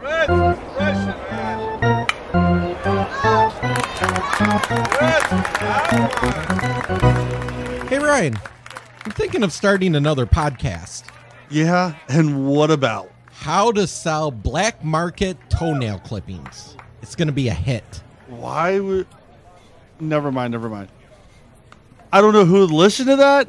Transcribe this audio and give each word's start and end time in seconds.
Hey 0.00 0.04
Ryan, 7.98 8.38
I'm 9.04 9.10
thinking 9.12 9.42
of 9.42 9.52
starting 9.52 9.96
another 9.96 10.24
podcast. 10.24 11.04
Yeah, 11.50 11.96
and 12.08 12.46
what 12.46 12.70
about? 12.70 13.10
How 13.32 13.72
to 13.72 13.88
sell 13.88 14.30
black 14.30 14.84
market 14.84 15.36
toenail 15.50 15.98
clippings. 16.00 16.76
It's 17.02 17.16
going 17.16 17.26
to 17.28 17.32
be 17.32 17.48
a 17.48 17.54
hit. 17.54 18.02
Why 18.28 18.78
would. 18.78 19.08
Never 19.98 20.30
mind, 20.30 20.52
never 20.52 20.68
mind. 20.68 20.90
I 22.12 22.20
don't 22.20 22.32
know 22.32 22.44
who 22.44 22.60
would 22.60 22.70
listen 22.70 23.06
to 23.06 23.16
that, 23.16 23.48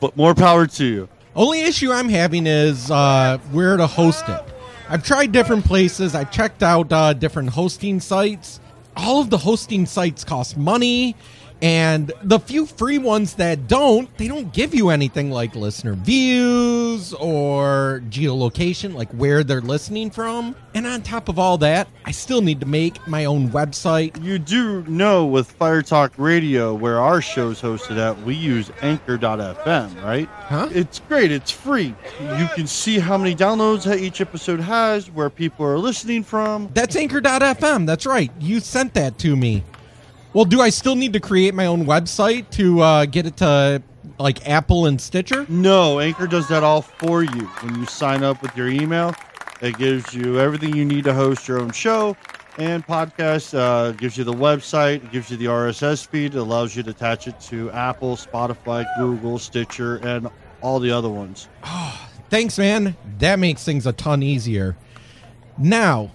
but 0.00 0.18
more 0.18 0.34
power 0.34 0.66
to 0.66 0.84
you. 0.84 1.08
Only 1.34 1.62
issue 1.62 1.90
I'm 1.92 2.10
having 2.10 2.46
is 2.46 2.90
uh, 2.90 3.38
where 3.52 3.78
to 3.78 3.86
host 3.86 4.28
it. 4.28 4.51
I've 4.92 5.02
tried 5.02 5.32
different 5.32 5.64
places. 5.64 6.14
I've 6.14 6.30
checked 6.30 6.62
out 6.62 6.92
uh, 6.92 7.14
different 7.14 7.48
hosting 7.48 7.98
sites. 7.98 8.60
All 8.94 9.22
of 9.22 9.30
the 9.30 9.38
hosting 9.38 9.86
sites 9.86 10.22
cost 10.22 10.58
money, 10.58 11.16
and 11.62 12.12
the 12.24 12.40
few 12.40 12.66
free 12.66 12.98
ones 12.98 13.34
that 13.34 13.68
don't, 13.68 14.14
they 14.18 14.26
don't 14.26 14.52
give 14.52 14.74
you 14.74 14.88
anything 14.88 15.30
like 15.30 15.54
listener 15.54 15.94
views 15.94 17.14
or 17.14 18.02
geolocation, 18.08 18.94
like 18.94 19.10
where 19.12 19.44
they're 19.44 19.60
listening 19.60 20.10
from. 20.10 20.56
And 20.74 20.86
on 20.88 21.02
top 21.02 21.28
of 21.28 21.38
all 21.38 21.58
that, 21.58 21.86
I 22.04 22.10
still 22.10 22.40
need 22.40 22.58
to 22.60 22.66
make 22.66 23.06
my 23.06 23.26
own 23.26 23.50
website. 23.50 24.20
You 24.22 24.40
do 24.40 24.82
know 24.84 25.24
with 25.24 25.52
Fire 25.52 25.82
Talk 25.82 26.12
Radio, 26.16 26.74
where 26.74 26.98
our 26.98 27.20
show's 27.20 27.62
hosted 27.62 27.96
at, 27.96 28.20
we 28.22 28.34
use 28.34 28.72
Anchor.fm, 28.82 30.02
right? 30.02 30.28
Huh? 30.28 30.68
It's 30.72 30.98
great. 30.98 31.30
It's 31.30 31.52
free. 31.52 31.94
You 32.20 32.48
can 32.56 32.66
see 32.66 32.98
how 32.98 33.16
many 33.16 33.36
downloads 33.36 33.84
that 33.84 34.00
each 34.00 34.20
episode 34.20 34.58
has, 34.60 35.10
where 35.10 35.30
people 35.30 35.64
are 35.64 35.78
listening 35.78 36.24
from. 36.24 36.70
That's 36.74 36.96
Anchor.fm. 36.96 37.86
That's 37.86 38.04
right. 38.04 38.32
You 38.40 38.58
sent 38.58 38.94
that 38.94 39.18
to 39.18 39.36
me. 39.36 39.62
Well, 40.34 40.46
do 40.46 40.62
I 40.62 40.70
still 40.70 40.94
need 40.94 41.12
to 41.12 41.20
create 41.20 41.54
my 41.54 41.66
own 41.66 41.84
website 41.84 42.48
to 42.52 42.80
uh, 42.80 43.04
get 43.04 43.26
it 43.26 43.36
to 43.38 43.82
like 44.18 44.48
Apple 44.48 44.86
and 44.86 44.98
Stitcher? 44.98 45.44
No, 45.48 46.00
Anchor 46.00 46.26
does 46.26 46.48
that 46.48 46.64
all 46.64 46.80
for 46.80 47.22
you. 47.22 47.46
When 47.60 47.78
you 47.78 47.84
sign 47.84 48.22
up 48.22 48.40
with 48.40 48.56
your 48.56 48.68
email, 48.68 49.14
it 49.60 49.76
gives 49.76 50.14
you 50.14 50.40
everything 50.40 50.74
you 50.74 50.86
need 50.86 51.04
to 51.04 51.12
host 51.12 51.46
your 51.46 51.60
own 51.60 51.70
show 51.70 52.16
and 52.56 52.86
podcast. 52.86 53.52
Uh, 53.56 53.92
gives 53.92 54.16
you 54.16 54.24
the 54.24 54.32
website, 54.32 55.10
gives 55.12 55.30
you 55.30 55.36
the 55.36 55.46
RSS 55.46 56.06
feed, 56.06 56.34
it 56.34 56.38
allows 56.38 56.74
you 56.74 56.82
to 56.82 56.90
attach 56.90 57.28
it 57.28 57.38
to 57.40 57.70
Apple, 57.72 58.16
Spotify, 58.16 58.86
Google, 58.98 59.38
Stitcher, 59.38 59.96
and 59.96 60.30
all 60.62 60.80
the 60.80 60.90
other 60.90 61.10
ones. 61.10 61.48
Thanks, 62.30 62.56
man. 62.56 62.96
That 63.18 63.38
makes 63.38 63.64
things 63.64 63.86
a 63.86 63.92
ton 63.92 64.22
easier. 64.22 64.76
Now, 65.58 66.10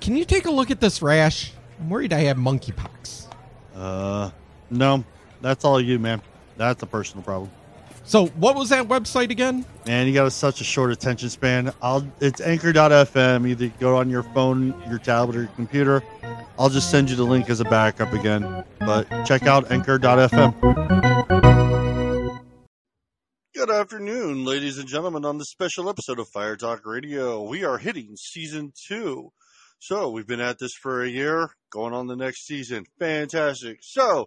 can 0.00 0.16
you 0.16 0.24
take 0.24 0.46
a 0.46 0.50
look 0.50 0.70
at 0.70 0.80
this 0.80 1.02
rash? 1.02 1.52
I'm 1.78 1.90
worried 1.90 2.12
I 2.12 2.20
have 2.20 2.36
monkeypox. 2.36 3.26
Uh, 3.74 4.30
no, 4.70 5.04
that's 5.40 5.64
all 5.64 5.80
you, 5.80 5.98
man. 5.98 6.20
That's 6.56 6.82
a 6.82 6.86
personal 6.86 7.22
problem. 7.22 7.50
So, 8.04 8.26
what 8.28 8.56
was 8.56 8.70
that 8.70 8.88
website 8.88 9.30
again? 9.30 9.66
Man, 9.86 10.06
you 10.06 10.14
got 10.14 10.26
a, 10.26 10.30
such 10.30 10.62
a 10.62 10.64
short 10.64 10.90
attention 10.90 11.28
span. 11.28 11.72
I'll 11.82 12.06
it's 12.20 12.40
anchor.fm. 12.40 13.46
Either 13.46 13.68
go 13.78 13.96
on 13.96 14.08
your 14.08 14.22
phone, 14.22 14.74
your 14.88 14.98
tablet, 14.98 15.36
or 15.36 15.40
your 15.40 15.50
computer. 15.50 16.02
I'll 16.58 16.70
just 16.70 16.90
send 16.90 17.10
you 17.10 17.16
the 17.16 17.24
link 17.24 17.50
as 17.50 17.60
a 17.60 17.64
backup 17.64 18.12
again. 18.14 18.64
But 18.80 19.08
check 19.26 19.42
out 19.42 19.70
anchor.fm. 19.70 20.54
Good 23.54 23.70
afternoon, 23.70 24.44
ladies 24.44 24.78
and 24.78 24.88
gentlemen, 24.88 25.24
on 25.24 25.36
this 25.36 25.50
special 25.50 25.90
episode 25.90 26.18
of 26.18 26.28
Fire 26.28 26.56
Talk 26.56 26.86
Radio. 26.86 27.42
We 27.42 27.64
are 27.64 27.76
hitting 27.76 28.16
season 28.16 28.72
two. 28.74 29.32
So 29.80 30.10
we've 30.10 30.26
been 30.26 30.40
at 30.40 30.58
this 30.58 30.74
for 30.74 31.02
a 31.02 31.08
year, 31.08 31.50
going 31.70 31.94
on 31.94 32.08
the 32.08 32.16
next 32.16 32.46
season. 32.46 32.84
Fantastic. 32.98 33.78
So, 33.80 34.26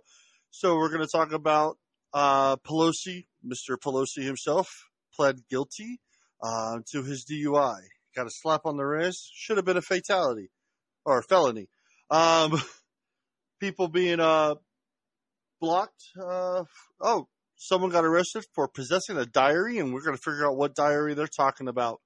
so 0.50 0.78
we're 0.78 0.90
going 0.90 1.02
to 1.02 1.12
talk 1.12 1.34
about 1.34 1.78
uh, 2.14 2.56
Pelosi, 2.56 3.25
Mr. 3.46 3.75
Pelosi 3.78 4.24
himself, 4.24 4.70
pled 5.14 5.42
guilty 5.50 6.00
uh, 6.42 6.80
to 6.94 7.03
his 7.03 7.25
DUI. 7.30 7.80
Got 8.16 8.28
a 8.28 8.31
slap 8.31 8.62
on 8.64 8.78
the 8.78 8.86
wrist. 8.86 9.30
Should 9.36 9.58
have 9.58 9.66
been 9.66 9.75
a 9.75 9.81
fatality 9.81 10.52
or 11.06 11.20
a 11.20 11.24
felony. 11.24 11.68
Um, 12.09 12.62
people 13.59 13.90
being 13.90 14.22
uh, 14.22 14.56
blocked. 15.59 16.02
Uh, 16.18 16.64
oh, 17.02 17.28
someone 17.58 17.92
got 17.92 18.06
arrested 18.06 18.46
for 18.56 18.70
possessing 18.70 19.18
a 19.18 19.25
diary, 19.25 19.80
and 19.80 19.94
we're 19.94 20.04
going 20.04 20.16
to 20.16 20.22
figure 20.24 20.48
out 20.48 20.56
what 20.56 20.75
diary 20.75 21.14
they're 21.14 21.28
talking 21.28 21.68
about. 21.68 22.00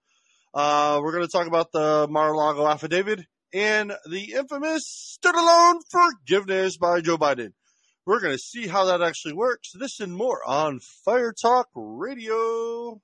Uh, 0.52 1.00
we're 1.04 1.12
going 1.12 1.26
to 1.26 1.32
talk 1.32 1.48
about 1.48 1.72
the 1.72 2.08
Mar-a-Lago 2.10 2.68
affidavit 2.68 3.20
and 3.54 3.94
the 4.10 4.34
infamous 4.34 4.84
student 4.86 5.46
loan 5.46 5.80
forgiveness 5.90 6.78
by 6.78 7.02
Joe 7.02 7.18
Biden. 7.18 7.54
We're 8.06 8.20
going 8.20 8.34
to 8.34 8.40
see 8.40 8.68
how 8.68 8.86
that 8.86 9.02
actually 9.02 9.34
works. 9.34 9.72
This 9.74 10.00
and 10.00 10.16
more 10.16 10.42
on 10.48 10.80
Fire 10.80 11.34
Talk 11.34 11.70
Radio. 11.76 13.02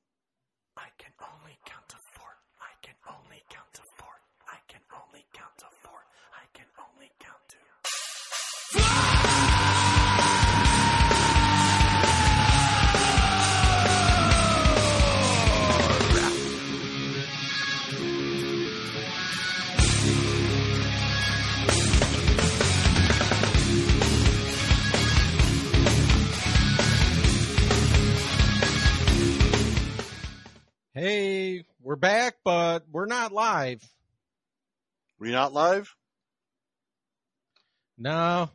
Hey, 30.94 31.64
we're 31.82 31.96
back, 31.96 32.36
but 32.44 32.84
we're 32.92 33.06
not 33.06 33.32
live. 33.32 33.82
We 35.20 35.32
not 35.32 35.54
live? 35.54 35.96
No. 37.98 38.50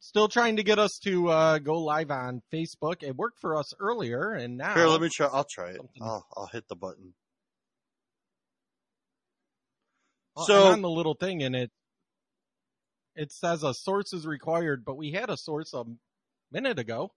Still 0.00 0.28
trying 0.28 0.56
to 0.56 0.62
get 0.62 0.78
us 0.78 0.98
to 1.04 1.28
uh, 1.28 1.58
go 1.58 1.78
live 1.80 2.10
on 2.10 2.40
Facebook. 2.52 3.02
It 3.02 3.16
worked 3.16 3.38
for 3.40 3.56
us 3.58 3.74
earlier, 3.78 4.32
and 4.32 4.56
now. 4.56 4.74
Here, 4.74 4.86
let 4.86 5.00
me 5.00 5.10
try. 5.12 5.26
I'll 5.26 5.44
try 5.44 5.70
it. 5.70 5.80
I'll, 6.00 6.26
I'll 6.34 6.46
hit 6.46 6.66
the 6.68 6.76
button. 6.76 7.12
Well, 10.36 10.46
So- 10.46 10.64
on 10.72 10.80
the 10.82 10.90
little 10.90 11.14
thing, 11.14 11.42
and 11.42 11.54
it 11.54 11.70
it 13.14 13.30
says 13.30 13.62
a 13.62 13.74
source 13.74 14.12
is 14.12 14.26
required, 14.26 14.84
but 14.84 14.96
we 14.96 15.12
had 15.12 15.28
a 15.30 15.36
source 15.36 15.72
a 15.74 15.84
minute 16.50 16.78
ago. 16.78 17.12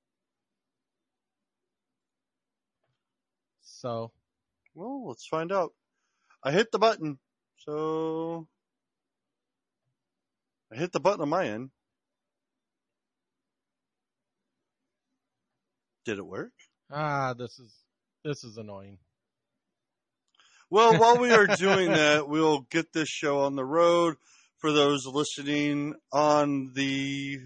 So 3.61 4.11
Well, 4.77 5.07
let's 5.07 5.25
find 5.25 5.51
out. 5.51 5.73
I 6.43 6.51
hit 6.51 6.71
the 6.71 6.77
button. 6.77 7.17
So 7.57 8.47
I 10.71 10.75
hit 10.77 10.91
the 10.91 10.99
button 10.99 11.21
on 11.21 11.29
my 11.29 11.47
end. 11.47 11.71
Did 16.05 16.19
it 16.19 16.25
work? 16.25 16.51
ah, 16.91 17.33
this 17.33 17.57
is 17.57 17.73
this 18.23 18.43
is 18.43 18.57
annoying. 18.57 18.99
Well, 20.69 20.99
while 20.99 21.17
we 21.17 21.33
are 21.33 21.47
doing 21.57 21.89
that, 21.89 22.29
we'll 22.29 22.61
get 22.69 22.93
this 22.93 23.09
show 23.09 23.39
on 23.39 23.55
the 23.55 23.65
road 23.65 24.17
for 24.59 24.71
those 24.71 25.07
listening 25.07 25.95
on 26.13 26.73
the 26.75 27.39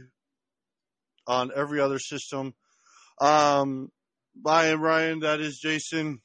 on 1.25 1.51
every 1.55 1.79
other 1.79 1.97
system. 1.97 2.55
Um, 3.21 3.89
I 4.45 4.65
am 4.65 4.81
Ryan. 4.81 5.21
That 5.21 5.39
is 5.39 5.57
Jason. 5.57 6.21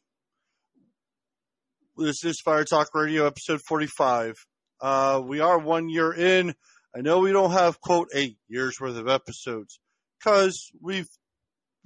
This 1.99 2.25
is 2.25 2.41
Fire 2.41 2.65
Talk 2.65 2.95
Radio, 2.95 3.27
episode 3.27 3.63
forty-five. 3.63 4.35
Uh, 4.83 5.23
we 5.25 5.41
are 5.41 5.59
one 5.59 5.89
year 5.89 6.13
in. 6.13 6.55
I 6.95 7.01
know 7.01 7.21
we 7.21 7.33
don't 7.33 7.53
have 7.53 7.81
quote 7.81 8.09
eight 8.13 8.37
years 8.49 8.79
worth 8.79 8.99
of 8.99 9.09
episodes 9.09 9.81
because 10.19 10.71
we've 10.83 11.09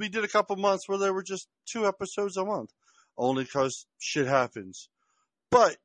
we 0.01 0.09
did 0.09 0.25
a 0.25 0.29
couple 0.29 0.57
months 0.57 0.89
where 0.89 0.99
there 0.99 1.15
were 1.15 1.23
just 1.23 1.47
two 1.65 1.87
episodes 1.87 2.37
a 2.37 2.45
month, 2.45 2.71
only 3.17 3.45
because 3.45 3.87
shit 4.01 4.27
happens. 4.27 4.89
But 5.49 5.77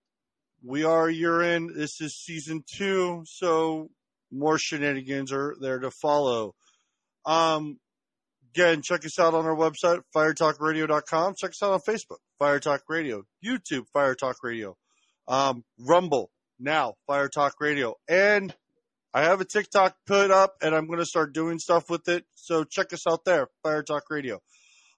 we 0.63 0.83
are 0.83 1.07
a 1.07 1.13
year 1.13 1.43
in. 1.43 1.71
This 1.75 2.01
is 2.01 2.17
season 2.17 2.63
two, 2.67 3.25
so 3.27 3.91
more 4.31 4.57
shenanigans 4.57 5.31
are 5.31 5.55
there 5.61 5.77
to 5.77 5.91
follow. 5.91 6.55
Um, 7.27 7.77
again, 8.55 8.81
check 8.81 9.05
us 9.05 9.19
out 9.19 9.33
on 9.33 9.45
our 9.45 9.55
website, 9.55 10.01
firetalkradio.com. 10.15 11.35
Check 11.37 11.49
us 11.51 11.61
out 11.61 11.73
on 11.73 11.81
Facebook, 11.81 12.19
Fire 12.39 12.59
Talk 12.59 12.83
Radio, 12.87 13.23
YouTube, 13.45 13.83
Fire 13.91 14.15
Talk 14.15 14.37
Radio, 14.43 14.77
um, 15.27 15.65
Rumble, 15.79 16.31
now, 16.59 16.93
Fire 17.05 17.27
Talk 17.27 17.55
Radio. 17.59 17.95
And 18.07 18.55
I 19.13 19.23
have 19.23 19.41
a 19.41 19.45
TikTok 19.45 19.97
put 20.07 20.31
up 20.31 20.53
and 20.61 20.73
I'm 20.73 20.87
going 20.87 20.99
to 20.99 21.05
start 21.05 21.33
doing 21.33 21.59
stuff 21.59 21.89
with 21.89 22.07
it. 22.07 22.23
So 22.35 22.63
check 22.63 22.93
us 22.93 23.05
out 23.07 23.25
there, 23.25 23.49
Fire 23.61 23.83
Talk 23.83 24.03
Radio. 24.09 24.39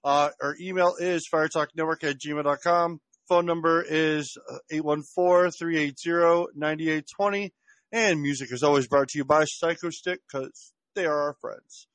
Uh, 0.04 0.30
our 0.40 0.54
email 0.60 0.94
is 0.98 1.28
firetalknetwork 1.32 2.04
at 2.04 2.20
gmail.com. 2.20 3.00
phone 3.28 3.46
number 3.46 3.84
is 3.86 4.38
uh, 4.48 4.58
814-380-9820. 4.72 7.50
And 7.90 8.20
music 8.20 8.52
is 8.52 8.62
always 8.62 8.86
brought 8.86 9.08
to 9.08 9.18
you 9.18 9.24
by 9.24 9.44
Psychostick 9.44 10.18
because 10.30 10.74
they 10.94 11.06
are 11.06 11.22
our 11.22 11.34
friends. 11.40 11.88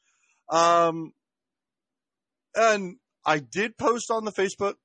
Um, 0.50 1.14
and 2.56 2.98
I 3.26 3.40
did 3.40 3.78
post 3.78 4.12
on 4.12 4.26
the 4.26 4.32
Facebook. 4.32 4.76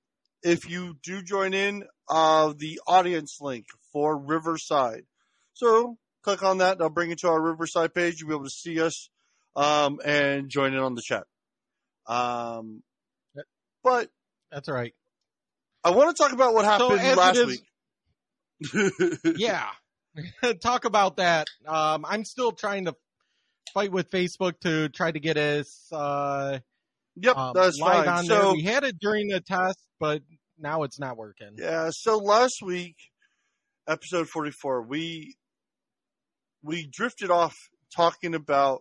If 0.43 0.69
you 0.71 0.97
do 1.03 1.23
join 1.23 1.55
in, 1.55 1.85
uh, 2.09 2.55
the 2.57 2.81
audience 2.87 3.39
link 3.41 3.67
for 3.93 4.17
Riverside. 4.17 5.05
So 5.55 5.99
click 6.23 6.43
on 6.43 6.59
that. 6.59 6.81
I'll 6.81 6.91
bring 6.91 7.11
you 7.11 7.17
to 7.17 7.29
our 7.29 7.41
Riverside 7.41 7.93
page. 7.95 8.21
You'll 8.21 8.29
be 8.29 8.35
able 8.37 8.45
to 8.45 8.51
see 8.51 8.81
us, 8.81 9.11
um, 9.57 10.01
and 10.05 10.49
join 10.49 10.75
in 10.75 10.79
on 10.79 10.95
the 10.95 11.03
chat. 11.03 11.25
Um, 12.07 12.83
but 13.83 14.09
That's 14.53 14.69
all 14.69 14.75
right. 14.75 14.95
I 15.85 15.91
want 15.91 16.17
to 16.17 16.23
talk 16.23 16.33
about 16.33 16.55
what 16.55 16.65
happened 16.65 17.01
it 17.01 17.17
last 17.17 17.37
is- 17.39 17.47
week. 17.47 19.23
Yeah. 19.37 19.67
Talk 20.63 20.85
about 20.85 21.17
that. 21.17 21.47
Um, 21.67 22.05
I'm 22.09 22.25
still 22.25 22.53
trying 22.53 22.87
to 22.87 22.95
fight 23.73 23.93
with 23.93 24.11
Facebook 24.11 24.59
to 24.61 24.89
try 24.89 25.13
to 25.13 25.21
get 25.21 25.37
us 25.37 25.87
uh, 25.93 26.59
Yep, 27.21 27.37
um, 27.37 27.53
that's 27.55 27.79
live 27.79 28.05
fine. 28.05 28.09
on 28.09 28.27
there. 28.27 28.41
So 28.43 28.53
We 28.53 28.63
had 28.63 28.85
it 28.85 28.99
during 29.01 29.29
the 29.29 29.41
test, 29.41 29.79
but 29.99 30.23
now 30.59 30.83
it's 30.83 30.99
not 30.99 31.17
working. 31.17 31.57
yeah, 31.57 31.91
so 31.91 32.19
last 32.19 32.63
week, 32.63 32.97
episode 33.89 34.29
forty-four, 34.29 34.83
we 34.83 35.37
we 36.63 36.87
drifted 36.87 37.31
off 37.31 37.57
talking 37.95 38.35
about 38.35 38.81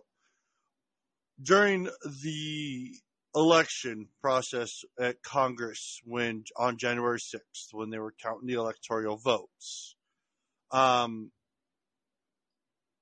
during 1.40 1.88
the 2.22 2.90
election 3.34 4.08
process 4.20 4.70
at 4.98 5.22
Congress 5.22 6.00
when 6.04 6.44
on 6.56 6.76
January 6.78 7.20
sixth, 7.20 7.68
when 7.72 7.90
they 7.90 7.98
were 7.98 8.14
counting 8.20 8.48
the 8.48 8.54
electoral 8.54 9.16
votes. 9.16 9.94
Um, 10.70 11.30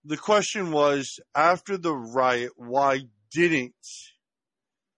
the 0.05 0.17
question 0.17 0.71
was 0.71 1.19
after 1.35 1.77
the 1.77 1.95
riot, 1.95 2.53
why 2.57 3.01
didn't 3.33 3.75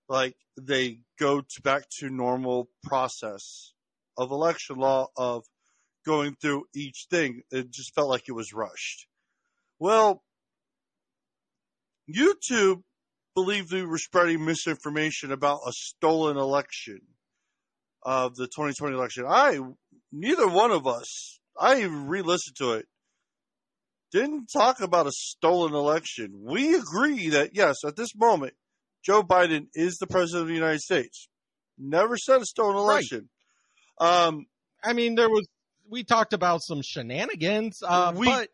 like 0.08 0.36
they 0.60 1.00
go 1.18 1.40
to 1.40 1.62
back 1.62 1.84
to 1.98 2.08
normal 2.08 2.68
process 2.84 3.72
of 4.16 4.30
election 4.30 4.76
law 4.76 5.08
of 5.16 5.44
going 6.06 6.34
through 6.40 6.64
each 6.74 7.06
thing. 7.10 7.42
It 7.50 7.70
just 7.70 7.94
felt 7.94 8.08
like 8.08 8.28
it 8.28 8.32
was 8.32 8.52
rushed. 8.52 9.06
Well, 9.78 10.22
YouTube 12.08 12.82
believed 13.34 13.72
we 13.72 13.84
were 13.84 13.98
spreading 13.98 14.44
misinformation 14.44 15.30
about 15.30 15.60
a 15.66 15.72
stolen 15.72 16.36
election 16.36 17.00
of 18.02 18.34
the 18.36 18.46
2020 18.46 18.96
election. 18.96 19.24
I, 19.28 19.60
neither 20.10 20.48
one 20.48 20.70
of 20.70 20.86
us, 20.86 21.38
I 21.58 21.82
re-listened 21.82 22.56
to 22.56 22.72
it, 22.72 22.86
didn't 24.10 24.46
talk 24.46 24.80
about 24.80 25.06
a 25.06 25.12
stolen 25.12 25.74
election. 25.74 26.32
We 26.42 26.74
agree 26.74 27.28
that 27.28 27.50
yes, 27.54 27.84
at 27.84 27.96
this 27.96 28.14
moment, 28.16 28.54
Joe 29.04 29.22
Biden 29.22 29.68
is 29.74 29.98
the 29.98 30.06
president 30.06 30.42
of 30.42 30.48
the 30.48 30.54
United 30.54 30.80
States. 30.80 31.28
Never 31.78 32.16
said 32.16 32.42
a 32.42 32.46
stolen 32.46 32.76
Right. 32.76 32.82
election. 32.82 33.30
Um, 33.98 34.46
I 34.82 34.92
mean, 34.92 35.14
there 35.14 35.28
was 35.28 35.46
we 35.90 36.04
talked 36.04 36.34
about 36.34 36.60
some 36.62 36.82
shenanigans, 36.82 37.82
uh, 37.82 38.12
We- 38.14 38.26
but 38.26 38.50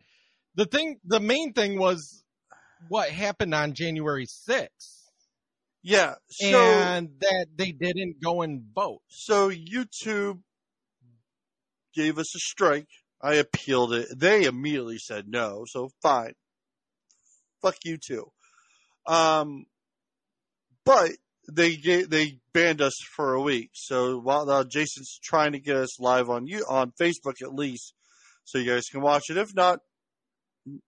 the 0.55 0.67
thing, 0.67 1.01
the 1.05 1.19
main 1.19 1.53
thing 1.53 1.79
was 1.81 2.23
what 2.89 3.11
happened 3.11 3.53
on 3.55 3.75
January 3.75 4.27
6th, 4.27 5.11
yeah. 5.83 6.15
So, 6.31 6.57
and 6.57 7.19
that 7.21 7.47
they 7.57 7.73
didn't 7.73 8.23
go 8.23 8.43
and 8.43 8.63
vote. 8.73 9.03
so 9.09 9.51
YouTube 9.51 10.43
gave 11.93 12.19
us 12.19 12.33
a 12.37 12.39
strike. 12.39 12.89
I 13.21 13.35
appealed 13.35 13.93
it. 13.95 14.09
They 14.17 14.45
immediately 14.45 14.99
said 14.99 15.27
no. 15.27 15.65
So 15.67 15.91
fine. 16.03 16.35
Fuck 17.63 17.79
you 17.85 17.97
too. 17.99 18.31
Um, 19.07 19.67
but 20.85 21.13
they 21.53 21.77
they 21.77 22.39
banned 22.53 22.81
us 22.81 22.95
for 23.15 23.35
a 23.35 23.41
week. 23.41 23.71
So 23.75 24.19
while 24.19 24.49
uh, 24.51 24.65
Jason's 24.65 25.19
trying 25.23 25.53
to 25.53 25.59
get 25.61 25.77
us 25.77 26.01
live 26.01 26.31
on 26.31 26.47
you 26.47 26.65
on 26.69 26.93
Facebook 27.01 27.43
at 27.43 27.55
least, 27.55 27.95
so 28.45 28.59
you 28.59 28.71
guys 28.71 28.89
can 28.91 29.01
watch 29.01 29.25
it. 29.31 29.37
If 29.37 29.55
not, 29.55 29.81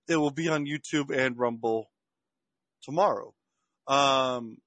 it 0.09 0.17
will 0.17 0.31
be 0.31 0.49
on 0.49 0.67
YouTube 0.67 1.11
and 1.17 1.39
Rumble 1.39 1.91
tomorrow. 2.83 3.35
Um, 3.87 4.59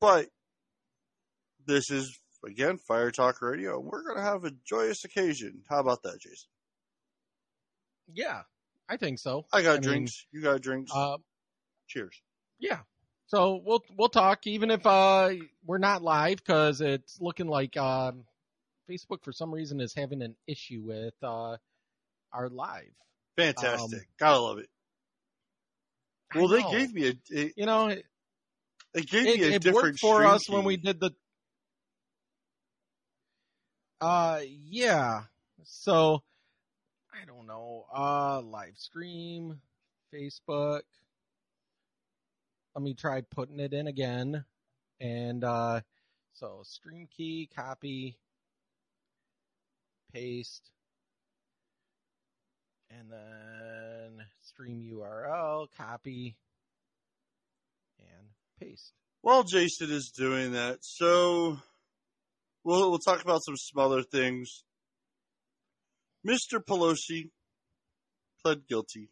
but 0.00 0.28
this 1.66 1.90
is 1.90 2.18
again 2.46 2.78
Fire 2.88 3.10
Talk 3.10 3.40
Radio. 3.42 3.78
We're 3.78 4.02
gonna 4.02 4.22
have 4.22 4.44
a 4.44 4.52
joyous 4.66 5.04
occasion. 5.04 5.62
How 5.68 5.80
about 5.80 6.02
that, 6.04 6.20
Jason? 6.20 6.48
Yeah, 8.12 8.42
I 8.88 8.96
think 8.96 9.18
so. 9.18 9.46
I 9.52 9.62
got 9.62 9.70
I 9.70 9.74
mean, 9.74 9.82
drinks. 9.82 10.26
you 10.32 10.42
got 10.42 10.60
drinks. 10.60 10.90
Uh, 10.94 11.18
Cheers. 11.88 12.20
yeah. 12.58 12.80
So 13.26 13.62
we'll 13.64 13.82
we'll 13.96 14.08
talk 14.08 14.46
even 14.46 14.70
if 14.70 14.86
uh 14.86 15.30
we're 15.64 15.78
not 15.78 16.02
live 16.02 16.36
because 16.36 16.80
it's 16.80 17.20
looking 17.20 17.48
like 17.48 17.76
um 17.76 18.24
Facebook 18.90 19.22
for 19.22 19.32
some 19.32 19.52
reason 19.52 19.80
is 19.80 19.94
having 19.94 20.22
an 20.22 20.36
issue 20.46 20.82
with 20.84 21.14
uh 21.22 21.56
our 22.32 22.48
live. 22.48 22.92
Fantastic. 23.36 24.00
Um, 24.00 24.04
Gotta 24.18 24.40
love 24.40 24.58
it. 24.58 24.68
Well, 26.34 26.48
they 26.48 26.62
gave 26.62 26.92
me 26.92 27.08
a 27.08 27.52
you 27.56 27.66
know 27.66 27.88
it, 27.88 28.04
they 28.92 29.02
gave 29.02 29.26
it, 29.26 29.40
me 29.40 29.44
a 29.44 29.50
it 29.50 29.62
different 29.62 29.74
worked 29.74 29.98
for 30.00 30.24
us 30.24 30.48
when 30.48 30.64
we 30.64 30.76
did 30.76 31.00
the. 31.00 31.12
Uh 34.00 34.40
yeah, 34.44 35.22
so 35.64 36.22
I 37.12 37.24
don't 37.24 37.46
know. 37.46 37.86
Uh, 37.94 38.40
live 38.40 38.76
stream, 38.76 39.60
Facebook. 40.12 40.82
Let 42.74 42.82
me 42.82 42.94
try 42.94 43.20
putting 43.20 43.60
it 43.60 43.74
in 43.74 43.86
again, 43.86 44.46
and 44.98 45.44
uh, 45.44 45.82
so 46.32 46.62
stream 46.64 47.06
key, 47.14 47.50
copy, 47.54 48.16
paste, 50.10 50.70
and 52.90 53.10
then 53.10 54.26
stream 54.40 54.82
URL, 54.90 55.66
copy, 55.76 56.36
and 57.98 58.28
paste. 58.58 58.94
While 59.20 59.44
Jason 59.44 59.90
is 59.90 60.10
doing 60.10 60.52
that, 60.52 60.78
so 60.80 61.58
we'll 62.64 62.88
we'll 62.88 62.98
talk 62.98 63.22
about 63.22 63.42
some 63.44 63.56
other 63.76 64.02
things. 64.02 64.64
Mr. 66.26 66.58
Pelosi 66.58 67.30
pled 68.42 68.66
guilty 68.66 69.10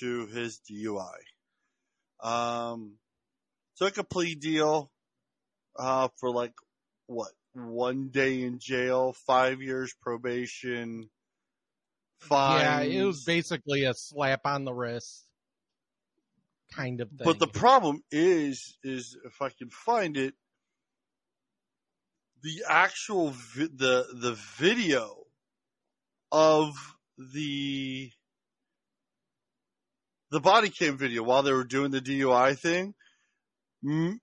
to 0.00 0.26
his 0.26 0.60
DUI. 0.70 1.33
Um, 2.24 2.98
took 3.76 3.98
a 3.98 4.04
plea 4.04 4.34
deal 4.34 4.90
uh, 5.78 6.08
for 6.18 6.30
like 6.30 6.54
what 7.06 7.30
one 7.52 8.08
day 8.08 8.42
in 8.42 8.58
jail, 8.58 9.12
five 9.12 9.62
years 9.62 9.94
probation, 10.00 11.10
fine. 12.20 12.60
Yeah, 12.60 12.80
it 12.80 13.04
was 13.04 13.24
basically 13.24 13.84
a 13.84 13.94
slap 13.94 14.46
on 14.46 14.64
the 14.64 14.72
wrist 14.72 15.26
kind 16.72 17.00
of 17.00 17.10
thing. 17.10 17.24
But 17.24 17.38
the 17.38 17.46
problem 17.46 18.02
is, 18.10 18.76
is 18.82 19.16
if 19.24 19.40
I 19.40 19.50
can 19.50 19.70
find 19.70 20.16
it, 20.16 20.34
the 22.42 22.64
actual 22.68 23.30
vi- 23.30 23.68
the 23.74 24.06
the 24.14 24.34
video 24.58 25.24
of 26.32 26.74
the 27.16 28.10
the 30.34 30.40
body 30.40 30.68
cam 30.68 30.98
video 30.98 31.22
while 31.22 31.44
they 31.44 31.52
were 31.52 31.62
doing 31.62 31.92
the 31.92 32.00
DUI 32.00 32.58
thing 32.58 32.92
m- 33.84 34.20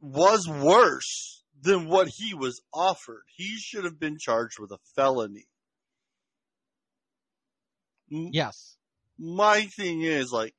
was 0.00 0.48
worse 0.48 1.44
than 1.62 1.86
what 1.86 2.08
he 2.08 2.34
was 2.34 2.60
offered. 2.74 3.22
He 3.36 3.56
should 3.56 3.84
have 3.84 4.00
been 4.00 4.18
charged 4.18 4.58
with 4.58 4.72
a 4.72 4.78
felony. 4.96 5.46
Yes, 8.08 8.76
my 9.20 9.66
thing 9.66 10.02
is 10.02 10.32
like 10.32 10.52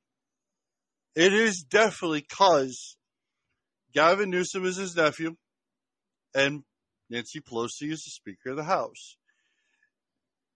it 1.14 1.34
is 1.34 1.66
definitely 1.68 2.22
cause 2.22 2.96
Gavin 3.92 4.30
Newsom 4.30 4.64
is 4.64 4.78
his 4.78 4.96
nephew 4.96 5.36
and 6.34 6.62
Nancy 7.10 7.40
Pelosi 7.40 7.92
is 7.92 8.04
the 8.04 8.10
Speaker 8.10 8.52
of 8.52 8.56
the 8.56 8.64
House. 8.64 9.18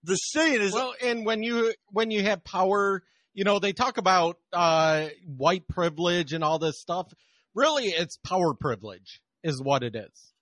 The 0.05 0.15
saying 0.15 0.63
is 0.63 0.73
well, 0.73 0.95
and 1.03 1.27
when 1.27 1.43
you 1.43 1.75
when 1.91 2.11
you 2.11 2.23
have 2.23 2.43
power, 2.45 3.03
you 3.37 3.45
know 3.45 3.61
they 3.61 3.73
talk 3.73 3.99
about 3.99 4.39
uh, 4.53 5.09
white 5.25 5.69
privilege 5.69 6.33
and 6.33 6.43
all 6.43 6.59
this 6.59 6.81
stuff. 6.81 7.13
Really, 7.55 7.85
it's 7.85 8.17
power 8.17 8.55
privilege 8.55 9.21
is 9.45 9.63
what 9.63 9.85
it 9.85 9.95
is. 9.95 10.33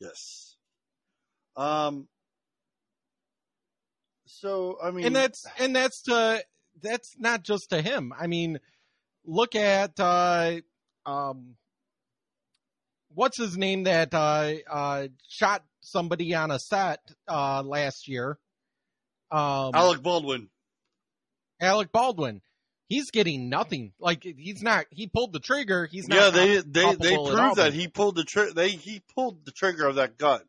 yes. 0.00 0.56
Um 1.56 2.08
so 4.26 4.78
I 4.82 4.90
mean 4.90 5.06
and 5.06 5.16
that's 5.16 5.46
and 5.58 5.76
that's 5.76 6.02
to 6.02 6.42
that's 6.80 7.14
not 7.18 7.42
just 7.42 7.70
to 7.70 7.82
him. 7.82 8.12
I 8.18 8.26
mean, 8.26 8.58
look 9.24 9.54
at 9.54 9.98
uh, 9.98 10.56
um, 11.06 11.56
what's 13.14 13.36
his 13.36 13.56
name 13.56 13.84
that 13.84 14.14
uh, 14.14 14.54
uh, 14.70 15.08
shot 15.28 15.64
somebody 15.80 16.34
on 16.34 16.50
a 16.50 16.58
set 16.58 17.00
uh, 17.28 17.62
last 17.62 18.08
year. 18.08 18.38
Um, 19.30 19.72
Alec 19.74 20.02
Baldwin. 20.02 20.48
Alec 21.62 21.92
Baldwin. 21.92 22.42
He's 22.88 23.10
getting 23.10 23.48
nothing. 23.48 23.92
Like 23.98 24.22
he's 24.22 24.62
not. 24.62 24.84
He 24.90 25.06
pulled 25.06 25.32
the 25.32 25.40
trigger. 25.40 25.88
He's 25.90 26.08
not. 26.08 26.16
Yeah, 26.18 26.30
they 26.30 26.56
they 26.56 26.62
they 26.62 26.82
culpable 26.82 27.32
at 27.32 27.38
all, 27.38 27.54
proved 27.54 27.56
that 27.58 27.72
he 27.72 27.88
pulled 27.88 28.16
the 28.16 28.24
trigger. 28.24 28.52
they 28.52 28.70
he 28.70 29.00
pulled 29.14 29.46
the 29.46 29.52
trigger 29.52 29.86
of 29.86 29.94
that 29.94 30.18
gun. 30.18 30.42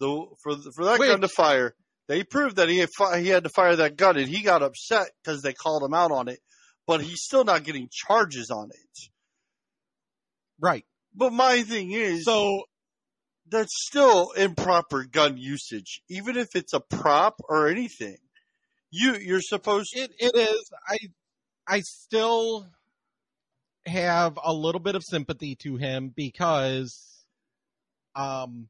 The 0.00 0.26
for 0.42 0.56
for 0.74 0.84
that 0.86 0.98
Which- 0.98 1.08
gun 1.08 1.20
to 1.20 1.28
fire, 1.28 1.76
they 2.08 2.24
proved 2.24 2.56
that 2.56 2.68
he 2.68 2.78
had 2.78 2.88
fi- 2.98 3.20
he 3.20 3.28
had 3.28 3.44
to 3.44 3.50
fire 3.50 3.76
that 3.76 3.96
gun, 3.96 4.16
and 4.16 4.28
he 4.28 4.42
got 4.42 4.62
upset 4.64 5.10
because 5.22 5.42
they 5.42 5.52
called 5.52 5.84
him 5.84 5.94
out 5.94 6.10
on 6.10 6.28
it. 6.28 6.40
But 6.88 7.02
he's 7.02 7.22
still 7.22 7.44
not 7.44 7.62
getting 7.62 7.88
charges 7.92 8.50
on 8.50 8.70
it. 8.70 9.08
right. 10.60 10.84
But 11.14 11.32
my 11.32 11.62
thing 11.62 11.92
is, 11.92 12.24
So 12.24 12.64
that's 13.48 13.72
still 13.86 14.32
improper 14.32 15.04
gun 15.04 15.36
usage, 15.38 16.02
even 16.10 16.36
if 16.36 16.48
it's 16.54 16.74
a 16.74 16.80
prop 16.80 17.40
or 17.48 17.68
anything. 17.68 18.18
You 18.90 19.16
you're 19.16 19.40
supposed 19.40 19.90
it 19.94 20.12
it 20.18 20.34
is. 20.34 20.70
I 20.88 20.96
I 21.66 21.80
still 21.80 22.66
have 23.86 24.38
a 24.42 24.52
little 24.52 24.80
bit 24.80 24.94
of 24.94 25.02
sympathy 25.04 25.56
to 25.62 25.76
him 25.76 26.12
because, 26.14 27.24
um, 28.14 28.68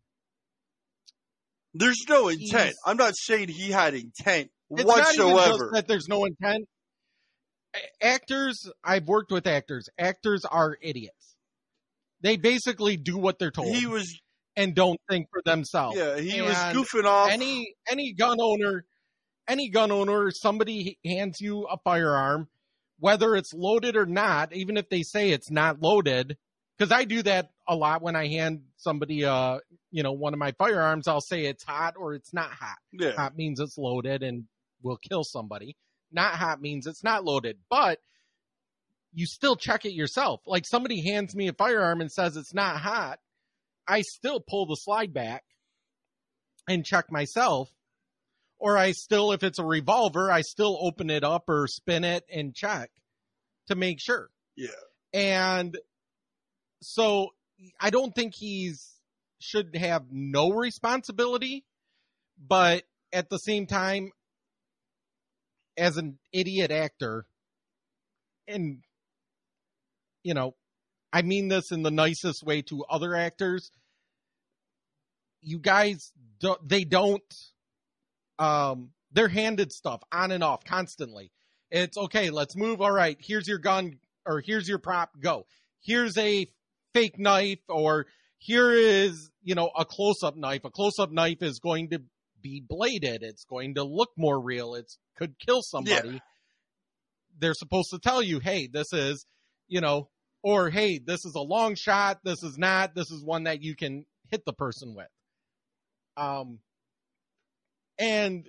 There's 1.74 2.04
no 2.08 2.28
intent. 2.28 2.74
I'm 2.84 2.96
not 2.96 3.14
saying 3.16 3.48
he 3.48 3.70
had 3.70 3.94
intent 3.94 4.50
It's 4.70 4.84
whatsoever. 4.84 5.70
that 5.74 5.86
there's 5.88 6.08
no 6.08 6.24
intent. 6.24 6.66
Actors, 8.02 8.70
I've 8.82 9.06
worked 9.06 9.30
with 9.30 9.46
actors. 9.46 9.88
Actors 9.98 10.44
are 10.46 10.76
idiots. 10.80 11.36
They 12.22 12.36
basically 12.36 12.96
do 12.96 13.18
what 13.18 13.38
they're 13.38 13.50
told 13.50 13.74
he 13.76 13.86
was 13.86 14.18
and 14.56 14.74
don't 14.74 14.98
think 15.10 15.28
for 15.30 15.42
themselves. 15.44 15.96
yeah, 15.98 16.18
he 16.18 16.40
was 16.40 16.56
goofing 16.56 17.04
off. 17.04 17.30
Any 17.30 17.74
any 17.88 18.14
gun 18.14 18.38
owner, 18.40 18.86
any 19.48 19.68
gun 19.68 19.90
owner, 19.90 20.30
somebody 20.30 20.98
hands 21.04 21.40
you 21.40 21.64
a 21.64 21.76
firearm, 21.78 22.48
whether 22.98 23.34
it's 23.36 23.52
loaded 23.54 23.96
or 23.96 24.06
not, 24.06 24.54
even 24.54 24.76
if 24.76 24.88
they 24.88 25.02
say 25.02 25.30
it's 25.30 25.50
not 25.50 25.80
loaded, 25.80 26.36
because 26.76 26.92
I 26.92 27.04
do 27.04 27.22
that 27.22 27.50
a 27.68 27.74
lot 27.74 28.02
when 28.02 28.16
I 28.16 28.28
hand 28.28 28.62
somebody 28.76 29.24
uh 29.24 29.58
you 29.90 30.02
know 30.02 30.12
one 30.12 30.32
of 30.34 30.38
my 30.38 30.52
firearms, 30.52 31.08
I'll 31.08 31.20
say 31.20 31.46
it's 31.46 31.64
hot 31.64 31.94
or 31.98 32.14
it's 32.14 32.32
not 32.34 32.50
hot. 32.50 32.78
yeah. 32.92 33.12
Hot 33.12 33.36
means 33.36 33.60
it's 33.60 33.78
loaded 33.78 34.22
and 34.22 34.44
will 34.82 34.98
kill 34.98 35.24
somebody. 35.24 35.76
Not 36.12 36.34
hot 36.34 36.60
means 36.60 36.86
it's 36.86 37.02
not 37.02 37.24
loaded, 37.24 37.58
but 37.68 37.98
you 39.12 39.26
still 39.26 39.56
check 39.56 39.84
it 39.84 39.92
yourself. 39.92 40.40
Like 40.46 40.66
somebody 40.66 41.02
hands 41.08 41.34
me 41.34 41.48
a 41.48 41.52
firearm 41.52 42.00
and 42.00 42.12
says 42.12 42.36
it's 42.36 42.54
not 42.54 42.76
hot, 42.76 43.18
I 43.88 44.02
still 44.02 44.40
pull 44.46 44.66
the 44.66 44.76
slide 44.76 45.14
back 45.14 45.42
and 46.68 46.84
check 46.84 47.10
myself. 47.10 47.70
Or 48.58 48.78
I 48.78 48.92
still, 48.92 49.32
if 49.32 49.42
it's 49.42 49.58
a 49.58 49.64
revolver, 49.64 50.30
I 50.30 50.40
still 50.40 50.78
open 50.80 51.10
it 51.10 51.24
up 51.24 51.44
or 51.48 51.66
spin 51.66 52.04
it 52.04 52.24
and 52.32 52.54
check 52.54 52.90
to 53.68 53.74
make 53.74 54.00
sure. 54.00 54.30
Yeah. 54.56 54.68
And 55.12 55.76
so 56.82 57.30
I 57.80 57.90
don't 57.90 58.14
think 58.14 58.34
he's 58.34 58.96
should 59.38 59.76
have 59.76 60.04
no 60.10 60.50
responsibility, 60.50 61.64
but 62.38 62.84
at 63.12 63.28
the 63.28 63.38
same 63.38 63.66
time, 63.66 64.10
as 65.76 65.96
an 65.96 66.18
idiot 66.32 66.70
actor, 66.70 67.26
and 68.48 68.78
you 70.22 70.34
know, 70.34 70.54
I 71.12 71.22
mean 71.22 71.48
this 71.48 71.70
in 71.70 71.82
the 71.82 71.90
nicest 71.90 72.42
way 72.42 72.62
to 72.62 72.84
other 72.84 73.14
actors. 73.14 73.70
You 75.42 75.58
guys, 75.58 76.12
do, 76.40 76.56
they 76.64 76.84
don't. 76.84 77.22
Um, 78.38 78.90
they're 79.12 79.28
handed 79.28 79.72
stuff 79.72 80.02
on 80.12 80.30
and 80.30 80.44
off 80.44 80.64
constantly. 80.64 81.32
It's 81.70 81.96
okay. 81.96 82.30
Let's 82.30 82.56
move. 82.56 82.80
All 82.80 82.92
right. 82.92 83.16
Here's 83.20 83.48
your 83.48 83.58
gun, 83.58 83.98
or 84.24 84.40
here's 84.40 84.68
your 84.68 84.78
prop. 84.78 85.10
Go. 85.20 85.46
Here's 85.80 86.16
a 86.18 86.46
fake 86.94 87.18
knife, 87.18 87.60
or 87.68 88.06
here 88.38 88.72
is 88.72 89.30
you 89.42 89.54
know 89.54 89.70
a 89.76 89.84
close-up 89.84 90.36
knife. 90.36 90.64
A 90.64 90.70
close-up 90.70 91.10
knife 91.10 91.42
is 91.42 91.58
going 91.58 91.90
to 91.90 92.02
be 92.42 92.62
bladed. 92.66 93.22
It's 93.22 93.44
going 93.44 93.74
to 93.74 93.84
look 93.84 94.10
more 94.16 94.40
real. 94.40 94.74
It's 94.74 94.98
could 95.16 95.38
kill 95.38 95.62
somebody. 95.62 96.20
They're 97.38 97.54
supposed 97.54 97.90
to 97.90 97.98
tell 97.98 98.22
you, 98.22 98.38
hey, 98.38 98.66
this 98.66 98.92
is, 98.92 99.26
you 99.68 99.80
know, 99.80 100.08
or 100.42 100.70
hey, 100.70 100.98
this 100.98 101.24
is 101.24 101.34
a 101.34 101.40
long 101.40 101.74
shot. 101.74 102.20
This 102.24 102.42
is 102.42 102.56
not. 102.56 102.94
This 102.94 103.10
is 103.10 103.24
one 103.24 103.44
that 103.44 103.62
you 103.62 103.74
can 103.74 104.06
hit 104.30 104.44
the 104.44 104.52
person 104.52 104.94
with. 104.94 105.08
Um, 106.16 106.60
and 107.98 108.48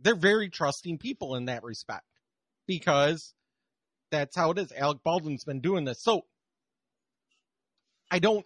they're 0.00 0.14
very 0.14 0.48
trusting 0.50 0.98
people 0.98 1.34
in 1.34 1.46
that 1.46 1.62
respect 1.62 2.04
because 2.66 3.34
that's 4.10 4.36
how 4.36 4.50
it 4.50 4.58
is. 4.58 4.72
Alec 4.72 4.98
Baldwin's 5.04 5.44
been 5.44 5.60
doing 5.60 5.84
this. 5.84 6.02
So 6.02 6.24
I 8.10 8.18
don't, 8.18 8.44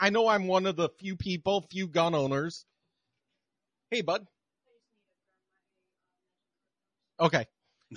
I 0.00 0.10
know 0.10 0.28
I'm 0.28 0.46
one 0.46 0.66
of 0.66 0.76
the 0.76 0.88
few 0.98 1.16
people, 1.16 1.66
few 1.70 1.86
gun 1.88 2.14
owners. 2.14 2.64
Hey, 3.90 4.02
bud. 4.02 4.26
Okay. 7.20 7.46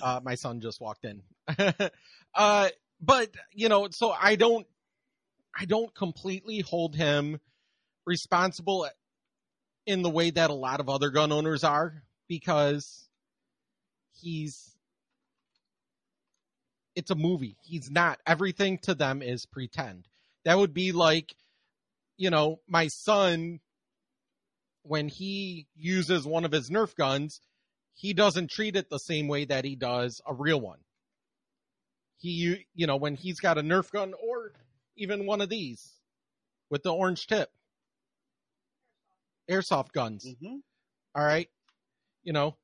Uh, 0.02 0.20
my 0.24 0.36
son 0.36 0.62
just 0.62 0.82
walked 0.82 1.06
in. 1.06 1.22
uh, 2.36 2.70
but 3.02 3.30
you 3.54 3.70
know, 3.70 3.88
so 3.92 4.12
I 4.12 4.36
don't, 4.36 4.66
I 5.58 5.66
don't 5.66 5.94
completely 5.94 6.60
hold 6.60 6.96
him 6.96 7.40
responsible 8.06 8.88
in 9.86 10.02
the 10.02 10.10
way 10.10 10.30
that 10.32 10.50
a 10.50 10.54
lot 10.54 10.80
of 10.80 10.90
other 10.90 11.10
gun 11.10 11.32
owners 11.32 11.64
are 11.64 12.04
because 12.28 13.08
he's 14.20 14.76
it's 16.96 17.12
a 17.12 17.16
movie. 17.16 17.58
He's 17.64 17.90
not 17.90 18.20
everything 18.28 18.78
to 18.80 18.94
them 18.94 19.22
is 19.22 19.46
pretend. 19.46 20.08
That 20.46 20.58
would 20.58 20.74
be 20.74 20.92
like 20.92 21.36
you 22.18 22.30
know, 22.30 22.60
my 22.68 22.88
son 22.88 23.60
when 24.84 25.08
he 25.08 25.68
uses 25.76 26.26
one 26.26 26.46
of 26.46 26.52
his 26.52 26.70
Nerf 26.70 26.96
guns, 26.96 27.40
he 27.94 28.14
doesn't 28.14 28.50
treat 28.50 28.76
it 28.76 28.90
the 28.90 29.00
same 29.00 29.28
way 29.28 29.46
that 29.46 29.66
he 29.66 29.76
does 29.76 30.22
a 30.28 30.34
real 30.34 30.60
one. 30.60 30.80
He 32.18 32.66
you 32.76 32.88
know, 32.88 32.98
when 32.98 33.16
he's 33.16 33.40
got 33.40 33.58
a 33.58 33.62
Nerf 33.62 33.92
gun 33.92 34.14
or 34.14 34.54
even 34.96 35.26
one 35.26 35.42
of 35.42 35.50
these 35.50 35.94
with 36.70 36.84
the 36.84 36.94
orange 36.94 37.28
tip 37.28 37.50
airsoft 39.52 39.92
guns. 39.92 40.26
hmm 40.42 40.58
All 41.16 41.24
right. 41.24 41.50
You 42.24 42.34
know, 42.34 42.56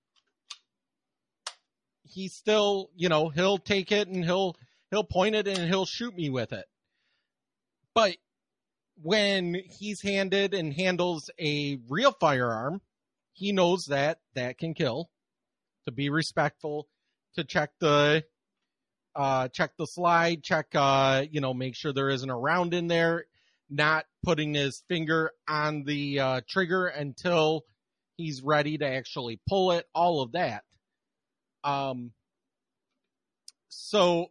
he 2.03 2.27
still, 2.27 2.89
you 2.96 3.10
know, 3.10 3.29
he'll 3.29 3.58
take 3.58 3.91
it 3.91 4.08
and 4.08 4.24
he'll 4.24 4.56
he'll 4.91 5.03
point 5.03 5.36
it 5.36 5.48
and 5.48 5.67
he'll 5.67 5.86
shoot 5.86 6.15
me 6.15 6.29
with 6.29 6.53
it. 6.53 6.65
But 7.94 8.17
when 9.01 9.56
he's 9.56 10.01
handed 10.01 10.53
and 10.53 10.74
handles 10.74 11.29
a 11.39 11.79
real 11.89 12.12
firearm, 12.12 12.82
he 13.34 13.51
knows 13.51 13.86
that 13.86 14.20
that 14.34 14.58
can 14.58 14.74
kill. 14.74 15.10
To 15.86 15.91
be 15.91 16.10
respectful, 16.10 16.88
to 17.36 17.44
check 17.46 17.72
the 17.79 18.25
uh 19.15 19.48
check 19.50 19.72
the 19.77 19.86
slide, 19.88 20.44
check 20.44 20.67
uh, 20.75 21.25
you 21.32 21.41
know, 21.41 21.53
make 21.53 21.75
sure 21.75 21.94
there 21.94 22.10
isn't 22.10 22.29
a 22.29 22.38
round 22.38 22.74
in 22.74 22.88
there, 22.88 23.26
not 23.69 24.05
putting 24.24 24.53
his 24.53 24.83
finger 24.88 25.31
on 25.47 25.83
the 25.83 26.19
uh 26.19 26.41
trigger 26.47 26.88
until 26.88 27.63
he's 28.17 28.41
ready 28.41 28.77
to 28.77 28.86
actually 28.88 29.39
pull 29.47 29.71
it, 29.74 29.86
all 29.93 30.21
of 30.21 30.31
that. 30.33 30.63
Um, 31.63 32.12
so 33.69 34.27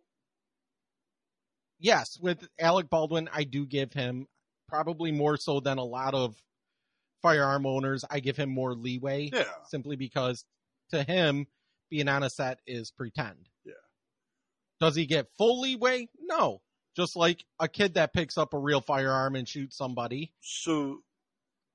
yes, 1.79 2.19
with 2.21 2.47
Alec 2.59 2.89
Baldwin, 2.91 3.29
I 3.33 3.45
do 3.45 3.67
give 3.67 3.93
him 3.93 4.27
probably 4.69 5.13
more 5.13 5.37
so 5.37 5.61
than 5.61 5.79
a 5.79 5.85
lot 5.85 6.15
of 6.15 6.35
firearm 7.23 7.67
owners. 7.67 8.05
I 8.11 8.21
give 8.21 8.37
him 8.37 8.51
more 8.51 8.75
leeway 8.75 9.31
Yeah. 9.33 9.45
simply 9.69 9.97
because 9.97 10.45
to 10.91 11.03
him, 11.03 11.47
being 11.91 12.09
on 12.09 12.23
a 12.23 12.31
set 12.31 12.59
is 12.67 12.91
pretend. 12.91 13.49
Yeah. 13.65 13.73
Does 14.81 14.97
he 14.97 15.07
get 15.07 15.29
full 15.39 15.61
leeway? 15.61 16.09
No. 16.21 16.61
Just 16.97 17.17
like 17.17 17.45
a 17.61 17.69
kid 17.69 17.95
that 17.95 18.13
picks 18.13 18.39
up 18.39 18.55
a 18.55 18.59
real 18.59 18.81
firearm 18.81 19.37
and 19.37 19.49
shoots 19.49 19.77
somebody. 19.77 20.33
So, 20.41 21.01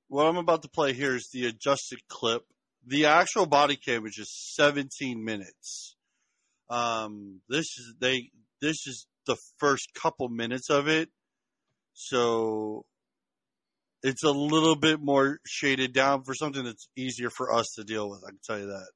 what 0.08 0.26
I'm 0.26 0.38
about 0.38 0.64
to 0.64 0.70
play 0.70 0.94
here 0.94 1.16
is 1.16 1.30
the 1.32 1.46
adjusted 1.46 2.00
clip. 2.10 2.44
The 2.86 3.06
actual 3.06 3.46
body 3.46 3.76
cam 3.76 4.06
is 4.08 4.16
just 4.16 4.56
17 4.56 5.24
minutes. 5.24 5.96
Um, 6.70 7.42
this 7.48 7.78
is 7.78 7.94
they. 8.00 8.32
This 8.62 8.88
is 8.88 9.06
the 9.28 9.38
first 9.58 9.90
couple 9.94 10.30
minutes 10.30 10.70
of 10.70 10.88
it, 10.88 11.10
so 11.94 12.86
it's 14.04 14.24
a 14.24 14.32
little 14.32 14.76
bit 14.76 15.00
more 15.00 15.40
shaded 15.46 15.94
down 15.94 16.24
for 16.24 16.34
something 16.34 16.64
that's 16.64 16.88
easier 16.96 17.30
for 17.30 17.54
us 17.54 17.74
to 17.76 17.84
deal 17.84 18.10
with. 18.10 18.24
I 18.26 18.30
can 18.30 18.40
tell 18.44 18.60
you 18.60 18.68
that. 18.68 18.88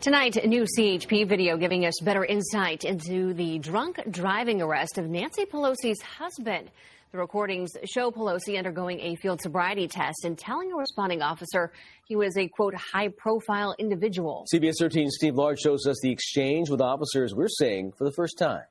Tonight, 0.00 0.36
a 0.36 0.46
new 0.46 0.64
CHP 0.64 1.28
video 1.28 1.58
giving 1.58 1.84
us 1.84 2.00
better 2.00 2.24
insight 2.24 2.84
into 2.84 3.34
the 3.34 3.58
drunk 3.58 4.00
driving 4.10 4.62
arrest 4.62 4.96
of 4.96 5.10
Nancy 5.10 5.44
Pelosi's 5.44 6.00
husband. 6.00 6.70
The 7.12 7.18
recordings 7.18 7.72
show 7.84 8.10
Pelosi 8.10 8.56
undergoing 8.56 8.98
a 9.00 9.16
field 9.16 9.42
sobriety 9.42 9.88
test 9.88 10.24
and 10.24 10.38
telling 10.38 10.72
a 10.72 10.76
responding 10.76 11.20
officer 11.20 11.70
he 12.06 12.16
was 12.16 12.34
a, 12.38 12.48
quote, 12.48 12.74
high 12.74 13.08
profile 13.08 13.74
individual. 13.78 14.46
CBS 14.54 14.76
13 14.78 15.10
Steve 15.10 15.34
Large 15.34 15.58
shows 15.58 15.86
us 15.86 15.98
the 16.02 16.10
exchange 16.10 16.70
with 16.70 16.80
officers 16.80 17.34
we're 17.34 17.48
seeing 17.48 17.92
for 17.92 18.04
the 18.04 18.12
first 18.12 18.38
time. 18.38 18.64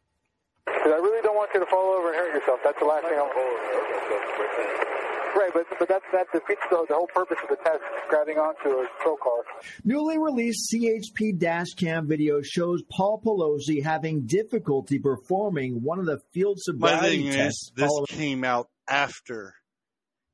I 0.68 0.72
really 0.88 1.22
don't 1.22 1.36
want 1.36 1.52
you 1.54 1.60
to 1.60 1.66
fall 1.68 1.94
over 1.94 2.08
and 2.08 2.16
hurt 2.16 2.34
yourself. 2.34 2.60
That's 2.64 2.80
the 2.80 2.86
last 2.86 3.04
thing 3.04 3.20
I'm. 3.20 4.89
Right, 5.36 5.52
but 5.54 5.66
but 5.78 5.88
that 5.88 6.02
that 6.12 6.28
defeats 6.34 6.62
the, 6.70 6.86
the 6.90 6.96
whole 6.96 7.08
purpose 7.08 7.38
of 7.44 7.50
the 7.50 7.56
test, 7.64 7.80
grabbing 8.10 8.38
onto 8.38 8.70
a 8.70 8.88
patrol 8.98 9.18
car. 9.18 9.44
Newly 9.84 10.18
released 10.18 10.74
CHP 10.74 11.38
dash 11.40 11.74
cam 11.78 12.08
video 12.08 12.42
shows 12.42 12.82
Paul 12.92 13.22
Pelosi 13.24 13.84
having 13.84 14.26
difficulty 14.26 15.00
performing 15.00 15.82
one 15.84 16.00
of 16.00 16.06
the 16.06 16.20
field 16.34 16.58
My 16.58 16.62
sobriety 16.92 17.24
thing 17.24 17.32
tests. 17.34 17.64
is, 17.68 17.72
this 17.76 17.88
following- 17.88 18.06
came 18.08 18.44
out 18.44 18.70
after 18.88 19.54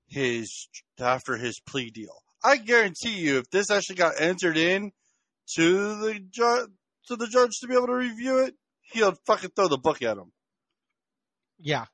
his 0.08 0.70
after 1.00 1.36
his 1.38 1.60
plea 1.68 1.90
deal. 1.92 2.22
I 2.44 2.58
guarantee 2.58 3.18
you, 3.20 3.40
if 3.40 3.50
this 3.50 3.70
actually 3.72 3.96
got 3.98 4.14
entered 4.20 4.58
in 4.58 4.92
to 5.56 5.96
the 6.00 6.20
judge 6.32 6.70
to 7.08 7.16
the 7.16 7.28
judge 7.28 7.52
to 7.62 7.68
be 7.68 7.76
able 7.76 7.88
to 7.88 7.94
review 7.96 8.40
it, 8.40 8.56
he'll 8.82 9.16
fucking 9.28 9.52
throw 9.56 9.68
the 9.68 9.78
book 9.78 10.02
at 10.02 10.18
him. 10.18 10.32
Yeah. 11.60 11.86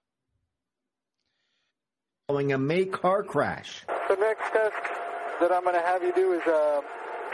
Following 2.32 2.54
a 2.54 2.58
May 2.58 2.86
car 2.86 3.24
crash. 3.24 3.84
The 4.08 4.16
next 4.16 4.54
test 4.54 4.74
that 5.42 5.52
I'm 5.52 5.64
going 5.64 5.76
to 5.76 5.82
have 5.82 6.02
you 6.02 6.14
do 6.14 6.32
is 6.32 6.42
uh, 6.48 6.80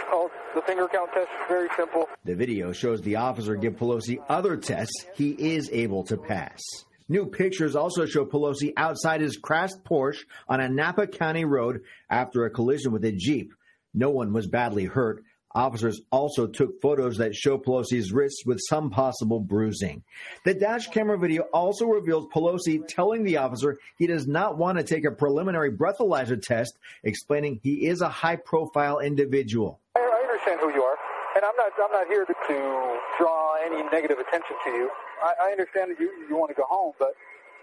called 0.10 0.32
the 0.56 0.62
finger 0.64 0.88
count 0.88 1.12
test. 1.14 1.28
It's 1.40 1.48
very 1.48 1.68
simple. 1.78 2.10
The 2.26 2.34
video 2.34 2.72
shows 2.72 3.00
the 3.04 3.18
officer 3.18 3.56
give 3.56 3.76
Pelosi 3.76 4.18
other 4.28 4.58
tests 4.58 5.06
he 5.14 5.30
is 5.34 5.70
able 5.72 6.04
to 6.06 6.18
pass. 6.18 6.64
New 7.08 7.28
pictures 7.28 7.76
also 7.76 8.08
show 8.08 8.26
Pelosi 8.26 8.74
outside 8.76 9.22
his 9.22 9.38
crashed 9.38 9.84
Porsche 9.84 10.24
on 10.50 10.62
a 10.62 10.68
Napa 10.68 11.06
County 11.06 11.46
road 11.46 11.82
after 12.10 12.46
a 12.46 12.50
collision 12.50 12.92
with 12.92 13.06
a 13.06 13.12
Jeep. 13.12 13.54
No 13.94 14.10
one 14.10 14.34
was 14.34 14.48
badly 14.48 14.86
hurt. 14.86 15.24
Officers 15.58 16.02
also 16.12 16.46
took 16.46 16.80
photos 16.84 17.18
that 17.18 17.34
show 17.34 17.58
Pelosi's 17.58 18.12
wrists 18.14 18.46
with 18.46 18.60
some 18.70 18.92
possible 18.92 19.40
bruising. 19.40 20.04
The 20.46 20.54
dash 20.54 20.86
camera 20.90 21.18
video 21.18 21.46
also 21.52 21.88
reveals 21.88 22.28
Pelosi 22.28 22.88
telling 22.88 23.24
the 23.24 23.38
officer 23.38 23.80
he 23.98 24.06
does 24.06 24.28
not 24.28 24.60
want 24.60 24.78
to 24.78 24.84
take 24.84 25.04
a 25.04 25.10
preliminary 25.10 25.72
breathalyzer 25.72 26.40
test, 26.40 26.78
explaining 27.04 27.60
he 27.64 27.88
is 27.88 28.02
a 28.02 28.08
high 28.08 28.36
profile 28.36 29.00
individual. 29.00 29.80
I, 29.96 30.02
understand 30.30 30.60
who 30.60 30.72
you 30.72 30.84
are, 30.84 30.96
and 31.36 31.44
I'm 31.44 31.56
not 31.56 31.72
I'm 31.84 31.92
not 31.92 32.08
here 32.08 32.24
to, 32.24 32.34
to 32.34 33.00
draw 33.18 33.56
any 33.66 33.82
negative 33.90 34.20
attention 34.20 34.56
to 34.64 34.70
you. 34.70 34.92
I, 35.24 35.48
I 35.48 35.52
understand 35.52 35.90
that 35.90 36.00
you 36.00 36.12
you 36.30 36.38
want 36.38 36.52
to 36.52 36.56
go 36.56 36.66
home, 36.70 36.94
but 37.00 37.16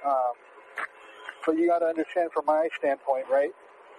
um, 0.04 0.32
but 1.46 1.56
you 1.56 1.68
got 1.68 1.78
to 1.78 1.86
understand 1.86 2.32
from 2.32 2.46
my 2.46 2.68
standpoint, 2.76 3.26
right? 3.30 3.52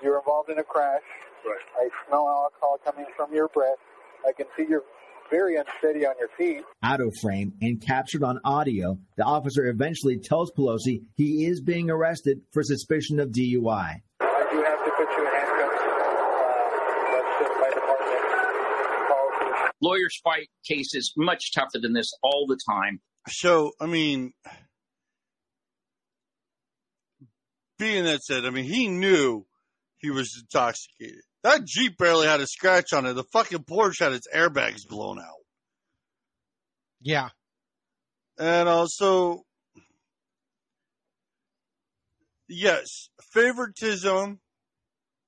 You're 0.04 0.18
involved 0.18 0.50
in 0.50 0.58
a 0.58 0.64
crash. 0.64 1.04
Right. 1.46 1.60
I 1.78 1.90
smell 2.08 2.28
alcohol 2.28 2.80
coming 2.84 3.06
from 3.16 3.34
your 3.34 3.48
breath. 3.50 3.78
I 4.28 4.32
can 4.32 4.48
see 4.58 4.66
you're 4.68 4.84
very 5.30 5.56
unsteady 5.58 6.06
on 6.06 6.16
your 6.20 6.30
feet. 6.38 6.64
out 6.84 7.02
of 7.02 7.14
frame 7.22 7.54
and 7.62 7.82
captured 7.82 8.24
on 8.24 8.40
audio, 8.44 8.98
the 9.18 9.24
officer 9.24 9.66
eventually 9.68 10.20
tells 10.20 10.52
Pelosi 10.52 11.02
he 11.16 11.46
is 11.46 11.62
being 11.62 11.90
arrested 11.90 12.42
for 12.52 12.64
suspicion 12.64 13.20
of 13.20 13.30
DUI. 13.30 14.02
I 14.20 14.48
do 14.52 14.64
have 14.64 14.86
to 14.86 14.92
put 14.98 15.08
you 15.18 15.25
in 15.25 15.34
handcuffs. 15.34 15.82
Uh, 15.82 17.12
that's 17.12 17.60
my 17.60 17.70
department 17.74 19.72
lawyers 19.82 20.20
fight 20.24 20.50
cases 20.68 21.14
much 21.18 21.54
tougher 21.54 21.80
than 21.82 21.94
this 21.94 22.12
all 22.24 22.46
the 22.48 22.58
time. 22.70 23.00
So, 23.28 23.72
I 23.80 23.88
mean, 23.88 24.34
being 27.80 28.04
that 28.06 28.22
said, 28.22 28.46
I 28.46 28.52
mean, 28.52 28.66
he 28.66 28.88
knew 28.88 29.46
he 29.98 30.12
was 30.12 30.32
intoxicated. 30.40 31.24
That 31.46 31.64
Jeep 31.64 31.96
barely 32.00 32.25
had 32.25 32.42
a 32.42 32.48
scratch 32.48 32.91
on 32.91 33.06
it. 33.06 33.13
The 33.13 33.24
fucking 33.24 33.65
Porsche 33.65 34.00
had 34.00 34.13
its 34.13 34.28
airbags 34.34 34.88
blown 34.88 35.19
out. 35.19 35.43
Yeah. 37.00 37.30
And 38.39 38.67
also, 38.67 39.43
yes, 42.50 43.10
favoritism 43.32 44.39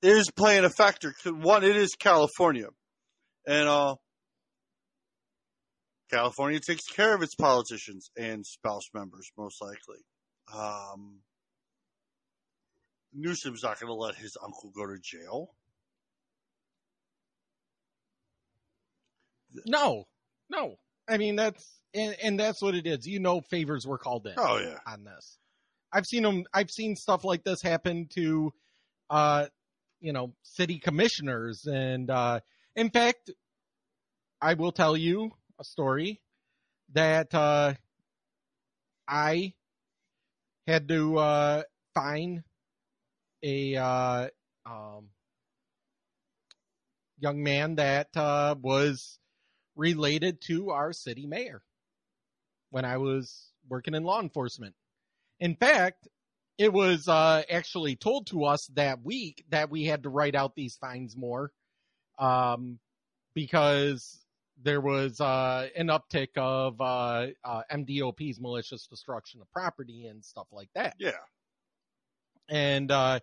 is 0.02 0.32
playing 0.32 0.66
a 0.66 0.72
factor. 0.72 1.14
One, 1.24 1.64
it 1.64 1.76
is 1.76 1.94
California. 1.94 2.70
And, 3.46 3.70
uh, 3.70 3.98
California 6.10 6.60
takes 6.60 6.88
care 6.88 7.14
of 7.14 7.22
its 7.22 7.36
politicians 7.36 8.10
and 8.18 8.44
spouse 8.44 8.90
members, 8.92 9.30
most 9.38 9.62
likely. 9.62 10.00
Um, 10.52 11.20
Newsom's 13.14 13.62
not 13.62 13.80
going 13.80 13.92
to 13.92 13.94
let 13.94 14.16
his 14.16 14.36
uncle 14.44 14.72
go 14.76 14.88
to 14.88 14.98
jail. 15.00 15.52
No. 19.66 20.06
No. 20.50 20.76
I 21.10 21.18
mean 21.18 21.36
that's 21.36 21.80
and, 21.94 22.16
and 22.22 22.40
that's 22.40 22.62
what 22.62 22.76
it 22.76 22.86
is. 22.86 23.08
You 23.08 23.20
know 23.20 23.42
favors 23.42 23.88
were 23.88 23.98
called 23.98 24.28
in 24.28 24.34
Oh, 24.38 24.58
yeah. 24.58 24.78
on 24.86 25.04
this. 25.04 25.38
I've 25.94 26.06
seen 26.06 26.24
them 26.24 26.44
I've 26.54 26.70
seen 26.72 26.96
stuff 26.96 27.24
like 27.24 27.44
this 27.44 27.62
happen 27.62 28.08
to 28.16 28.52
uh 29.10 29.48
you 30.02 30.14
know 30.14 30.34
city 30.44 30.80
commissioners 30.80 31.66
and 31.66 32.10
uh 32.10 32.40
in 32.76 32.90
fact 32.90 33.32
I 34.42 34.54
will 34.54 34.72
tell 34.72 34.96
you 34.98 35.32
a 35.60 35.64
story 35.64 36.22
that 36.94 37.34
uh 37.34 37.74
I 39.08 39.54
had 40.68 40.88
to 40.90 41.18
uh 41.18 41.64
fine 41.94 42.44
a 43.44 43.76
uh 43.76 44.28
um 44.66 45.08
young 47.20 47.42
man 47.42 47.76
that 47.76 48.10
uh 48.16 48.56
was 48.62 49.18
related 49.78 50.42
to 50.42 50.72
our 50.72 50.92
city 50.92 51.26
mayor 51.26 51.62
when 52.72 52.84
I 52.84 52.98
was 52.98 53.52
working 53.70 53.94
in 53.94 54.04
law 54.04 54.20
enforcement. 54.20 54.76
In 55.40 55.56
fact, 55.56 56.08
it 56.58 56.74
was 56.74 57.08
uh, 57.08 57.44
actually 57.50 57.96
told 57.96 58.28
to 58.28 58.46
us 58.46 58.68
that 58.74 59.04
week 59.04 59.46
that 59.50 59.70
we 59.70 59.86
had 59.86 60.04
to 60.04 60.10
write 60.10 60.36
out 60.36 60.56
these 60.56 60.76
fines 60.76 61.16
more 61.16 61.52
um, 62.18 62.80
because 63.36 64.20
there 64.64 64.82
was 64.82 65.22
uh, 65.22 65.68
an 65.76 65.88
uptick 65.88 66.30
of 66.36 66.82
uh, 66.82 67.28
uh, 67.44 67.62
MDOP's 67.72 68.40
malicious 68.40 68.88
destruction 68.88 69.42
of 69.42 69.52
property 69.52 70.08
and 70.08 70.26
stuff 70.26 70.48
like 70.52 70.70
that. 70.74 70.96
Yeah. 70.98 71.12
And 72.50 72.90
uh, 72.90 73.20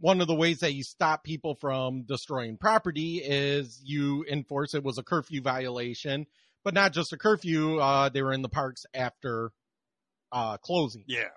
one 0.00 0.20
of 0.20 0.26
the 0.26 0.34
ways 0.34 0.60
that 0.60 0.74
you 0.74 0.84
stop 0.84 1.24
people 1.24 1.54
from 1.54 2.02
destroying 2.02 2.56
property 2.56 3.16
is 3.16 3.80
you 3.84 4.24
enforce 4.30 4.74
it 4.74 4.84
was 4.84 4.98
a 4.98 5.02
curfew 5.02 5.42
violation, 5.42 6.26
but 6.64 6.74
not 6.74 6.92
just 6.92 7.12
a 7.12 7.16
curfew. 7.16 7.78
Uh, 7.78 8.08
they 8.08 8.22
were 8.22 8.32
in 8.32 8.42
the 8.42 8.48
parks 8.48 8.86
after 8.94 9.50
uh, 10.30 10.56
closing. 10.58 11.04
Yeah. 11.06 11.30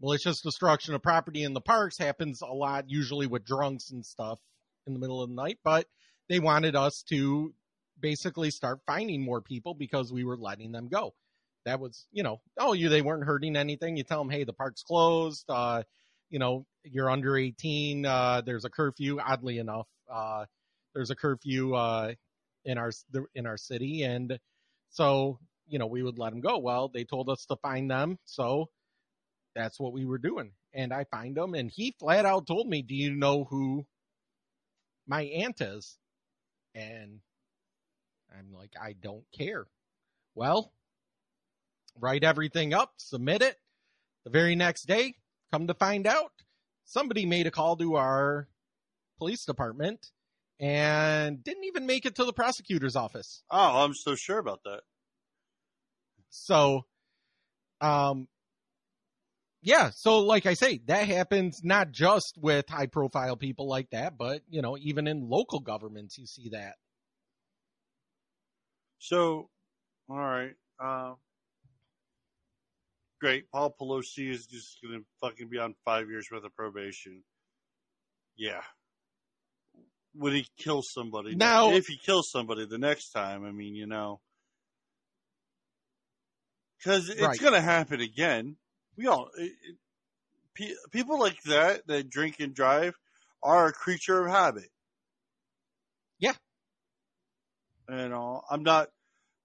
Malicious 0.00 0.40
destruction 0.40 0.94
of 0.94 1.02
property 1.02 1.44
in 1.44 1.52
the 1.52 1.60
parks 1.60 1.98
happens 1.98 2.40
a 2.40 2.46
lot, 2.46 2.88
usually 2.88 3.26
with 3.26 3.44
drunks 3.44 3.90
and 3.90 4.04
stuff 4.04 4.38
in 4.86 4.94
the 4.94 4.98
middle 4.98 5.22
of 5.22 5.28
the 5.28 5.34
night. 5.34 5.58
But 5.62 5.86
they 6.28 6.40
wanted 6.40 6.74
us 6.74 7.04
to 7.10 7.54
basically 8.00 8.50
start 8.50 8.80
finding 8.86 9.22
more 9.22 9.40
people 9.40 9.74
because 9.74 10.12
we 10.12 10.24
were 10.24 10.36
letting 10.36 10.72
them 10.72 10.88
go. 10.88 11.14
That 11.64 11.78
was, 11.78 12.06
you 12.10 12.24
know, 12.24 12.40
oh, 12.58 12.72
you 12.72 12.88
they 12.88 13.02
weren't 13.02 13.24
hurting 13.24 13.54
anything. 13.54 13.96
You 13.96 14.02
tell 14.02 14.18
them, 14.18 14.30
hey, 14.30 14.42
the 14.42 14.52
park's 14.52 14.82
closed. 14.82 15.44
Uh, 15.48 15.84
you 16.32 16.38
know, 16.38 16.64
you're 16.82 17.10
under 17.10 17.36
18. 17.36 18.06
Uh, 18.06 18.40
there's 18.44 18.64
a 18.64 18.70
curfew. 18.70 19.20
Oddly 19.20 19.58
enough, 19.58 19.86
uh, 20.10 20.46
there's 20.94 21.10
a 21.10 21.14
curfew 21.14 21.74
uh, 21.74 22.14
in 22.64 22.78
our 22.78 22.90
in 23.34 23.46
our 23.46 23.58
city, 23.58 24.02
and 24.02 24.38
so 24.88 25.38
you 25.68 25.78
know 25.78 25.86
we 25.86 26.02
would 26.02 26.18
let 26.18 26.30
them 26.30 26.40
go. 26.40 26.58
Well, 26.58 26.88
they 26.88 27.04
told 27.04 27.28
us 27.28 27.44
to 27.46 27.56
find 27.56 27.90
them, 27.90 28.18
so 28.24 28.70
that's 29.54 29.78
what 29.78 29.92
we 29.92 30.06
were 30.06 30.18
doing. 30.18 30.52
And 30.72 30.92
I 30.92 31.04
find 31.04 31.36
them, 31.36 31.54
and 31.54 31.70
he 31.70 31.94
flat 32.00 32.24
out 32.24 32.46
told 32.46 32.66
me, 32.66 32.80
"Do 32.80 32.94
you 32.94 33.14
know 33.14 33.44
who 33.44 33.84
my 35.06 35.24
aunt 35.24 35.60
is?" 35.60 35.98
And 36.74 37.20
I'm 38.36 38.54
like, 38.54 38.72
"I 38.80 38.94
don't 38.94 39.26
care." 39.36 39.66
Well, 40.34 40.72
write 42.00 42.24
everything 42.24 42.72
up, 42.72 42.94
submit 42.96 43.42
it. 43.42 43.58
The 44.24 44.30
very 44.30 44.56
next 44.56 44.84
day, 44.84 45.16
come 45.52 45.66
to 45.66 45.74
find 45.74 46.06
out, 46.06 46.32
somebody 46.84 47.26
made 47.26 47.46
a 47.46 47.50
call 47.50 47.76
to 47.76 47.96
our 47.96 48.48
police 49.18 49.44
department 49.44 50.06
and 50.58 51.42
didn't 51.44 51.64
even 51.64 51.86
make 51.86 52.06
it 52.06 52.14
to 52.16 52.24
the 52.24 52.32
prosecutor's 52.32 52.96
office. 52.96 53.42
Oh, 53.50 53.84
I'm 53.84 53.94
so 53.94 54.14
sure 54.14 54.38
about 54.38 54.60
that. 54.64 54.80
So, 56.30 56.86
um, 57.80 58.28
yeah. 59.60 59.90
So, 59.94 60.20
like 60.20 60.46
I 60.46 60.54
say, 60.54 60.80
that 60.86 61.06
happens 61.06 61.60
not 61.62 61.92
just 61.92 62.38
with 62.40 62.68
high 62.68 62.86
profile 62.86 63.36
people 63.36 63.68
like 63.68 63.90
that, 63.90 64.16
but, 64.16 64.42
you 64.48 64.62
know, 64.62 64.76
even 64.78 65.06
in 65.06 65.28
local 65.28 65.60
governments, 65.60 66.16
you 66.18 66.26
see 66.26 66.50
that. 66.50 66.74
So, 68.98 69.50
all 70.08 70.16
right. 70.16 70.54
Uh, 70.82 71.14
great. 73.22 73.48
Paul 73.52 73.72
Pelosi 73.80 74.28
is 74.30 74.46
just 74.46 74.78
going 74.82 74.98
to 74.98 75.06
fucking 75.20 75.48
be 75.48 75.56
on 75.58 75.76
five 75.84 76.10
years 76.10 76.26
worth 76.30 76.42
of 76.44 76.54
probation. 76.56 77.22
Yeah. 78.36 78.62
Would 80.16 80.32
he 80.32 80.46
kill 80.58 80.82
somebody? 80.82 81.36
Now- 81.36 81.70
if 81.72 81.86
he 81.86 81.96
kills 81.96 82.28
somebody 82.30 82.66
the 82.66 82.78
next 82.78 83.10
time, 83.12 83.44
I 83.46 83.52
mean, 83.52 83.76
you 83.76 83.86
know. 83.86 84.20
Because 86.78 87.08
it's 87.08 87.20
Right. 87.22 87.38
going 87.38 87.52
to 87.52 87.60
happen 87.60 88.00
again. 88.00 88.56
We 88.96 89.06
all. 89.06 89.30
It, 89.38 89.52
it, 89.62 89.76
pe- 90.54 90.74
people 90.90 91.20
like 91.20 91.40
that, 91.44 91.86
that 91.86 92.10
drink 92.10 92.40
and 92.40 92.52
drive, 92.52 92.94
are 93.40 93.68
a 93.68 93.72
creature 93.72 94.24
of 94.26 94.30
habit. 94.32 94.68
Yeah. 96.18 96.34
You 97.88 98.08
know, 98.08 98.42
I'm 98.50 98.64
not, 98.64 98.88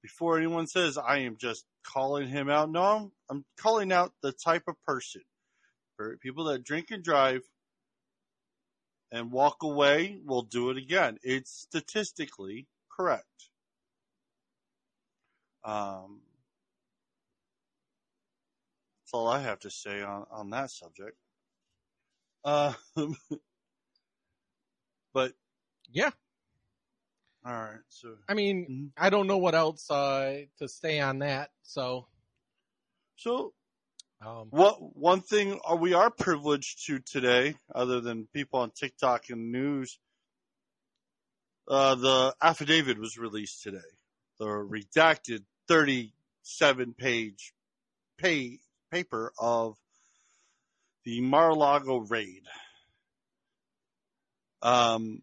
before 0.07 0.37
anyone 0.37 0.67
says 0.67 0.97
I 0.97 1.17
am 1.19 1.35
just 1.35 1.65
calling 1.83 2.29
him 2.29 2.49
out, 2.49 2.71
no, 2.71 2.81
I'm, 2.81 3.11
I'm 3.29 3.45
calling 3.57 3.91
out 3.91 4.13
the 4.23 4.31
type 4.31 4.63
of 4.69 4.81
person. 4.85 5.21
For 5.97 6.15
people 6.17 6.45
that 6.45 6.63
drink 6.63 6.91
and 6.91 7.03
drive 7.03 7.41
and 9.11 9.33
walk 9.33 9.57
away 9.63 10.21
will 10.25 10.43
do 10.43 10.69
it 10.69 10.77
again. 10.77 11.17
It's 11.23 11.51
statistically 11.51 12.67
correct. 12.89 13.49
Um, 15.65 16.21
that's 19.03 19.13
all 19.13 19.27
I 19.27 19.41
have 19.41 19.59
to 19.59 19.69
say 19.69 20.01
on, 20.01 20.25
on 20.31 20.49
that 20.51 20.71
subject. 20.71 21.17
Uh, 22.45 22.73
but 25.13 25.33
Yeah. 25.91 26.11
All 27.47 27.53
right, 27.53 27.79
so 27.87 28.17
I 28.27 28.33
mean, 28.33 28.67
Mhm. 28.69 28.91
I 28.97 29.09
don't 29.09 29.25
know 29.25 29.37
what 29.37 29.55
else 29.55 29.89
uh, 29.89 30.43
to 30.57 30.67
stay 30.67 30.99
on 30.99 31.19
that. 31.19 31.51
So, 31.63 32.07
so 33.15 33.53
um, 34.19 34.49
what 34.49 34.97
one 34.97 35.21
thing 35.21 35.59
are 35.63 35.77
we 35.77 35.93
are 35.93 36.11
privileged 36.11 36.85
to 36.87 36.99
today, 36.99 37.55
other 37.73 38.01
than 38.01 38.27
people 38.33 38.59
on 38.59 38.71
TikTok 38.71 39.29
and 39.29 39.51
news, 39.51 39.97
uh, 41.69 41.95
the 41.95 42.35
affidavit 42.41 42.97
was 42.97 43.17
released 43.17 43.63
today. 43.63 43.77
The 44.39 44.45
redacted 44.45 45.45
37 45.69 46.95
page 46.95 47.53
pay, 48.17 48.59
paper 48.91 49.31
of 49.39 49.77
the 51.05 51.21
Mar-a-Lago 51.21 51.99
raid. 51.99 52.43
Um, 54.61 55.21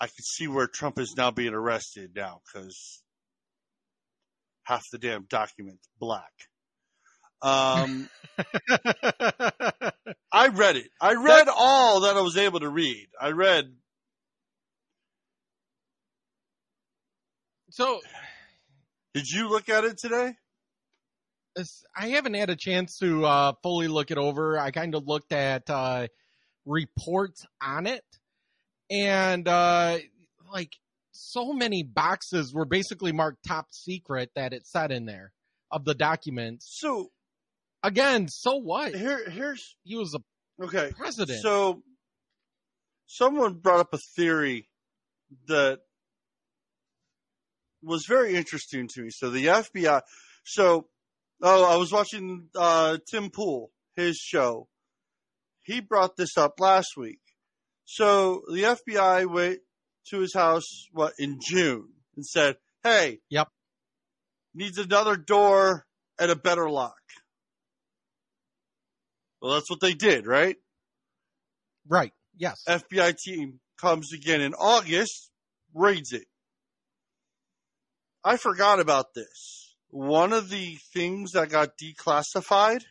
I 0.00 0.06
can 0.06 0.22
see 0.22 0.46
where 0.46 0.66
Trump 0.66 0.98
is 0.98 1.14
now 1.16 1.30
being 1.30 1.54
arrested 1.54 2.12
now 2.14 2.40
because 2.44 3.02
half 4.64 4.84
the 4.90 4.98
damn 4.98 5.24
document's 5.24 5.88
black. 5.98 6.32
Um, 7.42 8.08
I 10.32 10.48
read 10.52 10.76
it. 10.76 10.90
I 11.00 11.14
read 11.14 11.48
all 11.48 12.00
that 12.00 12.16
I 12.16 12.20
was 12.20 12.36
able 12.36 12.60
to 12.60 12.68
read. 12.68 13.08
I 13.20 13.30
read. 13.30 13.72
so 17.70 18.00
Did 19.14 19.28
you 19.28 19.48
look 19.48 19.68
at 19.68 19.84
it 19.84 19.98
today? 19.98 20.34
I 21.96 22.08
haven't 22.08 22.34
had 22.34 22.50
a 22.50 22.56
chance 22.56 22.98
to 22.98 23.24
uh, 23.24 23.52
fully 23.62 23.88
look 23.88 24.10
it 24.10 24.18
over. 24.18 24.58
I 24.58 24.70
kind 24.70 24.94
of 24.94 25.06
looked 25.06 25.32
at 25.32 25.70
uh, 25.70 26.08
reports 26.66 27.46
on 27.62 27.86
it, 27.86 28.04
and 28.90 29.46
uh, 29.48 29.98
like 30.52 30.72
so 31.12 31.52
many 31.52 31.82
boxes 31.82 32.52
were 32.54 32.66
basically 32.66 33.12
marked 33.12 33.38
top 33.46 33.68
secret 33.70 34.30
that 34.34 34.52
it 34.52 34.66
said 34.66 34.92
in 34.92 35.06
there 35.06 35.32
of 35.70 35.84
the 35.84 35.94
documents. 35.94 36.66
So 36.78 37.10
Again, 37.86 38.26
so 38.28 38.56
what? 38.56 38.94
here, 38.96 39.30
here's 39.30 39.76
He 39.84 39.94
was 39.96 40.12
a 40.14 40.64
okay. 40.64 40.92
president. 40.96 41.40
So 41.40 41.82
someone 43.06 43.54
brought 43.54 43.78
up 43.78 43.94
a 43.94 43.98
theory 44.16 44.68
that 45.46 45.78
was 47.82 48.04
very 48.08 48.34
interesting 48.34 48.88
to 48.94 49.02
me. 49.02 49.10
So 49.10 49.30
the 49.30 49.46
FBI. 49.46 50.00
So 50.44 50.88
oh, 51.42 51.64
I 51.64 51.76
was 51.76 51.92
watching 51.92 52.48
uh, 52.56 52.98
Tim 53.08 53.30
Pool 53.30 53.70
his 53.94 54.16
show. 54.16 54.66
He 55.62 55.80
brought 55.80 56.16
this 56.16 56.36
up 56.36 56.58
last 56.58 56.96
week. 56.96 57.20
So 57.86 58.42
the 58.48 58.62
FBI 58.64 59.26
went 59.26 59.60
to 60.10 60.18
his 60.20 60.34
house 60.34 60.88
what 60.92 61.14
in 61.18 61.38
June 61.40 61.88
and 62.16 62.26
said, 62.26 62.58
"Hey, 62.82 63.20
Yep. 63.30 63.48
needs 64.54 64.76
another 64.78 65.16
door 65.16 65.86
and 66.18 66.30
a 66.30 66.36
better 66.36 66.68
lock." 66.68 67.00
Well, 69.40 69.54
that's 69.54 69.70
what 69.70 69.80
they 69.80 69.94
did, 69.94 70.26
right? 70.26 70.56
right. 71.88 72.12
Yes. 72.36 72.62
FBI 72.66 73.16
team 73.16 73.60
comes 73.76 74.12
again 74.12 74.40
in 74.40 74.54
August, 74.54 75.30
raids 75.72 76.12
it. 76.12 76.26
I 78.24 78.36
forgot 78.36 78.80
about 78.80 79.14
this. 79.14 79.76
One 79.88 80.32
of 80.32 80.48
the 80.48 80.76
things 80.92 81.32
that 81.32 81.48
got 81.50 81.78
declassified 81.78 82.84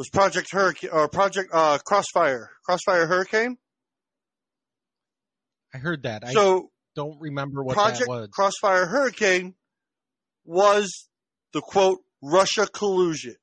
was 0.00 0.08
Project 0.08 0.48
Hurricane 0.50 0.88
or 0.94 1.08
Project 1.08 1.50
uh, 1.52 1.76
Crossfire, 1.84 2.48
Crossfire 2.64 3.06
Hurricane. 3.06 3.58
I 5.74 5.76
heard 5.76 6.04
that. 6.04 6.24
I 6.26 6.32
so 6.32 6.70
don't 6.96 7.20
remember 7.20 7.62
what 7.62 7.74
Project 7.74 8.06
that 8.06 8.08
was. 8.08 8.28
Crossfire 8.32 8.86
Hurricane 8.86 9.56
was 10.46 11.06
the 11.52 11.60
quote 11.60 11.98
Russia 12.22 12.66
collusion. 12.66 13.34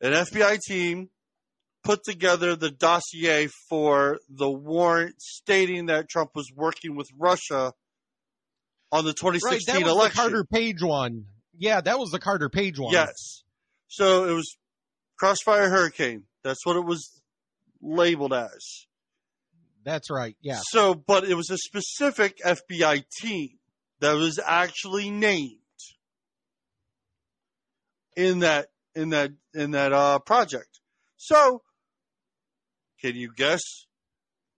An 0.00 0.14
FBI 0.14 0.58
team 0.66 1.10
put 1.84 2.02
together 2.02 2.56
the 2.56 2.72
dossier 2.72 3.48
for 3.68 4.18
the 4.28 4.50
warrant 4.50 5.14
stating 5.20 5.86
that 5.86 6.08
Trump 6.08 6.30
was 6.34 6.50
working 6.52 6.96
with 6.96 7.06
Russia 7.16 7.72
on 8.90 9.04
the 9.04 9.12
2016 9.12 9.74
right. 9.76 9.78
That 9.78 9.84
was 9.84 9.92
election. 9.92 10.16
the 10.16 10.30
Carter 10.30 10.44
Page 10.44 10.82
one. 10.82 11.26
Yeah, 11.56 11.80
that 11.82 12.00
was 12.00 12.10
the 12.10 12.18
Carter 12.18 12.48
Page 12.48 12.80
one. 12.80 12.92
Yes. 12.92 13.44
So 13.86 14.28
it 14.28 14.32
was 14.32 14.56
Crossfire 15.18 15.68
Hurricane. 15.70 16.24
That's 16.42 16.64
what 16.66 16.76
it 16.76 16.84
was 16.84 17.20
labeled 17.80 18.32
as. 18.32 18.86
That's 19.84 20.10
right. 20.10 20.36
Yeah. 20.40 20.60
So, 20.62 20.94
but 20.94 21.24
it 21.24 21.34
was 21.34 21.50
a 21.50 21.58
specific 21.58 22.38
FBI 22.44 23.04
team 23.18 23.50
that 24.00 24.14
was 24.14 24.40
actually 24.44 25.10
named 25.10 25.58
in 28.16 28.40
that 28.40 28.68
in 28.94 29.10
that 29.10 29.32
in 29.52 29.72
that 29.72 29.92
uh, 29.92 30.18
project. 30.20 30.80
So, 31.16 31.62
can 33.00 33.14
you 33.14 33.32
guess? 33.34 33.60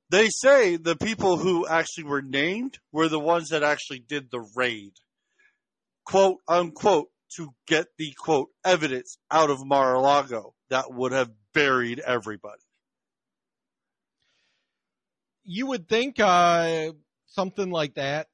They 0.09 0.29
say 0.29 0.77
the 0.77 0.95
people 0.95 1.37
who 1.37 1.67
actually 1.67 2.05
were 2.05 2.23
named 2.23 2.79
were 2.93 3.09
the 3.09 3.19
ones 3.19 3.49
that 3.49 3.65
actually 3.65 3.99
did 3.99 4.31
the 4.31 4.47
raid, 4.55 4.93
quote 6.05 6.39
unquote, 6.47 7.09
to 7.37 7.51
get 7.67 7.87
the 7.99 8.13
quote 8.17 8.49
evidence 8.65 9.19
out 9.31 9.51
of 9.51 9.65
Mar-a-Lago 9.65 10.55
that 10.71 10.93
would 10.93 11.13
have 11.13 11.31
buried 11.53 11.99
everybody. 12.01 12.61
You 15.45 15.67
would 15.69 15.89
think 15.89 16.19
uh, 16.19 16.93
something 17.27 17.71
like 17.71 17.95
that, 17.95 18.29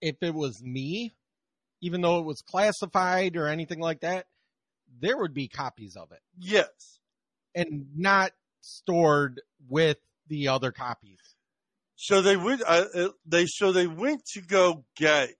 if 0.00 0.16
it 0.22 0.34
was 0.34 0.62
me, 0.62 1.14
even 1.80 2.00
though 2.00 2.18
it 2.18 2.24
was 2.24 2.42
classified 2.42 3.36
or 3.36 3.46
anything 3.46 3.80
like 3.80 4.00
that, 4.00 4.26
there 5.00 5.16
would 5.16 5.34
be 5.34 5.48
copies 5.48 5.96
of 5.96 6.12
it 6.12 6.20
Yes. 6.38 7.00
and 7.54 7.86
not 7.96 8.32
stored 8.60 9.40
with 9.68 9.98
the 10.28 10.48
other 10.48 10.72
copies. 10.72 11.18
So 11.96 12.22
they 12.22 12.36
went. 12.36 12.62
Uh, 12.62 12.84
uh, 12.94 13.08
they 13.26 13.46
so 13.46 13.72
they 13.72 13.86
went 13.88 14.24
to 14.34 14.40
go 14.40 14.84
get 14.96 15.34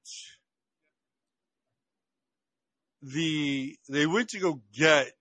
the. 3.12 3.76
They 3.88 4.06
went 4.06 4.28
to 4.30 4.38
go 4.38 4.60
get 4.72 5.12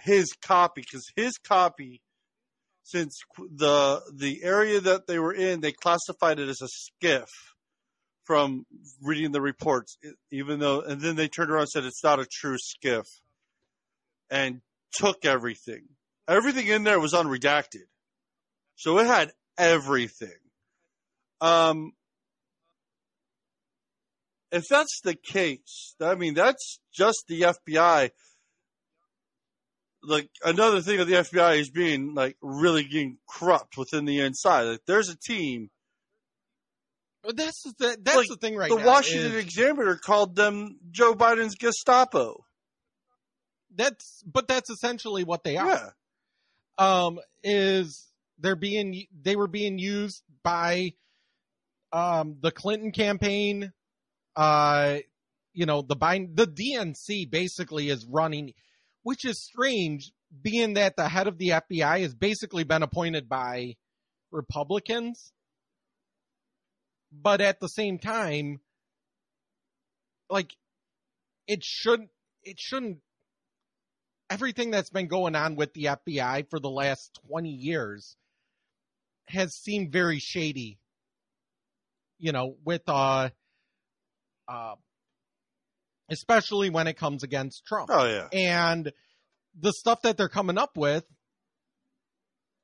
his 0.00 0.32
copy 0.42 0.82
because 0.82 1.04
his 1.16 1.38
copy, 1.38 2.02
since 2.82 3.18
the 3.38 4.02
the 4.14 4.42
area 4.42 4.80
that 4.80 5.06
they 5.06 5.18
were 5.18 5.34
in, 5.34 5.60
they 5.60 5.72
classified 5.72 6.38
it 6.38 6.48
as 6.48 6.60
a 6.62 6.68
SCIF 7.04 7.26
from 8.24 8.64
reading 9.02 9.32
the 9.32 9.40
reports. 9.40 9.96
Even 10.30 10.58
though, 10.58 10.80
and 10.80 11.00
then 11.00 11.16
they 11.16 11.28
turned 11.28 11.50
around 11.50 11.62
and 11.62 11.70
said 11.70 11.84
it's 11.84 12.04
not 12.04 12.20
a 12.20 12.26
true 12.30 12.56
SCIF, 12.56 13.04
and 14.30 14.60
took 14.92 15.24
everything. 15.24 15.84
Everything 16.28 16.66
in 16.66 16.84
there 16.84 17.00
was 17.00 17.14
unredacted, 17.14 17.86
so 18.76 18.98
it 18.98 19.06
had 19.06 19.32
everything. 19.56 20.28
Um, 21.40 21.92
if 24.52 24.64
that's 24.68 25.00
the 25.04 25.14
case, 25.14 25.94
I 26.00 26.14
mean, 26.14 26.34
that's 26.34 26.80
just 26.92 27.24
the 27.28 27.42
FBI. 27.42 28.10
Like 30.02 30.30
another 30.44 30.80
thing 30.80 31.00
of 31.00 31.08
the 31.08 31.14
FBI 31.14 31.58
is 31.58 31.70
being 31.70 32.14
like 32.14 32.36
really 32.40 32.84
getting 32.84 33.18
corrupt 33.28 33.76
within 33.76 34.04
the 34.04 34.20
inside. 34.20 34.62
Like 34.62 34.84
there's 34.86 35.08
a 35.08 35.16
team 35.16 35.70
That's 37.34 37.62
the 37.78 37.98
that's 38.00 38.16
Like, 38.16 38.28
the 38.28 38.36
thing 38.36 38.56
right 38.56 38.70
the 38.70 38.76
now. 38.76 38.86
Washington 38.86 39.32
is 39.32 39.44
Examiner 39.44 39.96
called 39.96 40.36
them 40.36 40.78
Joe 40.92 41.14
Biden's 41.14 41.56
Gestapo. 41.56 42.44
that's 43.74 44.22
but 44.24 44.48
that's 44.48 44.70
essentially 44.70 45.24
what 45.24 45.44
they 45.44 45.56
are. 45.56 45.94
Yeah. 46.78 47.04
um, 47.06 47.18
is 47.42 48.06
they're 48.38 48.56
being 48.56 49.06
they 49.22 49.36
were 49.36 49.48
being 49.48 49.78
used 49.78 50.22
by 50.42 50.92
um, 51.92 52.36
the 52.40 52.50
Clinton 52.52 52.92
campaign. 52.92 53.72
Uh, 54.38 54.98
you 55.52 55.66
know 55.66 55.82
the 55.82 55.96
Biden 55.96 56.36
the 56.36 56.46
DNC 56.46 57.28
basically 57.28 57.88
is 57.88 58.06
running, 58.08 58.54
which 59.02 59.24
is 59.24 59.42
strange, 59.42 60.12
being 60.42 60.74
that 60.74 60.94
the 60.94 61.08
head 61.08 61.26
of 61.26 61.38
the 61.38 61.48
FBI 61.48 62.02
has 62.02 62.14
basically 62.14 62.62
been 62.62 62.84
appointed 62.84 63.28
by 63.28 63.74
Republicans. 64.30 65.32
But 67.10 67.40
at 67.40 67.58
the 67.58 67.68
same 67.68 67.98
time, 67.98 68.60
like 70.30 70.52
it 71.48 71.64
should 71.64 72.02
it 72.44 72.60
shouldn't 72.60 72.98
everything 74.30 74.70
that's 74.70 74.90
been 74.90 75.08
going 75.08 75.34
on 75.34 75.56
with 75.56 75.72
the 75.74 75.86
FBI 75.86 76.48
for 76.48 76.60
the 76.60 76.70
last 76.70 77.18
20 77.28 77.48
years 77.48 78.14
has 79.26 79.56
seemed 79.56 79.90
very 79.90 80.20
shady. 80.20 80.78
You 82.20 82.30
know, 82.30 82.54
with 82.64 82.82
uh 82.86 83.30
uh 84.48 84.74
especially 86.10 86.70
when 86.70 86.86
it 86.86 86.96
comes 86.96 87.22
against 87.22 87.66
Trump. 87.66 87.90
Oh 87.92 88.06
yeah. 88.06 88.28
And 88.32 88.92
the 89.58 89.72
stuff 89.72 90.02
that 90.02 90.16
they're 90.16 90.28
coming 90.28 90.58
up 90.58 90.76
with 90.76 91.04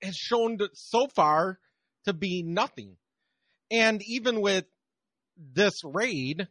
has 0.03 0.17
shown 0.17 0.59
to, 0.59 0.71
so 0.73 1.07
far 1.09 1.59
to 2.05 2.13
be 2.13 2.43
nothing. 2.43 2.97
And 3.71 4.03
even 4.07 4.41
with 4.41 4.65
this 5.37 5.83
raid, 5.85 6.49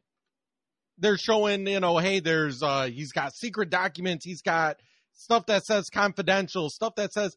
they're 0.97 1.17
showing, 1.17 1.65
you 1.67 1.79
know, 1.79 1.97
hey, 1.97 2.19
there's 2.19 2.61
uh 2.61 2.85
he's 2.85 3.11
got 3.11 3.33
secret 3.33 3.69
documents, 3.69 4.25
he's 4.25 4.41
got 4.41 4.79
stuff 5.13 5.45
that 5.47 5.65
says 5.65 5.89
confidential, 5.89 6.69
stuff 6.69 6.95
that 6.95 7.13
says 7.13 7.35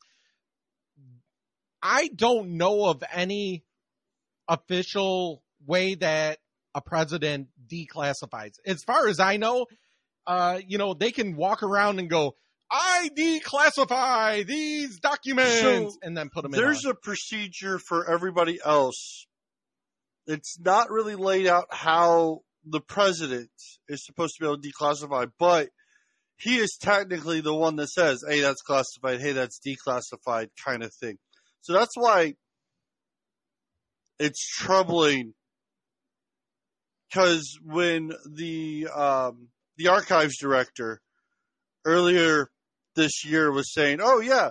I 1.82 2.08
don't 2.14 2.56
know 2.56 2.86
of 2.86 3.02
any 3.12 3.64
official 4.48 5.42
way 5.64 5.94
that 5.96 6.38
a 6.76 6.82
president 6.82 7.48
declassifies. 7.66 8.52
As 8.66 8.84
far 8.84 9.08
as 9.08 9.18
I 9.18 9.38
know, 9.38 9.64
uh, 10.26 10.60
you 10.64 10.76
know, 10.76 10.92
they 10.92 11.10
can 11.10 11.34
walk 11.34 11.62
around 11.62 11.98
and 11.98 12.10
go, 12.10 12.36
I 12.70 13.08
declassify 13.16 14.46
these 14.46 15.00
documents 15.00 15.60
So, 15.60 15.90
and 16.02 16.14
then 16.16 16.28
put 16.28 16.42
them 16.42 16.52
in. 16.52 16.60
There's 16.60 16.84
a 16.84 16.94
procedure 16.94 17.78
for 17.78 18.08
everybody 18.08 18.60
else. 18.62 19.26
It's 20.26 20.58
not 20.60 20.90
really 20.90 21.14
laid 21.14 21.46
out 21.46 21.66
how 21.70 22.40
the 22.64 22.80
president 22.80 23.50
is 23.88 24.04
supposed 24.04 24.34
to 24.36 24.40
be 24.40 24.46
able 24.46 24.60
to 24.60 24.68
declassify, 24.68 25.30
but 25.38 25.70
he 26.36 26.58
is 26.58 26.76
technically 26.78 27.40
the 27.40 27.54
one 27.54 27.76
that 27.76 27.88
says, 27.88 28.22
hey, 28.28 28.40
that's 28.40 28.60
classified, 28.60 29.20
hey, 29.20 29.32
that's 29.32 29.60
declassified 29.66 30.48
kind 30.62 30.82
of 30.82 30.92
thing. 30.92 31.16
So 31.62 31.72
that's 31.72 31.96
why 31.96 32.34
it's 34.18 34.46
troubling 34.46 35.32
because 37.08 37.58
when 37.62 38.12
the 38.28 38.88
um, 38.94 39.48
the 39.76 39.88
archives 39.88 40.38
director 40.38 41.00
earlier 41.84 42.50
this 42.94 43.24
year 43.24 43.52
was 43.52 43.72
saying, 43.72 44.00
"Oh 44.02 44.20
yeah, 44.20 44.50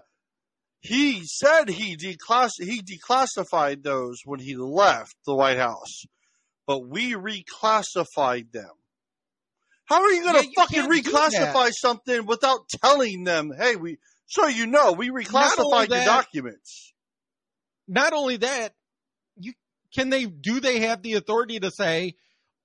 he 0.79 1.21
said 1.25 1.69
he 1.69 1.97
declass 1.97 2.51
he 2.59 2.81
declassified 2.81 3.83
those 3.83 4.17
when 4.25 4.39
he 4.39 4.55
left 4.55 5.15
the 5.25 5.35
White 5.35 5.57
House, 5.57 6.03
but 6.67 6.87
we 6.87 7.13
reclassified 7.13 8.51
them." 8.51 8.71
How 9.85 10.01
are 10.01 10.11
you 10.11 10.23
going 10.23 10.41
to 10.41 10.47
you 10.47 10.53
fucking 10.55 10.89
reclassify 10.89 11.71
something 11.71 12.25
without 12.25 12.67
telling 12.69 13.23
them, 13.23 13.51
"Hey, 13.57 13.75
we 13.75 13.97
so 14.25 14.47
you 14.47 14.65
know 14.65 14.93
we 14.93 15.09
reclassified 15.09 15.89
your 15.89 15.99
that- 15.99 16.05
documents." 16.05 16.93
not 17.87 18.13
only 18.13 18.37
that, 18.37 18.73
you 19.37 19.53
can 19.93 20.09
they 20.09 20.25
do 20.25 20.59
they 20.59 20.79
have 20.79 21.01
the 21.01 21.13
authority 21.13 21.59
to 21.59 21.69
say, 21.71 22.15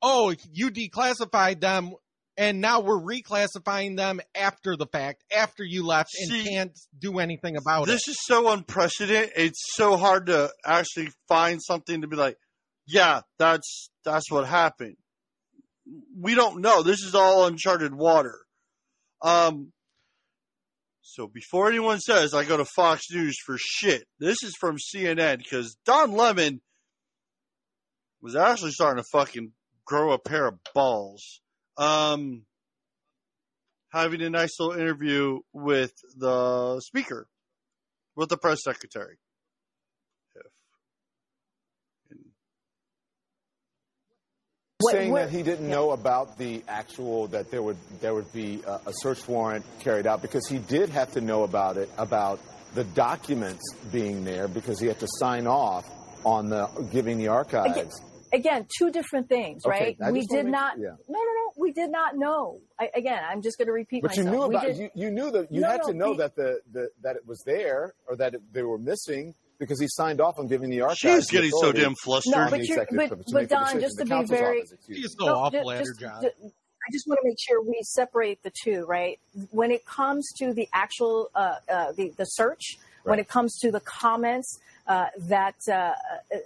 "Oh, 0.02 0.34
you 0.52 0.70
declassified 0.70 1.60
them 1.60 1.94
and 2.40 2.60
now 2.62 2.80
we're 2.80 2.98
reclassifying 2.98 3.98
them 3.98 4.18
after 4.34 4.74
the 4.74 4.86
fact, 4.86 5.24
after 5.30 5.62
you 5.62 5.84
left 5.84 6.08
and 6.18 6.30
See, 6.30 6.48
can't 6.48 6.72
do 6.98 7.18
anything 7.18 7.56
about 7.56 7.86
this 7.86 7.96
it." 7.96 8.06
This 8.06 8.08
is 8.08 8.16
so 8.22 8.50
unprecedented. 8.50 9.32
It's 9.36 9.62
so 9.74 9.98
hard 9.98 10.26
to 10.26 10.50
actually 10.64 11.10
find 11.28 11.60
something 11.62 12.00
to 12.00 12.06
be 12.06 12.16
like, 12.16 12.38
yeah, 12.86 13.20
that's 13.38 13.90
that's 14.04 14.30
what 14.30 14.46
happened. 14.46 14.96
We 16.18 16.34
don't 16.34 16.60
know. 16.60 16.82
This 16.82 17.02
is 17.02 17.14
all 17.14 17.46
uncharted 17.46 17.94
water. 17.94 18.38
Um. 19.22 19.72
So 21.02 21.26
before 21.26 21.68
anyone 21.68 21.98
says 21.98 22.32
I 22.32 22.44
go 22.44 22.56
to 22.56 22.64
Fox 22.64 23.02
News 23.10 23.36
for 23.44 23.56
shit, 23.58 24.04
this 24.18 24.42
is 24.42 24.54
from 24.58 24.76
CNN 24.78 25.38
because 25.38 25.76
Don 25.84 26.12
Lemon 26.12 26.60
was 28.22 28.36
actually 28.36 28.70
starting 28.70 29.02
to 29.02 29.08
fucking 29.12 29.52
grow 29.90 30.12
a 30.12 30.18
pair 30.18 30.46
of 30.46 30.54
balls. 30.72 31.40
Um, 31.76 32.44
having 33.92 34.22
a 34.22 34.30
nice 34.30 34.58
little 34.60 34.80
interview 34.80 35.40
with 35.52 35.92
the 36.16 36.80
speaker, 36.80 37.26
with 38.14 38.28
the 38.28 38.36
press 38.36 38.58
secretary. 38.62 39.18
If, 44.82 44.92
saying 44.92 45.12
that 45.14 45.30
he 45.30 45.42
didn't 45.42 45.68
know 45.68 45.90
about 45.90 46.38
the 46.38 46.62
actual 46.68 47.26
that 47.28 47.50
there 47.50 47.62
would 47.62 47.76
there 48.00 48.14
would 48.14 48.32
be 48.32 48.62
a, 48.66 48.80
a 48.86 48.92
search 48.92 49.26
warrant 49.26 49.64
carried 49.80 50.06
out 50.06 50.22
because 50.22 50.46
he 50.46 50.58
did 50.58 50.88
have 50.90 51.12
to 51.12 51.20
know 51.20 51.42
about 51.42 51.76
it 51.76 51.90
about 51.98 52.40
the 52.74 52.84
documents 52.84 53.74
being 53.90 54.24
there 54.24 54.46
because 54.46 54.78
he 54.78 54.86
had 54.86 55.00
to 55.00 55.08
sign 55.18 55.46
off 55.46 55.84
on 56.24 56.48
the 56.48 56.66
giving 56.92 57.18
the 57.18 57.28
archives. 57.28 58.00
Again, 58.32 58.40
again 58.58 58.66
two 58.78 58.90
different 58.90 59.28
things, 59.28 59.64
Okay, 59.66 59.96
right? 60.00 60.12
We 60.12 60.20
just 60.20 60.30
wanna 60.30 60.42
did 60.42 60.44
make- 60.46 60.52
not. 60.52 60.78
yeah. 60.78 60.88
No, 61.08 61.18
no, 61.18 61.24
no. 61.24 61.52
We 61.56 61.72
did 61.72 61.90
not 61.90 62.16
know. 62.16 62.60
I, 62.78 62.90
again, 62.94 63.22
I'm 63.28 63.42
just 63.42 63.58
going 63.58 63.66
to 63.66 63.72
repeat 63.72 64.02
But 64.02 64.16
you 64.16 64.24
knew 64.24 64.42
about 64.42 64.64
did- 64.66 64.76
you, 64.78 64.90
you 64.94 65.10
knew 65.10 65.30
that 65.32 65.50
you 65.52 65.60
No, 65.60 65.68
had 65.68 65.80
no, 65.82 65.86
to 65.88 65.94
know 65.94 66.10
we- 66.12 66.16
that 66.18 66.36
the, 66.36 66.60
the 66.72 66.90
that 67.02 67.16
it 67.16 67.26
was 67.26 67.42
there 67.44 67.94
or 68.08 68.16
that 68.16 68.34
it, 68.34 68.40
they 68.52 68.62
were 68.62 68.78
missing 68.78 69.34
because 69.58 69.78
he 69.80 69.86
signed 69.90 70.20
off 70.20 70.38
on 70.38 70.46
giving 70.46 70.70
the 70.70 70.80
archives. 70.80 70.98
She's 71.00 71.26
the 71.26 71.32
getting 71.32 71.50
so 71.50 71.72
damn 71.72 71.94
flustered. 71.96 72.32
No, 72.34 72.48
but 72.50 72.60
the 72.60 72.66
you're- 72.66 72.86
but- 73.08 73.08
but 73.32 73.48
Don, 73.48 73.62
decision. 73.64 73.80
just 73.80 73.96
The 73.98 74.04
to 74.06 74.20
be 74.20 74.24
very- 74.26 74.58
office, 74.60 74.72
excuse 74.72 74.96
She's 74.98 75.16
me. 75.18 75.24
so 75.24 75.26
No, 75.26 75.34
awful 75.36 75.62
ju- 75.62 75.70
at 75.70 75.76
her 75.78 75.84
just- 75.84 76.00
job. 76.00 76.24
I 76.24 76.92
just 76.92 77.06
want 77.06 77.18
to 77.22 77.28
make 77.28 77.36
sure 77.38 77.60
we 77.62 77.78
separate 77.82 78.42
the 78.42 78.50
two, 78.64 78.86
right? 78.86 79.20
When 79.50 79.70
it 79.70 79.84
comes 79.84 80.26
to 80.38 80.54
the 80.54 80.66
actual 80.72 81.28
uh, 81.34 81.56
uh, 81.68 81.92
the 81.92 82.10
the 82.16 82.24
search, 82.24 82.78
when 83.04 83.18
it 83.18 83.28
comes 83.28 83.58
to 83.58 83.70
the 83.70 83.80
comments 83.80 84.58
uh, 84.90 85.06
that 85.28 85.54
uh, 85.72 85.92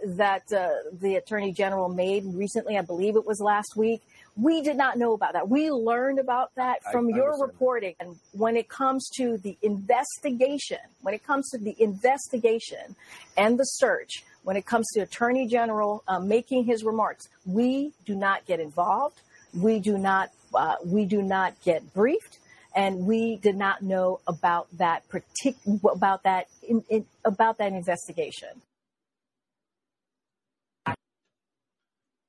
that 0.05 0.43
uh, 0.53 0.69
the 1.01 1.17
attorney 1.17 1.51
general 1.51 1.89
made 1.89 2.25
recently, 2.27 2.77
I 2.77 2.83
believe 2.83 3.17
it 3.17 3.27
was 3.27 3.41
last 3.41 3.75
week. 3.75 4.03
We 4.37 4.61
did 4.61 4.77
not 4.77 4.99
know 4.99 5.15
about 5.15 5.33
that. 5.33 5.49
We 5.49 5.71
learned 5.71 6.19
about 6.19 6.55
that 6.57 6.83
from 6.93 7.07
I 7.07 7.17
your 7.17 7.33
understand 7.33 7.53
reporting. 7.53 7.95
And 8.01 8.17
when 8.33 8.57
it 8.57 8.69
comes 8.69 9.09
to 9.17 9.39
the 9.39 9.57
investigation, 9.63 10.85
when 11.01 11.15
it 11.15 11.25
comes 11.25 11.49
to 11.53 11.59
the 11.59 11.75
investigation 11.79 12.97
and 13.39 13.59
the 13.59 13.65
search, 13.65 14.25
when 14.43 14.57
it 14.57 14.67
comes 14.67 14.87
to 14.93 15.01
attorney 15.01 15.47
general 15.47 16.03
uh, 16.07 16.19
making 16.19 16.65
his 16.65 16.85
remarks, 16.85 17.29
we 17.47 17.93
do 18.05 18.15
not 18.15 18.45
get 18.45 18.61
involved 18.61 19.23
we 19.55 19.79
do 19.79 19.99
not 19.99 20.31
uh, 20.55 20.77
we 20.85 21.05
do 21.05 21.23
not 21.23 21.55
get 21.65 21.95
briefed 21.95 22.39
and 22.75 23.07
we 23.07 23.37
did 23.37 23.57
not 23.57 23.83
know 23.83 24.21
about 24.27 24.67
that 24.79 25.03
partic- 25.09 25.57
about 25.85 26.25
that 26.25 26.47
in, 26.63 26.85
in, 26.89 27.07
about 27.25 27.59
that 27.59 27.73
investigation 27.73 28.49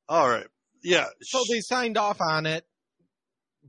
All 0.08 0.30
right. 0.30 0.46
Yeah. 0.84 1.06
So 1.22 1.44
they 1.50 1.62
signed 1.62 1.98
off 1.98 2.22
on 2.22 2.46
it, 2.46 2.66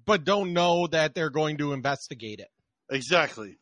but 0.04 0.24
don't 0.24 0.52
know 0.52 0.86
that 0.88 1.14
they're 1.14 1.30
going 1.30 1.58
to 1.58 1.72
investigate 1.72 2.40
it. 2.40 2.50
Exactly. 2.90 3.56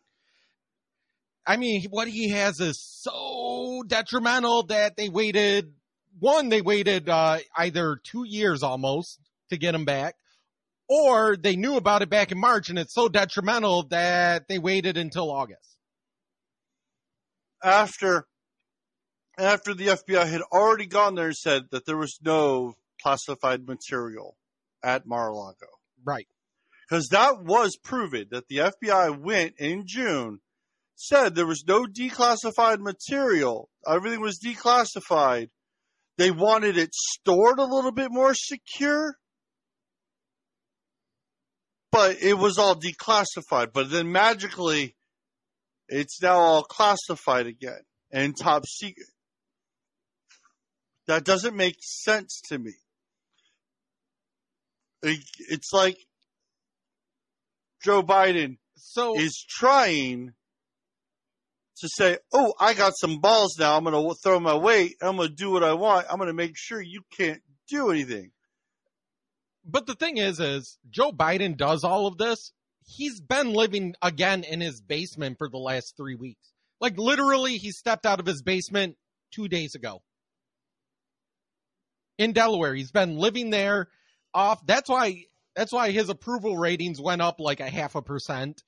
I 1.46 1.56
mean, 1.56 1.84
what 1.90 2.08
he 2.08 2.30
has 2.30 2.58
is 2.58 2.80
so 2.80 3.84
detrimental 3.86 4.64
that 4.64 4.96
they 4.96 5.08
waited. 5.08 5.72
One, 6.18 6.48
they 6.48 6.62
waited 6.62 7.08
uh, 7.08 7.38
either 7.56 8.00
two 8.02 8.24
years 8.26 8.62
almost 8.62 9.20
to 9.50 9.56
get 9.56 9.74
him 9.74 9.84
back, 9.84 10.14
or 10.88 11.36
they 11.36 11.56
knew 11.56 11.76
about 11.76 12.02
it 12.02 12.10
back 12.10 12.32
in 12.32 12.38
March, 12.38 12.68
and 12.68 12.78
it's 12.78 12.94
so 12.94 13.08
detrimental 13.08 13.84
that 13.88 14.48
they 14.48 14.58
waited 14.58 14.96
until 14.96 15.30
August. 15.30 15.76
After 17.62 18.26
after 19.38 19.74
the 19.74 19.88
FBI 19.88 20.28
had 20.28 20.42
already 20.52 20.86
gone 20.86 21.14
there 21.14 21.26
and 21.26 21.36
said 21.36 21.64
that 21.72 21.86
there 21.86 21.96
was 21.96 22.18
no 22.22 22.74
classified 23.02 23.66
material 23.66 24.36
at 24.82 25.06
Mar-a-Lago. 25.06 25.66
Right. 26.04 26.28
Because 26.88 27.08
that 27.08 27.42
was 27.42 27.76
proven 27.82 28.26
that 28.30 28.46
the 28.48 28.58
FBI 28.58 29.18
went 29.18 29.54
in 29.58 29.84
June, 29.86 30.40
said 30.94 31.34
there 31.34 31.46
was 31.46 31.64
no 31.66 31.86
declassified 31.86 32.78
material. 32.78 33.70
Everything 33.86 34.20
was 34.20 34.38
declassified. 34.38 35.48
they 36.16 36.30
wanted 36.30 36.78
it 36.78 36.94
stored 36.94 37.58
a 37.58 37.64
little 37.64 37.90
bit 37.90 38.12
more 38.12 38.34
secure. 38.34 39.16
But 41.94 42.20
it 42.20 42.34
was 42.34 42.58
all 42.58 42.74
declassified. 42.74 43.72
But 43.72 43.88
then 43.88 44.10
magically, 44.10 44.96
it's 45.88 46.20
now 46.20 46.38
all 46.38 46.64
classified 46.64 47.46
again 47.46 47.82
and 48.10 48.36
top 48.36 48.66
secret. 48.66 49.06
That 51.06 51.22
doesn't 51.22 51.54
make 51.54 51.76
sense 51.80 52.40
to 52.48 52.58
me. 52.58 52.72
It's 55.02 55.72
like 55.72 55.96
Joe 57.84 58.02
Biden 58.02 58.56
so 58.74 59.16
is 59.16 59.46
trying 59.48 60.32
to 61.76 61.88
say, 61.88 62.18
"Oh, 62.32 62.54
I 62.58 62.74
got 62.74 62.94
some 62.96 63.20
balls 63.20 63.56
now. 63.56 63.76
I'm 63.76 63.84
going 63.84 63.94
to 63.94 64.14
throw 64.20 64.40
my 64.40 64.56
weight. 64.56 64.96
I'm 65.00 65.14
going 65.16 65.28
to 65.28 65.34
do 65.34 65.52
what 65.52 65.62
I 65.62 65.74
want. 65.74 66.08
I'm 66.10 66.16
going 66.16 66.26
to 66.26 66.34
make 66.34 66.56
sure 66.56 66.82
you 66.82 67.02
can't 67.16 67.42
do 67.68 67.90
anything." 67.90 68.32
But 69.64 69.86
the 69.86 69.94
thing 69.94 70.18
is, 70.18 70.40
is 70.40 70.78
Joe 70.90 71.10
Biden 71.12 71.56
does 71.56 71.84
all 71.84 72.06
of 72.06 72.18
this. 72.18 72.52
He's 72.86 73.20
been 73.20 73.52
living 73.52 73.94
again 74.02 74.44
in 74.44 74.60
his 74.60 74.80
basement 74.82 75.38
for 75.38 75.48
the 75.48 75.58
last 75.58 75.96
three 75.96 76.14
weeks. 76.16 76.52
Like 76.80 76.98
literally, 76.98 77.56
he 77.56 77.70
stepped 77.70 78.04
out 78.04 78.20
of 78.20 78.26
his 78.26 78.42
basement 78.42 78.96
two 79.32 79.48
days 79.48 79.74
ago 79.74 80.02
in 82.18 82.32
Delaware. 82.32 82.74
He's 82.74 82.92
been 82.92 83.16
living 83.16 83.50
there 83.50 83.88
off. 84.32 84.64
That's 84.66 84.88
why. 84.88 85.24
That's 85.56 85.72
why 85.72 85.92
his 85.92 86.08
approval 86.08 86.56
ratings 86.56 87.00
went 87.00 87.22
up 87.22 87.38
like 87.38 87.60
a 87.60 87.70
half 87.70 87.94
a 87.94 88.02
percent. 88.02 88.62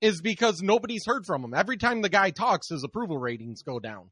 Is 0.00 0.20
because 0.20 0.62
nobody's 0.62 1.04
heard 1.06 1.26
from 1.26 1.42
him. 1.42 1.52
Every 1.54 1.76
time 1.76 2.02
the 2.02 2.08
guy 2.08 2.30
talks, 2.30 2.68
his 2.68 2.84
approval 2.84 3.18
ratings 3.18 3.62
go 3.62 3.80
down. 3.80 4.10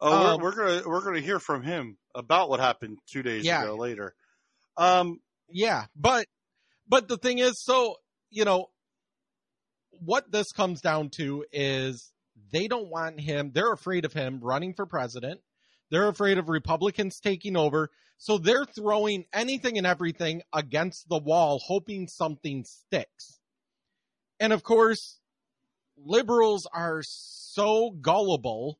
Oh, 0.00 0.34
Um, 0.34 0.40
we're, 0.40 0.50
we're 0.50 0.54
gonna 0.56 0.88
we're 0.88 1.00
gonna 1.04 1.20
hear 1.20 1.40
from 1.40 1.64
him 1.64 1.96
about 2.14 2.48
what 2.48 2.60
happened 2.60 2.98
two 3.10 3.24
days 3.24 3.44
Yeah. 3.44 3.64
ago 3.64 3.74
later. 3.74 4.14
Um, 4.76 5.18
Yeah, 5.52 5.86
but 5.94 6.26
but 6.88 7.08
the 7.08 7.16
thing 7.16 7.38
is, 7.38 7.62
so 7.62 7.96
you 8.30 8.44
know, 8.44 8.66
what 9.90 10.30
this 10.32 10.52
comes 10.52 10.80
down 10.80 11.10
to 11.10 11.44
is 11.52 12.12
they 12.50 12.68
don't 12.68 12.88
want 12.88 13.20
him. 13.20 13.52
They're 13.52 13.72
afraid 13.72 14.04
of 14.04 14.12
him 14.12 14.40
running 14.42 14.74
for 14.74 14.86
president. 14.86 15.40
They're 15.90 16.08
afraid 16.08 16.38
of 16.38 16.48
Republicans 16.48 17.20
taking 17.20 17.56
over. 17.56 17.90
So 18.16 18.38
they're 18.38 18.64
throwing 18.64 19.26
anything 19.32 19.78
and 19.78 19.86
everything 19.86 20.42
against 20.52 21.08
the 21.08 21.18
wall, 21.18 21.60
hoping 21.64 22.08
something 22.08 22.64
sticks. 22.64 23.40
And 24.40 24.52
of 24.52 24.62
course, 24.62 25.18
liberals 25.96 26.66
are 26.72 27.02
so 27.02 27.90
gullible 27.90 28.78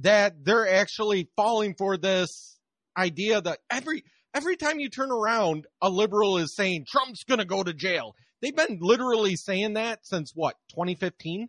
that 0.00 0.44
they're 0.44 0.68
actually 0.68 1.28
falling 1.36 1.74
for 1.74 1.96
this 1.96 2.58
idea 2.96 3.40
that 3.40 3.58
every 3.70 4.04
every 4.34 4.56
time 4.56 4.78
you 4.78 4.88
turn 4.88 5.10
around, 5.10 5.66
a 5.80 5.88
liberal 5.88 6.38
is 6.38 6.54
saying 6.54 6.86
Trump's 6.88 7.24
going 7.24 7.38
to 7.38 7.44
go 7.44 7.62
to 7.62 7.72
jail. 7.72 8.14
They've 8.40 8.54
been 8.54 8.78
literally 8.80 9.36
saying 9.36 9.74
that 9.74 10.06
since 10.06 10.32
what, 10.34 10.56
2015? 10.70 11.48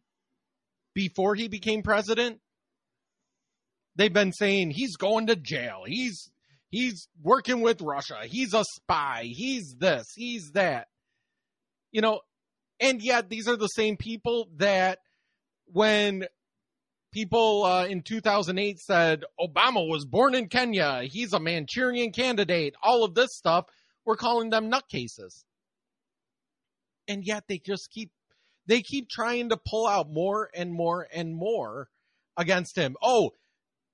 Before 0.94 1.36
he 1.36 1.48
became 1.48 1.84
president? 1.84 2.40
They've 3.96 4.14
been 4.14 4.34
saying 4.34 4.72
he's 4.72 4.96
going 4.96 5.28
to 5.28 5.36
jail. 5.36 5.84
He's 5.86 6.32
he's 6.70 7.08
working 7.22 7.62
with 7.62 7.82
Russia. 7.82 8.20
He's 8.24 8.54
a 8.54 8.64
spy. 8.76 9.24
He's 9.26 9.76
this, 9.78 10.06
he's 10.16 10.52
that. 10.52 10.88
You 11.92 12.02
know, 12.02 12.22
and 12.80 13.02
yet 13.02 13.30
these 13.30 13.48
are 13.48 13.58
the 13.58 13.68
same 13.68 13.98
people 13.98 14.50
that 14.58 15.00
when 15.66 16.26
people 17.12 17.64
uh, 17.64 17.86
in 17.86 18.02
2008 18.02 18.80
said 18.80 19.24
Obama 19.40 19.88
was 19.88 20.06
born 20.06 20.36
in 20.36 20.48
Kenya, 20.48 21.02
he's 21.04 21.34
a 21.34 21.40
Manchurian 21.40 22.12
candidate, 22.12 22.76
all 22.82 23.04
of 23.04 23.16
this 23.16 23.36
stuff, 23.36 23.66
we're 24.06 24.16
calling 24.16 24.50
them 24.50 24.72
nutcases. 24.72 25.44
And 27.08 27.24
yet 27.26 27.44
they 27.48 27.60
just 27.60 27.90
keep 27.92 28.12
they 28.68 28.82
keep 28.82 29.10
trying 29.10 29.50
to 29.50 29.58
pull 29.58 29.88
out 29.88 30.12
more 30.12 30.50
and 30.54 30.72
more 30.72 31.08
and 31.12 31.36
more 31.36 31.90
against 32.38 32.78
him. 32.78 32.96
Oh, 33.02 33.32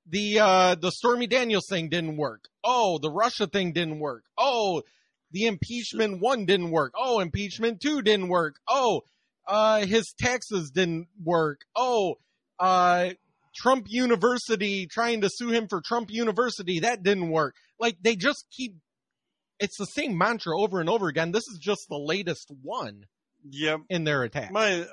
the 0.05 0.39
uh 0.39 0.75
the 0.75 0.91
Stormy 0.91 1.27
Daniels 1.27 1.67
thing 1.69 1.89
didn't 1.89 2.17
work. 2.17 2.49
Oh, 2.63 2.99
the 3.01 3.09
Russia 3.09 3.47
thing 3.47 3.71
didn't 3.71 3.99
work. 3.99 4.25
Oh, 4.37 4.83
the 5.31 5.45
impeachment 5.45 6.21
one 6.21 6.45
didn't 6.45 6.71
work. 6.71 6.93
Oh, 6.97 7.19
impeachment 7.19 7.79
two 7.81 8.01
didn't 8.01 8.27
work. 8.27 8.57
Oh, 8.67 9.01
uh 9.47 9.85
his 9.85 10.13
taxes 10.19 10.71
didn't 10.71 11.07
work. 11.23 11.61
Oh, 11.75 12.15
uh 12.59 13.09
Trump 13.55 13.85
University 13.89 14.85
trying 14.85 15.21
to 15.21 15.29
sue 15.31 15.49
him 15.49 15.67
for 15.67 15.81
Trump 15.81 16.09
University 16.11 16.81
that 16.81 17.03
didn't 17.03 17.29
work. 17.29 17.55
Like 17.79 17.97
they 18.01 18.15
just 18.15 18.45
keep 18.51 18.75
it's 19.59 19.77
the 19.77 19.85
same 19.85 20.17
mantra 20.17 20.59
over 20.59 20.81
and 20.81 20.89
over 20.89 21.07
again. 21.07 21.31
This 21.31 21.47
is 21.47 21.59
just 21.59 21.87
the 21.89 21.97
latest 21.97 22.51
one 22.61 23.05
yep. 23.49 23.79
in 23.89 24.03
their 24.03 24.23
attack. 24.23 24.51
My 24.51 24.85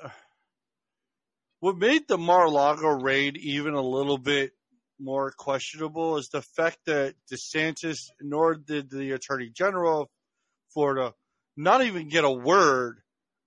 what 1.59 1.77
made 1.77 2.07
the 2.07 2.17
Mar-a-Lago 2.17 2.89
raid 2.89 3.37
even 3.37 3.73
a 3.73 3.81
little 3.81 4.17
bit 4.17 4.51
more 4.99 5.31
questionable 5.31 6.17
is 6.17 6.29
the 6.29 6.41
fact 6.41 6.77
that 6.85 7.15
DeSantis 7.31 7.97
nor 8.21 8.55
did 8.55 8.89
the 8.89 9.11
Attorney 9.11 9.49
General 9.49 10.03
of 10.03 10.07
Florida 10.73 11.13
not 11.55 11.83
even 11.83 12.09
get 12.09 12.23
a 12.23 12.31
word 12.31 12.99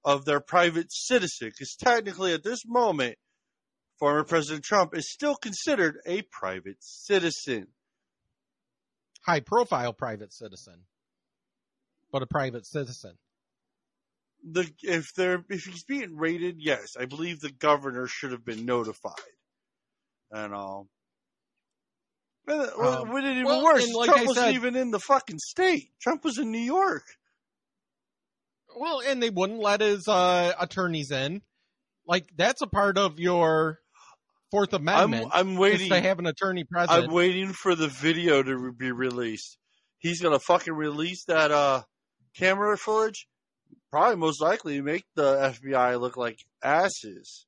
of 0.04 0.24
their 0.24 0.40
private 0.40 0.92
citizen 0.92 1.48
because 1.48 1.76
technically 1.76 2.32
at 2.32 2.44
this 2.44 2.60
moment 2.66 3.16
former 3.98 4.24
President 4.24 4.64
Trump 4.64 4.96
is 4.96 5.10
still 5.10 5.34
considered 5.36 5.98
a 6.06 6.22
private 6.22 6.76
citizen. 6.80 7.68
High 9.22 9.40
profile 9.40 9.92
private 9.92 10.32
citizen. 10.32 10.84
But 12.12 12.22
a 12.22 12.26
private 12.26 12.66
citizen. 12.66 13.18
The 14.48 14.70
if 14.82 15.06
they're 15.16 15.44
if 15.48 15.64
he's 15.64 15.82
being 15.84 16.16
raided, 16.16 16.56
yes, 16.58 16.90
I 16.98 17.06
believe 17.06 17.40
the 17.40 17.50
governor 17.50 18.06
should 18.06 18.30
have 18.32 18.44
been 18.44 18.64
notified. 18.64 19.12
And 20.30 20.54
um, 20.54 20.88
well, 22.46 23.02
Um, 23.02 23.10
what 23.10 23.24
it 23.24 23.32
even 23.32 23.44
well, 23.44 23.64
worse? 23.64 23.92
like 23.92 24.06
Trump 24.06 24.20
I 24.22 24.26
wasn't 24.26 24.46
said- 24.46 24.54
even 24.54 24.76
in 24.76 24.90
the 24.92 25.00
fucking 25.00 25.38
state. 25.40 25.90
Trump 26.00 26.24
was 26.24 26.38
in 26.38 26.52
New 26.52 26.58
York. 26.60 27.02
Well, 28.78 29.00
and 29.04 29.20
they 29.22 29.30
wouldn't 29.30 29.58
let 29.58 29.80
his 29.80 30.06
uh, 30.06 30.52
attorneys 30.60 31.10
in. 31.10 31.42
Like 32.06 32.26
that's 32.36 32.62
a 32.62 32.66
part 32.68 32.98
of 32.98 33.18
your 33.18 33.80
Fourth 34.50 34.72
Amendment. 34.72 35.30
I'm 35.32 35.52
is 35.52 35.58
waiting. 35.58 35.90
to 35.90 36.00
have 36.00 36.18
an 36.18 36.26
attorney 36.26 36.64
present. 36.64 37.04
I'm 37.04 37.12
waiting 37.12 37.52
for 37.52 37.74
the 37.74 37.88
video 37.88 38.42
to 38.42 38.72
be 38.72 38.92
released. 38.92 39.58
He's 39.98 40.20
gonna 40.20 40.38
fucking 40.38 40.72
release 40.74 41.24
that 41.24 41.50
uh 41.50 41.82
camera 42.36 42.76
footage. 42.78 43.26
Probably 43.90 44.16
most 44.16 44.40
likely 44.40 44.80
make 44.80 45.04
the 45.14 45.54
FBI 45.62 46.00
look 46.00 46.16
like 46.16 46.38
asses. 46.62 47.46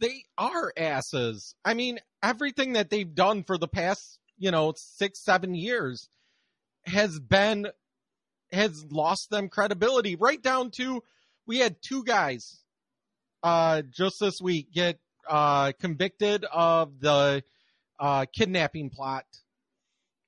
they 0.00 0.24
are 0.36 0.72
asses. 0.76 1.54
I 1.64 1.74
mean, 1.74 1.98
everything 2.22 2.72
that 2.74 2.90
they've 2.90 3.14
done 3.14 3.44
for 3.44 3.56
the 3.56 3.68
past, 3.68 4.18
you 4.36 4.50
know, 4.50 4.74
six, 4.76 5.24
seven 5.24 5.54
years 5.54 6.08
has 6.84 7.18
been 7.20 7.68
has 8.52 8.84
lost 8.90 9.30
them 9.30 9.48
credibility. 9.48 10.16
Right 10.16 10.42
down 10.42 10.70
to 10.72 11.02
we 11.46 11.58
had 11.58 11.76
two 11.82 12.04
guys 12.04 12.62
uh 13.42 13.82
just 13.82 14.16
this 14.20 14.40
week 14.40 14.72
get 14.72 14.98
uh 15.28 15.72
convicted 15.80 16.44
of 16.44 17.00
the 17.00 17.42
uh 17.98 18.26
kidnapping 18.34 18.90
plot 18.90 19.24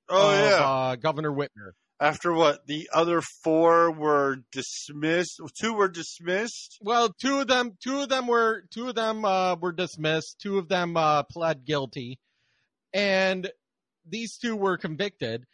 Oh 0.09 0.31
of 0.31 0.39
yeah. 0.39 0.65
uh, 0.65 0.95
Governor 0.95 1.31
Whitmer. 1.31 1.71
After 1.99 2.33
what 2.33 2.67
the 2.67 2.89
other 2.93 3.21
four 3.21 3.91
were 3.91 4.37
dismissed, 4.51 5.39
two 5.59 5.73
were 5.73 5.87
dismissed. 5.87 6.77
Well, 6.81 7.09
two 7.09 7.39
of 7.39 7.47
them, 7.47 7.77
two 7.81 8.01
of 8.01 8.09
them 8.09 8.27
were, 8.27 8.65
two 8.73 8.89
of 8.89 8.95
them 8.95 9.23
uh, 9.23 9.55
were 9.55 9.71
dismissed. 9.71 10.39
Two 10.41 10.57
of 10.57 10.67
them 10.67 10.97
uh, 10.97 11.23
pled 11.23 11.65
guilty, 11.65 12.19
and 12.93 13.49
these 14.07 14.37
two 14.37 14.55
were 14.57 14.77
convicted. 14.77 15.45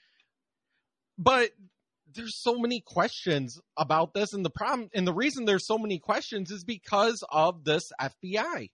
But 1.18 1.52
there's 2.14 2.42
so 2.42 2.58
many 2.58 2.82
questions 2.82 3.60
about 3.78 4.14
this, 4.16 4.34
and 4.34 4.44
the 4.44 4.50
problem, 4.50 4.90
and 4.96 5.08
the 5.08 5.14
reason 5.14 5.46
there's 5.46 5.68
so 5.68 5.78
many 5.78 6.00
questions 6.00 6.50
is 6.50 6.64
because 6.64 7.24
of 7.32 7.64
this 7.64 7.92
FBI. 8.02 8.72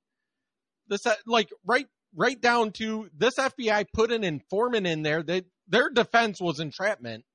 This, 0.90 1.06
uh, 1.06 1.16
like, 1.26 1.50
right, 1.66 1.88
right 2.16 2.40
down 2.40 2.72
to 2.74 3.10
this 3.16 3.36
FBI 3.36 3.86
put 3.94 4.12
an 4.12 4.24
informant 4.24 4.88
in 4.88 5.04
there 5.04 5.22
that 5.24 5.46
their 5.68 5.90
defense 5.90 6.40
was 6.40 6.60
entrapment 6.60 7.26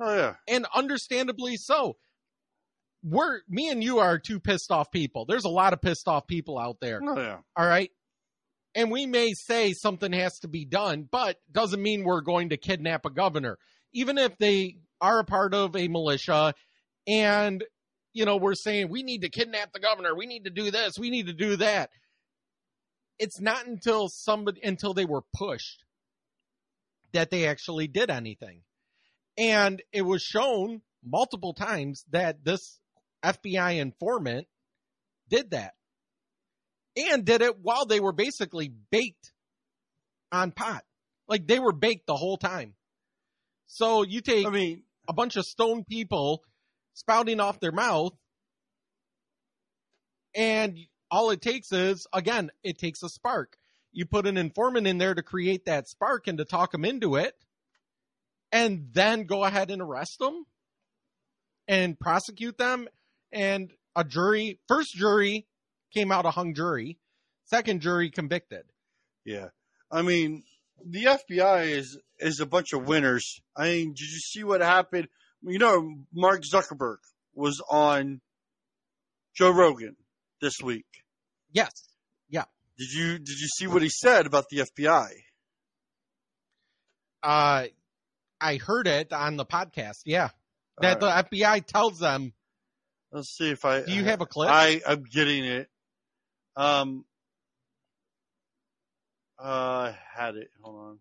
Oh 0.00 0.14
yeah. 0.14 0.34
and 0.48 0.66
understandably 0.74 1.56
so. 1.56 1.96
We're 3.04 3.40
me 3.48 3.68
and 3.68 3.82
you 3.82 3.98
are 3.98 4.18
two 4.18 4.38
pissed 4.38 4.70
off 4.70 4.90
people. 4.92 5.24
There's 5.26 5.44
a 5.44 5.48
lot 5.50 5.72
of 5.72 5.80
pissed 5.80 6.06
off 6.06 6.26
people 6.26 6.58
out 6.58 6.76
there. 6.80 7.00
Oh 7.02 7.18
yeah. 7.18 7.38
All 7.56 7.66
right. 7.66 7.90
And 8.74 8.90
we 8.90 9.06
may 9.06 9.32
say 9.34 9.72
something 9.72 10.12
has 10.12 10.38
to 10.40 10.48
be 10.48 10.64
done, 10.64 11.08
but 11.10 11.36
doesn't 11.50 11.82
mean 11.82 12.04
we're 12.04 12.20
going 12.22 12.50
to 12.50 12.56
kidnap 12.56 13.04
a 13.04 13.10
governor. 13.10 13.58
Even 13.92 14.18
if 14.18 14.38
they 14.38 14.76
are 15.00 15.18
a 15.20 15.24
part 15.24 15.52
of 15.52 15.76
a 15.76 15.88
militia 15.88 16.54
and 17.06 17.64
you 18.14 18.24
know, 18.26 18.36
we're 18.36 18.54
saying 18.54 18.88
we 18.90 19.02
need 19.02 19.22
to 19.22 19.30
kidnap 19.30 19.72
the 19.72 19.80
governor, 19.80 20.14
we 20.14 20.26
need 20.26 20.44
to 20.44 20.50
do 20.50 20.70
this, 20.70 20.98
we 20.98 21.10
need 21.10 21.26
to 21.26 21.32
do 21.32 21.56
that. 21.56 21.90
It's 23.22 23.40
not 23.40 23.68
until 23.68 24.08
somebody 24.08 24.60
until 24.64 24.94
they 24.94 25.04
were 25.04 25.22
pushed 25.32 25.84
that 27.12 27.30
they 27.30 27.46
actually 27.46 27.86
did 27.86 28.10
anything. 28.10 28.62
And 29.38 29.80
it 29.92 30.02
was 30.02 30.22
shown 30.22 30.82
multiple 31.04 31.54
times 31.54 32.04
that 32.10 32.44
this 32.44 32.80
FBI 33.24 33.78
informant 33.78 34.48
did 35.28 35.52
that 35.52 35.74
and 36.96 37.24
did 37.24 37.42
it 37.42 37.60
while 37.60 37.86
they 37.86 38.00
were 38.00 38.12
basically 38.12 38.72
baked 38.90 39.30
on 40.32 40.50
pot. 40.50 40.82
Like 41.28 41.46
they 41.46 41.60
were 41.60 41.72
baked 41.72 42.08
the 42.08 42.16
whole 42.16 42.38
time. 42.38 42.74
So 43.68 44.02
you 44.02 44.20
take 44.20 44.48
I 44.48 44.50
mean, 44.50 44.82
a 45.08 45.12
bunch 45.12 45.36
of 45.36 45.44
stone 45.44 45.84
people 45.84 46.42
spouting 46.94 47.38
off 47.38 47.60
their 47.60 47.70
mouth 47.70 48.14
and 50.34 50.76
all 51.12 51.30
it 51.30 51.40
takes 51.40 51.70
is 51.70 52.08
again 52.12 52.50
it 52.64 52.76
takes 52.78 53.04
a 53.04 53.08
spark 53.08 53.56
you 53.92 54.04
put 54.04 54.26
an 54.26 54.36
informant 54.36 54.88
in 54.88 54.98
there 54.98 55.14
to 55.14 55.22
create 55.22 55.66
that 55.66 55.88
spark 55.88 56.26
and 56.26 56.38
to 56.38 56.44
talk 56.44 56.72
them 56.72 56.84
into 56.84 57.14
it 57.14 57.34
and 58.50 58.88
then 58.92 59.24
go 59.24 59.44
ahead 59.44 59.70
and 59.70 59.80
arrest 59.80 60.18
them 60.18 60.44
and 61.68 62.00
prosecute 62.00 62.58
them 62.58 62.88
and 63.32 63.72
a 63.94 64.02
jury 64.02 64.58
first 64.66 64.94
jury 64.94 65.46
came 65.94 66.10
out 66.10 66.26
a 66.26 66.30
hung 66.30 66.54
jury 66.54 66.98
second 67.44 67.80
jury 67.80 68.10
convicted 68.10 68.64
yeah. 69.24 69.48
I 69.90 70.02
mean, 70.02 70.42
the 70.84 71.04
FBI 71.04 71.68
is 71.68 71.98
is 72.18 72.40
a 72.40 72.46
bunch 72.46 72.72
of 72.72 72.86
winners. 72.86 73.40
I 73.56 73.68
mean, 73.68 73.88
did 73.90 74.10
you 74.10 74.18
see 74.18 74.44
what 74.44 74.60
happened? 74.60 75.08
You 75.42 75.58
know, 75.58 75.96
Mark 76.12 76.42
Zuckerberg 76.42 76.98
was 77.34 77.60
on 77.68 78.20
Joe 79.34 79.50
Rogan 79.50 79.96
this 80.42 80.60
week. 80.62 80.84
yes 81.52 81.70
yeah 82.28 82.44
Did 82.76 82.90
you 82.92 83.18
did 83.18 83.38
you 83.38 83.48
see 83.56 83.66
what 83.66 83.80
he 83.80 83.88
said 83.88 84.26
about 84.26 84.44
the 84.50 84.58
FBI? 84.58 85.08
uh 87.22 87.66
i 88.40 88.56
heard 88.56 88.88
it 88.88 89.12
on 89.12 89.36
the 89.36 89.46
podcast 89.46 90.00
yeah 90.04 90.30
that 90.80 91.00
right. 91.00 91.28
the 91.30 91.36
fbi 91.38 91.64
tells 91.64 91.98
them 92.00 92.32
Let's 93.12 93.28
see 93.36 93.50
if 93.50 93.64
I 93.64 93.82
do 93.82 93.92
you 93.92 94.04
have 94.04 94.20
a 94.22 94.26
clip 94.26 94.50
I 94.50 94.80
I'm 94.86 95.04
getting 95.04 95.44
it. 95.44 95.68
Um. 96.56 97.04
Uh, 99.38 99.92
I 99.92 99.98
had 100.14 100.36
it. 100.36 100.48
Hold 100.62 100.78
on. 100.78 100.98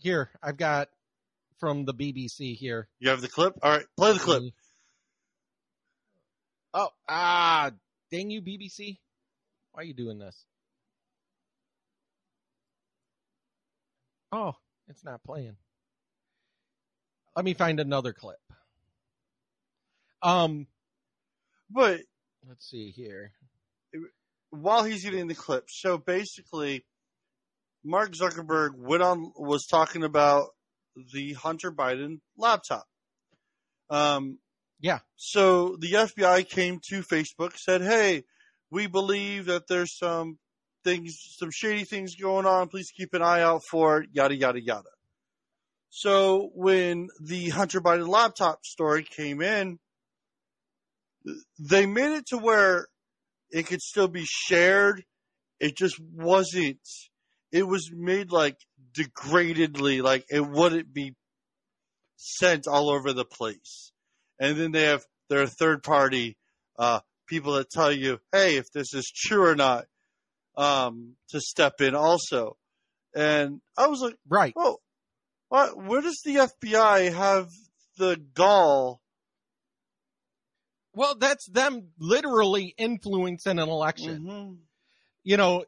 here 0.00 0.30
i've 0.42 0.56
got 0.56 0.88
from 1.58 1.84
the 1.84 1.94
bbc 1.94 2.54
here 2.56 2.88
You 3.00 3.10
have 3.10 3.20
the 3.22 3.28
clip. 3.28 3.54
All 3.62 3.70
right, 3.70 3.86
play 3.96 4.12
the 4.12 4.18
clip. 4.18 4.42
Oh 6.74 6.88
ah 7.08 7.70
dang 8.10 8.30
you 8.30 8.42
bbc 8.42 8.98
why 9.76 9.82
are 9.82 9.84
you 9.84 9.92
doing 9.92 10.18
this? 10.18 10.46
Oh 14.32 14.54
it's 14.88 15.04
not 15.04 15.22
playing. 15.22 15.56
Let 17.34 17.44
me 17.44 17.52
find 17.52 17.78
another 17.78 18.14
clip. 18.14 18.38
Um 20.22 20.66
But 21.68 22.00
let's 22.48 22.70
see 22.70 22.90
here. 22.90 23.32
while 24.48 24.82
he's 24.84 25.04
getting 25.04 25.26
the 25.26 25.34
clip, 25.34 25.64
so 25.68 25.98
basically, 25.98 26.86
Mark 27.84 28.12
Zuckerberg 28.12 28.76
went 28.76 29.02
on 29.02 29.32
was 29.36 29.66
talking 29.66 30.04
about 30.04 30.48
the 31.12 31.34
Hunter 31.34 31.70
Biden 31.70 32.20
laptop. 32.38 32.86
Um, 33.90 34.38
yeah 34.80 34.98
so 35.16 35.76
the 35.80 35.92
FBI 35.92 36.48
came 36.48 36.80
to 36.90 37.02
Facebook, 37.02 37.56
said, 37.56 37.80
"Hey, 37.80 38.24
we 38.70 38.86
believe 38.86 39.46
that 39.46 39.66
there's 39.66 39.96
some 39.96 40.38
things, 40.84 41.16
some 41.38 41.50
shady 41.50 41.84
things 41.84 42.14
going 42.14 42.46
on. 42.46 42.68
Please 42.68 42.90
keep 42.96 43.14
an 43.14 43.22
eye 43.22 43.40
out 43.40 43.62
for 43.64 44.02
it." 44.02 44.10
Yada 44.12 44.36
yada 44.36 44.60
yada. 44.60 44.90
So 45.88 46.50
when 46.54 47.08
the 47.20 47.48
Hunter 47.48 47.80
Biden 47.80 48.06
laptop 48.06 48.64
story 48.66 49.02
came 49.04 49.40
in, 49.40 49.78
they 51.58 51.86
made 51.86 52.12
it 52.12 52.26
to 52.26 52.38
where 52.38 52.86
it 53.50 53.66
could 53.66 53.80
still 53.80 54.08
be 54.08 54.26
shared. 54.26 55.02
It 55.58 55.76
just 55.76 55.98
wasn't. 55.98 56.86
It 57.50 57.66
was 57.66 57.90
made 57.90 58.30
like 58.30 58.58
degradedly, 58.92 60.02
like 60.02 60.26
it 60.28 60.46
wouldn't 60.46 60.92
be 60.92 61.14
sent 62.16 62.66
all 62.66 62.90
over 62.90 63.14
the 63.14 63.24
place. 63.24 63.92
And 64.38 64.56
then 64.58 64.72
they 64.72 64.84
have 64.84 65.04
their 65.28 65.46
third 65.46 65.82
party 65.82 66.36
uh, 66.78 67.00
people 67.26 67.54
that 67.54 67.70
tell 67.70 67.90
you, 67.92 68.18
hey, 68.32 68.56
if 68.56 68.70
this 68.72 68.94
is 68.94 69.10
true 69.14 69.46
or 69.46 69.56
not, 69.56 69.86
um, 70.56 71.16
to 71.30 71.40
step 71.40 71.80
in 71.80 71.94
also. 71.94 72.56
And 73.14 73.60
I 73.78 73.86
was 73.86 74.00
like, 74.00 74.16
right 74.28 74.52
well, 74.54 74.80
what, 75.48 75.76
where 75.76 76.00
does 76.02 76.20
the 76.24 76.48
FBI 76.62 77.12
have 77.14 77.48
the 77.98 78.16
gall? 78.34 79.00
well 80.94 81.14
that's 81.14 81.46
them 81.50 81.88
literally 81.98 82.74
influencing 82.78 83.58
an 83.58 83.68
election 83.68 84.22
Mhm. 84.22 84.56
you 85.24 85.36
know, 85.36 85.64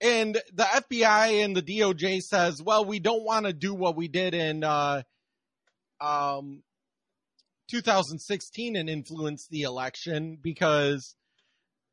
and 0.00 0.34
the 0.52 0.62
FBI 0.64 1.42
and 1.44 1.56
the 1.56 1.62
DOJ 1.62 2.20
says, 2.20 2.62
well, 2.62 2.84
we 2.84 2.98
don't 3.00 3.24
want 3.24 3.46
to 3.46 3.52
do 3.52 3.74
what 3.74 3.96
we 3.96 4.08
did 4.08 4.34
in 4.34 4.62
uh, 4.64 5.02
um, 6.00 6.62
2016 7.68 8.76
and 8.76 8.88
influence 8.90 9.46
the 9.48 9.62
election 9.62 10.38
because, 10.42 11.14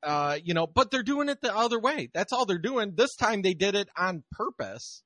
uh, 0.03 0.37
you 0.43 0.53
know, 0.53 0.67
but 0.67 0.91
they're 0.91 1.03
doing 1.03 1.29
it 1.29 1.41
the 1.41 1.55
other 1.55 1.79
way. 1.79 2.09
That's 2.13 2.33
all 2.33 2.45
they're 2.45 2.57
doing. 2.57 2.93
This 2.95 3.15
time 3.15 3.41
they 3.41 3.53
did 3.53 3.75
it 3.75 3.89
on 3.97 4.23
purpose. 4.31 5.03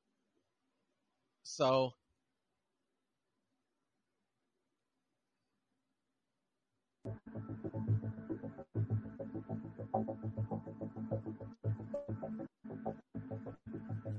So. 1.44 1.92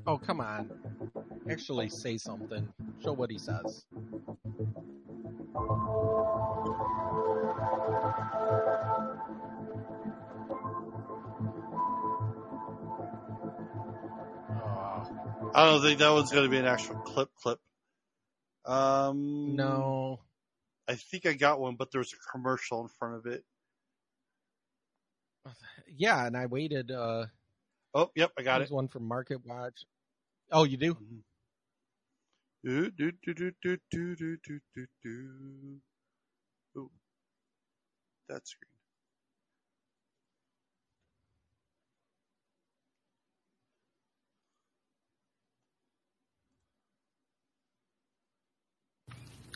Oh, 0.06 0.18
come 0.18 0.40
on. 0.40 0.70
Actually, 1.48 1.88
say 1.88 2.18
something. 2.18 2.68
Show 3.02 3.12
what 3.12 3.30
he 3.30 3.38
says. 3.38 3.84
I 15.52 15.64
don't 15.64 15.82
think 15.82 15.98
that 15.98 16.10
one's 16.10 16.30
going 16.30 16.44
to 16.44 16.50
be 16.50 16.58
an 16.58 16.66
actual 16.66 16.96
clip 16.96 17.28
clip. 17.42 17.58
Um, 18.64 19.56
no. 19.56 20.20
I 20.88 20.94
think 20.94 21.26
I 21.26 21.32
got 21.32 21.60
one, 21.60 21.76
but 21.76 21.90
there 21.90 21.98
was 22.00 22.12
a 22.12 22.30
commercial 22.30 22.82
in 22.82 22.88
front 22.88 23.16
of 23.16 23.26
it. 23.26 23.44
Yeah, 25.96 26.24
and 26.26 26.36
I 26.36 26.46
waited. 26.46 26.90
Uh, 26.90 27.26
Oh, 27.92 28.10
yep, 28.14 28.30
I 28.38 28.42
got 28.42 28.58
there's 28.58 28.70
it. 28.70 28.74
one 28.74 28.86
from 28.86 29.08
Market 29.08 29.44
Watch. 29.44 29.84
Oh, 30.52 30.62
you 30.64 30.76
do? 30.76 30.94
Do, 30.94 31.00
do, 32.62 32.90
do, 32.90 33.10
do, 33.24 33.50
Ooh, 36.76 36.90
that 38.28 38.46
screen. 38.46 38.68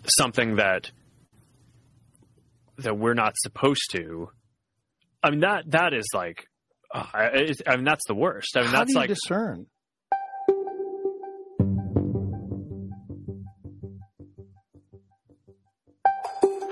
Something 0.06 0.56
that 0.56 0.90
that 2.78 2.98
we're 2.98 3.14
not 3.14 3.34
supposed 3.36 3.90
to. 3.92 4.30
I 5.22 5.30
mean 5.30 5.40
that 5.40 5.70
that 5.70 5.92
is 5.92 6.06
like, 6.14 6.46
uh, 6.92 7.04
I, 7.12 7.52
I 7.66 7.76
mean 7.76 7.84
that's 7.84 8.06
the 8.06 8.14
worst. 8.14 8.56
I 8.56 8.62
mean 8.62 8.70
How 8.70 8.78
that's 8.78 8.94
like 8.94 9.08
discern 9.08 9.66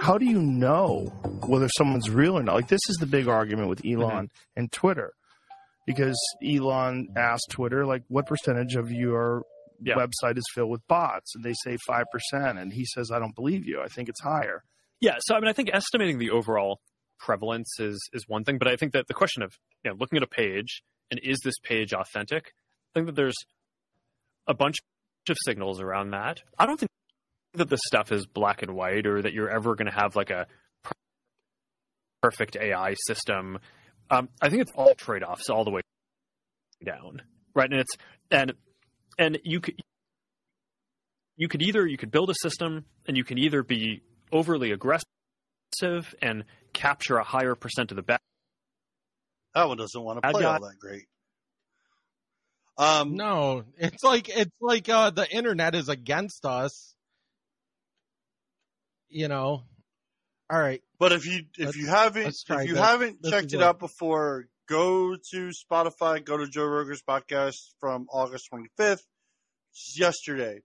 How 0.02 0.18
do 0.18 0.26
you 0.26 0.42
know 0.42 1.12
whether 1.46 1.68
someone's 1.68 2.10
real 2.10 2.36
or 2.36 2.42
not? 2.42 2.56
Like 2.56 2.66
this 2.66 2.80
is 2.88 2.96
the 2.96 3.06
big 3.06 3.28
argument 3.28 3.68
with 3.68 3.82
mm-hmm. 3.82 4.02
Elon 4.02 4.30
and 4.56 4.72
Twitter, 4.72 5.12
because 5.86 6.18
Elon 6.44 7.10
asked 7.16 7.46
Twitter, 7.50 7.86
like, 7.86 8.02
what 8.08 8.26
percentage 8.26 8.74
of 8.74 8.90
your 8.90 9.44
Yeah. 9.80 9.94
website 9.94 10.36
is 10.36 10.44
filled 10.56 10.70
with 10.70 10.84
bots? 10.88 11.32
And 11.36 11.44
they 11.44 11.54
say 11.62 11.76
five 11.86 12.06
percent, 12.10 12.58
and 12.58 12.72
he 12.72 12.84
says, 12.84 13.12
I 13.12 13.20
don't 13.20 13.36
believe 13.36 13.64
you. 13.64 13.80
I 13.80 13.86
think 13.86 14.08
it's 14.08 14.20
higher. 14.22 14.64
Yeah, 15.00 15.18
so 15.20 15.36
I 15.36 15.40
mean, 15.40 15.48
I 15.48 15.52
think 15.52 15.70
estimating 15.72 16.18
the 16.18 16.30
overall 16.30 16.80
prevalence 17.20 17.78
is 17.78 18.00
is 18.12 18.24
one 18.26 18.42
thing, 18.42 18.58
but 18.58 18.66
I 18.66 18.74
think 18.74 18.94
that 18.94 19.06
the 19.06 19.14
question 19.14 19.44
of 19.44 19.52
you 19.84 19.90
know 19.92 19.96
looking 20.00 20.16
at 20.16 20.24
a 20.24 20.26
page 20.28 20.82
and 21.12 21.20
is 21.22 21.38
this 21.44 21.54
page 21.62 21.92
authentic? 21.92 22.46
I 22.46 22.98
think 22.98 23.06
that 23.06 23.14
there's 23.14 23.38
a 24.48 24.54
bunch 24.54 24.78
of 25.28 25.36
signals 25.44 25.80
around 25.80 26.10
that. 26.10 26.42
I 26.58 26.66
don't 26.66 26.80
think 26.80 26.90
that 27.54 27.68
this 27.68 27.80
stuff 27.86 28.12
is 28.12 28.26
black 28.26 28.62
and 28.62 28.74
white, 28.74 29.06
or 29.06 29.22
that 29.22 29.32
you're 29.32 29.50
ever 29.50 29.74
going 29.74 29.86
to 29.86 29.94
have 29.94 30.16
like 30.16 30.30
a 30.30 30.46
perfect 32.22 32.56
AI 32.56 32.94
system. 33.06 33.58
Um, 34.10 34.28
I 34.40 34.48
think 34.48 34.62
it's 34.62 34.72
all 34.74 34.94
trade 34.94 35.22
offs 35.22 35.50
all 35.50 35.64
the 35.64 35.70
way 35.70 35.80
down. 36.84 37.22
right? 37.54 37.70
And 37.70 37.80
it's 37.80 37.92
and 38.30 38.52
and 39.18 39.38
you 39.44 39.60
could 39.60 39.80
you 41.36 41.48
could 41.48 41.62
either 41.62 41.86
you 41.86 41.96
could 41.96 42.10
build 42.10 42.30
a 42.30 42.34
system 42.42 42.84
and 43.06 43.16
you 43.16 43.24
can 43.24 43.38
either 43.38 43.62
be 43.62 44.02
overly 44.30 44.70
aggressive 44.72 45.04
and 46.20 46.44
capture 46.72 47.16
a 47.16 47.24
higher 47.24 47.54
percent 47.54 47.90
of 47.90 47.96
the 47.96 48.02
bad. 48.02 48.20
That 49.54 49.68
one 49.68 49.76
doesn't 49.76 50.02
want 50.02 50.22
to 50.22 50.30
play 50.30 50.44
all 50.44 50.60
that 50.60 50.78
great. 50.78 51.06
Um, 52.78 53.16
no, 53.16 53.64
it's 53.76 54.02
like 54.02 54.28
it's 54.28 54.56
like 54.60 54.88
uh, 54.88 55.10
the 55.10 55.30
internet 55.30 55.74
is 55.74 55.88
against 55.88 56.46
us. 56.46 56.94
You 59.12 59.28
know. 59.28 59.64
All 60.50 60.58
right. 60.58 60.82
But 60.98 61.12
if 61.12 61.26
you 61.26 61.44
if 61.58 61.76
you 61.76 61.86
haven't 61.86 62.36
if 62.48 62.66
you 62.66 62.74
haven't 62.74 63.24
checked 63.24 63.52
it 63.52 63.62
out 63.62 63.78
before, 63.78 64.46
go 64.68 65.16
to 65.30 65.50
Spotify, 65.50 66.24
go 66.24 66.36
to 66.36 66.48
Joe 66.48 66.64
Rogan's 66.64 67.02
podcast 67.02 67.56
from 67.80 68.06
August 68.10 68.48
25th, 68.52 69.02
yesterday. 69.94 70.60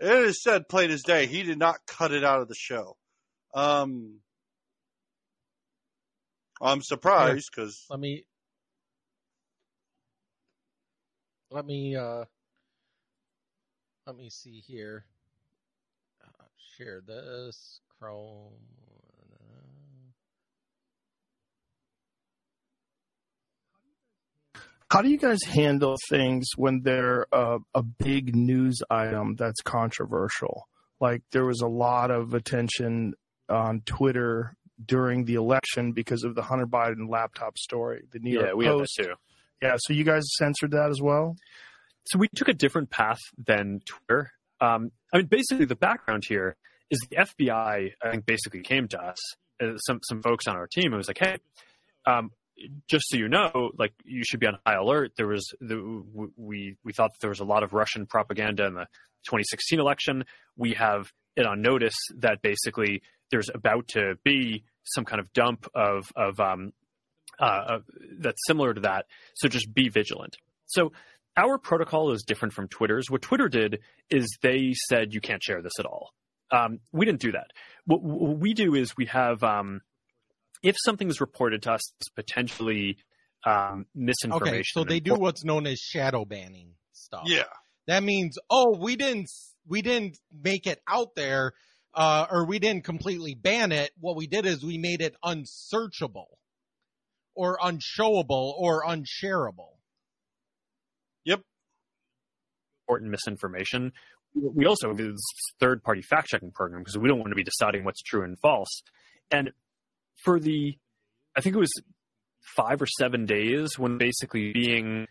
It 0.00 0.08
is 0.08 0.42
said 0.42 0.68
plain 0.68 0.90
as 0.90 1.02
day, 1.02 1.26
he 1.26 1.42
did 1.44 1.58
not 1.58 1.76
cut 1.86 2.12
it 2.12 2.24
out 2.24 2.40
of 2.40 2.48
the 2.48 2.56
show. 2.56 2.96
Um, 3.54 4.20
I'm 6.60 6.82
surprised 6.82 7.50
because 7.54 7.84
Let 7.90 8.00
me 8.00 8.24
let 11.50 11.66
me 11.66 11.96
uh 11.96 12.24
let 14.06 14.16
me 14.16 14.30
see 14.30 14.60
here. 14.60 15.04
Share 16.82 17.00
this 17.06 17.80
Chrome. 17.98 18.54
How 24.90 25.00
do 25.00 25.08
you 25.08 25.16
guys 25.18 25.38
handle 25.48 25.96
things 26.10 26.46
when 26.56 26.82
they're 26.82 27.26
uh, 27.32 27.58
a 27.74 27.82
big 27.82 28.36
news 28.36 28.78
item 28.90 29.36
that's 29.36 29.60
controversial? 29.62 30.68
Like 31.00 31.22
there 31.32 31.46
was 31.46 31.60
a 31.60 31.66
lot 31.68 32.10
of 32.10 32.34
attention 32.34 33.14
on 33.48 33.80
Twitter 33.86 34.54
during 34.84 35.24
the 35.24 35.34
election 35.34 35.92
because 35.92 36.24
of 36.24 36.34
the 36.34 36.42
Hunter 36.42 36.66
Biden 36.66 37.08
laptop 37.08 37.56
story. 37.58 38.02
The 38.12 38.18
New 38.18 38.32
York 38.32 38.46
Yeah, 38.48 38.54
we 38.54 38.66
have 38.66 38.74
that 38.74 38.80
Post. 38.80 38.96
too. 38.96 39.14
Yeah, 39.62 39.76
so 39.78 39.92
you 39.92 40.04
guys 40.04 40.24
censored 40.36 40.72
that 40.72 40.90
as 40.90 41.00
well. 41.00 41.36
So 42.08 42.18
we 42.18 42.28
took 42.34 42.48
a 42.48 42.52
different 42.54 42.90
path 42.90 43.20
than 43.38 43.80
Twitter. 43.86 44.32
Um, 44.60 44.90
I 45.12 45.18
mean, 45.18 45.26
basically, 45.26 45.64
the 45.64 45.76
background 45.76 46.24
here 46.28 46.56
is 46.92 47.00
the 47.10 47.16
FBI. 47.16 47.92
I 48.02 48.10
think 48.10 48.26
basically 48.26 48.60
came 48.60 48.86
to 48.88 49.02
us, 49.02 49.18
uh, 49.60 49.76
some 49.78 50.00
some 50.04 50.22
folks 50.22 50.46
on 50.46 50.54
our 50.56 50.68
team, 50.68 50.92
and 50.92 50.96
was 50.96 51.08
like, 51.08 51.18
"Hey, 51.18 51.38
um, 52.06 52.30
just 52.88 53.04
so 53.08 53.16
you 53.16 53.28
know, 53.28 53.70
like 53.78 53.92
you 54.04 54.22
should 54.24 54.40
be 54.40 54.46
on 54.46 54.58
high 54.66 54.76
alert. 54.76 55.12
There 55.16 55.26
was 55.26 55.46
the, 55.60 56.02
we 56.36 56.76
we 56.84 56.92
thought 56.92 57.12
that 57.12 57.20
there 57.20 57.30
was 57.30 57.40
a 57.40 57.44
lot 57.44 57.62
of 57.62 57.72
Russian 57.72 58.06
propaganda 58.06 58.66
in 58.66 58.74
the 58.74 58.86
2016 59.24 59.80
election. 59.80 60.24
We 60.56 60.74
have 60.74 61.10
it 61.36 61.46
on 61.46 61.62
notice 61.62 61.96
that 62.18 62.42
basically 62.42 63.02
there's 63.30 63.48
about 63.52 63.88
to 63.88 64.14
be 64.24 64.64
some 64.84 65.04
kind 65.04 65.20
of 65.20 65.32
dump 65.32 65.66
of 65.74 66.12
of 66.14 66.38
um, 66.40 66.72
uh, 67.40 67.64
of- 67.68 67.84
that's 68.18 68.40
similar 68.46 68.74
to 68.74 68.82
that. 68.82 69.06
So 69.34 69.48
just 69.48 69.72
be 69.72 69.88
vigilant. 69.88 70.36
So 70.66 70.92
our 71.36 71.58
protocol 71.58 72.12
is 72.12 72.22
different 72.22 72.52
from 72.52 72.68
Twitter's. 72.68 73.10
What 73.10 73.22
Twitter 73.22 73.48
did 73.48 73.80
is 74.10 74.26
they 74.42 74.74
said 74.88 75.14
you 75.14 75.20
can't 75.20 75.42
share 75.42 75.62
this 75.62 75.72
at 75.78 75.86
all. 75.86 76.10
Um, 76.52 76.80
we 76.92 77.06
didn't 77.06 77.20
do 77.20 77.32
that. 77.32 77.50
What, 77.86 78.02
what 78.02 78.38
we 78.38 78.52
do 78.54 78.74
is 78.74 78.96
we 78.96 79.06
have 79.06 79.42
um, 79.42 79.80
if 80.62 80.76
something 80.84 81.08
is 81.08 81.20
reported 81.20 81.62
to 81.62 81.72
us 81.72 81.80
as 82.00 82.08
potentially 82.14 82.98
um, 83.44 83.86
misinformation. 83.94 84.54
Okay, 84.54 84.62
so 84.64 84.84
they 84.84 85.00
do 85.00 85.14
what's 85.14 85.44
known 85.44 85.66
as 85.66 85.78
shadow 85.78 86.24
banning 86.24 86.74
stuff. 86.92 87.22
yeah, 87.26 87.44
That 87.86 88.02
means, 88.02 88.38
oh, 88.50 88.76
we 88.78 88.96
didn't 88.96 89.28
we 89.66 89.82
didn't 89.82 90.18
make 90.32 90.66
it 90.66 90.80
out 90.88 91.14
there, 91.14 91.52
uh, 91.94 92.26
or 92.30 92.46
we 92.46 92.58
didn't 92.58 92.84
completely 92.84 93.34
ban 93.34 93.72
it. 93.72 93.90
What 93.98 94.16
we 94.16 94.26
did 94.26 94.46
is 94.46 94.64
we 94.64 94.78
made 94.78 95.00
it 95.00 95.16
unsearchable, 95.22 96.38
or 97.34 97.58
unshowable, 97.58 98.54
or 98.58 98.82
unshareable. 98.86 99.78
yep. 101.24 101.40
important 102.88 103.10
misinformation. 103.10 103.92
We 104.34 104.66
also 104.66 104.88
have 104.88 104.96
this 104.96 105.20
third 105.60 105.82
party 105.82 106.02
fact 106.02 106.28
checking 106.28 106.50
program 106.52 106.80
because 106.82 106.96
we 106.96 107.08
don't 107.08 107.18
want 107.18 107.30
to 107.30 107.36
be 107.36 107.44
deciding 107.44 107.84
what's 107.84 108.02
true 108.02 108.24
and 108.24 108.38
false. 108.38 108.82
And 109.30 109.50
for 110.24 110.40
the, 110.40 110.78
I 111.36 111.40
think 111.40 111.54
it 111.54 111.58
was 111.58 111.72
five 112.56 112.80
or 112.80 112.86
seven 112.86 113.26
days 113.26 113.78
when 113.78 113.98
basically 113.98 114.52
being 114.52 115.06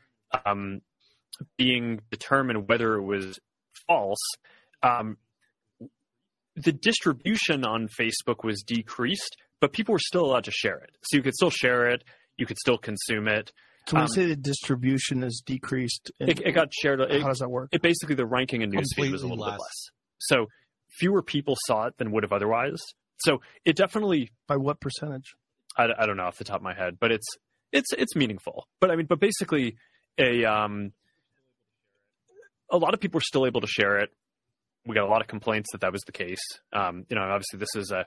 um, 0.46 0.82
being 1.58 2.02
determined 2.10 2.68
whether 2.68 2.96
it 2.96 3.04
was 3.04 3.40
false, 3.88 4.20
um, 4.84 5.18
the 6.56 6.72
distribution 6.72 7.66
on 7.66 7.88
Facebook 7.88 8.44
was 8.44 8.62
decreased, 8.64 9.38
but 9.60 9.74
people 9.74 9.94
were 9.94 10.00
still 10.00 10.26
allowed 10.26 10.44
to 10.46 10.52
share 10.52 10.78
it. 10.78 10.92
So 11.04 11.18
you 11.18 11.24
could 11.24 11.34
still 11.34 11.50
share 11.50 11.88
it, 11.88 12.04
you 12.38 12.46
could 12.46 12.58
still 12.58 12.78
consume 12.78 13.28
it. 13.28 13.52
So 13.88 13.96
when 13.96 14.04
Um, 14.04 14.08
you 14.10 14.14
say 14.14 14.26
the 14.28 14.36
distribution 14.36 15.24
is 15.24 15.42
decreased, 15.46 16.12
in- 16.20 16.30
It, 16.30 16.40
it 16.46 16.52
got 16.52 16.74
shared. 16.74 17.02
It, 17.02 17.22
how 17.22 17.28
does 17.30 17.40
that 17.40 17.50
work? 17.50 17.70
it 17.72 17.82
basically 17.82 18.16
the 18.16 18.26
ranking 18.26 18.62
in 18.62 18.70
newsfeed 18.72 18.78
was 18.78 18.92
a 18.92 18.96
Completely 18.96 19.30
little 19.30 19.38
bit 19.38 19.52
less. 19.52 19.60
less. 19.60 19.90
So 20.20 20.48
fewer 21.00 21.24
people 21.24 21.56
saw 21.66 21.88
it 21.88 21.98
than 21.98 22.12
would 22.12 22.24
have 22.24 22.32
otherwise. 22.34 22.80
So 23.20 23.42
it 23.66 23.76
definitely 23.76 24.32
By 24.48 24.58
what 24.58 24.80
percentage? 24.80 25.34
I, 25.78 25.88
I 25.98 26.06
don't 26.06 26.18
know 26.18 26.24
off 26.26 26.38
the 26.38 26.44
top 26.44 26.58
of 26.58 26.64
my 26.64 26.74
head, 26.76 26.98
but 27.00 27.12
it's 27.12 27.28
it's 27.72 27.92
it's 27.94 28.16
meaningful. 28.16 28.68
But 28.80 28.92
I 28.92 28.96
mean, 28.96 29.06
but 29.08 29.20
basically 29.20 29.78
a 30.18 30.44
um 30.46 30.92
a 32.70 32.78
lot 32.78 32.94
of 32.94 33.00
people 33.00 33.18
were 33.18 33.24
still 33.24 33.46
able 33.46 33.62
to 33.62 33.68
share 33.68 33.98
it. 34.00 34.10
We 34.86 34.96
got 34.96 35.06
a 35.06 35.10
lot 35.10 35.22
of 35.22 35.28
complaints 35.28 35.70
that 35.72 35.82
that 35.82 35.92
was 35.92 36.02
the 36.06 36.12
case. 36.12 36.42
Um, 36.74 37.06
you 37.10 37.16
know, 37.16 37.22
obviously 37.24 37.60
this 37.60 37.76
is 37.76 37.92
a 37.92 38.06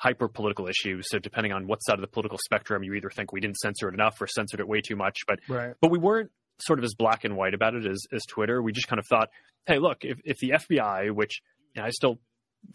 hyper 0.00 0.28
political 0.28 0.66
issue, 0.66 1.00
so 1.02 1.18
depending 1.18 1.52
on 1.52 1.66
what 1.66 1.78
side 1.84 1.94
of 1.94 2.00
the 2.00 2.06
political 2.06 2.38
spectrum, 2.44 2.82
you 2.82 2.94
either 2.94 3.10
think 3.10 3.32
we 3.32 3.40
didn't 3.40 3.58
censor 3.58 3.88
it 3.88 3.94
enough 3.94 4.20
or 4.20 4.26
censored 4.26 4.58
it 4.60 4.66
way 4.66 4.80
too 4.80 4.96
much. 4.96 5.18
But 5.26 5.40
Right. 5.48 5.74
but 5.80 5.90
we 5.90 5.98
weren't 5.98 6.30
sort 6.58 6.78
of 6.78 6.84
as 6.84 6.94
black 6.94 7.24
and 7.24 7.36
white 7.36 7.54
about 7.54 7.74
it 7.74 7.86
as, 7.86 8.04
as 8.12 8.22
Twitter. 8.26 8.62
We 8.62 8.72
just 8.72 8.88
kind 8.88 8.98
of 8.98 9.06
thought, 9.06 9.28
hey, 9.66 9.78
look, 9.78 9.98
if, 10.04 10.18
if 10.24 10.38
the 10.38 10.50
FBI, 10.50 11.10
which 11.14 11.40
you 11.74 11.82
know, 11.82 11.86
I 11.86 11.90
still 11.90 12.18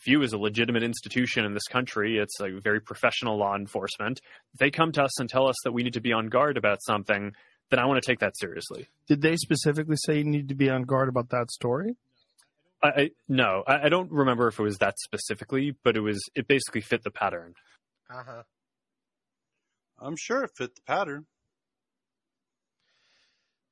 view 0.05 0.23
as 0.23 0.33
a 0.33 0.37
legitimate 0.37 0.83
institution 0.83 1.45
in 1.45 1.53
this 1.53 1.67
country, 1.67 2.17
it's 2.17 2.39
a 2.39 2.59
very 2.59 2.79
professional 2.81 3.37
law 3.37 3.55
enforcement, 3.55 4.19
they 4.59 4.71
come 4.71 4.91
to 4.93 5.03
us 5.03 5.19
and 5.19 5.29
tell 5.29 5.47
us 5.47 5.55
that 5.63 5.71
we 5.71 5.83
need 5.83 5.93
to 5.93 6.01
be 6.01 6.13
on 6.13 6.27
guard 6.27 6.57
about 6.57 6.79
something, 6.83 7.33
then 7.69 7.79
I 7.79 7.85
want 7.85 8.01
to 8.01 8.07
take 8.07 8.19
that 8.19 8.37
seriously. 8.37 8.87
Did 9.07 9.21
they 9.21 9.35
specifically 9.35 9.95
say 9.97 10.17
you 10.17 10.23
need 10.23 10.49
to 10.49 10.55
be 10.55 10.69
on 10.69 10.83
guard 10.83 11.09
about 11.09 11.29
that 11.29 11.51
story? 11.51 11.95
I, 12.81 12.87
I 12.87 13.09
no, 13.27 13.63
I, 13.67 13.85
I 13.85 13.89
don't 13.89 14.11
remember 14.11 14.47
if 14.47 14.59
it 14.59 14.63
was 14.63 14.77
that 14.77 14.95
specifically, 14.99 15.75
but 15.83 15.95
it 15.95 16.01
was 16.01 16.19
it 16.35 16.47
basically 16.47 16.81
fit 16.81 17.03
the 17.03 17.11
pattern. 17.11 17.53
Uh 18.09 18.23
huh. 18.25 18.43
I'm 19.99 20.15
sure 20.17 20.43
it 20.43 20.51
fit 20.55 20.75
the 20.75 20.81
pattern. 20.85 21.25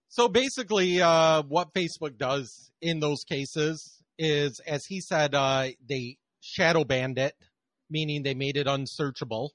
So 0.07 0.27
basically, 0.27 1.01
uh, 1.01 1.41
what 1.43 1.73
Facebook 1.73 2.17
does 2.17 2.71
in 2.81 2.99
those 2.99 3.23
cases 3.23 4.03
is, 4.17 4.59
as 4.59 4.85
he 4.85 5.01
said, 5.01 5.33
uh, 5.33 5.69
they 5.87 6.17
shadow 6.39 6.83
banned 6.83 7.17
it, 7.17 7.33
meaning 7.89 8.23
they 8.23 8.35
made 8.35 8.57
it 8.57 8.67
unsearchable. 8.67 9.53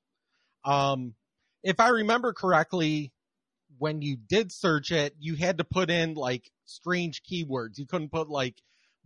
Um, 0.64 1.14
if 1.62 1.78
I 1.78 1.90
remember 1.90 2.32
correctly, 2.32 3.12
when 3.78 4.03
you 4.03 4.16
did 4.16 4.51
search 4.51 4.90
it, 4.90 5.14
you 5.20 5.36
had 5.36 5.59
to 5.59 5.64
put 5.64 5.90
in 5.90 6.14
like 6.14 6.51
strange 6.64 7.22
keywords. 7.22 7.78
You 7.78 7.86
couldn't 7.86 8.11
put 8.11 8.28
like 8.28 8.57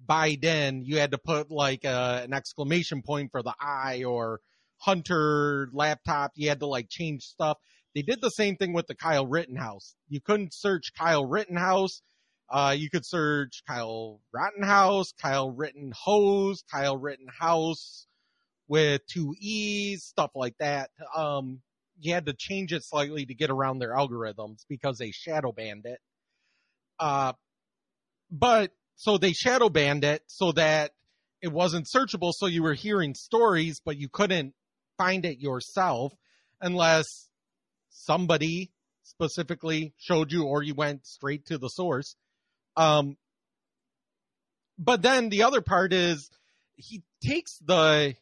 Biden. 0.08 0.82
You 0.84 0.98
had 0.98 1.12
to 1.12 1.18
put 1.18 1.50
like 1.50 1.84
uh, 1.84 2.20
an 2.24 2.32
exclamation 2.32 3.02
point 3.02 3.30
for 3.30 3.42
the 3.42 3.54
I 3.60 4.04
or 4.04 4.40
Hunter 4.78 5.68
laptop. 5.72 6.32
You 6.34 6.48
had 6.48 6.60
to 6.60 6.66
like 6.66 6.88
change 6.88 7.22
stuff. 7.22 7.58
They 7.94 8.02
did 8.02 8.20
the 8.20 8.30
same 8.30 8.56
thing 8.56 8.72
with 8.72 8.86
the 8.86 8.94
Kyle 8.94 9.26
Rittenhouse. 9.26 9.94
You 10.08 10.20
couldn't 10.20 10.54
search 10.54 10.92
Kyle 10.98 11.24
Rittenhouse. 11.24 12.02
Uh, 12.50 12.74
you 12.76 12.90
could 12.90 13.06
search 13.06 13.62
Kyle 13.66 14.20
Rittenhouse, 14.32 15.12
Kyle 15.20 15.50
Rittenhose, 15.50 16.64
Kyle 16.70 16.98
Rittenhouse 16.98 18.06
with 18.68 19.00
two 19.06 19.34
E's, 19.38 20.04
stuff 20.04 20.30
like 20.34 20.56
that. 20.58 20.90
Um, 21.16 21.60
you 22.00 22.12
had 22.12 22.26
to 22.26 22.34
change 22.34 22.72
it 22.72 22.84
slightly 22.84 23.24
to 23.26 23.34
get 23.34 23.50
around 23.50 23.78
their 23.78 23.94
algorithms 23.94 24.64
because 24.68 24.98
they 24.98 25.12
shadow 25.12 25.52
banned 25.52 25.86
it. 25.86 26.00
Uh, 26.98 27.32
but 28.30 28.70
so 28.96 29.18
they 29.18 29.32
shadow 29.32 29.68
banned 29.68 30.04
it 30.04 30.22
so 30.26 30.52
that 30.52 30.92
it 31.40 31.52
wasn't 31.52 31.86
searchable. 31.86 32.32
So 32.32 32.46
you 32.46 32.62
were 32.62 32.74
hearing 32.74 33.14
stories, 33.14 33.80
but 33.84 33.96
you 33.96 34.08
couldn't 34.08 34.54
find 34.96 35.24
it 35.24 35.38
yourself 35.38 36.12
unless 36.60 37.28
somebody 37.90 38.70
specifically 39.02 39.92
showed 39.98 40.32
you 40.32 40.44
or 40.44 40.62
you 40.62 40.74
went 40.74 41.06
straight 41.06 41.46
to 41.46 41.58
the 41.58 41.68
source. 41.68 42.16
Um, 42.76 43.16
but 44.78 45.02
then 45.02 45.28
the 45.28 45.42
other 45.42 45.60
part 45.60 45.92
is 45.92 46.30
he 46.76 47.02
takes 47.22 47.58
the 47.58 48.14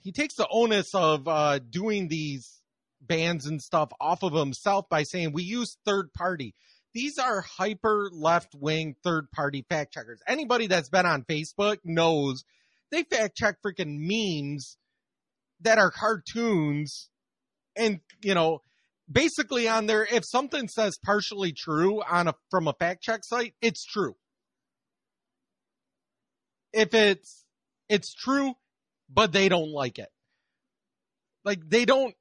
he 0.00 0.12
takes 0.12 0.34
the 0.34 0.48
onus 0.50 0.94
of 0.94 1.28
uh, 1.28 1.58
doing 1.58 2.08
these 2.08 2.62
bans 3.00 3.46
and 3.46 3.60
stuff 3.60 3.90
off 4.00 4.22
of 4.22 4.32
himself 4.32 4.88
by 4.88 5.02
saying 5.02 5.32
we 5.32 5.42
use 5.42 5.76
third 5.84 6.12
party. 6.12 6.54
These 6.98 7.16
are 7.16 7.42
hyper 7.42 8.10
left 8.12 8.56
wing 8.56 8.96
third 9.04 9.30
party 9.30 9.64
fact 9.68 9.94
checkers. 9.94 10.20
Anybody 10.26 10.66
that's 10.66 10.88
been 10.88 11.06
on 11.06 11.22
Facebook 11.22 11.76
knows 11.84 12.44
they 12.90 13.04
fact 13.04 13.36
check 13.36 13.58
freaking 13.64 13.98
memes 14.00 14.76
that 15.60 15.78
are 15.78 15.92
cartoons 15.92 17.08
and 17.76 18.00
you 18.20 18.34
know 18.34 18.62
basically 19.10 19.68
on 19.68 19.86
there 19.86 20.08
if 20.10 20.24
something 20.24 20.66
says 20.66 20.98
partially 21.04 21.52
true 21.52 22.02
on 22.02 22.26
a 22.26 22.34
from 22.50 22.66
a 22.66 22.72
fact 22.72 23.00
check 23.00 23.24
site 23.24 23.54
it's 23.62 23.84
true 23.84 24.16
if 26.72 26.94
it's 26.94 27.44
it's 27.88 28.12
true 28.12 28.54
but 29.08 29.30
they 29.30 29.48
don't 29.48 29.70
like 29.70 30.00
it 30.00 30.10
like 31.44 31.60
they 31.68 31.84
don't 31.84 32.14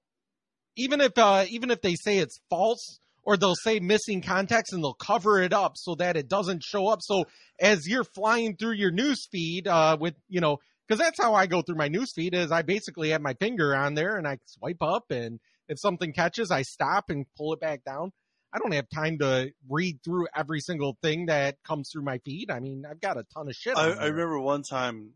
even 0.76 1.02
if 1.02 1.18
uh 1.18 1.46
even 1.50 1.72
if 1.72 1.82
they 1.82 1.96
say 1.96 2.20
it's 2.20 2.40
false 2.50 3.00
or 3.28 3.36
they'll 3.36 3.56
say 3.56 3.80
missing 3.80 4.22
context 4.22 4.72
and 4.72 4.82
they'll 4.82 4.94
cover 4.94 5.42
it 5.42 5.52
up 5.52 5.74
so 5.76 5.96
that 5.96 6.16
it 6.16 6.30
doesn't 6.30 6.64
show 6.64 6.88
up 6.88 7.00
so 7.02 7.26
as 7.60 7.86
you're 7.86 8.06
flying 8.06 8.56
through 8.56 8.74
your 8.74 8.92
news 8.92 9.28
feed 9.30 9.68
uh 9.68 9.98
with 10.00 10.16
you 10.30 10.40
know 10.40 10.58
because 10.88 11.00
that's 11.00 11.22
how 11.22 11.34
I 11.36 11.48
go 11.48 11.62
through 11.62 11.76
my 11.76 11.90
news 11.90 12.14
feed 12.16 12.34
is 12.34 12.52
I 12.52 12.62
basically 12.62 13.10
have 13.10 13.22
my 13.22 13.34
finger 13.34 13.76
on 13.76 13.94
there 13.94 14.16
and 14.16 14.26
I 14.26 14.38
swipe 14.46 14.82
up 14.82 15.12
and 15.12 15.40
if 15.68 15.78
something 15.80 16.14
catches 16.14 16.50
I 16.50 16.62
stop 16.62 17.10
and 17.10 17.26
pull 17.38 17.54
it 17.54 17.60
back 17.60 17.84
down. 17.84 18.12
I 18.54 18.60
don't 18.60 18.74
have 18.74 18.88
time 18.90 19.18
to 19.20 19.52
read 19.70 20.00
through 20.06 20.28
every 20.34 20.62
single 20.62 20.98
thing 21.02 21.26
that 21.26 21.58
comes 21.68 21.90
through 21.92 22.04
my 22.04 22.20
feed. 22.20 22.50
I 22.50 22.62
mean, 22.62 22.86
I've 22.90 23.02
got 23.02 23.18
a 23.18 23.26
ton 23.34 23.50
of 23.50 23.56
shit. 23.56 23.78
I, 23.78 23.90
I 23.90 24.06
remember 24.06 24.40
one 24.40 24.64
time, 24.64 25.12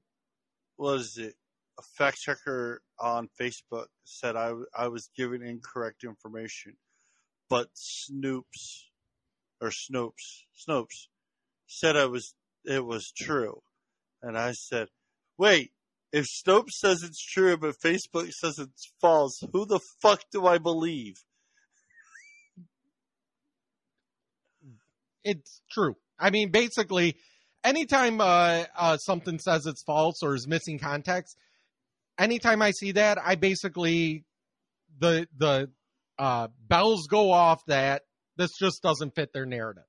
was 0.78 1.18
it 1.18 1.36
a 1.80 1.82
fact 1.98 2.20
checker 2.20 2.82
on 3.00 3.30
Facebook 3.40 3.86
said 4.04 4.36
I, 4.36 4.52
I 4.78 4.90
was 4.90 5.10
giving 5.16 5.42
incorrect 5.42 6.04
information, 6.04 6.76
but 7.52 7.68
Snoops 7.76 8.86
or 9.60 9.72
Snopes 9.72 10.46
Snopes 10.58 11.08
said 11.68 11.98
I 11.98 12.06
was 12.06 12.34
it 12.64 12.86
was 12.86 13.12
true, 13.12 13.62
and 14.24 14.38
I 14.38 14.54
said, 14.54 14.88
wait. 15.38 15.72
If 16.14 16.26
Snopes 16.26 16.72
says 16.72 17.04
it's 17.04 17.24
true, 17.24 17.56
but 17.56 17.80
Facebook 17.80 18.32
says 18.34 18.60
it's 18.60 18.92
false, 19.00 19.42
who 19.54 19.66
the 19.66 19.80
fuck 20.02 20.24
do 20.32 20.46
I 20.46 20.58
believe? 20.58 21.16
it's 25.24 25.62
true. 25.72 25.96
I 26.20 26.30
mean, 26.30 26.52
basically, 26.52 27.16
anytime 27.64 28.20
uh, 28.20 28.66
uh, 28.78 28.98
something 28.98 29.40
says 29.40 29.66
it's 29.66 29.84
false 29.84 30.22
or 30.22 30.36
is 30.36 30.48
missing 30.48 30.80
context, 30.80 31.38
anytime 32.18 32.62
I 32.62 32.72
see 32.72 32.94
that, 32.94 33.18
I 33.24 33.36
basically 33.36 34.26
the 35.00 35.28
the 35.38 35.70
uh, 36.20 36.48
bells 36.68 37.08
go 37.08 37.32
off 37.32 37.66
that 37.68 38.04
this 38.38 38.52
just 38.60 38.82
doesn't 38.82 39.16
fit 39.16 39.34
their 39.34 39.46
narrative. 39.46 39.84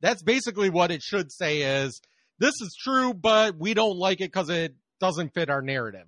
That's 0.00 0.22
basically 0.22 0.70
what 0.70 0.90
it 0.90 1.02
should 1.02 1.30
say 1.30 1.62
is 1.62 2.00
this 2.38 2.54
is 2.60 2.76
true, 2.82 3.14
but 3.14 3.56
we 3.58 3.74
don't 3.74 3.98
like 3.98 4.20
it 4.20 4.32
because 4.32 4.50
it 4.50 4.74
doesn't 5.00 5.34
fit 5.34 5.50
our 5.50 5.62
narrative. 5.62 6.06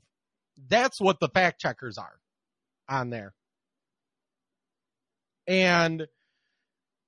That's 0.68 1.00
what 1.00 1.20
the 1.20 1.28
fact 1.28 1.60
checkers 1.60 1.96
are 1.98 2.18
on 2.88 3.10
there. 3.10 3.34
And 5.46 6.06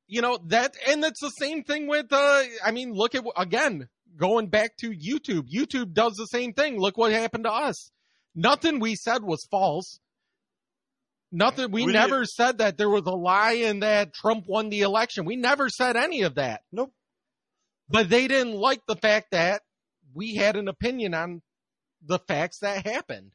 you 0.09 0.22
know 0.22 0.39
that 0.47 0.74
and 0.89 1.05
it's 1.05 1.20
the 1.20 1.31
same 1.31 1.62
thing 1.62 1.87
with 1.87 2.07
uh 2.12 2.43
i 2.64 2.70
mean 2.70 2.93
look 2.93 3.14
at 3.14 3.24
again 3.37 3.89
going 4.16 4.49
back 4.49 4.77
to 4.77 4.91
youtube 4.91 5.49
youtube 5.53 5.93
does 5.93 6.14
the 6.14 6.27
same 6.27 6.53
thing 6.53 6.79
look 6.79 6.97
what 6.97 7.12
happened 7.12 7.45
to 7.45 7.53
us 7.53 7.91
nothing 8.35 8.79
we 8.79 8.95
said 8.95 9.22
was 9.22 9.47
false 9.51 9.99
nothing 11.33 11.70
we, 11.70 11.85
We 11.85 11.93
never 11.93 12.20
did- 12.20 12.29
said 12.29 12.59
that 12.59 12.79
there 12.79 12.89
was 12.91 13.03
a 13.07 13.11
lie 13.11 13.55
and 13.64 13.83
that 13.83 14.14
trump 14.14 14.45
won 14.47 14.68
the 14.70 14.83
election 14.83 15.24
we 15.24 15.37
never 15.37 15.68
said 15.68 15.97
any 15.97 16.22
of 16.22 16.37
that 16.37 16.62
nope 16.72 16.93
but 17.89 18.09
they 18.09 18.27
didn't 18.29 18.55
like 18.55 18.81
the 18.87 18.97
fact 18.97 19.29
that 19.33 19.62
we 20.14 20.35
had 20.37 20.57
an 20.57 20.68
opinion 20.68 21.14
on 21.14 21.43
the 22.05 22.18
facts 22.18 22.59
that 22.61 22.87
happened 22.87 23.31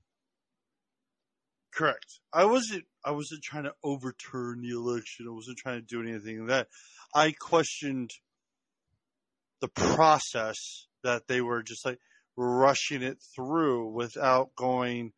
Correct. 1.74 2.20
I 2.34 2.44
wasn't. 2.44 2.84
I 3.06 3.12
wasn't 3.12 3.44
trying 3.44 3.64
to 3.64 3.74
overturn 3.82 4.62
the 4.62 4.72
election. 4.72 5.26
I 5.26 5.32
wasn't 5.32 5.58
trying 5.58 5.80
to 5.80 5.86
do 5.86 6.02
anything 6.02 6.40
like 6.40 6.50
that. 6.50 6.68
I 7.16 7.32
questioned 7.32 8.12
the 9.62 9.70
process 9.70 10.58
that 11.04 11.28
they 11.30 11.40
were 11.40 11.64
just 11.64 11.86
like 11.86 12.00
rushing 12.36 13.02
it 13.02 13.20
through 13.34 13.88
without 13.94 14.54
going. 14.58 15.14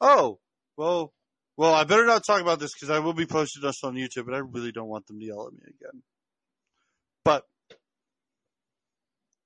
Oh, 0.00 0.38
well, 0.76 1.12
well. 1.56 1.74
I 1.74 1.84
better 1.84 2.06
not 2.06 2.24
talk 2.24 2.40
about 2.40 2.60
this 2.60 2.72
because 2.74 2.90
I 2.90 2.98
will 2.98 3.12
be 3.12 3.26
posting 3.26 3.62
this 3.62 3.82
on 3.84 3.94
YouTube, 3.94 4.26
and 4.26 4.34
I 4.34 4.38
really 4.38 4.72
don't 4.72 4.88
want 4.88 5.06
them 5.06 5.18
to 5.20 5.24
yell 5.24 5.46
at 5.46 5.52
me 5.52 5.60
again. 5.80 6.02
But 7.24 7.44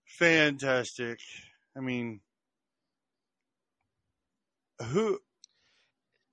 fantastic. 0.06 1.18
I 1.76 1.80
mean, 1.80 2.20
who? 4.82 5.18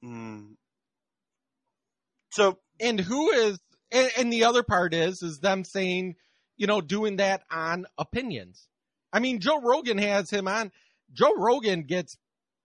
Mm. 0.03 0.55
So, 2.31 2.59
and 2.79 2.99
who 2.99 3.31
is 3.31 3.59
and, 3.91 4.11
and 4.17 4.33
the 4.33 4.43
other 4.43 4.63
part 4.63 4.93
is 4.93 5.21
is 5.21 5.39
them 5.39 5.63
saying 5.63 6.15
you 6.57 6.67
know 6.67 6.81
doing 6.81 7.17
that 7.17 7.43
on 7.51 7.85
opinions 7.97 8.67
i 9.13 9.19
mean 9.19 9.39
joe 9.39 9.61
rogan 9.61 9.97
has 9.97 10.29
him 10.29 10.47
on 10.47 10.71
joe 11.13 11.33
rogan 11.37 11.83
gets 11.83 12.17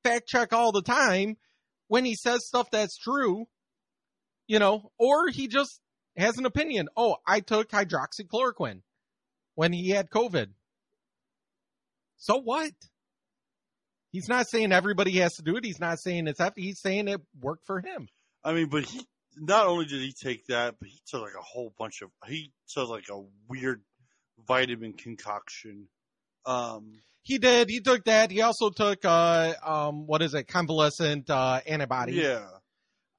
fact 0.04 0.28
check 0.28 0.52
all 0.52 0.72
the 0.72 0.82
time 0.82 1.36
when 1.92 2.06
he 2.06 2.14
says 2.14 2.46
stuff 2.46 2.70
that's 2.70 2.96
true 2.96 3.44
you 4.46 4.58
know 4.58 4.90
or 4.98 5.28
he 5.28 5.46
just 5.46 5.78
has 6.16 6.38
an 6.38 6.46
opinion. 6.46 6.88
Oh 6.96 7.16
i 7.26 7.40
took 7.40 7.70
hydroxychloroquine 7.70 8.80
when 9.54 9.72
he 9.74 9.90
had 9.90 10.08
covid. 10.08 10.48
So 12.16 12.40
what? 12.40 12.72
He's 14.10 14.28
not 14.28 14.48
saying 14.48 14.72
everybody 14.72 15.12
has 15.18 15.34
to 15.34 15.42
do 15.42 15.56
it. 15.56 15.64
He's 15.64 15.80
not 15.80 15.98
saying 15.98 16.28
it's 16.28 16.40
after 16.40 16.60
he's 16.60 16.80
saying 16.80 17.08
it 17.08 17.20
worked 17.40 17.66
for 17.66 17.80
him. 17.80 18.08
I 18.42 18.54
mean, 18.54 18.68
but 18.68 18.84
he 18.84 19.04
not 19.36 19.66
only 19.66 19.84
did 19.84 20.00
he 20.00 20.12
take 20.12 20.46
that, 20.46 20.76
but 20.78 20.88
he 20.88 20.98
took 21.06 21.20
like 21.20 21.34
a 21.38 21.42
whole 21.42 21.74
bunch 21.78 22.00
of 22.00 22.10
he 22.26 22.52
took 22.72 22.88
like 22.88 23.10
a 23.10 23.22
weird 23.48 23.82
vitamin 24.46 24.94
concoction. 24.94 25.88
Um, 26.46 27.00
He 27.22 27.38
did. 27.38 27.68
He 27.70 27.80
took 27.80 28.04
that. 28.04 28.30
He 28.30 28.40
also 28.42 28.70
took 28.70 29.04
uh 29.04 29.54
um 29.64 30.06
what 30.06 30.22
is 30.22 30.34
it? 30.34 30.48
Convalescent 30.48 31.30
uh 31.30 31.60
antibodies. 31.66 32.16
yeah, 32.16 32.46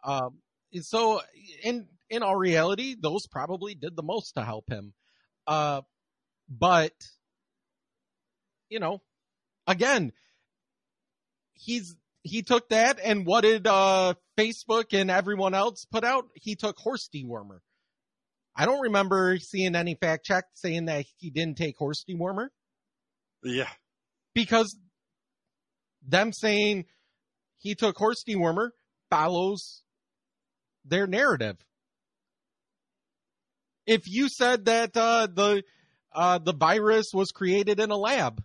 Um 0.03 0.39
so 0.81 1.21
in 1.63 1.87
in 2.09 2.21
all 2.23 2.35
reality, 2.35 2.95
those 2.99 3.27
probably 3.27 3.75
did 3.75 3.95
the 3.95 4.03
most 4.03 4.33
to 4.33 4.43
help 4.43 4.69
him. 4.69 4.93
Uh 5.47 5.81
but 6.49 6.93
you 8.69 8.79
know, 8.79 9.01
again, 9.67 10.11
he's 11.53 11.95
he 12.23 12.41
took 12.41 12.69
that 12.69 12.99
and 13.03 13.25
what 13.25 13.41
did 13.41 13.67
uh 13.67 14.13
Facebook 14.37 14.93
and 14.99 15.09
everyone 15.11 15.53
else 15.53 15.85
put 15.91 16.03
out? 16.03 16.25
He 16.35 16.55
took 16.55 16.77
horse 16.77 17.09
dewormer. 17.13 17.59
I 18.55 18.65
don't 18.65 18.81
remember 18.81 19.37
seeing 19.39 19.75
any 19.75 19.95
fact 19.95 20.25
check 20.25 20.45
saying 20.53 20.85
that 20.85 21.05
he 21.17 21.29
didn't 21.31 21.57
take 21.57 21.75
horse 21.77 22.03
dewormer 22.09 22.47
yeah. 23.43 23.69
because 24.33 24.75
them 26.07 26.33
saying 26.33 26.85
he 27.57 27.75
took 27.75 27.97
horse 27.97 28.23
dewormer 28.27 28.69
follows 29.09 29.83
their 30.85 31.07
narrative. 31.07 31.57
If 33.85 34.07
you 34.07 34.29
said 34.29 34.65
that 34.65 34.95
uh, 34.95 35.27
the 35.27 35.63
uh, 36.13 36.37
the 36.37 36.53
virus 36.53 37.07
was 37.13 37.31
created 37.31 37.79
in 37.79 37.89
a 37.89 37.97
lab, 37.97 38.41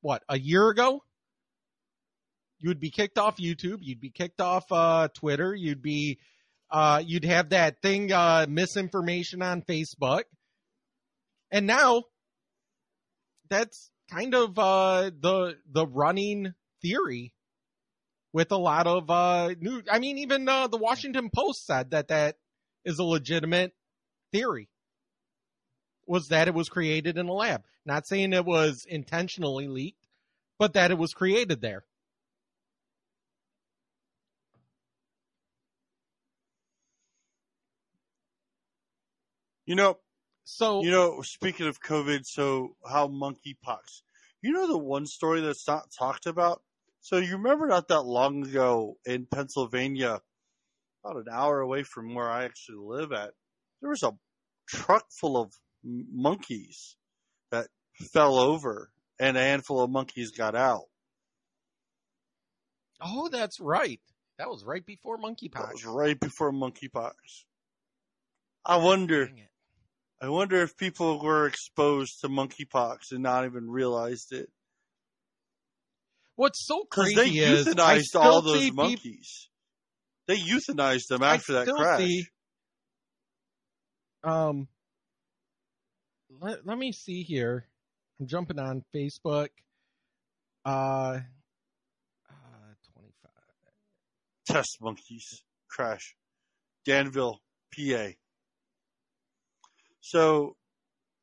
what 0.00 0.22
a 0.28 0.38
year 0.38 0.68
ago, 0.68 1.02
you'd 2.58 2.80
be 2.80 2.90
kicked 2.90 3.18
off 3.18 3.36
YouTube, 3.36 3.78
you'd 3.80 4.00
be 4.00 4.10
kicked 4.10 4.40
off 4.40 4.64
uh, 4.70 5.08
Twitter, 5.14 5.54
you'd 5.54 5.82
be 5.82 6.18
uh, 6.70 7.02
you'd 7.04 7.24
have 7.24 7.50
that 7.50 7.80
thing 7.82 8.10
uh, 8.12 8.46
misinformation 8.48 9.42
on 9.42 9.62
Facebook, 9.62 10.24
and 11.50 11.66
now 11.66 12.02
that's 13.48 13.91
kind 14.12 14.34
of 14.34 14.58
uh, 14.58 15.10
the 15.20 15.56
the 15.70 15.86
running 15.86 16.54
theory 16.82 17.32
with 18.32 18.52
a 18.52 18.56
lot 18.56 18.86
of 18.86 19.10
uh, 19.10 19.54
new. 19.60 19.82
I 19.90 19.98
mean, 19.98 20.18
even 20.18 20.48
uh, 20.48 20.66
the 20.68 20.76
Washington 20.76 21.30
Post 21.34 21.66
said 21.66 21.90
that 21.90 22.08
that 22.08 22.36
is 22.84 22.98
a 22.98 23.04
legitimate 23.04 23.72
theory. 24.32 24.68
Was 26.06 26.28
that 26.28 26.48
it 26.48 26.54
was 26.54 26.68
created 26.68 27.16
in 27.16 27.28
a 27.28 27.32
lab? 27.32 27.62
Not 27.86 28.06
saying 28.06 28.32
it 28.32 28.44
was 28.44 28.84
intentionally 28.88 29.68
leaked, 29.68 30.06
but 30.58 30.74
that 30.74 30.90
it 30.90 30.98
was 30.98 31.14
created 31.14 31.60
there. 31.60 31.84
You 39.64 39.76
know, 39.76 39.98
so 40.44 40.82
you 40.82 40.90
know, 40.90 41.22
speaking 41.22 41.66
of 41.66 41.80
COVID, 41.80 42.24
so 42.24 42.76
how 42.88 43.08
monkeypox? 43.08 44.02
You 44.42 44.52
know 44.52 44.66
the 44.66 44.78
one 44.78 45.06
story 45.06 45.40
that's 45.40 45.66
not 45.68 45.90
talked 45.96 46.26
about. 46.26 46.62
So 47.00 47.18
you 47.18 47.36
remember 47.36 47.66
not 47.66 47.88
that 47.88 48.02
long 48.02 48.46
ago 48.46 48.96
in 49.04 49.26
Pennsylvania, 49.26 50.20
about 51.04 51.16
an 51.16 51.26
hour 51.32 51.60
away 51.60 51.82
from 51.82 52.14
where 52.14 52.30
I 52.30 52.44
actually 52.44 52.78
live 52.78 53.12
at, 53.12 53.32
there 53.80 53.90
was 53.90 54.02
a 54.02 54.12
truck 54.68 55.06
full 55.10 55.36
of 55.36 55.52
monkeys 55.84 56.96
that 57.50 57.68
fell 58.12 58.38
over, 58.38 58.90
and 59.18 59.36
a 59.36 59.40
handful 59.40 59.80
of 59.80 59.90
monkeys 59.90 60.30
got 60.30 60.54
out. 60.54 60.84
Oh, 63.00 63.28
that's 63.28 63.58
right. 63.60 64.00
That 64.38 64.48
was 64.48 64.64
right 64.64 64.84
before 64.84 65.18
That 65.18 65.24
monkeypox. 65.24 65.72
was 65.72 65.84
right 65.84 66.18
before 66.18 66.52
monkeypox. 66.52 67.12
I 68.64 68.76
wonder. 68.76 69.28
I 70.22 70.28
wonder 70.28 70.62
if 70.62 70.76
people 70.76 71.20
were 71.20 71.48
exposed 71.48 72.20
to 72.20 72.28
monkeypox 72.28 73.10
and 73.10 73.24
not 73.24 73.44
even 73.44 73.68
realized 73.68 74.32
it. 74.32 74.48
What's 76.36 76.64
so 76.64 76.84
crazy 76.84 77.16
they 77.16 77.26
is 77.30 77.66
euthanized 77.66 78.14
all 78.14 78.40
those 78.40 78.72
monkeys. 78.72 79.48
They 80.28 80.38
euthanized 80.38 81.08
them 81.08 81.24
after 81.24 81.54
that 81.54 81.66
crash. 81.66 81.98
see- 81.98 82.26
um, 84.22 84.68
let, 86.40 86.64
let 86.64 86.78
me 86.78 86.92
see 86.92 87.24
here. 87.24 87.66
I'm 88.20 88.28
jumping 88.28 88.60
on 88.60 88.84
Facebook. 88.94 89.48
Uh, 90.64 91.18
uh 92.30 92.74
25. 92.94 93.30
Test 94.46 94.78
monkeys 94.80 95.42
crash. 95.68 96.14
Danville, 96.86 97.40
PA. 97.74 98.10
So 100.02 100.56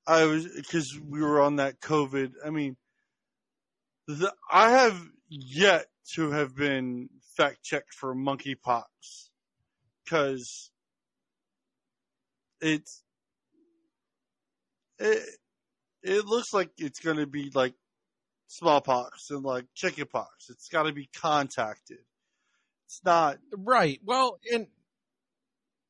I 0.07 0.25
was 0.25 0.47
because 0.47 0.97
we 0.99 1.21
were 1.21 1.41
on 1.41 1.57
that 1.57 1.79
COVID. 1.81 2.31
I 2.43 2.49
mean, 2.49 2.77
the, 4.07 4.33
I 4.49 4.71
have 4.71 4.99
yet 5.27 5.85
to 6.15 6.31
have 6.31 6.55
been 6.55 7.09
fact 7.37 7.61
checked 7.61 7.93
for 7.93 8.15
monkeypox 8.15 8.85
because 10.03 10.71
it's 12.61 13.03
it 14.97 15.29
it 16.01 16.25
looks 16.25 16.53
like 16.53 16.71
it's 16.77 17.01
going 17.01 17.17
to 17.17 17.27
be 17.27 17.51
like 17.53 17.73
smallpox 18.47 19.29
and 19.29 19.43
like 19.43 19.65
chickenpox. 19.75 20.49
It's 20.49 20.69
got 20.69 20.83
to 20.83 20.93
be 20.93 21.09
contacted. 21.13 21.99
It's 22.87 23.01
not 23.03 23.37
Right. 23.55 23.99
Well, 24.05 24.39
and 24.51 24.67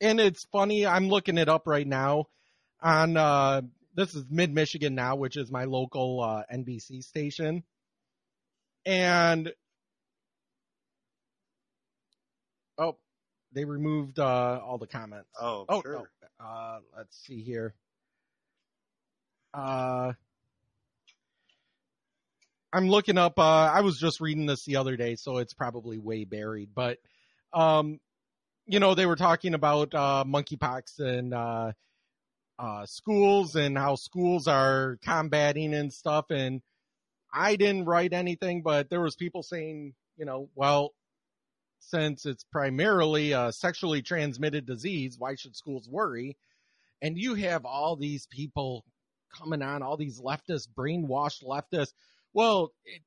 and 0.01 0.19
it's 0.19 0.45
funny. 0.45 0.87
I'm 0.87 1.07
looking 1.07 1.37
it 1.37 1.47
up 1.47 1.67
right 1.67 1.87
now 1.87 2.25
on 2.81 3.17
uh 3.17 3.61
this 3.95 4.15
is 4.15 4.25
Mid 4.29 4.53
Michigan 4.53 4.95
now, 4.95 5.15
which 5.15 5.35
is 5.35 5.51
my 5.51 5.65
local 5.65 6.21
uh, 6.21 6.43
NBC 6.53 7.03
station, 7.03 7.63
and 8.85 9.51
oh, 12.77 12.95
they 13.51 13.65
removed 13.65 14.19
uh 14.19 14.61
all 14.63 14.77
the 14.77 14.87
comments. 14.87 15.29
Oh, 15.39 15.65
oh, 15.67 15.81
sure. 15.81 16.09
oh, 16.39 16.45
uh, 16.45 16.79
let's 16.95 17.17
see 17.25 17.41
here. 17.41 17.73
Uh, 19.53 20.13
I'm 22.71 22.87
looking 22.87 23.17
up. 23.17 23.39
Uh, 23.39 23.43
I 23.73 23.81
was 23.81 23.99
just 23.99 24.21
reading 24.21 24.45
this 24.45 24.63
the 24.63 24.75
other 24.75 24.95
day, 24.95 25.15
so 25.15 25.37
it's 25.37 25.53
probably 25.53 25.97
way 25.97 26.23
buried. 26.23 26.69
But, 26.75 26.99
um, 27.51 27.99
you 28.67 28.79
know, 28.79 28.93
they 28.93 29.07
were 29.07 29.15
talking 29.15 29.55
about 29.55 29.93
uh, 29.95 30.23
monkeypox 30.27 30.99
and 30.99 31.33
uh, 31.33 31.71
uh, 32.59 32.85
schools 32.85 33.55
and 33.55 33.77
how 33.77 33.95
schools 33.95 34.47
are 34.47 34.97
combating 35.03 35.73
and 35.73 35.93
stuff. 35.93 36.25
And 36.29 36.61
I 37.33 37.55
didn't 37.55 37.85
write 37.85 38.13
anything, 38.13 38.61
but 38.61 38.89
there 38.89 39.01
was 39.01 39.15
people 39.15 39.43
saying, 39.43 39.93
you 40.17 40.25
know, 40.25 40.49
well, 40.55 40.91
since 41.79 42.25
it's 42.25 42.43
primarily 42.51 43.31
a 43.31 43.51
sexually 43.53 44.01
transmitted 44.01 44.65
disease, 44.65 45.15
why 45.17 45.35
should 45.35 45.55
schools 45.55 45.87
worry? 45.89 46.37
And 47.01 47.17
you 47.17 47.35
have 47.35 47.65
all 47.65 47.95
these 47.95 48.27
people 48.29 48.83
coming 49.37 49.61
on, 49.61 49.81
all 49.81 49.95
these 49.95 50.19
leftists, 50.19 50.67
brainwashed 50.77 51.43
leftists. 51.43 51.93
Well, 52.33 52.73
it, 52.83 53.01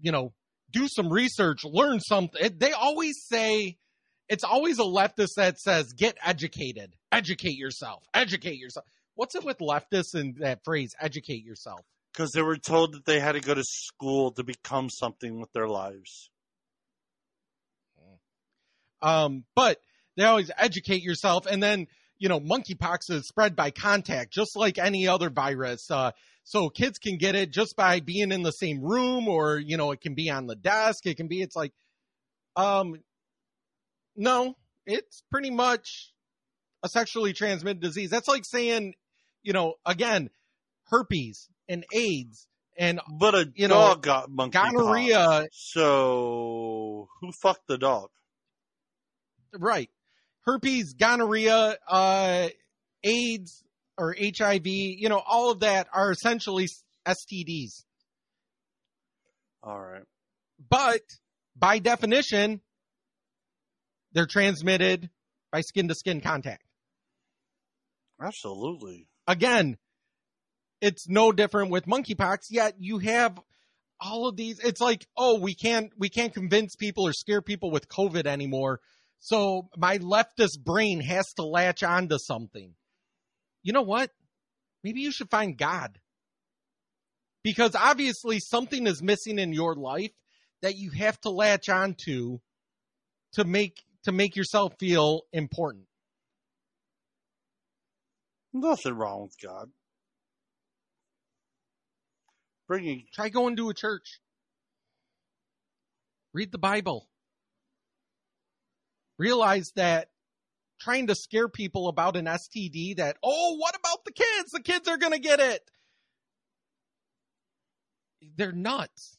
you 0.00 0.12
know, 0.12 0.34
do 0.70 0.86
some 0.88 1.10
research, 1.10 1.64
learn 1.64 2.00
something. 2.00 2.58
They 2.58 2.72
always 2.72 3.14
say, 3.26 3.78
it's 4.32 4.44
always 4.44 4.78
a 4.78 4.82
leftist 4.82 5.34
that 5.36 5.58
says, 5.58 5.92
get 5.92 6.16
educated, 6.24 6.94
educate 7.10 7.56
yourself, 7.56 8.02
educate 8.14 8.58
yourself. 8.58 8.86
What's 9.14 9.34
it 9.34 9.44
with 9.44 9.58
leftists 9.58 10.14
and 10.14 10.36
that 10.36 10.64
phrase, 10.64 10.94
educate 11.00 11.44
yourself? 11.44 11.82
because 12.12 12.32
they 12.32 12.42
were 12.42 12.56
told 12.56 12.94
that 12.94 13.04
they 13.04 13.18
had 13.18 13.32
to 13.32 13.40
go 13.40 13.54
to 13.54 13.64
school 13.64 14.32
to 14.32 14.44
become 14.44 14.90
something 14.90 15.40
with 15.40 15.52
their 15.52 15.68
lives. 15.68 16.30
Um, 19.00 19.44
but 19.56 19.78
they 20.16 20.24
always 20.24 20.50
educate 20.56 21.02
yourself. 21.02 21.46
And 21.46 21.62
then, 21.62 21.88
you 22.18 22.28
know, 22.28 22.38
monkeypox 22.38 23.10
is 23.10 23.26
spread 23.26 23.56
by 23.56 23.70
contact, 23.70 24.32
just 24.32 24.56
like 24.56 24.78
any 24.78 25.08
other 25.08 25.28
virus. 25.28 25.90
Uh, 25.90 26.12
so 26.44 26.68
kids 26.68 26.98
can 26.98 27.16
get 27.16 27.34
it 27.34 27.50
just 27.50 27.74
by 27.74 28.00
being 28.00 28.30
in 28.30 28.42
the 28.42 28.52
same 28.52 28.80
room 28.80 29.26
or, 29.26 29.58
you 29.58 29.76
know, 29.76 29.90
it 29.90 30.00
can 30.00 30.14
be 30.14 30.30
on 30.30 30.46
the 30.46 30.54
desk. 30.54 31.06
It 31.06 31.16
can 31.16 31.26
be, 31.26 31.40
it's 31.40 31.56
like, 31.56 31.72
um, 32.54 32.96
no, 34.16 34.56
it's 34.86 35.22
pretty 35.30 35.50
much 35.50 36.12
a 36.82 36.88
sexually 36.88 37.32
transmitted 37.32 37.80
disease. 37.80 38.10
That's 38.10 38.28
like 38.28 38.44
saying, 38.44 38.94
you 39.42 39.52
know, 39.52 39.74
again, 39.86 40.30
herpes 40.90 41.48
and 41.68 41.84
AIDS 41.92 42.46
and 42.76 43.00
But 43.18 43.34
a 43.34 43.52
You 43.54 43.68
know, 43.68 43.74
dog 43.74 44.02
got 44.02 44.30
monkeypox. 44.30 44.52
gonorrhea- 44.52 45.48
So 45.52 47.08
who 47.20 47.32
fucked 47.32 47.66
the 47.68 47.78
dog? 47.78 48.10
right 49.54 49.90
herpes 50.46 50.94
gonorrhea 50.94 51.76
uh 51.86 52.48
aids 53.04 53.62
or 53.98 54.16
hiv 54.18 54.66
you 54.66 55.10
know 55.10 55.18
all 55.26 55.50
of 55.50 55.60
that 55.60 55.86
are 55.92 56.10
essentially 56.10 56.66
stds 57.06 57.84
All 59.62 59.78
right. 59.78 60.04
but 60.70 61.02
by 61.54 61.78
definition 61.80 62.62
they're 64.12 64.26
transmitted 64.26 65.10
by 65.50 65.60
skin 65.60 65.88
to 65.88 65.94
skin 65.94 66.20
contact. 66.20 66.64
Absolutely. 68.20 69.08
again 69.26 69.76
it's 70.80 71.08
no 71.08 71.32
different 71.32 71.70
with 71.70 71.86
monkeypox 71.86 72.46
yet 72.50 72.74
you 72.78 72.98
have 72.98 73.38
all 74.00 74.28
of 74.28 74.36
these 74.36 74.58
it's 74.60 74.80
like 74.80 75.06
oh 75.16 75.38
we 75.40 75.54
can't 75.54 75.92
we 75.98 76.08
can't 76.08 76.34
convince 76.34 76.76
people 76.76 77.06
or 77.06 77.12
scare 77.12 77.42
people 77.42 77.70
with 77.70 77.88
covid 77.88 78.26
anymore. 78.26 78.80
So 79.20 79.68
my 79.76 79.98
leftist 79.98 80.64
brain 80.64 81.00
has 81.00 81.32
to 81.34 81.44
latch 81.44 81.84
onto 81.84 82.18
something. 82.18 82.74
You 83.62 83.72
know 83.72 83.82
what? 83.82 84.10
Maybe 84.82 85.00
you 85.00 85.12
should 85.12 85.30
find 85.30 85.56
god. 85.56 86.00
Because 87.44 87.76
obviously 87.76 88.40
something 88.40 88.86
is 88.88 89.00
missing 89.00 89.38
in 89.38 89.52
your 89.52 89.76
life 89.76 90.10
that 90.60 90.76
you 90.76 90.90
have 90.90 91.20
to 91.20 91.30
latch 91.30 91.68
onto 91.68 92.38
to 93.34 93.44
make 93.44 93.82
to 94.04 94.12
make 94.12 94.36
yourself 94.36 94.74
feel 94.78 95.22
important 95.32 95.86
Nothing 98.52 98.94
wrong 98.94 99.22
with 99.22 99.36
God. 99.40 99.70
Bringing 102.68 103.04
Try 103.12 103.28
going 103.28 103.56
to 103.56 103.70
a 103.70 103.74
church. 103.74 104.20
Read 106.34 106.52
the 106.52 106.58
Bible. 106.58 107.08
Realize 109.18 109.72
that 109.76 110.08
trying 110.80 111.06
to 111.06 111.14
scare 111.14 111.48
people 111.48 111.88
about 111.88 112.16
an 112.16 112.26
STD 112.26 112.96
that, 112.96 113.16
oh, 113.22 113.56
what 113.56 113.76
about 113.76 114.04
the 114.04 114.12
kids? 114.12 114.50
The 114.52 114.62
kids 114.62 114.88
are 114.88 114.96
going 114.96 115.12
to 115.12 115.18
get 115.18 115.40
it. 115.40 115.62
They're 118.36 118.52
nuts. 118.52 119.18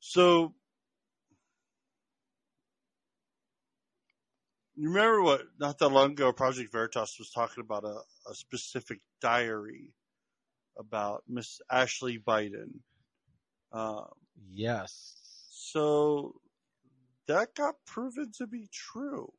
so. 0.00 0.54
You 4.74 4.88
remember 4.88 5.22
what? 5.22 5.42
Not 5.58 5.78
that 5.78 5.88
long 5.88 6.12
ago, 6.12 6.32
Project 6.32 6.72
Veritas 6.72 7.16
was 7.18 7.30
talking 7.34 7.62
about 7.62 7.84
a, 7.84 8.00
a 8.30 8.34
specific 8.34 9.00
diary 9.20 9.92
about 10.78 11.24
Miss 11.28 11.60
Ashley 11.70 12.18
Biden. 12.18 12.80
Um, 13.72 14.08
Yes. 14.50 15.14
so 15.50 16.34
that 17.26 17.54
got 17.54 17.74
proven 17.86 18.32
to 18.38 18.46
be 18.46 18.68
true. 18.72 19.32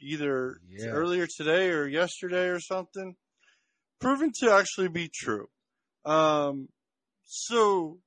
Either 0.00 0.60
Yeah. 0.68 0.88
earlier 0.88 1.26
today 1.28 1.70
or 1.70 1.86
yesterday 1.86 2.48
or 2.48 2.58
something. 2.60 3.14
Proven 4.00 4.32
to 4.40 4.52
actually 4.52 4.88
be 4.88 5.08
true. 5.08 5.48
Um, 6.04 6.68
so 7.24 8.00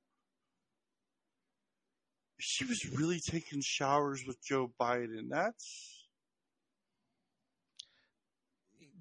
she 2.38 2.64
was 2.64 2.84
really 2.92 3.20
taking 3.20 3.60
showers 3.62 4.24
with 4.26 4.42
Joe 4.44 4.72
Biden. 4.80 5.28
That's 5.30 5.92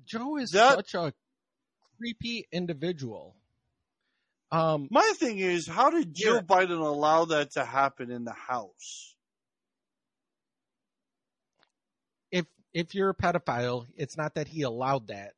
Joe 0.06 0.38
is 0.38 0.52
That- 0.52 0.76
such 0.76 0.94
a 0.94 1.14
creepy 1.98 2.48
individual. 2.52 3.36
Um, 4.52 4.88
my 4.92 5.14
thing 5.18 5.40
is, 5.40 5.68
how 5.68 5.90
did 5.90 6.14
Joe 6.14 6.36
Yeah. 6.36 6.42
Biden 6.42 6.80
allow 6.80 7.26
that 7.26 7.52
to 7.52 7.66
happen 7.66 8.12
in 8.12 8.24
the 8.24 8.34
House? 8.34 9.12
if 12.32 12.46
if 12.74 12.94
you're 12.94 13.10
a 13.10 13.16
pedophile, 13.16 13.88
it's 13.96 14.18
not 14.18 14.36
that 14.36 14.48
he 14.48 14.62
allowed 14.64 15.08
that. 15.08 15.34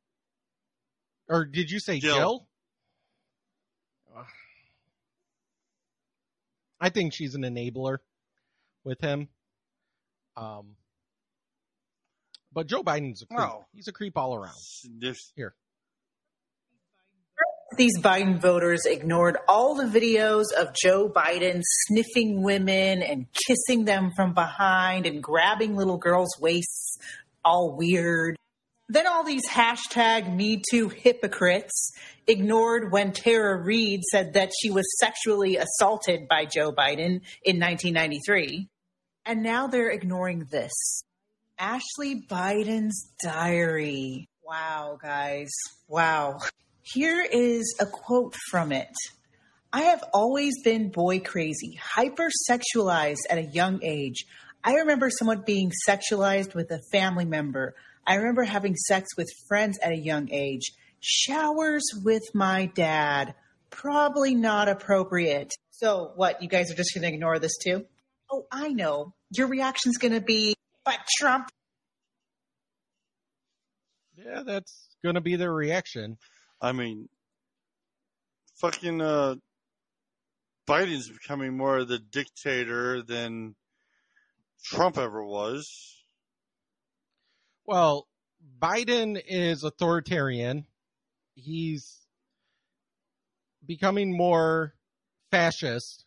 Or 1.28 1.44
did 1.44 1.70
you 1.70 1.78
say 1.80 2.00
Jill. 2.00 2.16
Jill? 2.16 2.48
I 6.80 6.90
think 6.90 7.12
she's 7.14 7.34
an 7.34 7.42
enabler 7.42 7.98
with 8.84 9.00
him. 9.00 9.28
Um, 10.36 10.76
but 12.52 12.66
Joe 12.66 12.82
Biden's 12.82 13.22
a 13.22 13.26
creep. 13.26 13.38
No. 13.40 13.64
He's 13.74 13.88
a 13.88 13.92
creep 13.92 14.16
all 14.16 14.34
around. 14.34 14.54
This- 14.98 15.32
Here. 15.36 15.54
These 17.76 18.00
Biden 18.00 18.40
voters 18.40 18.86
ignored 18.86 19.36
all 19.46 19.74
the 19.74 19.84
videos 19.84 20.44
of 20.58 20.74
Joe 20.74 21.08
Biden 21.14 21.60
sniffing 21.62 22.42
women 22.42 23.02
and 23.02 23.26
kissing 23.46 23.84
them 23.84 24.10
from 24.16 24.32
behind 24.32 25.04
and 25.04 25.22
grabbing 25.22 25.76
little 25.76 25.98
girls' 25.98 26.34
waists, 26.40 26.96
all 27.44 27.76
weird. 27.76 28.36
Then 28.90 29.06
all 29.06 29.22
these 29.22 29.46
hashtag 29.46 30.34
Me 30.34 30.62
Too 30.70 30.88
hypocrites 30.88 31.92
ignored 32.26 32.90
when 32.90 33.12
Tara 33.12 33.62
Reade 33.62 34.02
said 34.10 34.32
that 34.32 34.50
she 34.58 34.70
was 34.70 34.86
sexually 34.98 35.56
assaulted 35.56 36.26
by 36.26 36.46
Joe 36.46 36.72
Biden 36.72 37.20
in 37.44 37.60
1993. 37.60 38.68
And 39.26 39.42
now 39.42 39.66
they're 39.66 39.90
ignoring 39.90 40.46
this 40.50 40.72
Ashley 41.58 42.22
Biden's 42.30 43.12
diary. 43.22 44.26
Wow, 44.42 44.98
guys. 45.02 45.50
Wow. 45.86 46.38
Here 46.80 47.26
is 47.30 47.76
a 47.78 47.84
quote 47.84 48.34
from 48.50 48.72
it. 48.72 48.94
I 49.70 49.82
have 49.82 50.02
always 50.14 50.62
been 50.62 50.90
boy 50.90 51.20
crazy, 51.20 51.78
hypersexualized 51.94 53.26
at 53.28 53.36
a 53.36 53.42
young 53.42 53.80
age. 53.82 54.24
I 54.64 54.76
remember 54.76 55.10
someone 55.10 55.42
being 55.44 55.72
sexualized 55.86 56.54
with 56.54 56.70
a 56.70 56.80
family 56.90 57.26
member. 57.26 57.74
I 58.08 58.14
remember 58.14 58.42
having 58.44 58.74
sex 58.74 59.14
with 59.18 59.28
friends 59.48 59.78
at 59.82 59.92
a 59.92 59.96
young 59.96 60.32
age. 60.32 60.72
Showers 61.00 61.84
with 62.02 62.22
my 62.34 62.66
dad. 62.74 63.34
Probably 63.68 64.34
not 64.34 64.68
appropriate. 64.68 65.52
So, 65.72 66.12
what, 66.16 66.42
you 66.42 66.48
guys 66.48 66.72
are 66.72 66.74
just 66.74 66.94
going 66.94 67.02
to 67.02 67.14
ignore 67.14 67.38
this 67.38 67.58
too? 67.58 67.84
Oh, 68.32 68.46
I 68.50 68.68
know. 68.68 69.12
Your 69.36 69.46
reaction's 69.46 69.98
going 69.98 70.14
to 70.14 70.22
be, 70.22 70.54
but 70.86 70.98
Trump. 71.18 71.50
Yeah, 74.16 74.42
that's 74.44 74.88
going 75.04 75.16
to 75.16 75.20
be 75.20 75.36
their 75.36 75.52
reaction. 75.52 76.16
I 76.62 76.72
mean, 76.72 77.10
fucking 78.60 79.02
uh, 79.02 79.34
Biden's 80.66 81.10
becoming 81.10 81.58
more 81.58 81.78
of 81.78 81.88
the 81.88 81.98
dictator 81.98 83.02
than 83.02 83.54
Trump 84.64 84.96
ever 84.96 85.22
was. 85.22 85.97
Well, 87.68 88.08
Biden 88.58 89.20
is 89.28 89.62
authoritarian. 89.62 90.64
He's 91.34 91.98
becoming 93.66 94.16
more 94.16 94.72
fascist. 95.30 96.06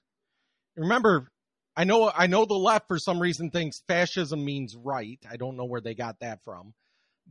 Remember, 0.75 1.31
I 1.77 1.83
know 1.83 2.11
I 2.13 2.25
know 2.25 2.45
the 2.45 2.55
left 2.55 2.87
for 2.87 2.97
some 2.97 3.19
reason 3.19 3.51
thinks 3.51 3.83
fascism 3.87 4.43
means 4.43 4.75
right. 4.75 5.19
I 5.29 5.37
don't 5.37 5.55
know 5.55 5.65
where 5.65 5.81
they 5.81 5.93
got 5.93 6.21
that 6.21 6.43
from. 6.43 6.73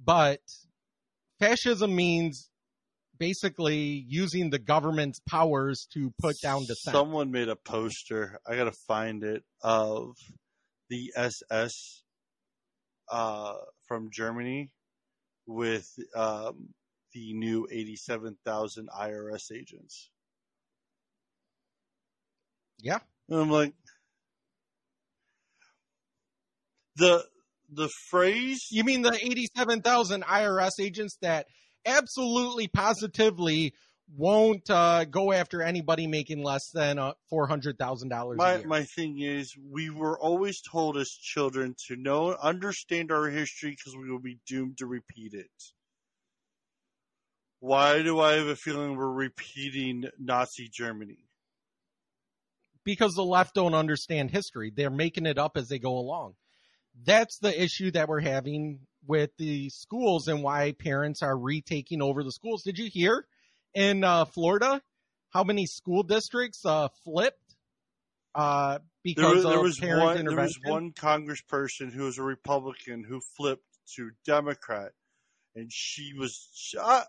But 0.00 0.38
fascism 1.40 1.96
means 1.96 2.50
basically 3.18 4.04
using 4.06 4.50
the 4.50 4.60
government's 4.60 5.18
powers 5.28 5.88
to 5.94 6.14
put 6.20 6.36
down 6.40 6.66
dissent. 6.66 6.94
Someone 6.94 7.32
made 7.32 7.48
a 7.48 7.56
poster. 7.56 8.38
I 8.46 8.54
gotta 8.54 8.76
find 8.86 9.24
it 9.24 9.42
of 9.60 10.14
the 10.88 11.12
SS 11.16 11.99
uh, 13.10 13.54
from 13.86 14.10
Germany 14.12 14.70
with 15.46 15.88
um, 16.14 16.68
the 17.12 17.32
new 17.34 17.66
eighty-seven 17.70 18.36
thousand 18.44 18.88
IRS 18.88 19.52
agents. 19.52 20.10
Yeah. 22.82 22.98
And 23.28 23.40
I'm 23.40 23.50
like, 23.50 23.74
the 26.96 27.24
the 27.72 27.88
phrase. 28.10 28.66
You 28.70 28.84
mean 28.84 29.02
the 29.02 29.14
87,000 29.14 30.24
IRS 30.24 30.80
agents 30.80 31.16
that 31.22 31.46
absolutely 31.86 32.68
positively 32.68 33.74
won't 34.16 34.68
uh, 34.70 35.04
go 35.04 35.32
after 35.32 35.62
anybody 35.62 36.06
making 36.06 36.42
less 36.42 36.70
than 36.70 36.98
uh, 36.98 37.12
$400,000 37.32 38.32
a 38.32 38.36
My 38.36 38.56
year? 38.56 38.66
my 38.66 38.82
thing 38.82 39.20
is, 39.20 39.56
we 39.56 39.90
were 39.90 40.18
always 40.18 40.60
told 40.60 40.96
as 40.96 41.10
children 41.10 41.74
to 41.86 41.96
know 41.96 42.34
understand 42.34 43.12
our 43.12 43.28
history 43.28 43.70
because 43.70 43.96
we 43.96 44.10
will 44.10 44.20
be 44.20 44.38
doomed 44.46 44.78
to 44.78 44.86
repeat 44.86 45.34
it. 45.34 45.50
Why 47.60 48.02
do 48.02 48.20
I 48.20 48.34
have 48.34 48.46
a 48.46 48.56
feeling 48.56 48.96
we're 48.96 49.10
repeating 49.10 50.04
Nazi 50.18 50.68
Germany? 50.72 51.18
because 52.84 53.14
the 53.14 53.22
left 53.22 53.54
don't 53.54 53.74
understand 53.74 54.30
history. 54.30 54.72
They're 54.74 54.90
making 54.90 55.26
it 55.26 55.38
up 55.38 55.56
as 55.56 55.68
they 55.68 55.78
go 55.78 55.98
along. 55.98 56.34
That's 57.04 57.38
the 57.38 57.62
issue 57.62 57.90
that 57.92 58.08
we're 58.08 58.20
having 58.20 58.80
with 59.06 59.30
the 59.38 59.68
schools 59.70 60.28
and 60.28 60.42
why 60.42 60.72
parents 60.72 61.22
are 61.22 61.38
retaking 61.38 62.02
over 62.02 62.24
the 62.24 62.32
schools. 62.32 62.62
Did 62.62 62.78
you 62.78 62.88
hear 62.90 63.26
in 63.74 64.04
uh, 64.04 64.24
Florida 64.24 64.82
how 65.30 65.44
many 65.44 65.66
school 65.66 66.02
districts 66.02 66.64
uh, 66.66 66.88
flipped 67.04 67.56
uh, 68.34 68.78
because 69.02 69.22
There 69.22 69.34
was, 69.34 69.44
there 69.44 69.56
of 69.56 69.62
was 69.62 69.78
parent 69.78 70.04
one. 70.04 70.24
There 70.24 70.36
was 70.36 70.58
one 70.64 70.92
Congressperson 70.92 71.92
who 71.92 72.04
was 72.04 72.18
a 72.18 72.22
Republican 72.22 73.04
who 73.04 73.20
flipped 73.36 73.64
to 73.96 74.10
Democrat, 74.24 74.92
and 75.54 75.72
she 75.72 76.12
was 76.16 76.48
uh, 76.80 77.02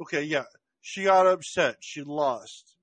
okay. 0.00 0.22
Yeah, 0.22 0.44
she 0.80 1.04
got 1.04 1.26
upset. 1.26 1.76
She 1.80 2.02
lost. 2.02 2.76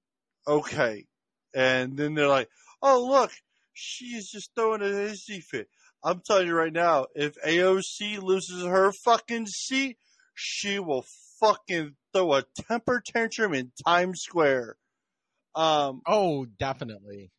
Okay, 0.48 1.06
and 1.54 1.98
then 1.98 2.14
they're 2.14 2.28
like, 2.28 2.50
"Oh, 2.82 3.06
look, 3.10 3.32
she's 3.74 4.30
just 4.30 4.52
throwing 4.56 4.82
a 4.82 4.86
hissy 4.86 5.42
fit." 5.42 5.68
I'm 6.04 6.22
telling 6.26 6.48
you 6.48 6.56
right 6.56 6.74
now, 6.74 7.08
if 7.14 7.36
AOC 7.46 8.22
loses 8.22 8.64
her 8.64 8.92
fucking 8.92 9.48
seat, 9.48 9.98
she 10.34 10.80
will 10.80 11.06
fucking 11.42 11.96
throw 12.14 12.34
a 12.36 12.44
temper 12.68 13.02
tantrum 13.06 13.54
in 13.54 13.72
Times 13.86 14.22
Square. 14.22 14.78
Um, 15.56 16.02
oh, 16.08 16.46
definitely. 16.46 17.32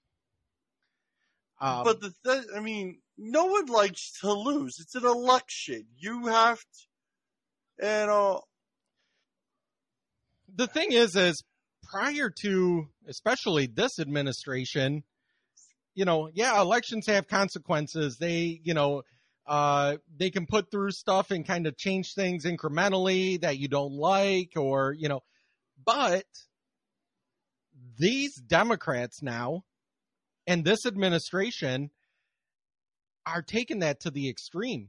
Um, 1.60 1.84
but 1.84 2.00
the 2.00 2.12
th- 2.24 2.46
I 2.54 2.60
mean, 2.60 2.98
no 3.16 3.46
one 3.46 3.66
likes 3.66 4.18
to 4.20 4.32
lose. 4.32 4.78
It's 4.80 4.94
an 4.94 5.06
election. 5.06 5.86
You 5.96 6.26
have 6.26 6.58
to, 6.58 7.86
you 7.86 8.06
know. 8.06 8.42
the 10.54 10.66
thing 10.66 10.92
is, 10.92 11.16
is 11.16 11.42
prior 11.84 12.30
to 12.40 12.88
especially 13.06 13.66
this 13.66 13.98
administration, 13.98 15.04
you 15.94 16.04
know, 16.04 16.30
yeah, 16.32 16.60
elections 16.60 17.06
have 17.06 17.28
consequences. 17.28 18.18
They, 18.18 18.60
you 18.64 18.74
know, 18.74 19.02
uh, 19.46 19.96
they 20.16 20.30
can 20.30 20.46
put 20.46 20.70
through 20.70 20.92
stuff 20.92 21.30
and 21.30 21.46
kind 21.46 21.66
of 21.66 21.76
change 21.76 22.14
things 22.14 22.44
incrementally 22.44 23.40
that 23.40 23.58
you 23.58 23.68
don't 23.68 23.94
like, 23.94 24.52
or 24.56 24.92
you 24.92 25.08
know, 25.08 25.20
but 25.84 26.24
these 27.98 28.34
Democrats 28.36 29.22
now 29.22 29.64
and 30.46 30.64
this 30.64 30.86
administration 30.86 31.90
are 33.26 33.42
taking 33.42 33.80
that 33.80 34.00
to 34.00 34.10
the 34.10 34.28
extreme. 34.28 34.88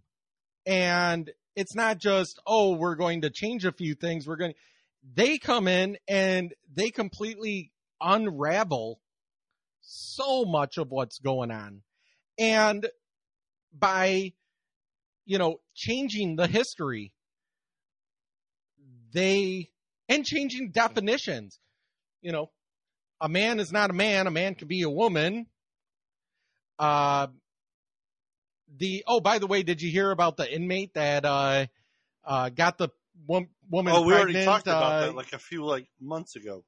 And 0.66 1.32
it's 1.56 1.76
not 1.76 1.98
just, 2.00 2.40
oh, 2.48 2.74
we're 2.74 2.96
going 2.96 3.22
to 3.22 3.30
change 3.30 3.66
a 3.66 3.72
few 3.72 3.96
things. 3.96 4.28
We're 4.28 4.38
going 4.38 4.52
to, 4.52 4.58
they 5.16 5.38
come 5.38 5.68
in 5.68 5.98
and 6.08 6.54
they 6.74 6.90
completely 6.90 7.72
unravel 8.02 9.00
so 9.82 10.46
much 10.46 10.78
of 10.78 10.90
what's 10.90 11.20
going 11.20 11.52
on. 11.52 11.82
And 12.40 12.88
by, 13.78 14.34
you 15.26 15.38
know, 15.38 15.60
changing 15.74 16.36
the 16.36 16.48
history, 16.48 17.14
they, 19.14 19.70
and 20.10 20.26
changing 20.26 20.72
definitions, 20.72 21.60
you 22.22 22.32
know, 22.32 22.50
a 23.22 23.30
man 23.30 23.60
is 23.60 23.72
not 23.72 23.90
a 23.90 23.94
man, 23.94 24.28
a 24.28 24.32
man 24.32 24.56
can 24.56 24.68
be 24.68 24.82
a 24.82 24.90
woman. 24.90 25.48
Uh, 26.80 27.28
the, 28.78 29.04
oh, 29.08 29.20
by 29.20 29.40
the 29.40 29.48
way, 29.48 29.64
did 29.64 29.82
you 29.82 29.92
hear 29.92 30.12
about 30.12 30.38
the 30.38 30.52
inmate 30.52 30.94
that, 30.96 31.26
uh, 31.26 31.68
uh, 32.26 32.50
got 32.50 32.78
the 32.78 32.90
wom- 33.28 33.50
woman 33.70 33.94
Oh, 33.94 34.02
we 34.02 34.14
already 34.14 34.34
pregnant, 34.34 34.46
talked 34.46 34.68
about 34.68 35.04
uh, 35.04 35.08
that 35.08 35.16
like 35.16 35.34
a 35.34 35.40
few 35.40 35.64
like 35.66 35.88
months 36.00 36.36
ago. 36.36 36.64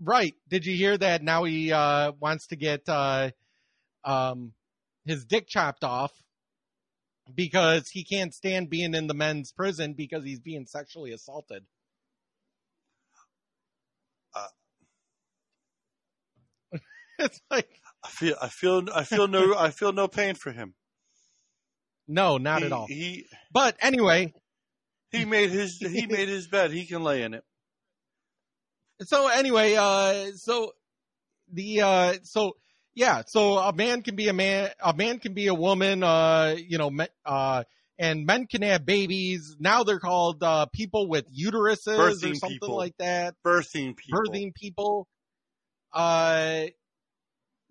Right. 0.00 0.34
Did 0.48 0.66
you 0.66 0.76
hear 0.76 0.96
that 0.98 1.22
now 1.22 1.44
he 1.44 1.72
uh, 1.72 2.12
wants 2.18 2.48
to 2.48 2.56
get 2.56 2.88
uh, 2.88 3.30
um, 4.04 4.52
his 5.04 5.24
dick 5.24 5.46
chopped 5.46 5.84
off 5.84 6.12
because 7.32 7.88
he 7.88 8.04
can't 8.04 8.34
stand 8.34 8.70
being 8.70 8.94
in 8.94 9.06
the 9.06 9.14
men's 9.14 9.52
prison 9.52 9.94
because 9.94 10.24
he's 10.24 10.40
being 10.40 10.66
sexually 10.66 11.12
assaulted? 11.12 11.64
it's 17.18 17.40
like 17.50 17.68
I 18.04 18.08
feel, 18.08 18.34
I 18.40 18.48
feel, 18.48 18.84
I 18.94 19.04
feel 19.04 19.28
no, 19.28 19.56
I 19.56 19.70
feel 19.70 19.92
no 19.92 20.08
pain 20.08 20.34
for 20.34 20.52
him. 20.52 20.74
No, 22.06 22.36
not 22.36 22.60
He- 22.60 22.66
at 22.66 22.72
all. 22.72 22.86
He 22.86 23.26
But 23.52 23.76
anyway, 23.80 24.34
he 25.10 25.24
made 25.24 25.50
his 25.50 25.78
he 25.78 26.06
made 26.06 26.28
his 26.28 26.48
bed. 26.48 26.70
He 26.72 26.86
can 26.86 27.02
lay 27.02 27.22
in 27.22 27.34
it. 27.34 27.44
so 29.02 29.28
anyway, 29.28 29.74
uh, 29.74 30.32
so 30.34 30.72
the 31.52 31.80
uh, 31.80 32.14
so 32.22 32.56
yeah, 32.94 33.22
so 33.26 33.58
a 33.58 33.72
man 33.72 34.02
can 34.02 34.14
be 34.14 34.28
a 34.28 34.32
man, 34.32 34.70
a 34.80 34.94
man 34.94 35.18
can 35.18 35.34
be 35.34 35.48
a 35.48 35.54
woman, 35.54 36.02
uh, 36.02 36.56
you 36.56 36.78
know, 36.78 36.90
me, 36.90 37.06
uh, 37.26 37.64
and 37.98 38.26
men 38.26 38.46
can 38.46 38.62
have 38.62 38.86
babies. 38.86 39.56
Now 39.58 39.82
they're 39.82 40.00
called 40.00 40.42
uh, 40.42 40.66
people 40.66 41.08
with 41.08 41.26
uteruses 41.34 41.98
or 41.98 42.12
something 42.12 42.50
people. 42.50 42.76
like 42.76 42.96
that. 42.98 43.34
Birthing 43.44 43.96
people. 43.96 44.20
Birthing 44.20 44.54
people. 44.54 45.08
Uh, 45.92 46.66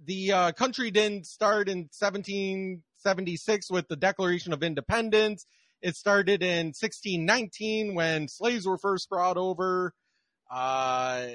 the 0.05 0.31
uh, 0.31 0.51
country 0.53 0.91
didn't 0.91 1.25
start 1.25 1.69
in 1.69 1.89
1776 1.97 3.71
with 3.71 3.87
the 3.87 3.95
Declaration 3.95 4.53
of 4.53 4.63
Independence. 4.63 5.45
It 5.81 5.95
started 5.95 6.41
in 6.41 6.67
1619 6.67 7.95
when 7.95 8.27
slaves 8.27 8.65
were 8.65 8.77
first 8.77 9.09
brought 9.09 9.37
over. 9.37 9.93
Uh, 10.49 11.27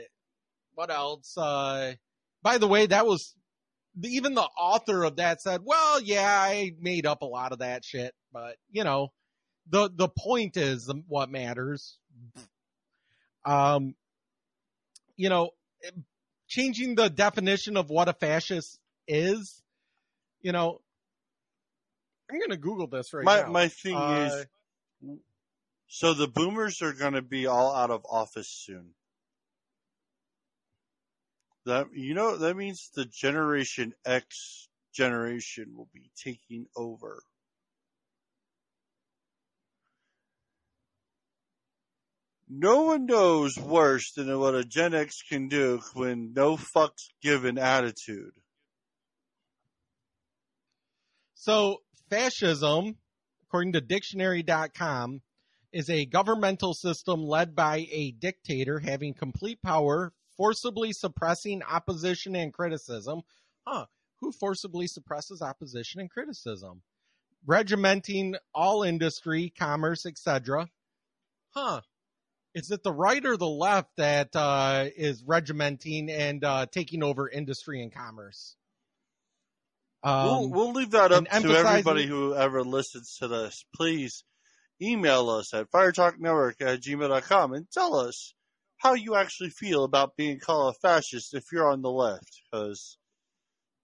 what 0.75 0.91
else? 0.91 1.37
Uh, 1.37 1.95
by 2.43 2.59
the 2.59 2.69
way, 2.69 2.87
that 2.87 3.07
was 3.07 3.35
even 4.03 4.35
the 4.35 4.43
author 4.43 5.05
of 5.05 5.17
that 5.17 5.41
said, 5.41 5.63
"Well, 5.65 6.01
yeah, 6.01 6.27
I 6.41 6.73
made 6.81 7.07
up 7.07 7.23
a 7.23 7.27
lot 7.27 7.53
of 7.53 7.59
that 7.61 7.85
shit, 7.85 8.15
but 8.33 8.57
you 8.71 8.85
know, 8.85 9.13
the 9.69 9.91
the 9.95 10.09
point 10.09 10.57
is 10.57 10.93
what 11.07 11.31
matters." 11.31 11.99
Um, 13.45 13.95
you 15.17 15.29
know, 15.29 15.51
changing 16.49 16.95
the 16.95 17.09
definition 17.09 17.77
of 17.77 17.89
what 17.91 18.09
a 18.09 18.13
fascist 18.13 18.79
is, 19.07 19.63
you 20.41 20.53
know, 20.53 20.81
I'm 22.31 22.39
gonna 22.39 22.57
Google 22.57 22.87
this 22.87 23.13
right 23.13 23.25
my 23.25 23.43
now. 23.43 23.49
my 23.49 23.69
thing 23.69 23.97
Uh, 23.97 24.45
is, 25.03 25.17
so 25.87 26.15
the 26.15 26.29
boomers 26.29 26.83
are 26.83 26.93
going 26.93 27.15
to 27.15 27.23
be 27.23 27.47
all 27.47 27.75
out 27.75 27.91
of 27.91 28.05
office 28.05 28.49
soon. 28.49 28.95
That 31.69 31.89
you 31.93 32.15
know 32.15 32.39
that 32.39 32.57
means 32.57 32.89
the 32.95 33.05
Generation 33.05 33.93
X 34.07 34.71
generation 34.95 35.75
will 35.77 35.91
be 35.93 36.11
taking 36.17 36.65
over. 36.75 37.21
No 42.49 42.85
one 42.85 43.05
knows 43.05 43.59
worse 43.59 44.13
than 44.13 44.41
what 44.41 44.55
a 44.55 44.65
Gen 44.65 44.95
X 44.95 45.21
can 45.21 45.49
do 45.49 45.83
when 45.93 46.33
no 46.33 46.57
fucks 46.57 47.11
given 47.23 47.59
attitude. 47.59 48.33
So, 51.35 51.83
fascism, 52.09 52.97
according 53.47 53.75
to 53.75 53.83
dictionary.com, 53.83 55.21
is 55.75 55.91
a 55.91 56.07
governmental 56.07 56.73
system 56.73 57.23
led 57.23 57.55
by 57.55 57.87
a 57.93 58.13
dictator 58.13 58.79
having 58.79 59.13
complete 59.13 59.61
power, 59.61 60.15
forcibly 60.39 60.95
suppressing 60.95 61.63
opposition 61.63 62.35
and 62.35 62.55
criticism. 62.55 63.21
Huh. 63.67 63.85
Who 64.21 64.33
forcibly 64.33 64.87
suppresses 64.87 65.43
opposition 65.43 66.01
and 66.01 66.11
criticism? 66.11 66.81
Regimenting 67.47 68.37
all 68.55 68.83
industry, 68.83 69.53
commerce, 69.57 70.07
etc. 70.07 70.71
Huh. 71.51 71.83
Is 72.55 72.71
it 72.71 72.83
the 72.83 72.93
right 72.93 73.25
or 73.25 73.37
the 73.37 73.47
left 73.47 73.91
that 73.97 74.35
uh, 74.35 74.87
is 74.97 75.23
regimenting 75.23 76.11
and 76.11 76.43
uh, 76.43 76.67
taking 76.73 77.03
over 77.03 77.29
industry 77.29 77.83
and 77.83 77.93
commerce? 77.93 78.57
we'll, 80.05 80.45
Um, 80.45 80.51
we'll 80.51 80.73
leave 80.73 80.93
that 80.93 81.13
up 81.13 81.25
to 81.25 81.51
everybody 81.51 82.07
who 82.07 82.35
ever 82.35 82.63
listens 82.63 83.17
to 83.19 83.29
this. 83.29 83.65
Please 83.75 84.25
email 84.81 85.29
us 85.31 85.53
at 85.55 85.71
firetalknetwork 85.71 86.61
at 86.61 86.81
gmail.com 86.81 87.53
and 87.53 87.71
tell 87.71 87.97
us 87.97 88.35
how 88.79 88.95
you 88.95 89.17
actually 89.17 89.51
feel 89.51 89.85
about 89.85 90.17
being 90.17 90.39
called 90.39 90.75
a 90.75 90.79
fascist 90.79 91.35
if 91.35 91.45
you're 91.53 91.71
on 91.71 91.83
the 91.83 91.91
left. 91.91 92.41
Because 92.51 92.97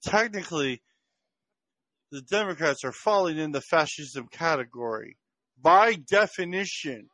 technically, 0.03 0.82
the 2.11 2.22
Democrats 2.22 2.84
are 2.84 2.92
falling 2.92 3.38
in 3.38 3.53
the 3.53 3.61
fascism 3.61 4.28
category 4.28 5.18
by 5.61 5.95
definition 5.95 7.09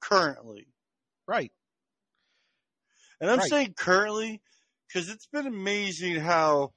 currently. 0.00 0.68
Right. 1.26 1.52
And 3.20 3.30
I'm 3.30 3.38
Right. 3.38 3.50
saying 3.50 3.74
currently 3.74 4.42
because 4.86 5.08
it's 5.08 5.26
been 5.26 5.46
amazing 5.46 6.16
how 6.16 6.74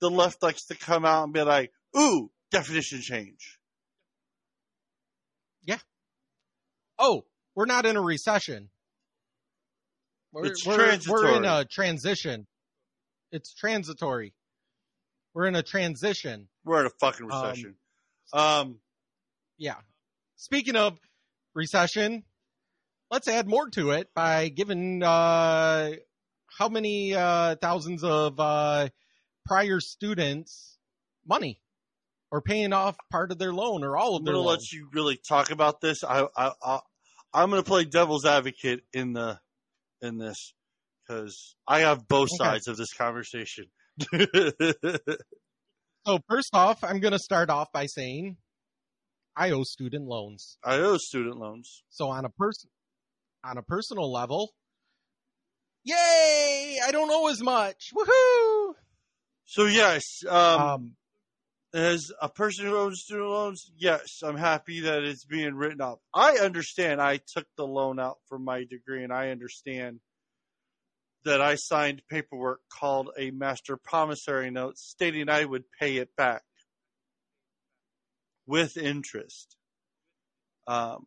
the 0.00 0.10
left 0.10 0.42
likes 0.42 0.66
to 0.66 0.74
come 0.74 1.04
out 1.04 1.24
and 1.24 1.32
be 1.32 1.42
like, 1.42 1.72
ooh, 1.96 2.30
definition 2.50 3.00
change. 3.02 3.58
Yeah. 5.62 5.78
Oh, 6.98 7.26
we're 7.54 7.66
not 7.66 7.86
in 7.86 7.96
a 7.96 8.02
recession. 8.02 8.70
We're, 10.32 10.46
It's 10.46 10.66
we're, 10.66 10.98
we're 11.08 11.36
in 11.36 11.44
a 11.44 11.64
transition. 11.64 12.46
It's 13.32 13.52
transitory. 13.54 14.32
We're 15.34 15.46
in 15.46 15.56
a 15.56 15.62
transition. 15.62 16.48
We're 16.64 16.80
in 16.80 16.86
a 16.86 16.90
fucking 17.00 17.30
Um, 17.30 17.42
recession. 17.42 17.74
Um, 18.32 18.80
Yeah. 19.58 19.76
Speaking 20.36 20.76
of 20.76 20.98
recession, 21.54 22.24
let's 23.10 23.28
add 23.28 23.46
more 23.46 23.68
to 23.70 23.90
it 23.90 24.08
by 24.14 24.48
giving 24.48 25.02
uh, 25.02 25.90
how 26.58 26.68
many 26.68 27.14
uh, 27.14 27.56
thousands 27.56 28.02
of 28.04 28.38
uh, 28.40 28.88
prior 29.46 29.80
students 29.80 30.78
money 31.26 31.60
or 32.30 32.40
paying 32.40 32.72
off 32.72 32.96
part 33.10 33.32
of 33.32 33.38
their 33.38 33.52
loan 33.52 33.84
or 33.84 33.96
all 33.96 34.16
of 34.16 34.24
their. 34.24 34.32
I'm 34.34 34.38
gonna 34.38 34.46
loan. 34.46 34.56
let 34.58 34.72
you 34.72 34.88
really 34.92 35.16
talk 35.16 35.50
about 35.50 35.80
this. 35.80 36.02
I, 36.04 36.26
I, 36.36 36.52
I 36.62 36.80
I'm 37.34 37.50
gonna 37.50 37.62
play 37.62 37.84
devil's 37.84 38.24
advocate 38.24 38.82
in 38.92 39.12
the 39.12 39.38
in 40.02 40.18
this 40.18 40.54
because 41.06 41.54
I 41.66 41.80
have 41.80 42.06
both 42.08 42.28
Okay. 42.40 42.50
sides 42.50 42.68
of 42.68 42.76
this 42.76 42.92
conversation. 42.92 43.66
So 46.06 46.18
first 46.30 46.50
off, 46.54 46.82
I'm 46.82 46.98
going 47.00 47.12
to 47.12 47.18
start 47.18 47.50
off 47.50 47.72
by 47.72 47.84
saying 47.84 48.38
I 49.36 49.50
owe 49.50 49.64
student 49.64 50.06
loans. 50.06 50.56
I 50.64 50.76
owe 50.78 50.96
student 50.96 51.36
loans. 51.36 51.82
So 51.90 52.08
on 52.08 52.24
a 52.24 52.30
person 52.30 52.70
on 53.44 53.58
a 53.58 53.62
personal 53.62 54.10
level, 54.10 54.50
yay! 55.84 56.78
I 56.82 56.90
don't 56.90 57.10
owe 57.10 57.28
as 57.28 57.42
much. 57.42 57.90
Woohoo! 57.94 58.72
So 59.44 59.66
yes, 59.66 60.02
um, 60.28 60.60
Um, 60.60 60.96
as 61.72 62.10
a 62.20 62.28
person 62.28 62.66
who 62.66 62.76
owns 62.76 63.02
student 63.02 63.28
loans, 63.28 63.70
yes, 63.76 64.22
I'm 64.22 64.36
happy 64.36 64.80
that 64.80 65.04
it's 65.04 65.24
being 65.24 65.54
written 65.54 65.80
up. 65.80 66.00
I 66.12 66.38
understand. 66.38 67.00
I 67.00 67.18
took 67.18 67.46
the 67.56 67.66
loan 67.66 68.00
out 68.00 68.18
for 68.28 68.38
my 68.38 68.64
degree, 68.64 69.04
and 69.04 69.12
I 69.12 69.30
understand 69.30 70.00
that 71.24 71.40
I 71.40 71.54
signed 71.54 72.02
paperwork 72.08 72.60
called 72.72 73.10
a 73.18 73.30
master 73.30 73.76
promissory 73.76 74.50
note 74.50 74.78
stating 74.78 75.28
I 75.28 75.44
would 75.44 75.64
pay 75.78 75.98
it 75.98 76.16
back 76.16 76.42
with 78.46 78.76
interest. 78.76 79.56
Um, 80.66 81.06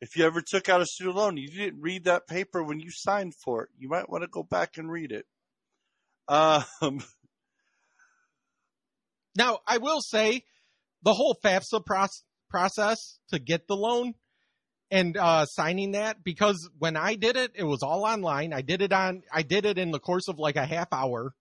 if 0.00 0.16
you 0.16 0.24
ever 0.24 0.40
took 0.40 0.68
out 0.68 0.80
a 0.80 0.86
student 0.86 1.16
loan, 1.16 1.36
you 1.36 1.48
didn't 1.48 1.80
read 1.80 2.04
that 2.04 2.28
paper 2.28 2.62
when 2.62 2.80
you 2.80 2.90
signed 2.90 3.34
for 3.34 3.64
it. 3.64 3.70
You 3.78 3.88
might 3.88 4.08
want 4.08 4.22
to 4.22 4.28
go 4.28 4.42
back 4.42 4.76
and 4.76 4.90
read 4.90 5.10
it. 5.10 5.26
Um, 6.28 6.64
Now, 9.38 9.60
I 9.66 9.78
will 9.78 10.00
say 10.00 10.42
the 11.02 11.14
whole 11.14 11.38
FAFSA 11.42 11.86
proc- 11.86 12.10
process 12.50 13.18
to 13.30 13.38
get 13.38 13.68
the 13.68 13.76
loan 13.76 14.14
and 14.90 15.16
uh, 15.16 15.44
signing 15.46 15.92
that 15.92 16.24
because 16.24 16.68
when 16.78 16.96
I 16.96 17.14
did 17.14 17.36
it, 17.36 17.52
it 17.54 17.62
was 17.62 17.84
all 17.84 18.04
online. 18.04 18.52
I 18.52 18.62
did 18.62 18.82
it 18.82 18.92
on, 18.92 19.22
I 19.32 19.42
did 19.42 19.64
it 19.64 19.78
in 19.78 19.92
the 19.92 20.00
course 20.00 20.26
of 20.26 20.38
like 20.38 20.56
a 20.56 20.66
half 20.66 20.88
hour. 20.92 21.32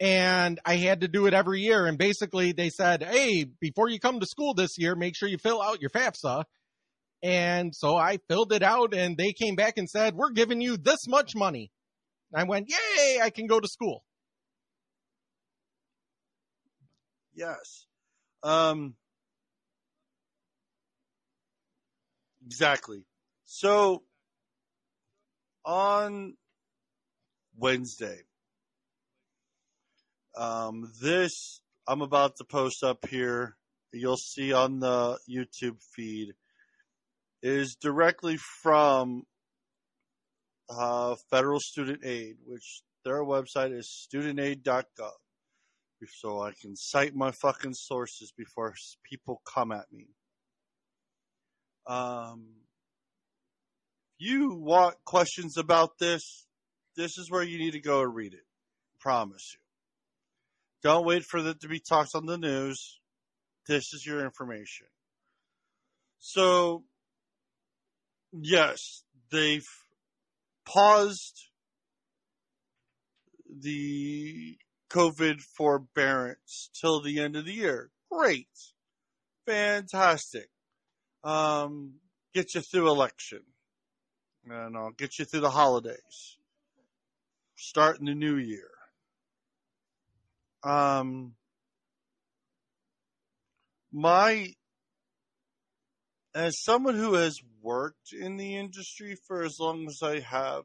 And 0.00 0.58
I 0.64 0.76
had 0.76 1.02
to 1.02 1.08
do 1.08 1.26
it 1.26 1.34
every 1.34 1.60
year. 1.60 1.86
And 1.86 1.98
basically, 1.98 2.52
they 2.52 2.70
said, 2.70 3.02
hey, 3.02 3.44
before 3.60 3.90
you 3.90 4.00
come 4.00 4.18
to 4.18 4.26
school 4.26 4.54
this 4.54 4.78
year, 4.78 4.94
make 4.94 5.14
sure 5.14 5.28
you 5.28 5.36
fill 5.36 5.60
out 5.60 5.82
your 5.82 5.90
FAFSA. 5.90 6.44
And 7.22 7.74
so 7.74 7.98
I 7.98 8.16
filled 8.26 8.54
it 8.54 8.62
out, 8.62 8.94
and 8.94 9.18
they 9.18 9.34
came 9.34 9.56
back 9.56 9.74
and 9.76 9.90
said, 9.90 10.14
we're 10.14 10.30
giving 10.30 10.62
you 10.62 10.78
this 10.78 11.06
much 11.06 11.36
money. 11.36 11.70
And 12.32 12.40
I 12.40 12.44
went, 12.44 12.70
yay, 12.70 13.20
I 13.20 13.28
can 13.28 13.46
go 13.46 13.60
to 13.60 13.68
school. 13.68 14.02
Yes. 17.40 17.86
Um, 18.42 18.96
exactly. 22.44 23.06
So 23.46 24.02
on 25.64 26.34
Wednesday, 27.56 28.18
um, 30.36 30.92
this 31.00 31.62
I'm 31.88 32.02
about 32.02 32.36
to 32.36 32.44
post 32.44 32.84
up 32.84 33.06
here. 33.08 33.56
You'll 33.94 34.18
see 34.18 34.52
on 34.52 34.80
the 34.80 35.18
YouTube 35.26 35.78
feed 35.96 36.34
is 37.42 37.74
directly 37.80 38.36
from 38.36 39.22
uh, 40.68 41.16
Federal 41.30 41.58
Student 41.58 42.04
Aid, 42.04 42.36
which 42.44 42.82
their 43.02 43.24
website 43.24 43.72
is 43.72 43.88
studentaid.gov. 43.88 44.84
so 46.06 46.42
I 46.42 46.52
can 46.60 46.76
cite 46.76 47.14
my 47.14 47.30
fucking 47.30 47.74
sources 47.74 48.32
before 48.36 48.74
people 49.04 49.42
come 49.46 49.72
at 49.72 49.92
me. 49.92 50.08
Um, 51.86 52.46
you 54.18 54.54
want 54.54 54.96
questions 55.04 55.56
about 55.56 55.98
this, 55.98 56.46
this 56.96 57.18
is 57.18 57.30
where 57.30 57.42
you 57.42 57.58
need 57.58 57.72
to 57.72 57.80
go 57.80 58.02
and 58.02 58.14
read 58.14 58.34
it. 58.34 58.44
Promise 59.00 59.54
you. 59.54 59.60
Don't 60.82 61.06
wait 61.06 61.24
for 61.24 61.38
it 61.38 61.60
to 61.60 61.68
be 61.68 61.80
talked 61.80 62.14
on 62.14 62.26
the 62.26 62.38
news. 62.38 63.00
This 63.66 63.92
is 63.92 64.04
your 64.06 64.24
information. 64.24 64.86
So, 66.18 66.84
yes, 68.32 69.04
they've 69.30 69.66
paused 70.66 71.48
the 73.48 74.56
COVID 74.90 75.40
forbearance 75.56 76.70
till 76.78 77.00
the 77.00 77.20
end 77.20 77.36
of 77.36 77.44
the 77.44 77.52
year. 77.52 77.90
Great. 78.10 78.48
Fantastic. 79.46 80.48
Um, 81.22 81.94
get 82.34 82.54
you 82.54 82.60
through 82.60 82.88
election. 82.88 83.40
And 84.48 84.76
I'll 84.76 84.90
get 84.90 85.18
you 85.18 85.24
through 85.24 85.40
the 85.40 85.50
holidays. 85.50 86.36
Starting 87.56 88.06
the 88.06 88.14
new 88.14 88.36
year. 88.36 88.70
Um, 90.62 91.34
my, 93.92 94.54
as 96.34 96.62
someone 96.62 96.96
who 96.96 97.14
has 97.14 97.38
worked 97.62 98.12
in 98.12 98.36
the 98.36 98.56
industry 98.56 99.16
for 99.26 99.42
as 99.42 99.56
long 99.58 99.86
as 99.86 100.00
I 100.02 100.20
have, 100.20 100.64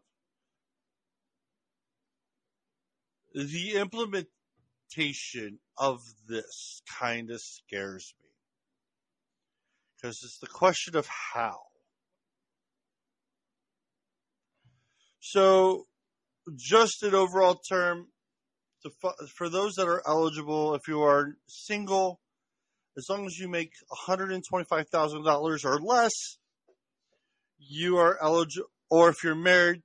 the 3.36 3.76
implementation 3.76 5.60
of 5.78 6.00
this 6.28 6.82
kind 7.00 7.30
of 7.30 7.42
scares 7.42 8.14
me. 8.22 8.30
Because 9.96 10.22
it's 10.24 10.40
the 10.40 10.48
question 10.48 10.96
of 10.96 11.06
how. 11.08 11.58
So, 15.20 15.86
just 16.56 17.04
an 17.04 17.14
overall 17.14 17.56
term, 17.56 18.08
for 19.36 19.50
those 19.50 19.74
that 19.74 19.88
are 19.88 20.04
eligible, 20.08 20.76
if 20.76 20.88
you 20.88 21.02
are 21.02 21.36
single, 21.48 22.22
as 22.98 23.08
long 23.10 23.26
as 23.26 23.38
you 23.38 23.50
make 23.50 23.72
$125,000 24.08 25.66
or 25.66 25.80
less, 25.80 26.38
you 27.58 27.98
are 27.98 28.18
eligible, 28.22 28.70
or 28.90 29.10
if 29.10 29.24
you're 29.24 29.36
married, 29.36 29.82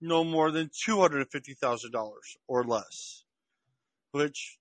no 0.00 0.24
more 0.24 0.50
than 0.50 0.70
$250,000 0.88 2.12
or 2.48 2.64
less, 2.64 3.24
which 4.12 4.58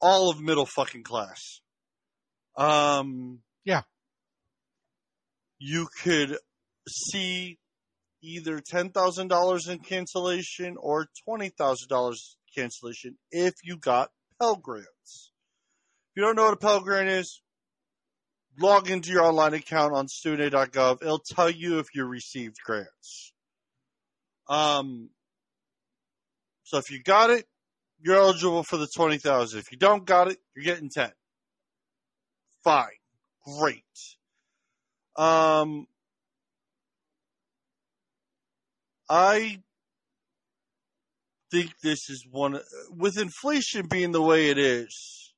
all 0.00 0.30
of 0.30 0.40
middle 0.40 0.66
fucking 0.66 1.02
class. 1.02 1.60
Um, 2.56 3.40
yeah. 3.64 3.82
You 5.58 5.88
could 6.02 6.36
see 6.88 7.58
either 8.22 8.58
$10,000 8.58 9.68
in 9.68 9.78
cancellation 9.80 10.76
or 10.78 11.08
$20,000 11.28 12.16
cancellation 12.54 13.16
if 13.30 13.54
you 13.62 13.76
got 13.76 14.10
Pell 14.40 14.56
Grants. 14.56 15.32
If 16.10 16.16
you 16.16 16.22
don't 16.22 16.36
know 16.36 16.44
what 16.44 16.54
a 16.54 16.58
Pell 16.58 16.80
Grant 16.80 17.08
is, 17.08 17.40
log 18.58 18.90
into 18.90 19.10
your 19.10 19.24
online 19.24 19.54
account 19.54 19.94
on 19.94 20.08
student.gov. 20.08 21.02
It'll 21.02 21.18
tell 21.18 21.50
you 21.50 21.78
if 21.78 21.86
you 21.94 22.04
received 22.04 22.56
grants. 22.64 23.32
Um, 24.48 25.10
so 26.64 26.78
if 26.78 26.90
you 26.90 27.02
got 27.02 27.30
it, 27.30 27.46
you're 28.00 28.16
eligible 28.16 28.62
for 28.62 28.76
the 28.76 28.88
20,000. 28.94 29.58
If 29.58 29.72
you 29.72 29.78
don't 29.78 30.04
got 30.04 30.30
it, 30.30 30.38
you're 30.54 30.64
getting 30.64 30.90
10. 30.90 31.10
Fine. 32.62 32.88
Great. 33.44 33.82
Um, 35.16 35.86
I 39.08 39.60
think 41.50 41.72
this 41.82 42.10
is 42.10 42.26
one, 42.30 42.60
with 42.90 43.18
inflation 43.18 43.86
being 43.86 44.12
the 44.12 44.22
way 44.22 44.50
it 44.50 44.58
is, 44.58 45.32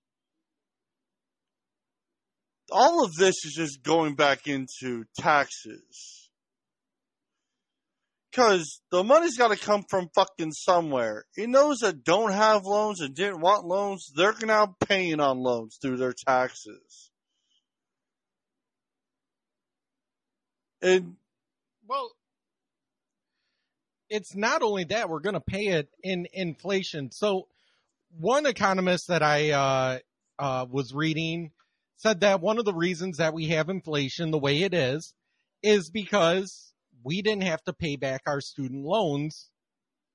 all 2.73 3.05
of 3.05 3.15
this 3.15 3.45
is 3.45 3.55
just 3.57 3.83
going 3.83 4.15
back 4.15 4.47
into 4.47 5.05
taxes. 5.19 6.20
Cause 8.33 8.81
the 8.93 9.03
money's 9.03 9.37
gotta 9.37 9.57
come 9.57 9.85
from 9.89 10.09
fucking 10.15 10.53
somewhere. 10.53 11.25
And 11.37 11.55
those 11.55 11.79
that 11.79 12.05
don't 12.05 12.33
have 12.33 12.65
loans 12.65 13.01
and 13.01 13.15
didn't 13.15 13.41
want 13.41 13.67
loans, 13.67 14.13
they're 14.15 14.35
now 14.43 14.77
paying 14.87 15.19
on 15.19 15.39
loans 15.39 15.79
through 15.83 15.97
their 15.97 16.13
taxes. 16.13 17.11
And 20.83 21.17
well, 21.89 22.13
it's 24.09 24.35
not 24.35 24.63
only 24.63 24.85
that 24.85 25.09
we're 25.09 25.21
going 25.21 25.35
to 25.35 25.41
pay 25.41 25.69
it 25.69 25.89
in 26.03 26.27
inflation. 26.33 27.11
So, 27.13 27.47
one 28.19 28.45
economist 28.47 29.09
that 29.09 29.23
I 29.23 29.51
uh, 29.51 29.99
uh, 30.39 30.67
was 30.69 30.93
reading 30.93 31.53
said 31.97 32.21
that 32.21 32.41
one 32.41 32.59
of 32.59 32.65
the 32.65 32.75
reasons 32.75 33.19
that 33.19 33.35
we 33.35 33.49
have 33.49 33.69
inflation 33.69 34.31
the 34.31 34.39
way 34.39 34.63
it 34.63 34.75
is 34.75 35.15
is 35.63 35.91
because 35.91 36.70
we 37.03 37.23
didn't 37.23 37.43
have 37.45 37.63
to 37.65 37.73
pay 37.73 37.97
back 37.97 38.23
our 38.27 38.41
student 38.41 38.85
loans 38.85 39.51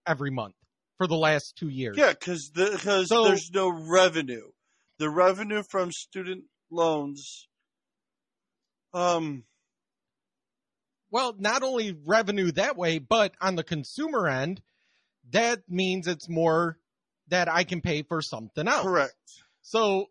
every 0.08 0.32
month 0.32 0.56
for 0.98 1.08
the 1.08 1.16
last 1.16 1.56
two 1.58 1.70
years. 1.70 1.98
Yeah, 1.98 2.12
because 2.14 2.50
because 2.50 3.10
So- 3.10 3.26
there's 3.26 3.52
no 3.52 3.70
revenue. 3.70 4.52
The 4.98 5.10
revenue 5.10 5.64
from 5.70 5.92
student 5.92 6.46
loans, 6.72 7.48
um, 8.94 9.44
Well, 11.12 11.34
not 11.38 11.64
only 11.64 11.94
revenue 12.06 12.52
that 12.54 12.76
way, 12.76 13.00
but 13.00 13.36
on 13.40 13.56
the 13.56 13.64
consumer 13.64 14.28
end, 14.28 14.62
that 15.32 15.70
means 15.70 16.08
it's 16.08 16.28
more 16.28 16.78
that 17.28 17.48
I 17.48 17.64
can 17.64 17.82
pay 17.82 18.04
for 18.04 18.22
something 18.22 18.68
else. 18.68 18.84
Correct. 18.84 19.16
So 19.62 20.08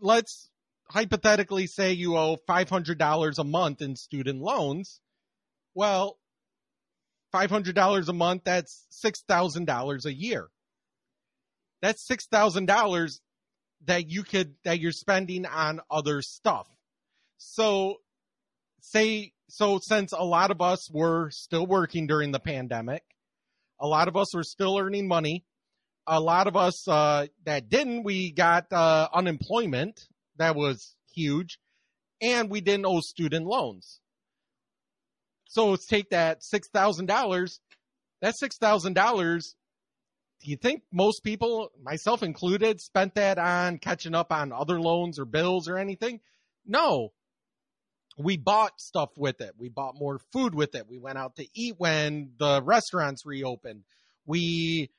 let's 0.00 0.50
hypothetically 0.90 1.66
say 1.66 1.92
you 1.92 2.16
owe 2.16 2.36
$500 2.48 3.38
a 3.38 3.44
month 3.44 3.82
in 3.82 3.96
student 3.96 4.40
loans. 4.40 5.00
Well, 5.78 6.18
$500 7.32 8.08
a 8.08 8.12
month, 8.12 8.42
that's 8.42 8.84
$6,000 9.06 10.04
a 10.06 10.12
year. 10.12 10.48
That's 11.80 12.04
$6,000 12.10 13.20
that 13.84 14.10
you 14.10 14.24
could, 14.24 14.54
that 14.64 14.80
you're 14.80 14.90
spending 14.90 15.46
on 15.46 15.78
other 15.88 16.20
stuff. 16.20 16.66
So 17.36 17.98
say, 18.80 19.30
so 19.48 19.78
since 19.80 20.10
a 20.10 20.24
lot 20.24 20.50
of 20.50 20.60
us 20.60 20.90
were 20.92 21.30
still 21.30 21.64
working 21.64 22.08
during 22.08 22.32
the 22.32 22.40
pandemic, 22.40 23.04
a 23.80 23.86
lot 23.86 24.08
of 24.08 24.16
us 24.16 24.34
were 24.34 24.42
still 24.42 24.78
earning 24.78 25.06
money. 25.06 25.44
A 26.08 26.18
lot 26.18 26.48
of 26.48 26.56
us 26.56 26.88
uh, 26.88 27.28
that 27.44 27.68
didn't, 27.68 28.02
we 28.02 28.32
got 28.32 28.72
uh, 28.72 29.06
unemployment. 29.14 30.08
That 30.38 30.56
was 30.56 30.96
huge. 31.14 31.60
And 32.20 32.50
we 32.50 32.62
didn't 32.62 32.86
owe 32.86 32.98
student 32.98 33.46
loans. 33.46 34.00
So 35.48 35.70
let's 35.70 35.86
take 35.86 36.10
that 36.10 36.42
$6,000. 36.42 37.58
That 38.20 38.34
$6,000, 38.40 39.54
do 40.40 40.50
you 40.50 40.56
think 40.56 40.82
most 40.92 41.24
people, 41.24 41.70
myself 41.82 42.22
included, 42.22 42.80
spent 42.80 43.14
that 43.14 43.38
on 43.38 43.78
catching 43.78 44.14
up 44.14 44.30
on 44.30 44.52
other 44.52 44.80
loans 44.80 45.18
or 45.18 45.24
bills 45.24 45.68
or 45.68 45.78
anything? 45.78 46.20
No. 46.66 47.12
We 48.18 48.36
bought 48.36 48.78
stuff 48.78 49.10
with 49.16 49.40
it. 49.40 49.54
We 49.58 49.68
bought 49.68 49.94
more 49.98 50.20
food 50.32 50.54
with 50.54 50.74
it. 50.74 50.86
We 50.88 50.98
went 50.98 51.18
out 51.18 51.36
to 51.36 51.46
eat 51.54 51.74
when 51.78 52.32
the 52.38 52.62
restaurants 52.62 53.24
reopened. 53.24 53.84
We 54.26 54.90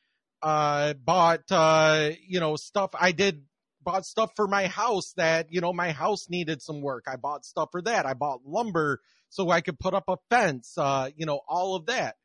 uh 0.41 0.93
bought 0.93 1.43
uh 1.51 2.11
you 2.25 2.39
know 2.39 2.55
stuff 2.55 2.91
I 2.97 3.11
did 3.11 3.43
bought 3.83 4.05
stuff 4.05 4.31
for 4.35 4.47
my 4.47 4.67
house 4.67 5.13
that 5.17 5.47
you 5.49 5.61
know 5.61 5.73
my 5.73 5.91
house 5.91 6.29
needed 6.29 6.61
some 6.61 6.81
work. 6.81 7.05
I 7.07 7.15
bought 7.15 7.45
stuff 7.45 7.69
for 7.71 7.81
that. 7.83 8.05
I 8.05 8.13
bought 8.13 8.45
lumber 8.45 8.99
so 9.29 9.49
I 9.49 9.61
could 9.61 9.79
put 9.79 9.93
up 9.93 10.05
a 10.07 10.17
fence, 10.29 10.73
uh 10.77 11.09
you 11.15 11.25
know 11.25 11.39
all 11.47 11.75
of 11.75 11.87
that. 11.87 12.15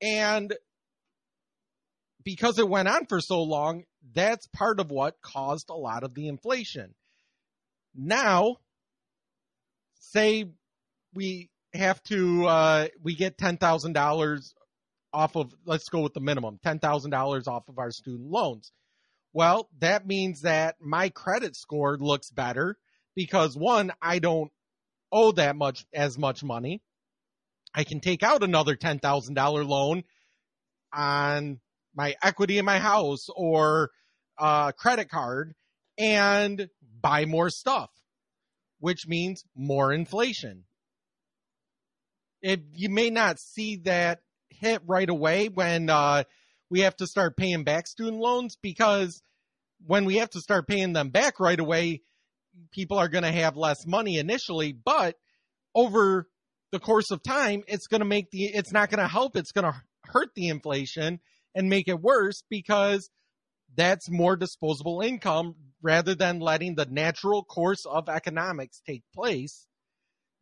And 0.00 0.54
because 2.24 2.58
it 2.58 2.68
went 2.68 2.88
on 2.88 3.06
for 3.06 3.20
so 3.20 3.42
long, 3.42 3.84
that's 4.14 4.46
part 4.48 4.80
of 4.80 4.90
what 4.90 5.20
caused 5.22 5.70
a 5.70 5.74
lot 5.74 6.04
of 6.04 6.14
the 6.14 6.28
inflation. 6.28 6.94
Now, 7.94 8.56
say 9.94 10.46
we 11.14 11.50
have 11.74 12.02
to 12.04 12.46
uh 12.46 12.88
we 13.02 13.14
get 13.14 13.38
$10,000 13.38 14.52
off 15.14 15.36
of 15.36 15.52
let's 15.64 15.88
go 15.88 16.00
with 16.00 16.14
the 16.14 16.20
minimum, 16.20 16.58
$10,000 16.64 17.48
off 17.48 17.68
of 17.68 17.78
our 17.78 17.90
student 17.90 18.30
loans. 18.30 18.72
Well, 19.32 19.68
that 19.78 20.06
means 20.06 20.42
that 20.42 20.76
my 20.80 21.08
credit 21.08 21.56
score 21.56 21.96
looks 21.98 22.30
better 22.30 22.76
because 23.14 23.56
one, 23.56 23.92
I 24.00 24.18
don't 24.18 24.50
owe 25.10 25.32
that 25.32 25.56
much 25.56 25.86
as 25.92 26.18
much 26.18 26.42
money. 26.42 26.82
I 27.74 27.84
can 27.84 28.00
take 28.00 28.22
out 28.22 28.42
another 28.42 28.76
$10,000 28.76 29.68
loan 29.68 30.04
on 30.92 31.60
my 31.94 32.14
equity 32.22 32.58
in 32.58 32.64
my 32.64 32.78
house 32.78 33.28
or 33.34 33.90
uh, 34.38 34.72
credit 34.72 35.10
card 35.10 35.54
and 35.98 36.68
buy 37.00 37.24
more 37.24 37.48
stuff, 37.48 37.90
which 38.80 39.06
means 39.06 39.44
more 39.54 39.92
inflation. 39.92 40.64
If 42.42 42.60
you 42.74 42.90
may 42.90 43.08
not 43.10 43.38
see 43.38 43.76
that 43.84 44.20
hit 44.50 44.82
right 44.86 45.08
away 45.08 45.48
when 45.48 45.88
uh, 45.88 46.24
we 46.72 46.80
have 46.80 46.96
to 46.96 47.06
start 47.06 47.36
paying 47.36 47.64
back 47.64 47.86
student 47.86 48.16
loans 48.16 48.56
because 48.56 49.22
when 49.86 50.06
we 50.06 50.16
have 50.16 50.30
to 50.30 50.40
start 50.40 50.66
paying 50.66 50.94
them 50.94 51.10
back 51.10 51.38
right 51.38 51.60
away, 51.60 52.00
people 52.70 52.96
are 52.98 53.10
going 53.10 53.24
to 53.24 53.30
have 53.30 53.58
less 53.58 53.86
money 53.86 54.16
initially, 54.16 54.72
but 54.72 55.16
over 55.74 56.26
the 56.70 56.80
course 56.80 57.10
of 57.10 57.22
time, 57.22 57.62
it's 57.68 57.88
going 57.88 58.00
to 58.00 58.06
make 58.06 58.30
the, 58.30 58.44
it's 58.44 58.72
not 58.72 58.88
going 58.88 59.02
to 59.02 59.06
help. 59.06 59.36
It's 59.36 59.52
going 59.52 59.70
to 59.70 59.82
hurt 60.04 60.30
the 60.34 60.48
inflation 60.48 61.20
and 61.54 61.68
make 61.68 61.88
it 61.88 62.00
worse 62.00 62.42
because 62.48 63.10
that's 63.76 64.08
more 64.08 64.34
disposable 64.34 65.02
income 65.02 65.54
rather 65.82 66.14
than 66.14 66.40
letting 66.40 66.74
the 66.74 66.86
natural 66.86 67.44
course 67.44 67.84
of 67.84 68.08
economics 68.08 68.80
take 68.86 69.02
place 69.14 69.66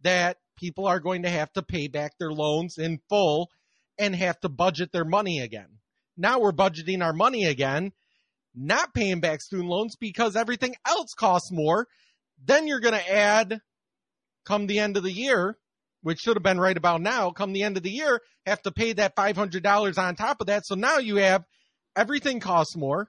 that 0.02 0.36
people 0.56 0.86
are 0.86 1.00
going 1.00 1.24
to 1.24 1.28
have 1.28 1.52
to 1.54 1.62
pay 1.62 1.88
back 1.88 2.12
their 2.18 2.30
loans 2.30 2.78
in 2.78 3.00
full 3.08 3.50
and 3.98 4.14
have 4.14 4.38
to 4.38 4.48
budget 4.48 4.92
their 4.92 5.04
money 5.04 5.40
again. 5.40 5.79
Now 6.20 6.38
we're 6.38 6.52
budgeting 6.52 7.02
our 7.02 7.14
money 7.14 7.46
again, 7.46 7.92
not 8.54 8.92
paying 8.92 9.20
back 9.20 9.40
student 9.40 9.70
loans 9.70 9.96
because 9.96 10.36
everything 10.36 10.74
else 10.86 11.14
costs 11.18 11.50
more. 11.50 11.86
Then 12.44 12.66
you're 12.66 12.80
going 12.80 12.94
to 12.94 13.12
add, 13.12 13.60
come 14.44 14.66
the 14.66 14.80
end 14.80 14.98
of 14.98 15.02
the 15.02 15.12
year, 15.12 15.56
which 16.02 16.18
should 16.20 16.36
have 16.36 16.42
been 16.42 16.60
right 16.60 16.76
about 16.76 17.00
now, 17.00 17.30
come 17.30 17.54
the 17.54 17.62
end 17.62 17.78
of 17.78 17.82
the 17.82 17.90
year, 17.90 18.20
have 18.44 18.60
to 18.62 18.70
pay 18.70 18.92
that 18.92 19.16
$500 19.16 19.98
on 19.98 20.14
top 20.14 20.42
of 20.42 20.48
that. 20.48 20.66
So 20.66 20.74
now 20.74 20.98
you 20.98 21.16
have 21.16 21.42
everything 21.96 22.38
costs 22.38 22.76
more. 22.76 23.08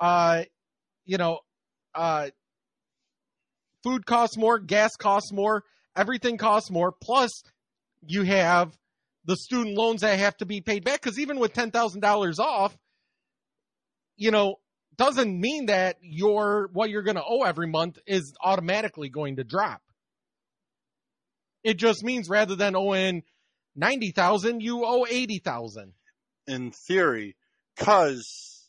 Uh, 0.00 0.42
you 1.04 1.16
know, 1.16 1.38
uh, 1.94 2.30
food 3.84 4.04
costs 4.04 4.36
more, 4.36 4.58
gas 4.58 4.96
costs 4.96 5.32
more, 5.32 5.62
everything 5.96 6.38
costs 6.38 6.72
more. 6.72 6.92
Plus, 7.00 7.30
you 8.04 8.24
have 8.24 8.76
the 9.24 9.36
student 9.36 9.76
loans 9.76 10.00
that 10.00 10.18
have 10.18 10.36
to 10.38 10.46
be 10.46 10.60
paid 10.60 10.84
back. 10.84 11.02
Because 11.02 11.18
even 11.18 11.38
with 11.38 11.52
ten 11.52 11.70
thousand 11.70 12.00
dollars 12.00 12.38
off, 12.38 12.76
you 14.16 14.30
know, 14.30 14.56
doesn't 14.96 15.40
mean 15.40 15.66
that 15.66 15.96
your 16.02 16.68
what 16.72 16.90
you're 16.90 17.02
going 17.02 17.16
to 17.16 17.24
owe 17.26 17.42
every 17.42 17.66
month 17.66 17.98
is 18.06 18.34
automatically 18.42 19.08
going 19.08 19.36
to 19.36 19.44
drop. 19.44 19.80
It 21.62 21.74
just 21.74 22.02
means 22.02 22.28
rather 22.28 22.56
than 22.56 22.76
owing 22.76 23.22
ninety 23.74 24.10
thousand, 24.10 24.62
you 24.62 24.84
owe 24.84 25.06
eighty 25.08 25.38
thousand. 25.38 25.92
In 26.46 26.72
theory, 26.72 27.36
because 27.76 28.68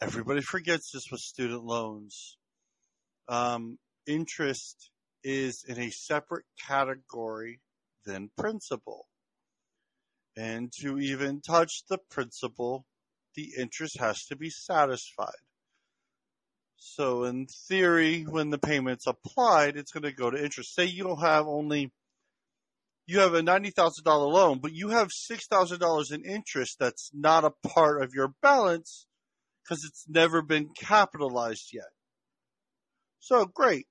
everybody 0.00 0.40
forgets 0.40 0.90
this 0.92 1.04
with 1.10 1.20
student 1.20 1.64
loans. 1.64 2.36
Um, 3.28 3.78
interest 4.06 4.90
is 5.22 5.64
in 5.68 5.78
a 5.78 5.90
separate 5.90 6.46
category 6.66 7.60
than 8.04 8.30
principal. 8.36 9.06
And 10.36 10.72
to 10.80 10.98
even 10.98 11.40
touch 11.40 11.82
the 11.88 11.98
principal, 12.10 12.84
the 13.34 13.52
interest 13.58 13.98
has 13.98 14.24
to 14.26 14.36
be 14.36 14.50
satisfied. 14.50 15.34
So 16.76 17.24
in 17.24 17.46
theory, 17.68 18.22
when 18.22 18.50
the 18.50 18.58
payment's 18.58 19.06
applied, 19.06 19.76
it's 19.76 19.92
going 19.92 20.04
to 20.04 20.12
go 20.12 20.30
to 20.30 20.42
interest. 20.42 20.74
Say 20.74 20.86
you 20.86 21.04
don't 21.04 21.20
have 21.20 21.46
only, 21.46 21.92
you 23.06 23.20
have 23.20 23.34
a 23.34 23.42
$90,000 23.42 24.04
loan, 24.06 24.60
but 24.60 24.72
you 24.72 24.88
have 24.88 25.08
$6,000 25.30 26.12
in 26.12 26.24
interest 26.24 26.76
that's 26.80 27.10
not 27.12 27.44
a 27.44 27.68
part 27.68 28.02
of 28.02 28.14
your 28.14 28.32
balance 28.40 29.06
because 29.62 29.84
it's 29.84 30.06
never 30.08 30.42
been 30.42 30.70
capitalized 30.74 31.70
yet. 31.72 31.90
So 33.20 33.44
great. 33.44 33.86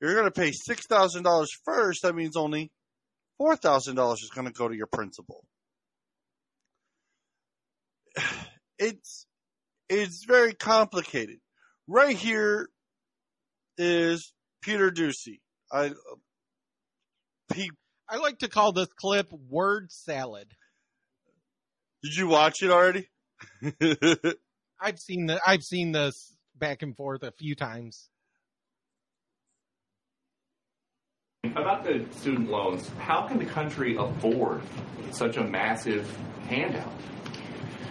You're 0.00 0.14
going 0.14 0.24
to 0.24 0.30
pay 0.30 0.50
$6,000 0.50 1.46
first. 1.64 2.02
That 2.02 2.14
means 2.14 2.36
only 2.36 2.70
$4,000 3.40 4.14
is 4.14 4.30
going 4.30 4.46
to 4.46 4.52
go 4.52 4.68
to 4.68 4.76
your 4.76 4.86
principal. 4.86 5.44
It's, 8.78 9.26
it's 9.88 10.24
very 10.24 10.52
complicated. 10.52 11.38
Right 11.88 12.16
here 12.16 12.68
is 13.78 14.34
Peter 14.60 14.90
Doocy. 14.90 15.40
I, 15.72 15.92
he, 17.54 17.70
I 18.08 18.18
like 18.18 18.40
to 18.40 18.48
call 18.48 18.72
this 18.72 18.88
clip 18.98 19.32
word 19.32 19.90
salad. 19.90 20.48
Did 22.02 22.16
you 22.16 22.28
watch 22.28 22.62
it 22.62 22.70
already? 22.70 23.08
I've 24.80 24.98
seen 24.98 25.26
the, 25.26 25.40
I've 25.46 25.62
seen 25.62 25.92
this 25.92 26.36
back 26.54 26.82
and 26.82 26.96
forth 26.96 27.22
a 27.22 27.32
few 27.32 27.54
times. 27.54 28.08
About 31.54 31.84
the 31.84 32.04
student 32.10 32.50
loans, 32.50 32.90
how 32.98 33.26
can 33.26 33.38
the 33.38 33.44
country 33.44 33.96
afford 33.96 34.62
such 35.10 35.36
a 35.36 35.44
massive 35.44 36.10
handout? 36.48 36.92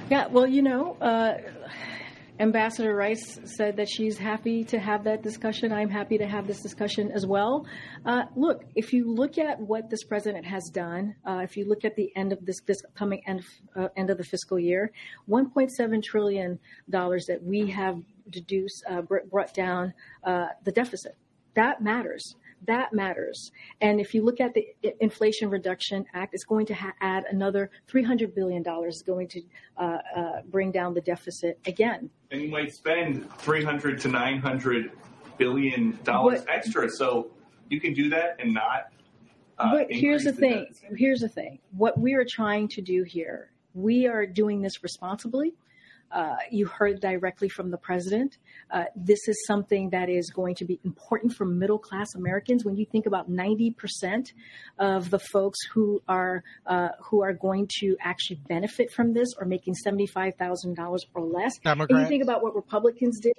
Yeah, 0.10 0.28
well, 0.28 0.46
you 0.46 0.62
know, 0.62 0.98
uh, 1.02 1.38
Ambassador 2.40 2.94
Rice 2.94 3.40
said 3.46 3.78
that 3.78 3.88
she's 3.88 4.18
happy 4.18 4.64
to 4.66 4.78
have 4.78 5.06
that 5.06 5.24
discussion. 5.24 5.72
I'm 5.72 5.90
happy 5.90 6.18
to 6.18 6.28
have 6.28 6.48
this 6.48 6.62
discussion 6.62 7.12
as 7.12 7.26
well. 7.26 7.66
Uh, 8.06 8.24
look, 8.36 8.64
if 8.76 8.92
you 8.92 9.10
look 9.10 9.38
at 9.38 9.60
what 9.60 9.90
this 9.90 10.04
president 10.04 10.46
has 10.46 10.70
done, 10.74 11.16
uh, 11.26 11.40
if 11.44 11.56
you 11.56 11.66
look 11.68 11.86
at 11.86 11.96
the 11.96 12.12
end 12.16 12.34
of 12.34 12.46
this, 12.46 12.60
this 12.68 12.82
coming 12.94 13.22
end, 13.26 13.42
uh, 13.76 13.88
end 13.96 14.10
of 14.10 14.18
the 14.18 14.24
fiscal 14.24 14.60
year, 14.60 14.92
1.7 15.30 16.04
trillion 16.04 16.60
dollars 16.90 17.26
that 17.28 17.42
we 17.42 17.70
have 17.72 18.02
deduced 18.30 18.84
uh, 18.90 19.02
brought 19.02 19.54
down 19.54 19.94
uh, 20.26 20.48
the 20.66 20.72
deficit. 20.72 21.16
That 21.54 21.82
matters 21.82 22.36
that 22.68 22.94
matters. 22.94 23.52
And 23.82 24.00
if 24.00 24.14
you 24.14 24.24
look 24.24 24.40
at 24.40 24.54
the 24.54 24.68
Inflation 25.00 25.50
Reduction 25.50 26.06
Act, 26.14 26.34
it's 26.34 26.44
going 26.44 26.66
to 26.68 26.74
ha- 26.74 26.94
add 27.02 27.26
another 27.30 27.70
$300 27.90 28.34
billion, 28.36 28.64
going 28.64 29.28
to 29.28 29.42
uh, 29.78 29.98
uh, 30.16 30.42
bring 30.50 30.72
down 30.72 30.94
the 30.94 31.02
deficit 31.02 31.60
again. 31.66 32.10
And 32.32 32.42
you 32.42 32.50
might 32.50 32.74
spend 32.74 33.30
300 33.40 34.00
to 34.02 34.08
900 34.08 34.92
billion 35.38 35.98
dollars 36.04 36.42
But- 36.46 36.54
extra. 36.54 36.90
So 36.90 37.32
you 37.70 37.80
can 37.80 37.94
do 37.94 38.10
that 38.10 38.38
and 38.40 38.54
not. 38.54 38.88
Uh, 39.58 39.72
but 39.72 39.88
here's 39.90 40.24
the 40.24 40.30
increase 40.30 40.80
thing. 40.80 40.98
Here's 40.98 41.22
the 41.22 41.30
thing. 41.30 41.60
What 41.72 41.98
we 41.98 42.14
are 42.14 42.26
trying 42.26 42.68
to 42.70 42.82
do 42.82 43.04
here, 43.04 43.52
we 43.74 44.06
are 44.06 44.26
doing 44.26 44.62
this 44.62 44.84
responsibly. 44.84 45.54
Uh, 46.16 46.38
you 46.50 46.66
heard 46.66 47.02
directly 47.02 47.50
from 47.50 47.72
the 47.72 47.78
president. 47.78 48.38
Uh, 48.72 48.86
this 48.96 49.28
is 49.28 49.36
something 49.46 49.90
that 49.90 50.10
is 50.10 50.32
going 50.34 50.56
to 50.56 50.64
be 50.64 50.80
important 50.86 51.34
for 51.34 51.44
middle 51.44 51.78
class 51.78 52.16
Americans. 52.16 52.64
When 52.64 52.78
you 52.78 52.86
think 52.86 53.06
about 53.06 53.30
90% 53.30 54.32
of 54.80 55.10
the 55.10 55.20
folks 55.20 55.60
who 55.74 56.02
are 56.08 56.42
uh, 56.66 56.90
who 57.04 57.22
are 57.22 57.34
going 57.34 57.68
to 57.82 57.98
actually 58.00 58.40
benefit 58.48 58.94
from 58.94 59.14
this 59.14 59.28
are 59.42 59.46
making 59.46 59.76
$75,000 59.86 61.00
or 61.14 61.22
less. 61.26 61.52
And 61.98 62.04
you 62.04 62.08
think 62.08 62.24
about 62.24 62.42
what 62.42 62.56
Republicans 62.56 63.20
did 63.20 63.34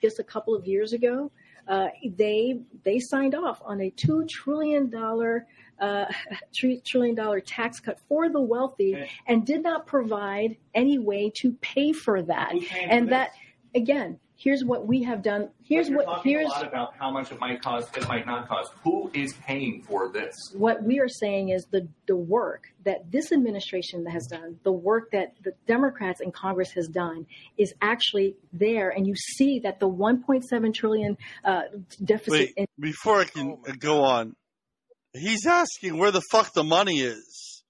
just 0.00 0.20
a 0.20 0.24
couple 0.24 0.54
of 0.54 0.64
years 0.64 0.92
ago. 0.92 1.32
Uh, 1.66 1.88
they 2.16 2.60
they 2.84 2.98
signed 2.98 3.34
off 3.34 3.60
on 3.64 3.80
a 3.80 3.90
two 3.90 4.24
trillion 4.28 4.90
dollar 4.90 5.46
uh, 5.82 6.06
three 6.58 6.80
trillion 6.86 7.14
dollar 7.14 7.40
tax 7.40 7.80
cut 7.80 7.98
for 8.08 8.30
the 8.30 8.40
wealthy, 8.40 8.96
and 9.26 9.44
did 9.44 9.62
not 9.62 9.86
provide 9.86 10.56
any 10.74 10.98
way 10.98 11.30
to 11.40 11.52
pay 11.60 11.92
for 11.92 12.22
that. 12.22 12.52
Who's 12.52 12.64
paying 12.68 12.88
for 12.88 12.94
And 12.94 13.06
this? 13.08 13.10
that 13.10 13.30
again, 13.74 14.18
here's 14.36 14.64
what 14.64 14.86
we 14.86 15.02
have 15.02 15.22
done. 15.22 15.48
Here's 15.64 15.88
You're 15.88 15.98
what 15.98 16.06
talking 16.06 16.32
here's 16.32 16.46
a 16.46 16.50
lot 16.50 16.66
about 16.66 16.94
how 16.98 17.10
much 17.10 17.30
it 17.32 17.40
might 17.40 17.60
cost. 17.62 17.96
It 17.96 18.06
might 18.08 18.26
not 18.26 18.48
cost. 18.48 18.72
Who 18.84 19.10
is 19.14 19.32
paying 19.34 19.82
for 19.82 20.08
this? 20.08 20.34
what 20.54 20.82
we 20.82 21.00
are 21.00 21.08
saying 21.08 21.48
is 21.50 21.66
the 21.70 21.88
the 22.06 22.16
work 22.16 22.64
that 22.84 23.10
this 23.10 23.32
administration 23.32 24.04
has 24.06 24.26
done, 24.26 24.58
the 24.64 24.72
work 24.72 25.10
that 25.12 25.34
the 25.42 25.52
Democrats 25.66 26.20
in 26.20 26.30
Congress 26.32 26.70
has 26.72 26.88
done, 26.88 27.26
is 27.56 27.72
actually 27.80 28.36
there, 28.52 28.90
and 28.90 29.06
you 29.06 29.14
see 29.16 29.60
that 29.60 29.78
the 29.80 29.88
1.7 29.88 30.74
trillion 30.74 31.16
uh, 31.44 31.62
deficit. 32.04 32.32
Wait, 32.32 32.54
in- 32.56 32.66
before 32.80 33.20
I 33.20 33.24
can 33.24 33.58
go 33.78 34.02
on, 34.02 34.34
he's 35.14 35.46
asking 35.46 35.98
where 35.98 36.10
the 36.10 36.22
fuck 36.30 36.52
the 36.52 36.64
money 36.64 37.00
is. 37.00 37.62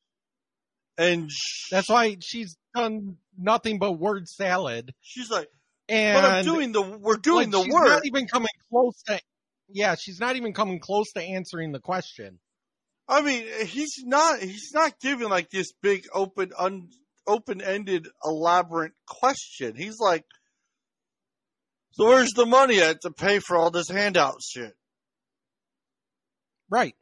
And 0.99 1.31
That's 1.71 1.89
why 1.89 2.17
she's 2.21 2.55
done 2.75 3.17
nothing 3.39 3.79
but 3.79 3.93
word 3.93 4.29
salad. 4.29 4.93
She's 5.01 5.31
like, 5.31 5.49
and 5.89 6.21
but 6.21 6.31
I'm 6.31 6.45
doing 6.45 6.73
the, 6.73 6.83
we're 6.83 7.17
doing 7.17 7.51
like, 7.51 7.51
the 7.51 7.63
she's 7.65 7.73
work. 7.73 7.89
Not 7.89 8.07
even 8.07 8.27
coming 8.27 8.49
close 8.71 9.03
to. 9.07 9.21
Yeah, 9.69 9.95
she's 9.99 10.21
not 10.21 10.37
even 10.37 10.53
coming 10.53 10.81
close 10.81 11.13
to 11.13 11.23
answering 11.23 11.73
the 11.73 11.81
question. 11.81 12.39
I 13.09 13.23
mean, 13.23 13.45
he's 13.67 14.05
not, 14.05 14.41
he's 14.41 14.71
not 14.75 15.01
giving 15.01 15.29
like 15.29 15.51
this 15.51 15.73
big 15.83 16.07
open, 16.13 16.53
un, 16.59 16.89
open-ended, 17.27 18.07
elaborate 18.25 18.93
question. 19.07 19.75
He's 19.77 19.99
like, 19.99 20.25
so 21.93 22.07
where's 22.07 22.31
the 22.31 22.47
money 22.47 22.81
at 22.81 23.01
to 23.03 23.11
pay 23.11 23.39
for 23.39 23.57
all 23.57 23.71
this 23.71 23.89
handout 23.89 24.37
shit? 24.43 24.75
Right. 26.71 26.95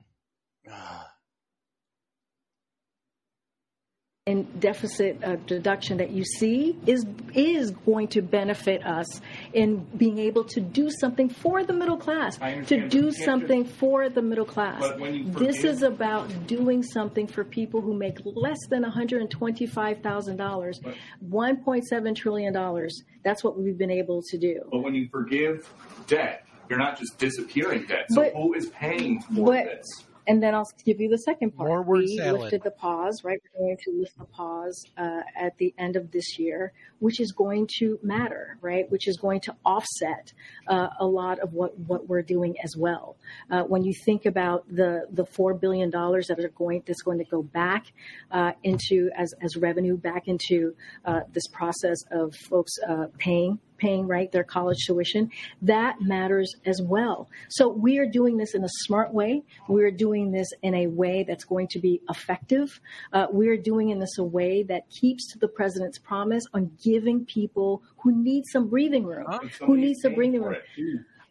And 4.26 4.60
deficit 4.60 5.22
uh, 5.24 5.36
deduction 5.46 5.96
that 5.96 6.10
you 6.10 6.24
see 6.24 6.78
is 6.86 7.04
is 7.34 7.70
going 7.72 8.06
to 8.06 8.20
benefit 8.22 8.84
us 8.86 9.20
in 9.52 9.78
being 9.96 10.18
able 10.18 10.44
to 10.44 10.60
do 10.60 10.88
something 11.00 11.28
for 11.28 11.64
the 11.64 11.72
middle 11.72 11.96
class, 11.96 12.36
to 12.66 12.88
do 12.88 13.10
something 13.10 13.64
for 13.64 14.08
the 14.08 14.22
middle 14.22 14.44
class. 14.44 14.84
This 15.26 15.64
is 15.64 15.82
about 15.82 16.46
doing 16.46 16.82
something 16.82 17.26
for 17.26 17.44
people 17.44 17.80
who 17.80 17.94
make 17.94 18.18
less 18.24 18.58
than 18.68 18.84
$125,000, 18.84 20.94
$1.7 21.28 22.16
trillion. 22.16 22.88
That's 23.24 23.42
what 23.42 23.58
we've 23.58 23.78
been 23.78 23.90
able 23.90 24.22
to 24.30 24.38
do. 24.38 24.60
But 24.70 24.82
when 24.82 24.94
you 24.94 25.08
forgive 25.10 25.68
debt, 26.06 26.46
you're 26.68 26.78
not 26.78 26.98
just 26.98 27.18
disappearing 27.18 27.86
debt. 27.86 28.06
So 28.10 28.22
But- 28.22 28.34
who 28.34 28.54
is 28.54 28.68
paying 28.68 29.20
for 29.22 29.46
but- 29.46 29.64
this? 29.64 29.86
And 30.30 30.40
then 30.40 30.54
I'll 30.54 30.70
give 30.84 31.00
you 31.00 31.08
the 31.08 31.18
second 31.18 31.56
part. 31.56 31.68
More 31.68 31.82
word 31.82 32.04
we 32.04 32.16
salad. 32.16 32.42
lifted 32.42 32.62
the 32.62 32.70
pause, 32.70 33.22
right? 33.24 33.40
We're 33.52 33.66
going 33.66 33.78
to 33.84 33.90
lift 33.98 34.16
the 34.16 34.26
pause 34.26 34.84
uh, 34.96 35.22
at 35.34 35.58
the 35.58 35.74
end 35.76 35.96
of 35.96 36.12
this 36.12 36.38
year, 36.38 36.72
which 37.00 37.18
is 37.18 37.32
going 37.32 37.66
to 37.80 37.98
matter, 38.00 38.56
right? 38.60 38.88
Which 38.92 39.08
is 39.08 39.16
going 39.16 39.40
to 39.40 39.56
offset 39.64 40.32
uh, 40.68 40.86
a 41.00 41.04
lot 41.04 41.40
of 41.40 41.52
what, 41.52 41.76
what 41.76 42.08
we're 42.08 42.22
doing 42.22 42.54
as 42.62 42.76
well. 42.78 43.16
Uh, 43.50 43.62
when 43.62 43.82
you 43.82 43.92
think 44.04 44.24
about 44.24 44.68
the 44.68 45.08
the 45.10 45.26
four 45.26 45.52
billion 45.52 45.90
dollars 45.90 46.28
that 46.28 46.38
are 46.38 46.48
going 46.50 46.84
that's 46.86 47.02
going 47.02 47.18
to 47.18 47.24
go 47.24 47.42
back 47.42 47.86
uh, 48.30 48.52
into 48.62 49.10
as 49.16 49.34
as 49.42 49.56
revenue 49.56 49.96
back 49.96 50.28
into 50.28 50.76
uh, 51.06 51.22
this 51.32 51.48
process 51.48 51.98
of 52.12 52.36
folks 52.36 52.74
uh, 52.88 53.06
paying 53.18 53.58
paying 53.80 54.06
right 54.06 54.30
their 54.32 54.44
college 54.44 54.78
tuition 54.86 55.30
that 55.62 56.00
matters 56.00 56.54
as 56.66 56.80
well 56.82 57.28
so 57.48 57.68
we 57.68 57.98
are 57.98 58.06
doing 58.06 58.36
this 58.36 58.54
in 58.54 58.62
a 58.64 58.68
smart 58.84 59.12
way 59.12 59.42
we 59.68 59.82
are 59.82 59.90
doing 59.90 60.30
this 60.30 60.48
in 60.62 60.74
a 60.74 60.86
way 60.86 61.24
that's 61.26 61.44
going 61.44 61.66
to 61.66 61.78
be 61.78 62.00
effective 62.10 62.80
uh, 63.12 63.26
we 63.32 63.48
are 63.48 63.56
doing 63.56 63.90
in 63.90 63.98
this 63.98 64.18
a 64.18 64.24
way 64.24 64.62
that 64.62 64.88
keeps 64.90 65.32
to 65.32 65.38
the 65.38 65.48
president's 65.48 65.98
promise 65.98 66.44
on 66.54 66.70
giving 66.82 67.24
people 67.24 67.82
who 67.96 68.12
need 68.12 68.44
some 68.52 68.68
breathing 68.68 69.04
room 69.04 69.26
who 69.60 69.76
need 69.76 69.96
some 70.02 70.14
breathing 70.14 70.42
room 70.42 70.56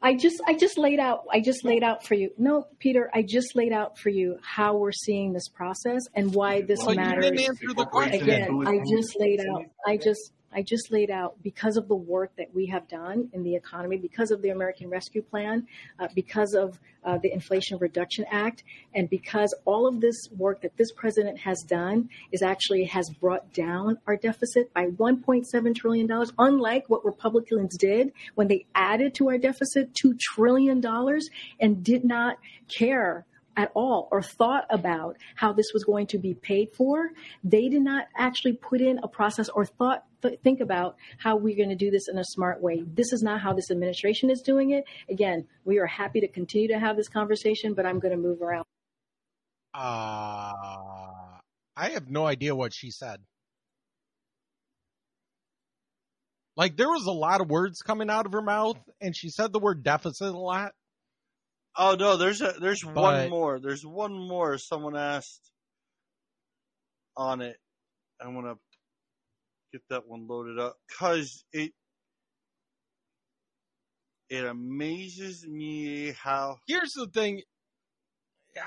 I 0.02 0.16
just 0.16 0.42
I 0.48 0.54
just 0.54 0.78
laid 0.78 1.00
out 1.00 1.26
I 1.32 1.42
just 1.42 1.66
laid 1.66 1.84
out 1.84 2.06
for 2.06 2.14
you. 2.14 2.32
No, 2.38 2.68
Peter, 2.80 3.10
I 3.14 3.22
just 3.22 3.56
laid 3.56 3.74
out 3.74 3.98
for 3.98 4.10
you 4.10 4.38
how 4.42 4.78
we're 4.78 4.94
seeing 4.94 5.34
this 5.34 5.50
process 5.50 6.04
and 6.16 6.34
why 6.34 6.62
this 6.62 6.80
Well, 6.80 6.92
you 6.92 7.02
matters. 7.02 7.26
didn't 7.26 7.40
answer 7.42 7.74
the 7.76 7.86
question. 7.86 8.22
Again, 8.22 8.64
I 8.66 8.80
just 8.90 9.20
laid 9.20 9.42
out 9.42 9.66
I 9.86 9.98
just 9.98 10.32
I 10.54 10.62
just 10.62 10.92
laid 10.92 11.12
out 11.12 11.36
because 11.44 11.78
of 11.78 11.88
the 11.88 11.96
work 11.96 12.32
that 12.38 12.54
we 12.54 12.66
have 12.68 12.88
done 12.88 13.30
in 13.34 13.44
the 13.44 13.56
economy, 13.56 13.98
because 13.98 14.32
of 14.32 14.42
the 14.42 14.50
American 14.50 14.90
Rescue 14.90 15.22
Plan, 15.22 15.68
uh, 16.00 16.08
because 16.16 16.54
of 16.54 16.80
uh, 17.04 17.18
the 17.18 17.32
Inflation 17.32 17.78
Reduction 17.80 18.26
Act, 18.32 18.64
and 18.94 19.10
because 19.10 19.54
all 19.66 19.88
of 19.88 20.02
this 20.02 20.16
work 20.38 20.62
that 20.62 20.76
this 20.78 20.92
president 20.92 21.38
has 21.40 21.62
done 21.62 22.10
is 22.32 22.42
actually 22.42 22.86
has 22.86 23.10
brought 23.10 23.54
down 23.54 23.98
our 24.08 24.18
deficit 24.18 24.74
by 24.74 24.88
1.7 24.88 25.76
trillion 25.76 26.08
dollars. 26.08 26.34
Unlike 26.40 26.90
what 26.90 27.06
Republicans 27.06 27.78
did 27.78 28.12
when 28.36 28.48
they 28.48 28.66
added 28.76 29.14
to 29.16 29.30
our 29.30 29.38
deficit 29.38 29.94
two 29.94 30.16
trillion 30.20 30.82
dollars 30.82 31.30
and 31.60 31.84
did 31.84 32.04
not 32.04 32.38
care 32.68 33.26
at 33.58 33.72
all 33.74 34.08
or 34.12 34.22
thought 34.22 34.66
about 34.70 35.18
how 35.36 35.54
this 35.54 35.72
was 35.74 35.84
going 35.84 36.08
to 36.08 36.18
be 36.18 36.34
paid 36.34 36.70
for. 36.76 37.10
They 37.44 37.70
did 37.70 37.82
not 37.82 38.06
actually 38.18 38.54
put 38.54 38.82
in 38.82 39.00
a 39.04 39.08
process 39.08 39.50
or 39.50 39.66
thought 39.66 40.04
th- 40.22 40.40
think 40.44 40.60
about 40.60 40.96
how 41.18 41.36
we're 41.36 41.58
going 41.58 41.70
to 41.70 41.76
do 41.76 41.92
this 41.92 42.08
in 42.08 42.18
a 42.18 42.24
smart 42.24 42.62
way. 42.62 42.84
This 42.86 43.12
is 43.14 43.22
not 43.22 43.42
how 43.42 43.54
this 43.54 43.72
administration 43.72 44.30
is 44.30 44.42
doing 44.42 44.72
it. 44.72 44.86
Again, 45.10 45.48
we 45.66 45.80
are 45.80 45.88
happy 45.88 46.22
to 46.22 46.28
continue 46.28 46.68
to 46.70 46.80
have 46.80 46.96
this 46.96 47.10
conversation, 47.10 47.74
but 47.74 47.86
I'm 47.86 48.00
going 48.00 48.12
to 48.12 48.18
move 48.18 48.42
around. 48.42 48.66
Uh, 49.74 50.54
I 51.76 51.90
have 51.94 52.10
no 52.10 52.26
idea 52.26 52.56
what 52.56 52.74
she 52.74 52.92
said. 52.92 53.20
Like 56.60 56.76
there 56.76 56.90
was 56.90 57.06
a 57.06 57.12
lot 57.12 57.40
of 57.40 57.50
words 57.50 57.82
coming 57.82 58.10
out 58.10 58.26
of 58.26 58.34
her 58.34 58.42
mouth, 58.42 58.78
and 59.00 59.16
she 59.16 59.30
said 59.30 59.54
the 59.54 59.60
word 59.60 59.82
deficit 59.82 60.34
a 60.34 60.38
lot. 60.38 60.74
Oh 61.78 61.96
no, 61.98 62.18
there's 62.18 62.42
a 62.42 62.54
there's 62.60 62.84
one 62.84 63.30
more. 63.30 63.60
There's 63.60 63.86
one 63.86 64.14
more. 64.14 64.58
Someone 64.58 64.98
asked 64.98 65.52
on 67.16 67.42
it. 67.42 67.58
I'm 68.22 68.34
gonna 68.34 68.56
get 69.72 69.82
that 69.90 70.08
one 70.08 70.28
loaded 70.28 70.60
up 70.60 70.76
because 70.88 71.44
it 71.54 71.72
it 74.30 74.46
amazes 74.46 75.46
me 75.48 76.12
how 76.12 76.58
Here's 76.68 76.94
the 76.94 77.08
thing. 77.08 77.42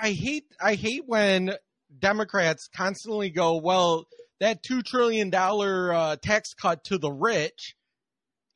I 0.01 0.13
hate 0.13 0.45
I 0.61 0.75
hate 0.75 1.05
when 1.07 1.53
Democrats 1.99 2.69
constantly 2.75 3.31
go, 3.31 3.57
well, 3.57 4.07
that 4.41 4.63
two 4.63 4.83
trillion 4.83 5.31
dollar 5.31 5.93
uh, 5.93 6.17
tax 6.17 6.55
cut 6.55 6.85
to 6.85 6.99
the 6.99 7.11
rich, 7.11 7.75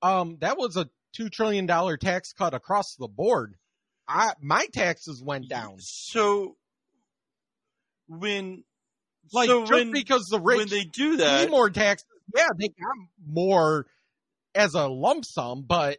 um, 0.02 0.38
that 0.40 0.56
was 0.56 0.76
a 0.76 0.88
two 1.14 1.28
trillion 1.28 1.66
dollar 1.66 1.96
tax 1.96 2.32
cut 2.32 2.54
across 2.54 2.96
the 2.98 3.08
board. 3.08 3.54
I 4.08 4.32
my 4.40 4.66
taxes 4.72 5.22
went 5.22 5.48
down. 5.48 5.76
So 5.80 6.56
when 8.08 8.64
like 9.32 9.48
so 9.48 9.60
just 9.62 9.72
when- 9.72 9.90
because 9.92 10.24
the 10.30 10.40
rich 10.40 10.58
when 10.58 10.68
they 10.68 10.84
do 10.84 11.16
pay 11.16 11.24
that- 11.24 11.50
more 11.50 11.70
taxes, 11.70 12.06
yeah, 12.34 12.48
they 12.58 12.68
got 12.68 12.96
more 13.26 13.86
as 14.54 14.74
a 14.74 14.86
lump 14.88 15.24
sum, 15.24 15.62
but 15.62 15.98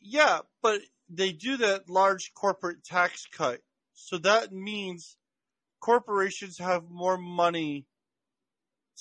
Yeah, 0.00 0.40
but 0.62 0.80
they 1.08 1.32
do 1.32 1.56
that 1.58 1.88
large 1.88 2.32
corporate 2.34 2.84
tax 2.84 3.24
cut. 3.26 3.62
So 3.94 4.18
that 4.18 4.52
means 4.52 5.16
corporations 5.80 6.58
have 6.58 6.90
more 6.90 7.16
money 7.16 7.86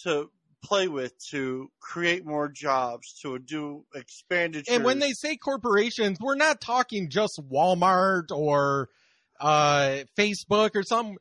to 0.04 0.32
play 0.64 0.88
with 0.88 1.14
to 1.30 1.70
create 1.80 2.26
more 2.26 2.50
jobs, 2.50 3.20
to 3.22 3.38
do 3.40 3.86
expanded. 3.94 4.66
And 4.70 4.84
when 4.84 5.00
they 5.00 5.12
say 5.12 5.36
corporations, 5.36 6.18
we're 6.20 6.36
not 6.36 6.62
talking 6.62 7.10
just 7.10 7.40
Walmart 7.52 8.32
or 8.32 8.90
uh, 9.40 10.00
Facebook 10.18 10.72
or 10.76 10.84
some. 10.84 11.16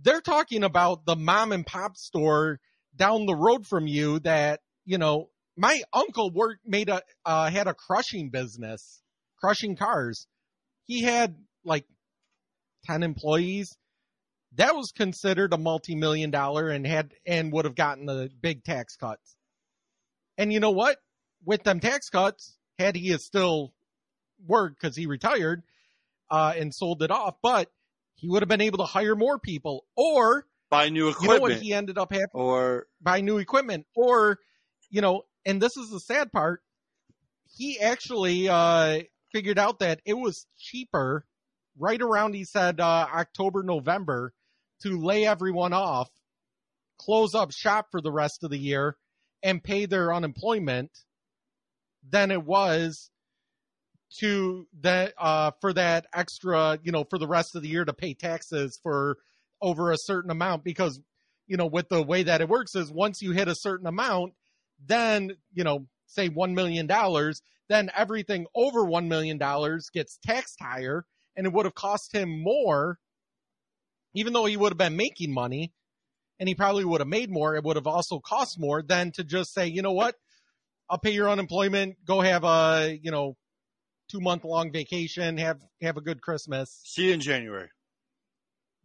They're 0.00 0.20
talking 0.20 0.64
about 0.64 1.06
the 1.06 1.16
mom 1.16 1.52
and 1.52 1.66
pop 1.66 1.96
store 1.96 2.60
down 2.94 3.26
the 3.26 3.34
road 3.34 3.66
from 3.66 3.86
you 3.86 4.20
that 4.20 4.60
you 4.84 4.98
know. 4.98 5.28
My 5.54 5.82
uncle 5.92 6.30
worked 6.30 6.60
made 6.66 6.88
a 6.88 7.02
uh, 7.26 7.50
had 7.50 7.68
a 7.68 7.74
crushing 7.74 8.30
business, 8.30 9.02
crushing 9.38 9.76
cars. 9.76 10.26
He 10.86 11.02
had 11.02 11.36
like 11.62 11.84
ten 12.86 13.02
employees. 13.02 13.76
That 14.56 14.74
was 14.74 14.92
considered 14.92 15.52
a 15.52 15.58
multi-million 15.58 16.30
dollar 16.30 16.68
and 16.68 16.86
had 16.86 17.14
and 17.26 17.52
would 17.52 17.64
have 17.64 17.74
gotten 17.74 18.06
the 18.06 18.30
big 18.40 18.64
tax 18.64 18.96
cuts. 18.96 19.36
And 20.36 20.52
you 20.52 20.60
know 20.60 20.70
what? 20.70 20.98
With 21.44 21.62
them 21.62 21.80
tax 21.80 22.08
cuts, 22.08 22.56
had 22.78 22.96
he 22.96 23.16
still 23.18 23.72
worked 24.46 24.80
because 24.80 24.96
he 24.96 25.06
retired 25.06 25.62
uh, 26.30 26.54
and 26.56 26.74
sold 26.74 27.02
it 27.02 27.10
off, 27.10 27.36
but 27.42 27.70
he 28.14 28.28
would 28.28 28.42
have 28.42 28.48
been 28.48 28.60
able 28.60 28.78
to 28.78 28.84
hire 28.84 29.16
more 29.16 29.38
people 29.38 29.84
or 29.96 30.46
buy 30.70 30.88
new 30.88 31.08
equipment. 31.08 31.32
You 31.32 31.36
know 31.36 31.42
what 31.42 31.62
he 31.62 31.72
ended 31.72 31.98
up 31.98 32.12
having? 32.12 32.26
Or 32.32 32.86
buy 33.00 33.20
new 33.20 33.38
equipment, 33.38 33.86
or 33.94 34.38
you 34.90 35.00
know, 35.00 35.22
and 35.44 35.60
this 35.60 35.76
is 35.76 35.90
the 35.90 36.00
sad 36.00 36.32
part. 36.32 36.62
He 37.56 37.78
actually 37.80 38.48
uh, 38.48 39.00
figured 39.32 39.58
out 39.58 39.80
that 39.80 40.00
it 40.04 40.14
was 40.14 40.46
cheaper, 40.58 41.26
right 41.78 42.00
around 42.00 42.34
he 42.34 42.44
said 42.44 42.80
uh, 42.80 43.06
October 43.14 43.62
November, 43.62 44.32
to 44.82 45.00
lay 45.00 45.26
everyone 45.26 45.72
off, 45.72 46.08
close 46.98 47.34
up 47.34 47.52
shop 47.52 47.86
for 47.90 48.00
the 48.00 48.12
rest 48.12 48.44
of 48.44 48.50
the 48.50 48.58
year, 48.58 48.96
and 49.42 49.62
pay 49.62 49.86
their 49.86 50.12
unemployment 50.12 50.90
than 52.08 52.30
it 52.30 52.44
was 52.44 53.10
to 54.18 54.66
that 54.80 55.14
uh 55.18 55.52
for 55.60 55.72
that 55.72 56.06
extra 56.12 56.78
you 56.82 56.92
know 56.92 57.04
for 57.08 57.18
the 57.18 57.26
rest 57.26 57.54
of 57.54 57.62
the 57.62 57.68
year 57.68 57.84
to 57.84 57.92
pay 57.92 58.14
taxes 58.14 58.78
for 58.82 59.16
over 59.60 59.90
a 59.90 59.96
certain 59.96 60.30
amount 60.30 60.64
because 60.64 61.00
you 61.46 61.56
know 61.56 61.66
with 61.66 61.88
the 61.88 62.02
way 62.02 62.22
that 62.22 62.40
it 62.40 62.48
works 62.48 62.74
is 62.74 62.90
once 62.92 63.22
you 63.22 63.32
hit 63.32 63.48
a 63.48 63.54
certain 63.54 63.86
amount 63.86 64.34
then 64.84 65.30
you 65.54 65.64
know 65.64 65.86
say 66.06 66.28
1 66.28 66.54
million 66.54 66.86
dollars 66.86 67.40
then 67.68 67.90
everything 67.96 68.46
over 68.54 68.84
1 68.84 69.08
million 69.08 69.38
dollars 69.38 69.88
gets 69.92 70.18
taxed 70.24 70.58
higher 70.60 71.06
and 71.36 71.46
it 71.46 71.52
would 71.52 71.64
have 71.64 71.74
cost 71.74 72.14
him 72.14 72.42
more 72.42 72.98
even 74.14 74.32
though 74.32 74.44
he 74.44 74.56
would 74.56 74.72
have 74.72 74.78
been 74.78 74.96
making 74.96 75.32
money 75.32 75.72
and 76.38 76.48
he 76.48 76.54
probably 76.54 76.84
would 76.84 77.00
have 77.00 77.08
made 77.08 77.30
more 77.30 77.56
it 77.56 77.64
would 77.64 77.76
have 77.76 77.86
also 77.86 78.18
cost 78.18 78.58
more 78.58 78.82
than 78.82 79.12
to 79.12 79.24
just 79.24 79.52
say 79.52 79.66
you 79.66 79.82
know 79.82 79.92
what? 79.92 80.14
I'll 80.90 80.98
pay 80.98 81.12
your 81.12 81.30
unemployment. 81.30 81.96
Go 82.04 82.20
have 82.20 82.44
a 82.44 82.98
you 83.00 83.10
know 83.10 83.36
two 84.10 84.20
month 84.20 84.44
long 84.44 84.72
vacation. 84.72 85.38
Have 85.38 85.60
have 85.80 85.96
a 85.96 86.02
good 86.02 86.20
christmas. 86.20 86.80
See 86.84 87.08
you 87.08 87.14
in 87.14 87.20
january. 87.20 87.68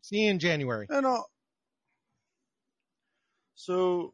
See 0.01 0.21
you 0.21 0.31
in 0.31 0.39
january. 0.39 0.87
And 0.89 1.05
all 1.05 1.25
so 3.55 4.13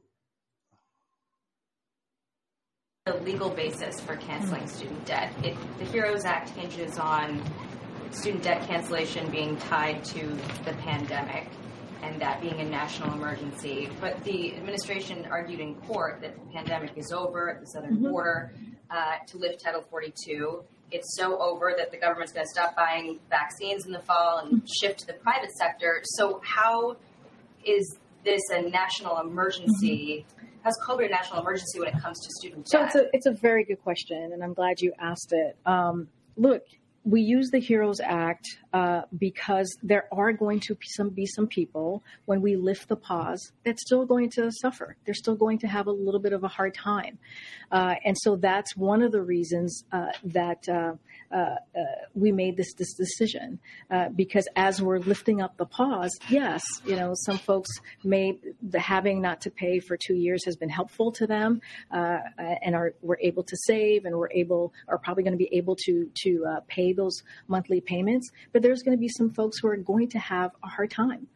the 3.05 3.15
legal 3.15 3.49
basis 3.49 3.99
for 3.99 4.15
canceling 4.15 4.65
student 4.65 5.05
debt. 5.05 5.33
It, 5.43 5.57
the 5.77 5.83
HEROES 5.83 6.23
Act 6.23 6.51
hinges 6.51 6.97
on 6.97 7.43
student 8.13 8.43
debt 8.43 8.65
cancellation 8.67 9.29
being 9.31 9.57
tied 9.57 10.03
to 10.05 10.27
the 10.65 10.73
pandemic. 10.79 11.47
and 12.05 12.19
that 12.21 12.41
being 12.41 12.59
a 12.59 12.65
national 12.65 13.13
emergency. 13.13 13.87
But 14.01 14.21
the 14.25 14.53
administration 14.57 15.25
argued 15.31 15.61
in 15.61 15.75
court 15.75 16.19
that 16.19 16.35
the 16.35 16.51
pandemic 16.53 16.97
is 16.97 17.13
over 17.13 17.49
at 17.49 17.61
the 17.61 17.65
southern 17.67 17.95
Mhm. 17.95 18.11
border 18.11 18.51
uh, 18.89 19.19
to 19.27 19.37
lift 19.37 19.63
Title 19.63 19.81
42. 19.89 20.65
It's 20.91 21.15
so 21.17 21.37
over 21.39 21.73
that 21.77 21.91
the 21.91 21.97
government's 21.97 22.33
going 22.33 22.45
to 22.45 22.49
stop 22.49 22.75
buying 22.75 23.21
vaccines 23.29 23.85
in 23.85 23.93
the 23.93 24.01
fall 24.01 24.39
and 24.39 24.67
shift 24.69 24.99
to 24.99 25.07
the 25.07 25.13
private 25.13 25.51
sector. 25.53 26.01
So, 26.03 26.41
how 26.43 26.97
is 27.63 27.97
this 28.25 28.41
a 28.51 28.63
national 28.63 29.19
emergency? 29.21 30.25
How's 30.61 30.77
COVID 30.85 31.05
a 31.05 31.09
national 31.09 31.39
emergency 31.39 31.79
when 31.79 31.87
it 31.87 32.01
comes 32.01 32.19
to 32.19 32.29
student 32.37 32.67
So 32.67 32.79
debt? 32.79 32.87
it's 32.87 32.95
a 32.95 33.15
it's 33.15 33.25
a 33.27 33.31
very 33.31 33.63
good 33.63 33.81
question, 33.81 34.33
and 34.33 34.43
I'm 34.43 34.53
glad 34.53 34.81
you 34.81 34.91
asked 34.99 35.31
it. 35.31 35.55
Um, 35.65 36.09
look, 36.35 36.63
we 37.05 37.21
use 37.21 37.49
the 37.49 37.59
Heroes 37.59 37.99
Act 37.99 38.59
uh, 38.71 39.01
because 39.17 39.77
there 39.83 40.07
are 40.11 40.31
going 40.31 40.59
to 40.61 40.75
be 40.75 40.87
some 40.87 41.09
be 41.09 41.25
some 41.25 41.47
people 41.47 42.03
when 42.25 42.41
we 42.41 42.55
lift 42.55 42.87
the 42.87 42.95
pause 42.95 43.51
that's 43.63 43.81
still 43.81 44.05
going 44.05 44.29
to 44.31 44.51
suffer. 44.51 44.95
They're 45.05 45.13
still 45.13 45.35
going 45.35 45.59
to 45.59 45.67
have 45.67 45.87
a 45.87 45.91
little 45.91 46.19
bit 46.19 46.33
of 46.33 46.43
a 46.43 46.47
hard 46.47 46.73
time, 46.73 47.19
uh, 47.71 47.95
and 48.05 48.17
so 48.17 48.35
that's 48.35 48.75
one 48.77 49.01
of 49.01 49.11
the 49.11 49.21
reasons 49.21 49.83
uh, 49.91 50.11
that. 50.23 50.67
Uh, 51.33 51.55
uh, 51.75 51.81
we 52.13 52.31
made 52.31 52.55
this 52.55 52.73
this 52.75 52.93
decision 52.93 53.59
uh, 53.89 54.09
because 54.09 54.47
as 54.55 54.79
we're 54.81 54.99
lifting 54.99 55.41
up 55.41 55.57
the 55.57 55.65
pause, 55.65 56.15
yes, 56.29 56.61
you 56.85 56.95
know, 56.95 57.13
some 57.15 57.39
folks 57.39 57.69
may 58.03 58.37
the 58.61 58.79
having 58.79 59.19
not 59.19 59.41
to 59.41 59.49
pay 59.49 59.79
for 59.79 59.97
two 59.97 60.13
years 60.13 60.45
has 60.45 60.55
been 60.55 60.69
helpful 60.69 61.11
to 61.11 61.25
them, 61.25 61.59
uh, 61.91 62.17
and 62.37 62.75
are 62.75 62.93
we're 63.01 63.17
able 63.19 63.43
to 63.43 63.57
save 63.65 64.05
and 64.05 64.15
we're 64.15 64.31
able 64.31 64.73
are 64.87 64.99
probably 64.99 65.23
going 65.23 65.33
to 65.33 65.37
be 65.37 65.49
able 65.53 65.75
to 65.75 66.09
to 66.23 66.45
pay 66.67 66.93
those 66.93 67.23
monthly 67.47 67.81
payments. 67.81 68.29
But 68.51 68.61
there's 68.61 68.83
going 68.83 68.95
to 68.95 69.01
be 69.01 69.09
some 69.09 69.31
folks 69.31 69.57
who 69.59 69.67
are 69.69 69.77
going 69.77 70.09
to 70.09 70.19
have 70.19 70.51
a 70.63 70.67
hard 70.67 70.91
time 70.91 71.27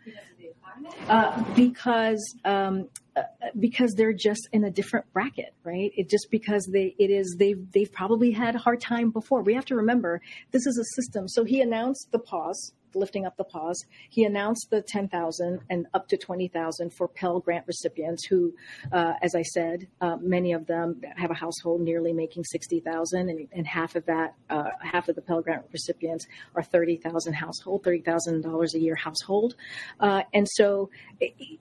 uh, 1.09 1.43
because 1.55 2.35
um, 2.45 2.87
uh, 3.15 3.23
because 3.59 3.93
they're 3.93 4.13
just 4.13 4.47
in 4.51 4.63
a 4.63 4.71
different 4.71 5.11
bracket, 5.13 5.53
right? 5.63 5.91
It 5.95 6.09
just 6.09 6.27
because 6.29 6.69
they 6.71 6.95
it 6.99 7.09
is 7.09 7.35
they've 7.39 7.59
they've 7.71 7.91
probably 7.91 8.31
had 8.31 8.55
a 8.55 8.59
hard 8.59 8.81
time 8.81 9.09
before. 9.09 9.41
We 9.41 9.53
have 9.55 9.65
to 9.65 9.75
remember 9.75 10.21
this 10.51 10.65
is 10.67 10.77
a 10.77 10.85
system. 10.95 11.27
So 11.27 11.43
he 11.43 11.61
announced 11.61 12.09
the 12.11 12.19
pause, 12.19 12.73
lifting 12.97 13.25
up 13.25 13.37
the 13.37 13.43
pause. 13.43 13.83
He 14.09 14.23
announced 14.23 14.67
the 14.69 14.81
ten 14.81 15.07
thousand 15.07 15.61
and 15.69 15.87
up 15.93 16.07
to 16.09 16.17
twenty 16.17 16.47
thousand 16.47 16.93
for 16.93 17.07
Pell 17.07 17.39
Grant 17.39 17.65
recipients 17.67 18.25
who, 18.25 18.53
uh, 18.91 19.13
as 19.21 19.35
I 19.35 19.43
said, 19.43 19.87
uh, 20.01 20.17
many 20.21 20.53
of 20.53 20.67
them 20.67 21.01
have 21.15 21.31
a 21.31 21.35
household 21.35 21.81
nearly 21.81 22.13
making 22.13 22.43
sixty 22.43 22.79
thousand, 22.79 23.29
and, 23.29 23.47
and 23.51 23.67
half 23.67 23.95
of 23.95 24.05
that, 24.05 24.35
uh, 24.49 24.71
half 24.81 25.09
of 25.09 25.15
the 25.15 25.21
Pell 25.21 25.41
Grant 25.41 25.63
recipients 25.71 26.25
are 26.55 26.63
thirty 26.63 26.97
thousand 26.97 27.33
household, 27.33 27.83
thirty 27.83 28.01
thousand 28.01 28.41
dollars 28.41 28.73
a 28.75 28.79
year 28.79 28.95
household, 28.95 29.55
uh, 29.99 30.23
and 30.33 30.47
so 30.49 30.89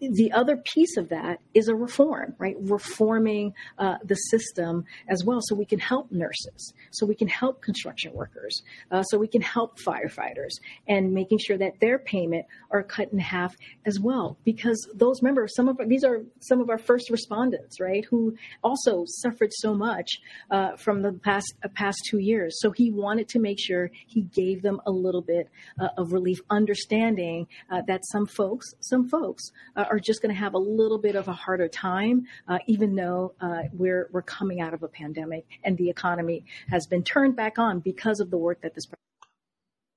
the 0.01 0.33
other 0.33 0.57
piece 0.57 0.97
of 0.97 1.09
that 1.11 1.41
is 1.55 1.69
a 1.69 1.75
reform, 1.75 2.35
right? 2.39 2.57
Reforming 2.61 3.55
uh, 3.79 3.97
the 4.05 4.15
system 4.15 4.85
as 5.09 5.25
well, 5.25 5.41
so 5.43 5.55
we 5.55 5.65
can 5.65 5.79
help 5.79 6.11
nurses, 6.11 6.73
so 6.93 7.07
we 7.07 7.15
can 7.15 7.29
help 7.29 7.63
construction 7.63 8.13
workers, 8.13 8.63
uh, 8.91 9.03
so 9.03 9.19
we 9.19 9.29
can 9.29 9.43
help 9.43 9.79
firefighters, 9.81 10.55
and 10.89 11.13
making 11.27 11.39
sure 11.39 11.59
that 11.59 11.81
their 11.81 11.99
payment 11.99 12.47
are 12.71 12.85
cut 12.85 13.13
in 13.13 13.19
half 13.19 13.57
as 13.85 13.99
well. 13.99 14.39
Because 14.45 14.89
those 14.95 15.21
remember 15.23 15.49
some 15.49 15.69
of 15.69 15.77
these 15.89 16.05
are 16.05 16.23
some 16.41 16.61
of 16.61 16.71
our 16.71 16.79
first 16.79 17.11
respondents, 17.11 17.81
right? 17.81 18.05
Who 18.05 18.37
also 18.63 19.05
suffered 19.07 19.51
so 19.53 19.75
much 19.75 20.19
uh, 20.53 20.77
from 20.77 21.03
the 21.03 21.13
past 21.13 21.53
uh, 21.65 21.69
past 21.75 21.99
two 22.09 22.19
years. 22.19 22.61
So 22.61 22.71
he 22.71 22.93
wanted 22.93 23.29
to 23.31 23.41
make 23.41 23.59
sure 23.59 23.91
he 24.07 24.23
gave 24.23 24.63
them 24.63 24.81
a 24.87 24.91
little 24.91 25.23
bit 25.23 25.49
uh, 25.81 25.89
of 25.99 26.13
relief, 26.13 26.39
understanding 26.51 27.49
uh, 27.71 27.83
that 27.89 28.03
some 28.13 28.27
folks, 28.27 28.67
some 28.81 29.09
folks 29.09 29.51
uh, 29.75 29.85
are 29.91 29.99
just 29.99 30.23
going 30.23 30.35
to 30.35 30.41
have 30.41 30.55
a 30.55 30.59
little 30.59 30.99
bit 30.99 31.17
of 31.17 31.27
a 31.27 31.33
harder 31.33 31.69
time, 31.69 32.27
uh, 32.49 32.59
even 32.69 32.95
though 32.95 33.35
we're 33.73 34.09
we're 34.13 34.23
coming 34.23 34.61
out 34.61 34.75
of 34.75 34.83
a 34.83 34.89
pandemic 34.89 35.45
and 35.65 35.77
the 35.77 35.91
economy 35.91 36.45
has 36.71 36.87
been 36.87 37.03
turned 37.03 37.35
back 37.35 37.59
on 37.59 37.81
because 37.81 38.21
of 38.21 38.31
the 38.31 38.39
work 38.39 38.61
that 38.61 38.75
this. 38.75 38.87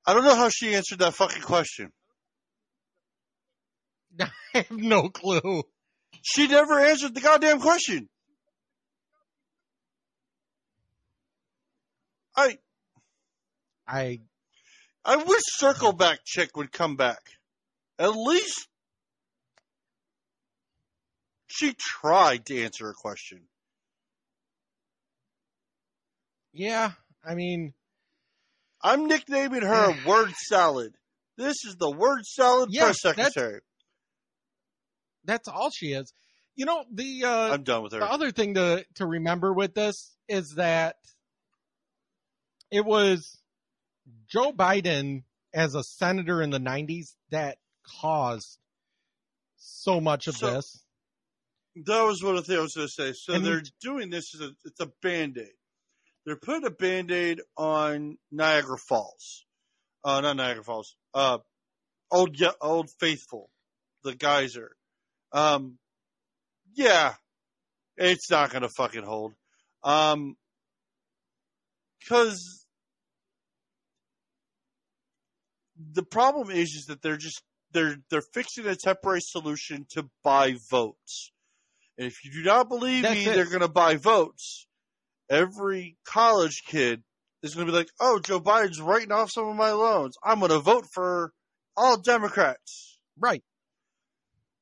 I 0.05 0.13
don't 0.13 0.23
know 0.23 0.35
how 0.35 0.49
she 0.49 0.75
answered 0.75 0.99
that 0.99 1.13
fucking 1.13 1.43
question. 1.43 1.91
I 4.19 4.29
have 4.53 4.71
no 4.71 5.09
clue. 5.09 5.63
She 6.23 6.47
never 6.47 6.79
answered 6.79 7.13
the 7.13 7.21
goddamn 7.21 7.61
question. 7.61 8.09
I 12.35 12.57
I 13.87 14.19
I 15.03 15.15
wish 15.17 15.41
Circle 15.57 15.93
Back 15.93 16.19
Chick 16.25 16.55
would 16.55 16.71
come 16.71 16.95
back. 16.95 17.19
At 17.97 18.15
least 18.15 18.67
she 21.47 21.73
tried 21.77 22.45
to 22.45 22.63
answer 22.63 22.89
a 22.89 22.93
question. 22.93 23.41
Yeah, 26.53 26.91
I 27.23 27.35
mean, 27.35 27.73
I'm 28.83 29.07
nicknaming 29.07 29.61
her 29.61 29.93
Word 30.07 30.31
Salad. 30.47 30.93
This 31.37 31.63
is 31.65 31.75
the 31.77 31.89
Word 31.91 32.25
Salad 32.25 32.69
Yeah, 32.71 32.85
press 32.85 33.01
that's- 33.01 33.33
secretary. 33.33 33.61
that's 35.25 35.47
all 35.47 35.69
she 35.69 35.93
is. 35.93 36.11
You 36.55 36.65
know, 36.65 36.83
the 36.93 37.23
uh, 37.23 37.53
I'm 37.53 37.63
done 37.63 37.83
with 37.83 37.93
her. 37.93 37.99
the 37.99 38.11
other 38.11 38.31
thing 38.31 38.55
to 38.55 38.85
to 38.95 39.05
remember 39.05 39.53
with 39.53 39.73
this 39.73 40.15
is 40.27 40.55
that 40.57 40.95
it 42.71 42.85
was 42.85 43.39
Joe 44.27 44.51
Biden 44.51 45.23
as 45.53 45.73
a 45.75 45.83
senator 45.83 46.41
in 46.41 46.49
the 46.49 46.59
90s 46.59 47.15
that 47.31 47.57
caused 48.01 48.57
so 49.57 49.99
much 50.01 50.27
of 50.27 50.35
So- 50.35 50.51
this. 50.55 50.83
That 51.85 52.01
was 52.03 52.21
one 52.21 52.35
of 52.35 52.45
the 52.45 52.47
things 52.47 52.59
I 52.59 52.61
was 52.63 52.73
going 52.75 52.87
to 52.87 52.93
say. 52.93 53.13
So 53.13 53.33
And- 53.33 53.45
they're 53.45 53.63
doing 53.81 54.09
this 54.09 54.35
as 54.35 54.41
a 54.41 54.51
it's 54.65 54.79
a 54.81 54.91
band 55.01 55.37
aid. 55.37 55.53
They're 56.29 56.35
putting 56.35 56.67
a 56.67 56.69
band 56.69 57.11
aid 57.11 57.41
on 57.57 58.19
Niagara 58.31 58.77
Falls. 58.77 59.47
Uh, 60.03 60.21
not 60.21 60.37
Niagara 60.37 60.63
Falls. 60.63 60.95
Uh, 61.11 61.39
old 62.11 62.39
Old 62.61 62.91
Faithful, 62.99 63.49
the 64.03 64.13
geyser. 64.13 64.75
Um, 65.31 65.79
yeah, 66.75 67.15
it's 67.97 68.29
not 68.29 68.51
going 68.51 68.61
to 68.61 68.69
fucking 68.69 69.01
hold. 69.01 69.33
Um, 69.83 70.35
because 71.99 72.63
the 75.93 76.03
problem 76.03 76.51
is 76.51 76.75
is 76.75 76.85
that 76.89 77.01
they're 77.01 77.17
just 77.17 77.41
they're 77.71 77.95
they're 78.11 78.21
fixing 78.21 78.67
a 78.67 78.75
temporary 78.75 79.21
solution 79.21 79.87
to 79.93 80.07
buy 80.23 80.57
votes. 80.69 81.31
And 81.97 82.05
if 82.05 82.23
you 82.23 82.31
do 82.31 82.43
not 82.43 82.69
believe 82.69 83.01
That's 83.01 83.15
me, 83.15 83.25
it. 83.25 83.33
they're 83.33 83.45
going 83.45 83.61
to 83.61 83.67
buy 83.67 83.95
votes. 83.95 84.67
Every 85.29 85.97
college 86.05 86.63
kid 86.65 87.03
is 87.43 87.53
going 87.55 87.67
to 87.67 87.71
be 87.71 87.77
like, 87.77 87.89
"Oh, 87.99 88.19
Joe 88.19 88.39
Biden's 88.41 88.81
writing 88.81 89.11
off 89.11 89.31
some 89.31 89.47
of 89.47 89.55
my 89.55 89.71
loans. 89.71 90.15
I'm 90.23 90.39
going 90.39 90.51
to 90.51 90.59
vote 90.59 90.85
for 90.93 91.33
all 91.77 91.99
Democrats." 91.99 92.99
Right. 93.17 93.43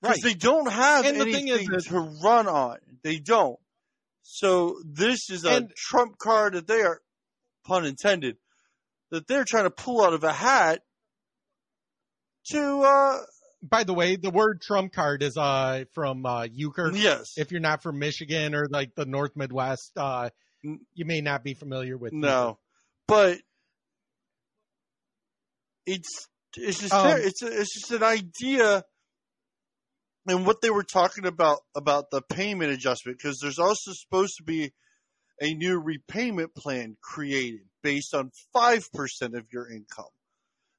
Because 0.02 0.18
Right. 0.18 0.24
they 0.24 0.34
don't 0.38 0.72
have 0.72 1.06
And 1.06 1.20
the 1.20 1.26
thing 1.26 1.50
anything 1.50 1.74
is 1.74 1.86
to 1.86 2.00
run 2.24 2.48
on. 2.48 2.78
They 3.04 3.18
don't. 3.20 3.60
So 4.22 4.80
this 4.86 5.30
is 5.30 5.46
a 5.46 5.50
And- 5.56 5.74
trump 5.76 6.18
card 6.18 6.54
that 6.54 6.68
they 6.68 6.82
are, 6.82 7.02
pun 7.66 7.86
intended, 7.86 8.38
that 9.10 9.26
they're 9.28 9.46
trying 9.46 9.64
to 9.64 9.72
pull 9.72 10.04
out 10.04 10.14
of 10.14 10.24
a 10.24 10.34
hat 10.34 10.82
to 12.52 12.82
uh 12.84 13.18
By 13.64 13.84
the 13.84 13.94
way, 13.94 14.16
the 14.18 14.30
word 14.30 14.62
Trump 14.62 14.94
card 14.94 15.24
is 15.24 15.36
uh 15.38 15.86
from 15.94 16.26
uh 16.26 16.44
Euchre. 16.52 16.92
Yes. 16.96 17.34
If 17.38 17.52
you're 17.52 17.60
not 17.62 17.82
from 17.82 17.98
Michigan 18.00 18.54
or 18.54 18.68
like 18.70 18.94
the 18.96 19.06
North 19.06 19.32
Midwest, 19.36 19.94
uh 19.98 20.30
you 20.62 21.06
may 21.06 21.22
not 21.22 21.44
be 21.44 21.54
familiar 21.54 21.98
with 21.98 22.14
no, 22.14 22.60
but 23.08 23.40
it's 25.86 26.28
it's 26.56 26.80
just 26.80 26.94
Um, 26.94 27.18
it's 27.20 27.42
a, 27.42 27.48
it's 27.48 27.74
just 27.74 27.92
an 27.92 28.04
idea, 28.04 28.84
and 30.28 30.46
what 30.46 30.62
they 30.62 30.70
were 30.70 30.84
talking 30.84 31.26
about 31.26 31.60
about 31.76 32.10
the 32.12 32.22
payment 32.22 32.72
adjustment 32.72 33.18
because 33.18 33.40
there's 33.42 33.60
also 33.60 33.92
supposed 33.94 34.34
to 34.38 34.44
be 34.44 34.74
a 35.42 35.54
new 35.54 35.80
repayment 35.80 36.56
plan 36.56 36.98
created 37.02 37.62
based 37.84 38.14
on 38.14 38.32
five 38.54 38.92
percent 38.94 39.36
of 39.36 39.46
your 39.52 39.72
income. 39.72 40.06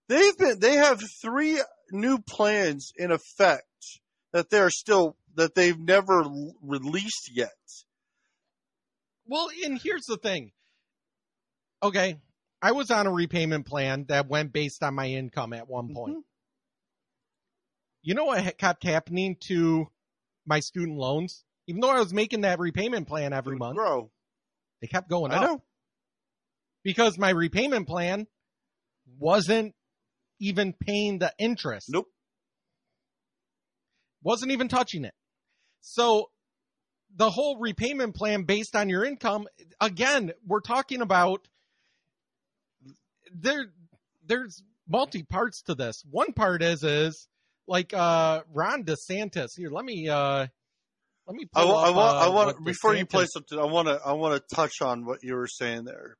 They've 0.08 0.36
been 0.36 0.58
they 0.58 0.74
have 0.74 1.00
three 1.22 1.60
new 1.92 2.18
plans 2.18 2.92
in 2.96 3.10
effect 3.10 3.64
that 4.32 4.50
they're 4.50 4.70
still 4.70 5.16
that 5.36 5.54
they've 5.54 5.78
never 5.78 6.24
released 6.62 7.30
yet. 7.32 7.52
Well, 9.28 9.50
and 9.64 9.78
here's 9.78 10.06
the 10.06 10.16
thing. 10.16 10.52
Okay, 11.82 12.16
I 12.60 12.72
was 12.72 12.90
on 12.90 13.06
a 13.06 13.12
repayment 13.12 13.66
plan 13.66 14.06
that 14.08 14.28
went 14.28 14.52
based 14.52 14.82
on 14.82 14.94
my 14.94 15.06
income 15.06 15.52
at 15.52 15.68
one 15.68 15.94
point. 15.94 16.12
Mm-hmm. 16.14 16.20
You 18.02 18.14
know 18.14 18.24
what 18.24 18.58
kept 18.58 18.82
happening 18.84 19.36
to 19.48 19.88
my 20.46 20.60
student 20.60 20.98
loans? 20.98 21.44
Even 21.66 21.80
though 21.80 21.90
I 21.90 21.98
was 21.98 22.14
making 22.14 22.40
that 22.40 22.58
repayment 22.58 23.06
plan 23.06 23.32
every 23.32 23.56
month, 23.56 23.76
grow. 23.76 24.10
They 24.80 24.86
kept 24.86 25.10
going 25.10 25.30
I 25.30 25.36
up. 25.36 25.42
know. 25.42 25.62
Because 26.82 27.18
my 27.18 27.30
repayment 27.30 27.86
plan 27.86 28.26
wasn't 29.18 29.74
even 30.40 30.72
paying 30.72 31.18
the 31.18 31.32
interest. 31.38 31.88
Nope. 31.90 32.06
wasn't 34.22 34.52
even 34.52 34.68
touching 34.68 35.04
it. 35.04 35.14
So 35.80 36.30
the 37.18 37.28
whole 37.28 37.58
repayment 37.58 38.14
plan 38.14 38.44
based 38.44 38.74
on 38.74 38.88
your 38.88 39.04
income, 39.04 39.46
again, 39.80 40.32
we're 40.46 40.60
talking 40.60 41.02
about 41.02 41.46
there 43.34 43.66
there's 44.24 44.62
multi 44.88 45.24
parts 45.24 45.62
to 45.62 45.74
this. 45.74 46.02
One 46.10 46.32
part 46.32 46.62
is 46.62 46.82
is 46.84 47.28
like 47.66 47.92
uh 47.92 48.42
Ron 48.52 48.84
DeSantis. 48.84 49.48
Here, 49.56 49.68
let 49.70 49.84
me 49.84 50.08
uh 50.08 50.46
let 51.26 51.34
me 51.36 51.46
I, 51.54 51.62
pull 51.62 51.76
I 51.76 51.90
want. 51.90 52.16
uh, 52.16 52.20
I 52.20 52.28
want 52.28 52.64
before 52.64 52.94
you 52.94 53.04
play 53.04 53.26
something. 53.26 53.58
I 53.58 53.66
want 53.66 53.88
to. 53.88 54.00
I 54.04 54.12
want 54.12 54.40
to 54.40 54.54
touch 54.54 54.80
on 54.80 55.04
what 55.04 55.18
you 55.22 55.34
were 55.34 55.48
saying 55.48 55.84
there. 55.84 56.16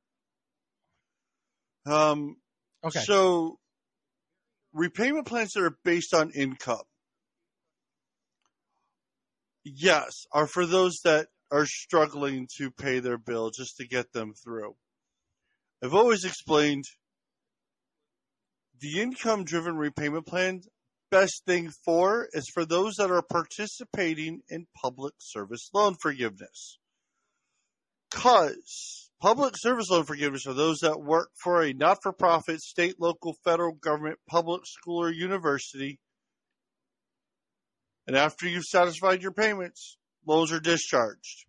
Um. 1.87 2.35
Okay. 2.85 2.99
So, 2.99 3.57
repayment 4.73 5.25
plans 5.25 5.53
that 5.53 5.63
are 5.63 5.77
based 5.83 6.13
on 6.13 6.29
income, 6.31 6.83
yes, 9.75 10.25
are 10.31 10.47
for 10.47 10.65
those 10.65 10.99
that 11.03 11.27
are 11.51 11.65
struggling 11.65 12.47
to 12.57 12.71
pay 12.71 12.99
their 12.99 13.17
bill 13.17 13.51
just 13.51 13.77
to 13.77 13.87
get 13.87 14.11
them 14.13 14.33
through. 14.43 14.75
I've 15.83 15.93
always 15.93 16.25
explained 16.25 16.83
the 18.79 19.01
income 19.01 19.43
driven 19.43 19.75
repayment 19.75 20.25
plan 20.25 20.61
best 21.11 21.43
thing 21.45 21.71
for 21.83 22.27
is 22.33 22.49
for 22.53 22.65
those 22.65 22.95
that 22.95 23.11
are 23.11 23.23
participating 23.23 24.41
in 24.49 24.67
public 24.79 25.13
service 25.19 25.69
loan 25.73 25.95
forgiveness. 26.01 26.77
Cause 28.11 29.09
public 29.21 29.55
service 29.57 29.89
loan 29.89 30.03
forgiveness 30.03 30.47
are 30.47 30.53
those 30.53 30.79
that 30.79 31.01
work 31.01 31.29
for 31.41 31.63
a 31.63 31.73
not 31.73 31.97
for 32.01 32.11
profit 32.11 32.61
state, 32.61 32.95
local, 32.99 33.35
federal 33.43 33.73
government, 33.73 34.19
public 34.27 34.61
school 34.65 35.01
or 35.01 35.11
university. 35.11 35.99
And 38.09 38.17
after 38.17 38.47
you've 38.47 38.65
satisfied 38.65 39.21
your 39.21 39.33
payments, 39.33 39.95
loans 40.25 40.51
are 40.51 40.59
discharged. 40.59 41.45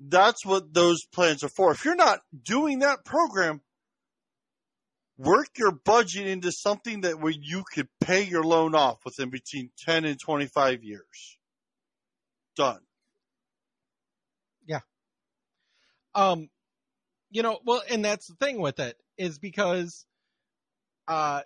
That's 0.00 0.44
what 0.44 0.74
those 0.74 1.06
plans 1.14 1.44
are 1.44 1.48
for. 1.48 1.70
If 1.70 1.84
you're 1.84 1.94
not 1.94 2.18
doing 2.42 2.80
that 2.80 3.04
program, 3.04 3.60
work 5.16 5.50
your 5.56 5.70
budget 5.70 6.26
into 6.26 6.50
something 6.50 7.02
that 7.02 7.20
where 7.20 7.32
you 7.32 7.62
could 7.72 7.86
pay 8.00 8.24
your 8.24 8.42
loan 8.42 8.74
off 8.74 8.98
within 9.04 9.30
between 9.30 9.70
10 9.86 10.04
and 10.04 10.18
25 10.18 10.82
years. 10.82 11.38
Done. 12.56 12.80
Yeah. 14.66 14.80
Um, 16.12 16.50
you 17.30 17.44
know, 17.44 17.60
well, 17.64 17.82
and 17.88 18.04
that's 18.04 18.26
the 18.26 18.34
thing 18.44 18.58
with 18.58 18.80
it 18.80 18.96
is 19.16 19.38
because, 19.38 20.06
uh, 21.06 21.42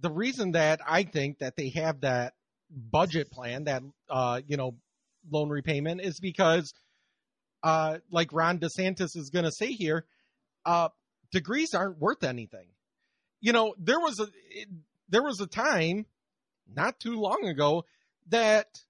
the 0.00 0.10
reason 0.10 0.52
that 0.52 0.80
I 0.86 1.02
think 1.04 1.38
that 1.38 1.56
they 1.56 1.70
have 1.70 2.00
that 2.00 2.34
budget 2.70 3.30
plan, 3.30 3.64
that, 3.64 3.82
uh, 4.08 4.40
you 4.46 4.56
know, 4.56 4.76
loan 5.30 5.48
repayment 5.48 6.00
is 6.00 6.18
because, 6.20 6.72
uh, 7.62 7.98
like 8.10 8.32
Ron 8.32 8.58
DeSantis 8.58 9.16
is 9.16 9.30
going 9.30 9.44
to 9.44 9.52
say 9.52 9.72
here, 9.72 10.06
uh, 10.64 10.88
degrees 11.32 11.74
aren't 11.74 11.98
worth 11.98 12.24
anything. 12.24 12.68
You 13.40 13.52
know, 13.52 13.74
there 13.78 14.00
was 14.00 14.20
a, 14.20 14.26
there 15.08 15.22
was 15.22 15.40
a 15.40 15.46
time 15.46 16.06
not 16.74 17.00
too 17.00 17.20
long 17.20 17.46
ago 17.46 17.84
that 18.28 18.80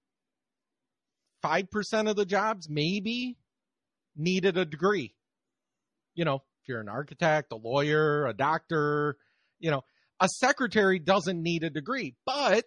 5% 1.43 2.09
of 2.09 2.15
the 2.15 2.25
jobs 2.25 2.69
maybe 2.69 3.37
needed 4.15 4.57
a 4.57 4.65
degree. 4.65 5.13
You 6.13 6.25
know, 6.25 6.35
if 6.35 6.67
you're 6.67 6.81
an 6.81 6.89
architect, 6.89 7.51
a 7.51 7.55
lawyer, 7.55 8.27
a 8.27 8.33
doctor, 8.33 9.17
you 9.59 9.71
know, 9.71 9.83
a 10.21 10.29
secretary 10.29 10.99
doesn't 10.99 11.41
need 11.41 11.63
a 11.63 11.69
degree. 11.69 12.15
But 12.25 12.65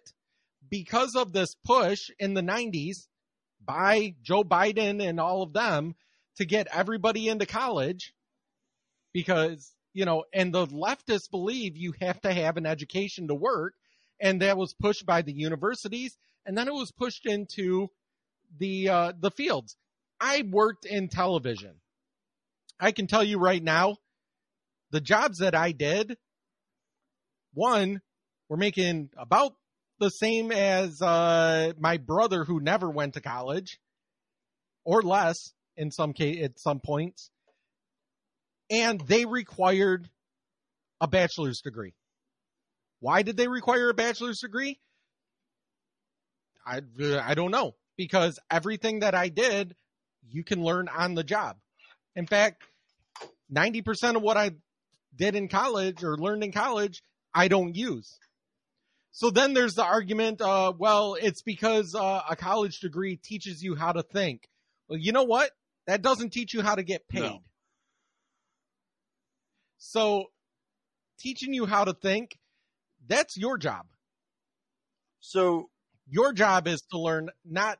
because 0.69 1.15
of 1.15 1.31
this 1.31 1.55
push 1.65 2.09
in 2.19 2.33
the 2.33 2.41
90s 2.41 3.07
by 3.63 4.15
Joe 4.21 4.43
Biden 4.43 5.01
and 5.01 5.19
all 5.19 5.41
of 5.41 5.53
them 5.53 5.95
to 6.35 6.45
get 6.45 6.67
everybody 6.71 7.29
into 7.29 7.45
college, 7.45 8.13
because, 9.13 9.73
you 9.93 10.03
know, 10.03 10.25
and 10.33 10.53
the 10.53 10.67
leftists 10.67 11.31
believe 11.31 11.77
you 11.77 11.93
have 12.01 12.19
to 12.21 12.33
have 12.33 12.57
an 12.57 12.65
education 12.65 13.29
to 13.29 13.35
work. 13.35 13.73
And 14.19 14.41
that 14.41 14.57
was 14.57 14.75
pushed 14.79 15.05
by 15.05 15.21
the 15.21 15.33
universities. 15.33 16.17
And 16.45 16.57
then 16.57 16.67
it 16.67 16.73
was 16.73 16.91
pushed 16.91 17.25
into 17.25 17.87
the 18.59 18.89
uh, 18.89 19.13
the 19.19 19.31
fields. 19.31 19.77
I 20.19 20.43
worked 20.49 20.85
in 20.85 21.07
television. 21.07 21.75
I 22.79 22.91
can 22.91 23.07
tell 23.07 23.23
you 23.23 23.39
right 23.39 23.63
now, 23.63 23.97
the 24.91 25.01
jobs 25.01 25.39
that 25.39 25.55
I 25.55 25.71
did, 25.71 26.17
one, 27.55 28.01
were 28.49 28.57
making 28.57 29.09
about 29.17 29.53
the 29.99 30.09
same 30.09 30.51
as 30.51 31.01
uh, 31.01 31.73
my 31.79 31.97
brother 31.97 32.43
who 32.43 32.59
never 32.59 32.89
went 32.89 33.15
to 33.15 33.21
college, 33.21 33.79
or 34.83 35.01
less 35.01 35.53
in 35.75 35.89
some 35.89 36.13
case 36.13 36.43
at 36.43 36.59
some 36.59 36.79
points, 36.79 37.31
and 38.69 39.01
they 39.01 39.25
required 39.25 40.09
a 41.01 41.07
bachelor's 41.07 41.61
degree. 41.61 41.93
Why 42.99 43.21
did 43.21 43.37
they 43.37 43.47
require 43.47 43.89
a 43.89 43.93
bachelor's 43.93 44.39
degree? 44.39 44.79
I 46.65 46.81
I 46.99 47.35
don't 47.35 47.51
know 47.51 47.75
because 47.97 48.39
everything 48.49 48.99
that 48.99 49.15
I 49.15 49.29
did, 49.29 49.75
you 50.29 50.43
can 50.43 50.63
learn 50.63 50.87
on 50.87 51.13
the 51.13 51.23
job. 51.23 51.57
In 52.15 52.25
fact, 52.25 52.63
90% 53.53 54.15
of 54.15 54.21
what 54.21 54.37
I 54.37 54.51
did 55.15 55.35
in 55.35 55.47
college 55.47 56.03
or 56.03 56.17
learned 56.17 56.43
in 56.43 56.51
college, 56.51 57.01
I 57.35 57.49
don't 57.49 57.75
use. 57.75 58.17
So 59.11 59.29
then 59.29 59.53
there's 59.53 59.75
the 59.75 59.83
argument, 59.83 60.41
uh, 60.41 60.73
well, 60.77 61.15
it's 61.21 61.41
because 61.41 61.93
uh, 61.93 62.21
a 62.29 62.35
college 62.35 62.79
degree 62.79 63.17
teaches 63.17 63.61
you 63.61 63.75
how 63.75 63.91
to 63.91 64.03
think. 64.03 64.47
Well, 64.87 64.97
you 64.97 65.11
know 65.11 65.23
what? 65.23 65.51
That 65.85 66.01
doesn't 66.01 66.31
teach 66.31 66.53
you 66.53 66.61
how 66.61 66.75
to 66.75 66.83
get 66.83 67.07
paid. 67.07 67.21
No. 67.21 67.39
So 69.77 70.25
teaching 71.19 71.53
you 71.53 71.65
how 71.65 71.83
to 71.83 71.93
think, 71.93 72.37
that's 73.07 73.37
your 73.37 73.57
job. 73.57 73.85
So 75.19 75.69
your 76.07 76.33
job 76.33 76.67
is 76.67 76.81
to 76.91 76.99
learn 76.99 77.29
not 77.43 77.79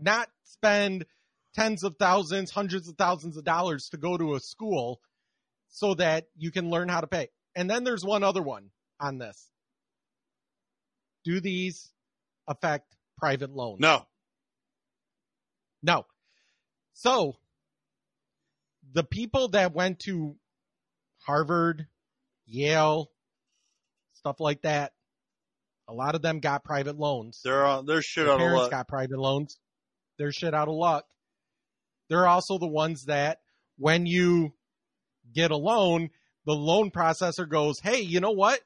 not 0.00 0.28
spend 0.42 1.06
tens 1.54 1.84
of 1.84 1.96
thousands, 1.98 2.50
hundreds 2.50 2.88
of 2.88 2.96
thousands 2.96 3.36
of 3.36 3.44
dollars 3.44 3.88
to 3.90 3.96
go 3.96 4.16
to 4.16 4.34
a 4.34 4.40
school 4.40 5.00
so 5.68 5.94
that 5.94 6.26
you 6.36 6.50
can 6.50 6.70
learn 6.70 6.88
how 6.88 7.00
to 7.00 7.06
pay. 7.06 7.28
And 7.56 7.70
then 7.70 7.84
there's 7.84 8.04
one 8.04 8.22
other 8.22 8.42
one 8.42 8.70
on 9.00 9.18
this. 9.18 9.50
Do 11.24 11.40
these 11.40 11.90
affect 12.46 12.94
private 13.18 13.50
loans? 13.50 13.80
No. 13.80 14.04
No. 15.82 16.04
So 16.92 17.36
the 18.92 19.04
people 19.04 19.48
that 19.48 19.74
went 19.74 20.00
to 20.00 20.36
Harvard, 21.26 21.86
Yale, 22.46 23.10
stuff 24.14 24.40
like 24.40 24.62
that, 24.62 24.92
a 25.88 25.92
lot 25.92 26.14
of 26.14 26.22
them 26.22 26.40
got 26.40 26.64
private 26.64 26.98
loans. 26.98 27.40
They're 27.44 27.64
on, 27.64 27.86
they're 27.86 28.02
shit 28.02 28.24
Their 28.24 28.34
out 28.34 28.40
of 28.40 28.40
parents 28.40 28.62
luck. 28.62 28.70
got 28.70 28.88
private 28.88 29.18
loans. 29.18 29.58
They're 30.18 30.32
shit 30.32 30.54
out 30.54 30.68
of 30.68 30.74
luck. 30.74 31.04
They're 32.08 32.26
also 32.26 32.58
the 32.58 32.66
ones 32.66 33.06
that 33.06 33.40
when 33.76 34.06
you 34.06 34.54
get 35.34 35.50
a 35.50 35.56
loan, 35.56 36.10
the 36.46 36.54
loan 36.54 36.90
processor 36.90 37.48
goes, 37.48 37.80
Hey, 37.80 38.00
you 38.00 38.20
know 38.20 38.32
what? 38.32 38.60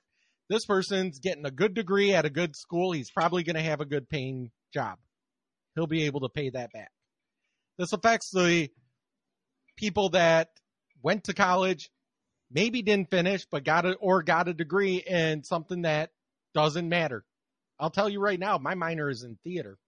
This 0.48 0.64
person's 0.64 1.18
getting 1.18 1.44
a 1.44 1.50
good 1.50 1.74
degree 1.74 2.14
at 2.14 2.24
a 2.24 2.30
good 2.30 2.56
school. 2.56 2.92
He's 2.92 3.10
probably 3.10 3.42
going 3.42 3.56
to 3.56 3.62
have 3.62 3.80
a 3.80 3.86
good 3.86 4.08
paying 4.08 4.50
job. 4.72 4.98
He'll 5.74 5.86
be 5.86 6.04
able 6.04 6.20
to 6.20 6.28
pay 6.28 6.50
that 6.50 6.72
back. 6.72 6.90
This 7.78 7.92
affects 7.92 8.30
the 8.30 8.70
people 9.76 10.10
that 10.10 10.48
went 11.02 11.24
to 11.24 11.34
college, 11.34 11.90
maybe 12.50 12.82
didn't 12.82 13.10
finish, 13.10 13.46
but 13.50 13.64
got 13.64 13.84
it 13.84 13.98
or 14.00 14.22
got 14.22 14.48
a 14.48 14.54
degree 14.54 14.96
in 14.96 15.44
something 15.44 15.82
that 15.82 16.10
doesn't 16.54 16.88
matter. 16.88 17.24
I'll 17.78 17.90
tell 17.90 18.08
you 18.08 18.20
right 18.20 18.40
now, 18.40 18.58
my 18.58 18.74
minor 18.74 19.08
is 19.08 19.22
in 19.22 19.38
theater. 19.44 19.78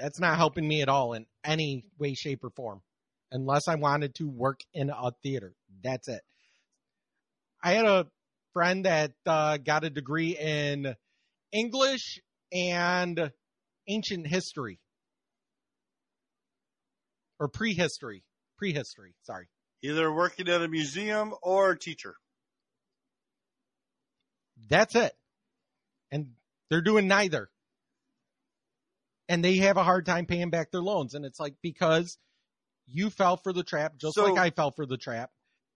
That's 0.00 0.18
not 0.18 0.36
helping 0.36 0.66
me 0.66 0.82
at 0.82 0.88
all 0.88 1.12
in 1.12 1.26
any 1.44 1.84
way, 1.96 2.14
shape, 2.14 2.42
or 2.42 2.50
form, 2.50 2.80
unless 3.32 3.66
I 3.66 3.74
wanted 3.74 4.14
to 4.16 4.28
work 4.28 4.60
in 4.72 4.90
a 4.90 5.12
theater. 5.22 5.54
That's 5.82 6.06
it. 6.08 6.20
I 7.64 7.72
had 7.72 7.86
a 7.86 8.06
friend 8.52 8.84
that 8.84 9.12
uh, 9.26 9.56
got 9.56 9.84
a 9.84 9.90
degree 9.90 10.36
in 10.38 10.94
English 11.52 12.20
and 12.52 13.32
ancient 13.88 14.26
history 14.26 14.78
or 17.40 17.48
prehistory. 17.48 18.22
Prehistory, 18.58 19.14
sorry. 19.22 19.48
Either 19.82 20.12
working 20.12 20.48
at 20.48 20.62
a 20.62 20.68
museum 20.68 21.34
or 21.42 21.72
a 21.72 21.78
teacher. 21.78 22.14
That's 24.68 24.94
it. 24.94 25.12
And 26.12 26.32
they're 26.70 26.82
doing 26.82 27.08
neither. 27.08 27.48
And 29.28 29.44
they 29.44 29.56
have 29.56 29.76
a 29.76 29.82
hard 29.82 30.06
time 30.06 30.26
paying 30.26 30.50
back 30.50 30.70
their 30.70 30.82
loans. 30.82 31.14
And 31.14 31.24
it's 31.24 31.40
like 31.40 31.54
because 31.62 32.18
you 32.92 33.10
fell 33.10 33.36
for 33.36 33.52
the 33.52 33.62
trap, 33.62 33.96
just 33.96 34.14
So- 34.14 34.24
like 34.24 34.38
I 34.38 34.50
fell 34.50 34.70
for 34.70 34.86
the 34.86 34.96
trap. 34.96 35.30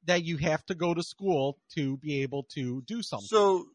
that 0.04 0.22
you 0.22 0.36
have 0.36 0.64
to 0.64 0.74
go 0.76 0.94
to 0.94 1.02
school 1.02 1.58
to 1.74 1.96
be 1.96 2.22
able 2.22 2.44
to 2.44 2.80
do 2.82 3.02
something. 3.02 3.26
So, 3.26 3.66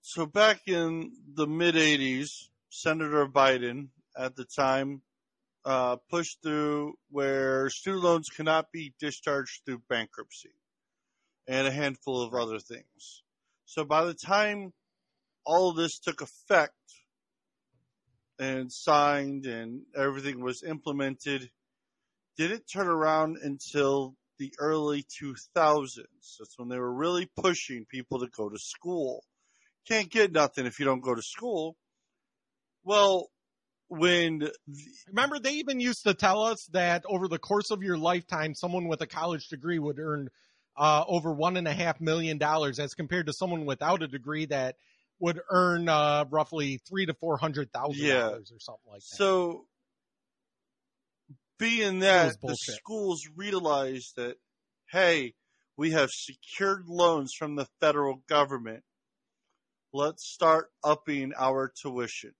so 0.00 0.26
back 0.26 0.66
in 0.66 1.12
the 1.34 1.46
mid 1.46 1.76
'80s, 1.76 2.48
Senator 2.68 3.28
Biden 3.28 3.90
at 4.16 4.34
the 4.34 4.44
time 4.44 5.02
uh, 5.64 5.96
pushed 6.10 6.42
through 6.42 6.94
where 7.10 7.70
student 7.70 8.02
loans 8.02 8.28
cannot 8.28 8.72
be 8.72 8.92
discharged 8.98 9.62
through 9.64 9.82
bankruptcy, 9.88 10.50
and 11.46 11.68
a 11.68 11.70
handful 11.70 12.22
of 12.22 12.34
other 12.34 12.58
things. 12.58 13.22
So 13.66 13.84
by 13.84 14.04
the 14.04 14.14
time 14.14 14.72
all 15.44 15.70
of 15.70 15.76
this 15.76 15.98
took 16.00 16.22
effect 16.22 16.74
and 18.38 18.72
signed 18.72 19.46
and 19.46 19.82
everything 19.94 20.40
was 20.40 20.62
implemented, 20.62 21.50
didn't 22.36 22.64
turn 22.66 22.88
around 22.88 23.36
until 23.42 24.14
the 24.38 24.52
early 24.58 25.02
2000s. 25.02 26.36
That's 26.38 26.58
when 26.58 26.68
they 26.68 26.78
were 26.78 26.92
really 26.92 27.30
pushing 27.36 27.84
people 27.84 28.20
to 28.20 28.28
go 28.28 28.48
to 28.48 28.58
school. 28.58 29.24
Can't 29.86 30.10
get 30.10 30.32
nothing 30.32 30.66
if 30.66 30.78
you 30.78 30.84
don't 30.86 31.00
go 31.00 31.14
to 31.14 31.22
school. 31.22 31.76
Well, 32.84 33.30
when 33.88 34.48
remember 35.08 35.38
they 35.38 35.54
even 35.54 35.80
used 35.80 36.04
to 36.04 36.14
tell 36.14 36.42
us 36.42 36.66
that 36.72 37.04
over 37.06 37.28
the 37.28 37.38
course 37.38 37.70
of 37.70 37.82
your 37.82 37.98
lifetime, 37.98 38.54
someone 38.54 38.88
with 38.88 39.00
a 39.02 39.06
college 39.06 39.48
degree 39.48 39.78
would 39.78 39.98
earn 39.98 40.30
uh, 40.76 41.04
over 41.06 41.32
one 41.32 41.56
and 41.56 41.66
a 41.68 41.72
half 41.72 42.00
million 42.00 42.38
dollars, 42.38 42.78
as 42.78 42.94
compared 42.94 43.26
to 43.26 43.32
someone 43.32 43.66
without 43.66 44.02
a 44.02 44.08
degree 44.08 44.46
that 44.46 44.76
would 45.18 45.40
earn 45.50 45.88
uh, 45.88 46.24
roughly 46.30 46.80
three 46.88 47.04
to 47.06 47.14
four 47.14 47.36
hundred 47.36 47.72
thousand 47.72 48.06
Yeah. 48.06 48.30
dollars 48.30 48.52
or 48.52 48.60
something 48.60 48.90
like 48.90 49.02
that. 49.10 49.16
So, 49.16 49.66
being 51.60 52.00
that 52.00 52.40
the 52.42 52.56
schools 52.56 53.28
realized 53.36 54.16
that, 54.16 54.36
hey, 54.90 55.34
we 55.76 55.92
have 55.92 56.10
secured 56.10 56.86
loans 56.88 57.32
from 57.38 57.54
the 57.54 57.66
federal 57.80 58.22
government. 58.28 58.82
Let's 59.92 60.26
start 60.26 60.70
upping 60.82 61.32
our 61.38 61.72
tuition. 61.80 62.32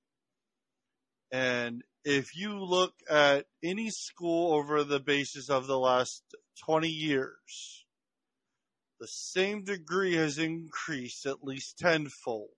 And 1.31 1.83
if 2.05 2.35
you 2.35 2.59
look 2.59 2.95
at 3.09 3.47
any 3.63 3.91
school 3.91 4.55
over 4.55 4.83
the 4.83 5.01
basis 5.01 5.51
of 5.51 5.67
the 5.67 5.79
last 5.79 6.23
20 6.65 6.89
years, 6.89 7.85
the 8.99 9.07
same 9.07 9.65
degree 9.65 10.15
has 10.15 10.39
increased 10.39 11.27
at 11.27 11.45
least 11.45 11.79
tenfold 11.79 12.49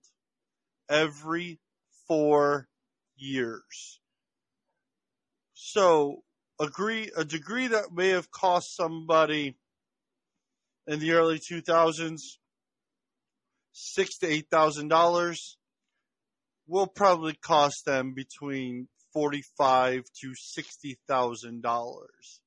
every 0.89 1.59
four 2.07 2.67
years. 3.15 3.99
So, 5.53 6.23
agree 6.59 7.11
a 7.15 7.25
degree 7.25 7.67
that 7.67 7.91
may 7.93 8.09
have 8.09 8.29
cost 8.31 8.75
somebody 8.75 9.55
in 10.87 10.99
the 10.99 11.11
early 11.11 11.39
2000s 11.39 12.19
six 13.73 14.17
to 14.19 14.27
eight 14.27 14.47
thousand 14.49 14.87
dollars 14.87 15.57
will 16.67 16.87
probably 16.87 17.33
cost 17.33 17.85
them 17.85 18.13
between 18.13 18.87
forty-five 19.13 20.03
to 20.21 20.33
sixty 20.35 20.97
thousand 21.07 21.61
dollars 21.61 22.39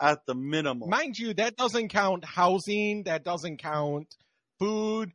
at 0.00 0.24
the 0.26 0.34
minimum. 0.34 0.88
Mind 0.88 1.18
you, 1.18 1.34
that 1.34 1.56
doesn't 1.56 1.88
count 1.88 2.24
housing, 2.24 3.02
that 3.04 3.22
doesn't 3.22 3.58
count 3.58 4.14
food. 4.58 5.12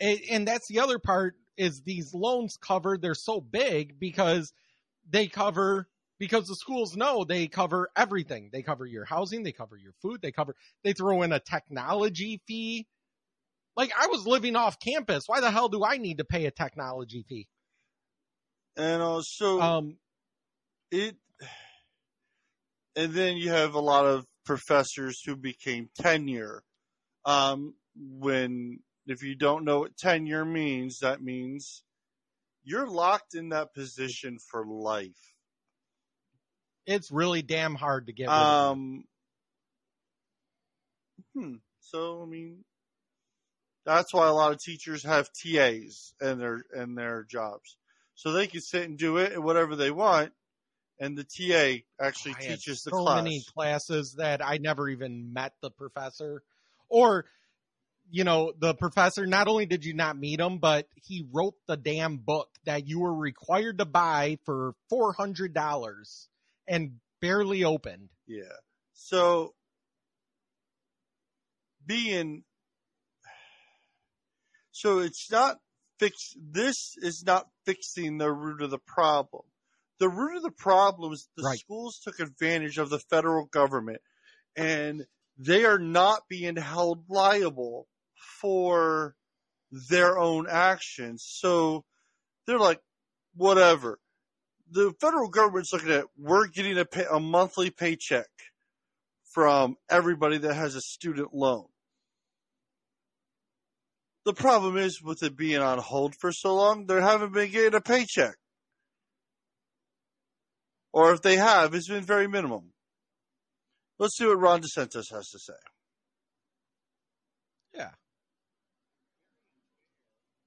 And, 0.00 0.18
and 0.30 0.48
that's 0.48 0.68
the 0.68 0.78
other 0.78 1.00
part 1.00 1.34
is 1.56 1.82
these 1.84 2.14
loans 2.14 2.56
covered, 2.60 3.02
they're 3.02 3.14
so 3.14 3.40
big 3.40 3.98
because 3.98 4.52
they 5.10 5.26
cover 5.26 5.88
because 6.18 6.46
the 6.46 6.56
schools 6.56 6.96
know 6.96 7.24
they 7.24 7.46
cover 7.46 7.90
everything. 7.96 8.50
They 8.52 8.62
cover 8.62 8.84
your 8.86 9.04
housing, 9.04 9.42
they 9.42 9.52
cover 9.52 9.76
your 9.76 9.92
food, 10.02 10.20
they 10.22 10.32
cover 10.32 10.56
they 10.84 10.92
throw 10.92 11.22
in 11.22 11.32
a 11.32 11.40
technology 11.40 12.40
fee. 12.46 12.86
Like 13.76 13.92
I 13.98 14.08
was 14.08 14.26
living 14.26 14.56
off 14.56 14.78
campus. 14.80 15.24
Why 15.26 15.40
the 15.40 15.50
hell 15.50 15.68
do 15.68 15.84
I 15.84 15.98
need 15.98 16.18
to 16.18 16.24
pay 16.24 16.46
a 16.46 16.50
technology 16.50 17.24
fee? 17.28 17.46
And 18.76 19.02
uh, 19.02 19.22
so 19.22 19.60
um, 19.60 19.96
it, 20.90 21.16
and 22.96 23.12
then 23.12 23.36
you 23.36 23.50
have 23.50 23.74
a 23.74 23.80
lot 23.80 24.04
of 24.06 24.26
professors 24.44 25.22
who 25.24 25.36
became 25.36 25.88
tenure. 26.00 26.62
Um, 27.24 27.74
when 27.96 28.80
if 29.06 29.22
you 29.22 29.34
don't 29.34 29.64
know 29.64 29.80
what 29.80 29.96
tenure 29.96 30.44
means, 30.44 30.98
that 31.00 31.22
means 31.22 31.82
you're 32.64 32.88
locked 32.88 33.34
in 33.34 33.50
that 33.50 33.74
position 33.74 34.38
for 34.50 34.66
life. 34.66 35.34
It's 36.88 37.12
really 37.12 37.42
damn 37.42 37.74
hard 37.74 38.06
to 38.06 38.14
get. 38.14 38.30
Um, 38.30 39.04
hmm. 41.36 41.56
So 41.80 42.22
I 42.22 42.26
mean, 42.26 42.64
that's 43.84 44.14
why 44.14 44.26
a 44.26 44.32
lot 44.32 44.52
of 44.52 44.58
teachers 44.58 45.02
have 45.04 45.28
TAs 45.34 46.14
in 46.18 46.38
their 46.38 46.64
in 46.74 46.94
their 46.94 47.24
jobs, 47.24 47.76
so 48.14 48.32
they 48.32 48.46
can 48.46 48.62
sit 48.62 48.84
and 48.84 48.96
do 48.96 49.18
it 49.18 49.34
and 49.34 49.44
whatever 49.44 49.76
they 49.76 49.90
want, 49.90 50.32
and 50.98 51.16
the 51.16 51.24
TA 51.24 51.84
actually 52.02 52.36
I 52.38 52.46
teaches 52.46 52.84
the 52.84 52.90
so 52.90 53.02
class. 53.02 53.22
many 53.22 53.44
classes 53.54 54.14
that 54.14 54.42
I 54.42 54.56
never 54.56 54.88
even 54.88 55.34
met 55.34 55.52
the 55.60 55.70
professor, 55.70 56.42
or 56.88 57.26
you 58.10 58.24
know, 58.24 58.54
the 58.58 58.72
professor. 58.72 59.26
Not 59.26 59.46
only 59.46 59.66
did 59.66 59.84
you 59.84 59.92
not 59.92 60.16
meet 60.16 60.40
him, 60.40 60.56
but 60.56 60.88
he 60.94 61.26
wrote 61.30 61.56
the 61.66 61.76
damn 61.76 62.16
book 62.16 62.48
that 62.64 62.88
you 62.88 63.00
were 63.00 63.14
required 63.14 63.76
to 63.76 63.84
buy 63.84 64.38
for 64.46 64.72
four 64.88 65.12
hundred 65.12 65.52
dollars 65.52 66.30
and 66.68 67.00
barely 67.20 67.64
opened. 67.64 68.10
Yeah. 68.26 68.44
So 68.92 69.54
being 71.86 72.44
so 74.70 74.98
it's 74.98 75.30
not 75.30 75.58
fix 75.98 76.34
this 76.38 76.94
is 76.98 77.24
not 77.24 77.48
fixing 77.64 78.18
the 78.18 78.30
root 78.30 78.62
of 78.62 78.70
the 78.70 78.78
problem. 78.78 79.44
The 79.98 80.08
root 80.08 80.36
of 80.36 80.42
the 80.42 80.50
problem 80.52 81.12
is 81.12 81.28
the 81.36 81.42
Right. 81.42 81.58
schools 81.58 81.98
took 81.98 82.20
advantage 82.20 82.78
of 82.78 82.90
the 82.90 83.00
federal 83.00 83.46
government 83.46 84.00
and 84.56 85.06
they 85.36 85.64
are 85.64 85.78
not 85.78 86.28
being 86.28 86.56
held 86.56 87.08
liable 87.08 87.88
for 88.40 89.16
their 89.70 90.18
own 90.18 90.48
actions. 90.48 91.24
So 91.26 91.84
they're 92.46 92.58
like, 92.58 92.80
whatever. 93.34 93.98
The 94.70 94.92
federal 95.00 95.28
government's 95.28 95.72
looking 95.72 95.90
at 95.90 96.04
we're 96.18 96.46
getting 96.46 96.78
a, 96.78 96.84
pay, 96.84 97.06
a 97.10 97.18
monthly 97.18 97.70
paycheck 97.70 98.26
from 99.32 99.76
everybody 99.88 100.38
that 100.38 100.54
has 100.54 100.74
a 100.74 100.80
student 100.80 101.34
loan. 101.34 101.66
The 104.24 104.34
problem 104.34 104.76
is 104.76 105.00
with 105.02 105.22
it 105.22 105.36
being 105.36 105.60
on 105.60 105.78
hold 105.78 106.14
for 106.14 106.32
so 106.32 106.54
long, 106.54 106.86
they 106.86 107.00
haven't 107.00 107.32
been 107.32 107.50
getting 107.50 107.74
a 107.74 107.80
paycheck. 107.80 108.34
Or 110.92 111.12
if 111.12 111.22
they 111.22 111.36
have, 111.36 111.74
it's 111.74 111.88
been 111.88 112.04
very 112.04 112.28
minimum. 112.28 112.72
Let's 113.98 114.16
see 114.16 114.26
what 114.26 114.38
Ron 114.38 114.60
DeSantis 114.60 115.12
has 115.12 115.28
to 115.30 115.38
say. 115.38 115.54
Yeah. 117.74 117.90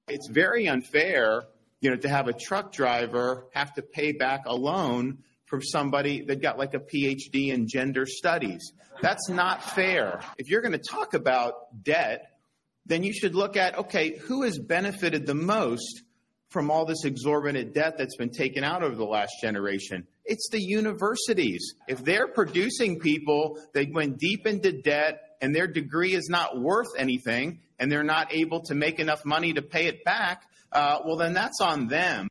it's 0.07 0.27
very 0.27 0.67
unfair, 0.67 1.43
you 1.81 1.89
know, 1.89 1.97
to 1.97 2.09
have 2.09 2.27
a 2.27 2.33
truck 2.33 2.71
driver 2.71 3.47
have 3.53 3.73
to 3.73 3.81
pay 3.81 4.13
back 4.13 4.43
a 4.45 4.55
loan 4.55 5.17
from 5.45 5.61
somebody 5.61 6.21
that 6.21 6.41
got 6.41 6.57
like 6.57 6.73
a 6.73 6.79
PhD 6.79 7.49
in 7.49 7.67
gender 7.67 8.05
studies. 8.05 8.71
That's 9.01 9.27
not 9.27 9.63
fair. 9.63 10.21
If 10.37 10.49
you're 10.49 10.61
going 10.61 10.71
to 10.71 10.77
talk 10.77 11.13
about 11.13 11.83
debt, 11.83 12.37
then 12.85 13.03
you 13.03 13.13
should 13.13 13.35
look 13.35 13.57
at 13.57 13.77
okay, 13.77 14.17
who 14.17 14.43
has 14.43 14.57
benefited 14.59 15.25
the 15.25 15.35
most 15.35 16.03
from 16.49 16.69
all 16.69 16.85
this 16.85 17.03
exorbitant 17.05 17.73
debt 17.73 17.97
that's 17.97 18.15
been 18.15 18.29
taken 18.29 18.63
out 18.63 18.83
over 18.83 18.95
the 18.95 19.03
last 19.03 19.33
generation? 19.41 20.05
It's 20.23 20.49
the 20.51 20.61
universities. 20.61 21.73
If 21.87 22.03
they're 22.03 22.27
producing 22.27 22.99
people 22.99 23.57
that 23.73 23.91
went 23.91 24.19
deep 24.19 24.45
into 24.45 24.71
debt 24.71 25.21
and 25.41 25.55
their 25.55 25.67
degree 25.67 26.13
is 26.13 26.29
not 26.29 26.59
worth 26.59 26.89
anything 26.97 27.61
and 27.79 27.91
they're 27.91 28.03
not 28.03 28.33
able 28.33 28.61
to 28.63 28.75
make 28.75 28.99
enough 28.99 29.25
money 29.25 29.53
to 29.53 29.61
pay 29.61 29.87
it 29.87 30.03
back, 30.03 30.43
uh, 30.71 30.99
well, 31.05 31.17
then 31.17 31.33
that's 31.33 31.59
on 31.61 31.87
them. 31.87 32.27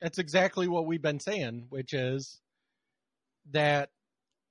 That's 0.00 0.18
exactly 0.18 0.68
what 0.68 0.86
we've 0.86 1.02
been 1.02 1.20
saying, 1.20 1.66
which 1.68 1.92
is 1.94 2.40
that 3.52 3.88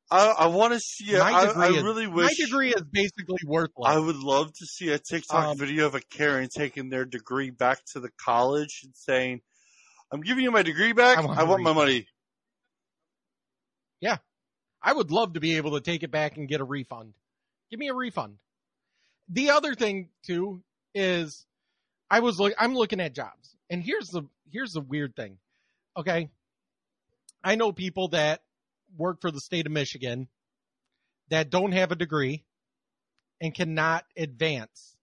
I, 0.09 0.27
I 0.39 0.47
want 0.47 0.73
to 0.73 0.79
see. 0.79 1.13
my 1.13 1.31
I, 1.31 1.45
degree 1.47 1.63
I 1.63 1.69
is, 1.69 1.83
really 1.83 2.07
wish 2.07 2.15
my 2.15 2.23
wish. 2.23 2.37
degree 2.37 2.73
is 2.73 2.83
basically 2.91 3.37
worthless. 3.45 3.85
I 3.85 3.97
would 3.99 4.17
love 4.17 4.47
to 4.47 4.65
see 4.65 4.89
a 4.89 4.99
TikTok 4.99 5.47
Um, 5.47 5.57
video 5.57 5.85
of 5.87 5.95
a 5.95 6.01
Karen 6.01 6.49
taking 6.55 6.89
their 6.89 7.05
degree 7.05 7.49
back 7.49 7.79
to 7.93 7.99
the 7.99 8.09
college 8.23 8.81
and 8.83 8.93
saying, 8.95 9.41
"I'm 10.11 10.21
giving 10.21 10.43
you 10.43 10.51
my 10.51 10.63
degree 10.63 10.93
back. 10.93 11.17
I 11.17 11.21
I 11.21 11.25
want 11.25 11.49
want, 11.49 11.63
my 11.63 11.73
money." 11.73 12.07
Yeah. 14.01 14.17
I 14.81 14.93
would 14.93 15.11
love 15.11 15.33
to 15.33 15.39
be 15.39 15.57
able 15.57 15.71
to 15.71 15.81
take 15.81 16.01
it 16.03 16.11
back 16.11 16.37
and 16.37 16.47
get 16.47 16.59
a 16.59 16.65
refund. 16.65 17.13
Give 17.69 17.79
me 17.79 17.87
a 17.89 17.93
refund. 17.93 18.37
The 19.29 19.51
other 19.51 19.75
thing 19.75 20.09
too 20.25 20.63
is 20.95 21.45
I 22.11 22.19
was 22.19 22.37
look 22.39 22.53
I'm 22.59 22.75
looking 22.75 22.99
at 22.99 23.15
jobs. 23.15 23.55
And 23.69 23.81
here's 23.81 24.09
the 24.09 24.23
here's 24.51 24.73
the 24.73 24.81
weird 24.81 25.15
thing. 25.15 25.37
Okay? 25.97 26.29
I 27.43 27.55
know 27.55 27.71
people 27.71 28.09
that 28.09 28.41
work 28.97 29.21
for 29.21 29.31
the 29.31 29.39
state 29.39 29.65
of 29.65 29.71
Michigan 29.71 30.27
that 31.29 31.49
don't 31.49 31.71
have 31.71 31.91
a 31.91 31.95
degree 31.95 32.43
and 33.39 33.55
cannot 33.55 34.03
advance. 34.17 34.97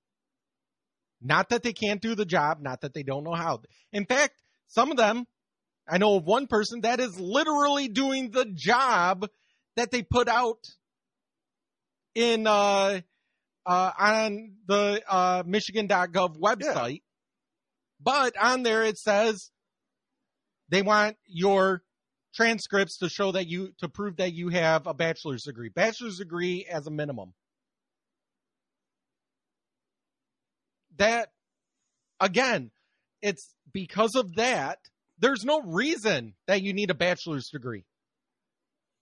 Not 1.21 1.49
that 1.49 1.63
they 1.63 1.73
can't 1.73 2.01
do 2.01 2.15
the 2.15 2.27
job, 2.27 2.61
not 2.61 2.83
that 2.83 2.93
they 2.93 3.03
don't 3.03 3.25
know 3.25 3.35
how. 3.35 3.63
In 3.93 4.05
fact, 4.05 4.35
some 4.69 4.91
of 4.91 4.99
them, 4.99 5.27
I 5.89 5.99
know 5.99 6.17
of 6.17 6.25
one 6.25 6.47
person 6.47 6.83
that 6.83 7.01
is 7.01 7.19
literally 7.19 7.89
doing 7.89 8.31
the 8.31 8.45
job 8.45 9.29
that 9.77 9.91
they 9.91 10.03
put 10.03 10.29
out 10.29 10.59
in 12.15 12.47
uh, 12.47 13.01
uh, 13.69 13.93
on 13.99 14.53
the 14.67 15.03
uh, 15.07 15.43
Michigan.gov 15.47 16.39
website. 16.39 17.03
But 18.01 18.35
on 18.41 18.63
there 18.63 18.83
it 18.83 18.97
says 18.97 19.51
they 20.71 20.83
want 20.83 21.17
your 21.27 21.83
transcripts 22.35 22.99
to 22.99 23.11
show 23.11 23.33
that 23.33 23.47
you 23.47 23.73
to 23.81 23.89
prove 23.89 24.17
that 24.17 24.33
you 24.33 24.49
have 24.49 24.87
a 24.87 24.95
bachelor's 24.95 25.43
degree. 25.43 25.69
Bachelor's 25.69 26.19
degree 26.19 26.67
as 26.71 26.87
a 26.87 26.91
minimum. 26.91 27.35
That 30.97 31.29
again, 32.21 32.71
it's 33.21 33.55
because 33.73 34.15
of 34.15 34.37
that. 34.37 34.79
There's 35.19 35.45
no 35.45 35.61
reason 35.61 36.35
that 36.47 36.63
you 36.63 36.73
need 36.73 36.91
a 36.91 36.95
bachelor's 36.95 37.49
degree. 37.51 37.85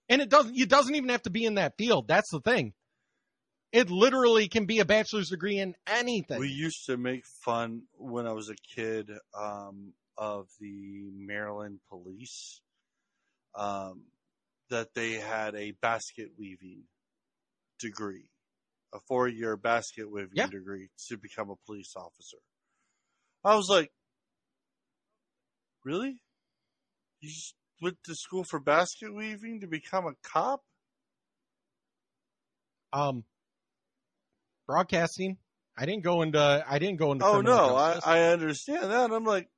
And 0.08 0.20
it 0.20 0.28
doesn't 0.28 0.56
it 0.58 0.68
doesn't 0.68 0.94
even 0.94 1.10
have 1.10 1.22
to 1.22 1.30
be 1.30 1.44
in 1.44 1.54
that 1.54 1.74
field. 1.78 2.08
That's 2.08 2.30
the 2.30 2.40
thing. 2.40 2.72
It 3.72 3.90
literally 3.90 4.48
can 4.48 4.64
be 4.66 4.78
a 4.78 4.84
bachelor's 4.84 5.30
degree 5.30 5.58
in 5.58 5.74
anything. 5.86 6.38
We 6.38 6.48
used 6.48 6.86
to 6.86 6.96
make 6.96 7.26
fun 7.26 7.82
when 7.98 8.26
I 8.26 8.32
was 8.32 8.48
a 8.48 8.54
kid 8.56 9.10
um, 9.38 9.92
of 10.16 10.48
the 10.60 11.10
Maryland 11.12 11.80
police 11.88 12.60
um, 13.54 14.04
that 14.70 14.94
they 14.94 15.14
had 15.14 15.54
a 15.54 15.72
basket 15.72 16.30
weaving 16.38 16.84
degree, 17.78 18.30
a 18.94 19.00
four 19.06 19.28
year 19.28 19.56
basket 19.56 20.10
weaving 20.10 20.30
Yeah. 20.34 20.46
degree 20.46 20.88
to 21.08 21.16
become 21.16 21.50
a 21.50 21.56
police 21.66 21.94
officer. 21.96 22.38
I 23.44 23.54
was 23.56 23.68
like, 23.68 23.92
really? 25.84 26.22
You 27.20 27.28
just 27.28 27.54
went 27.82 27.98
to 28.04 28.14
school 28.14 28.44
for 28.44 28.58
basket 28.58 29.14
weaving 29.14 29.60
to 29.60 29.66
become 29.66 30.06
a 30.06 30.14
cop? 30.22 30.62
um 32.92 33.24
broadcasting. 34.66 35.38
I 35.76 35.86
didn't 35.86 36.04
go 36.04 36.22
into 36.22 36.64
I 36.68 36.78
didn't 36.78 36.98
go 36.98 37.12
into 37.12 37.24
Oh 37.24 37.40
no, 37.40 37.76
I. 37.76 38.00
I 38.04 38.22
understand 38.32 38.90
that. 38.90 39.12
I'm 39.12 39.24
like, 39.24 39.48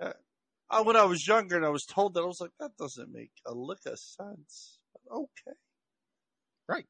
uh, 0.00 0.12
I, 0.68 0.82
when 0.82 0.96
I 0.96 1.04
was 1.04 1.26
younger 1.26 1.56
and 1.56 1.64
I 1.64 1.70
was 1.70 1.84
told 1.84 2.14
that, 2.14 2.20
I 2.20 2.26
was 2.26 2.40
like, 2.40 2.52
that 2.60 2.76
doesn't 2.78 3.10
make 3.12 3.32
a 3.46 3.52
lick 3.52 3.80
of 3.86 3.98
sense. 3.98 4.78
Okay. 5.10 5.56
Right. 6.68 6.86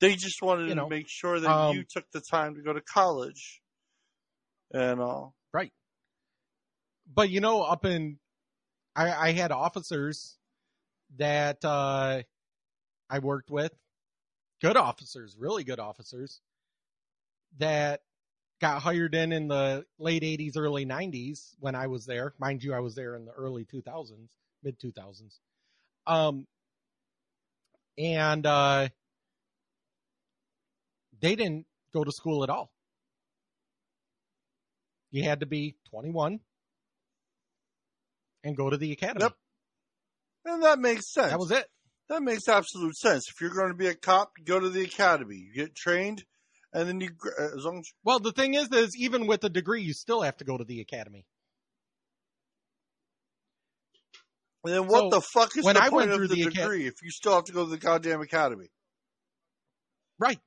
They 0.00 0.14
just 0.14 0.42
wanted 0.42 0.68
You 0.68 0.74
know, 0.74 0.84
to 0.84 0.90
make 0.90 1.08
sure 1.08 1.40
that 1.40 1.50
um, 1.50 1.76
you 1.76 1.84
took 1.84 2.04
the 2.12 2.20
time 2.20 2.54
to 2.54 2.62
go 2.62 2.72
to 2.72 2.80
college 2.80 3.60
and 4.72 5.00
all. 5.00 5.34
Right. 5.52 5.72
But 7.12 7.30
you 7.30 7.40
know, 7.40 7.62
up 7.62 7.84
in 7.84 8.18
I, 8.94 9.28
I 9.28 9.32
had 9.32 9.50
officers 9.50 10.36
that 11.16 11.64
uh 11.64 12.22
I 13.10 13.18
worked 13.20 13.50
with, 13.50 13.72
good 14.60 14.76
officers, 14.76 15.36
really 15.38 15.64
good 15.64 15.78
officers, 15.78 16.40
that 17.58 18.02
got 18.60 18.82
hired 18.82 19.14
in 19.14 19.32
in 19.32 19.48
the 19.48 19.84
late 19.98 20.22
80s, 20.22 20.56
early 20.56 20.84
90s 20.84 21.54
when 21.60 21.74
I 21.74 21.86
was 21.86 22.06
there. 22.06 22.34
Mind 22.38 22.62
you, 22.62 22.74
I 22.74 22.80
was 22.80 22.94
there 22.94 23.14
in 23.14 23.24
the 23.24 23.32
early 23.32 23.64
2000s, 23.64 24.28
mid 24.62 24.78
2000s. 24.78 25.38
Um, 26.06 26.46
and 27.96 28.46
uh, 28.46 28.88
they 31.20 31.36
didn't 31.36 31.66
go 31.92 32.04
to 32.04 32.12
school 32.12 32.44
at 32.44 32.50
all. 32.50 32.70
You 35.10 35.22
had 35.22 35.40
to 35.40 35.46
be 35.46 35.76
21 35.90 36.40
and 38.44 38.56
go 38.56 38.70
to 38.70 38.76
the 38.76 38.92
academy. 38.92 39.22
Yep. 39.22 39.34
And 40.44 40.62
that 40.62 40.78
makes 40.78 41.06
sense. 41.06 41.30
That 41.30 41.38
was 41.38 41.50
it. 41.50 41.66
That 42.08 42.22
makes 42.22 42.48
absolute 42.48 42.96
sense. 42.96 43.28
If 43.28 43.40
you're 43.40 43.54
going 43.54 43.68
to 43.68 43.76
be 43.76 43.86
a 43.86 43.94
cop, 43.94 44.32
you 44.38 44.44
go 44.44 44.58
to 44.58 44.70
the 44.70 44.82
academy, 44.82 45.36
you 45.36 45.52
get 45.52 45.74
trained, 45.74 46.24
and 46.72 46.88
then 46.88 47.00
you, 47.00 47.10
as 47.38 47.64
long 47.64 47.80
as 47.80 47.92
Well, 48.02 48.18
the 48.18 48.32
thing 48.32 48.54
is, 48.54 48.68
is 48.72 48.96
even 48.96 49.26
with 49.26 49.44
a 49.44 49.50
degree, 49.50 49.82
you 49.82 49.92
still 49.92 50.22
have 50.22 50.36
to 50.38 50.44
go 50.44 50.56
to 50.56 50.64
the 50.64 50.80
academy. 50.80 51.26
And 54.64 54.74
then 54.74 54.86
what 54.86 55.10
So, 55.10 55.10
the 55.10 55.20
fuck 55.20 55.56
is 55.56 55.64
when 55.64 55.76
the 55.76 55.82
I 55.82 55.90
point 55.90 56.10
of 56.10 56.20
the, 56.20 56.28
the 56.28 56.50
degree 56.50 56.86
if 56.86 56.94
you 57.02 57.10
still 57.10 57.34
have 57.34 57.44
to 57.44 57.52
go 57.52 57.64
to 57.64 57.70
the 57.70 57.78
goddamn 57.78 58.20
academy? 58.20 58.68
Right. 60.18 60.40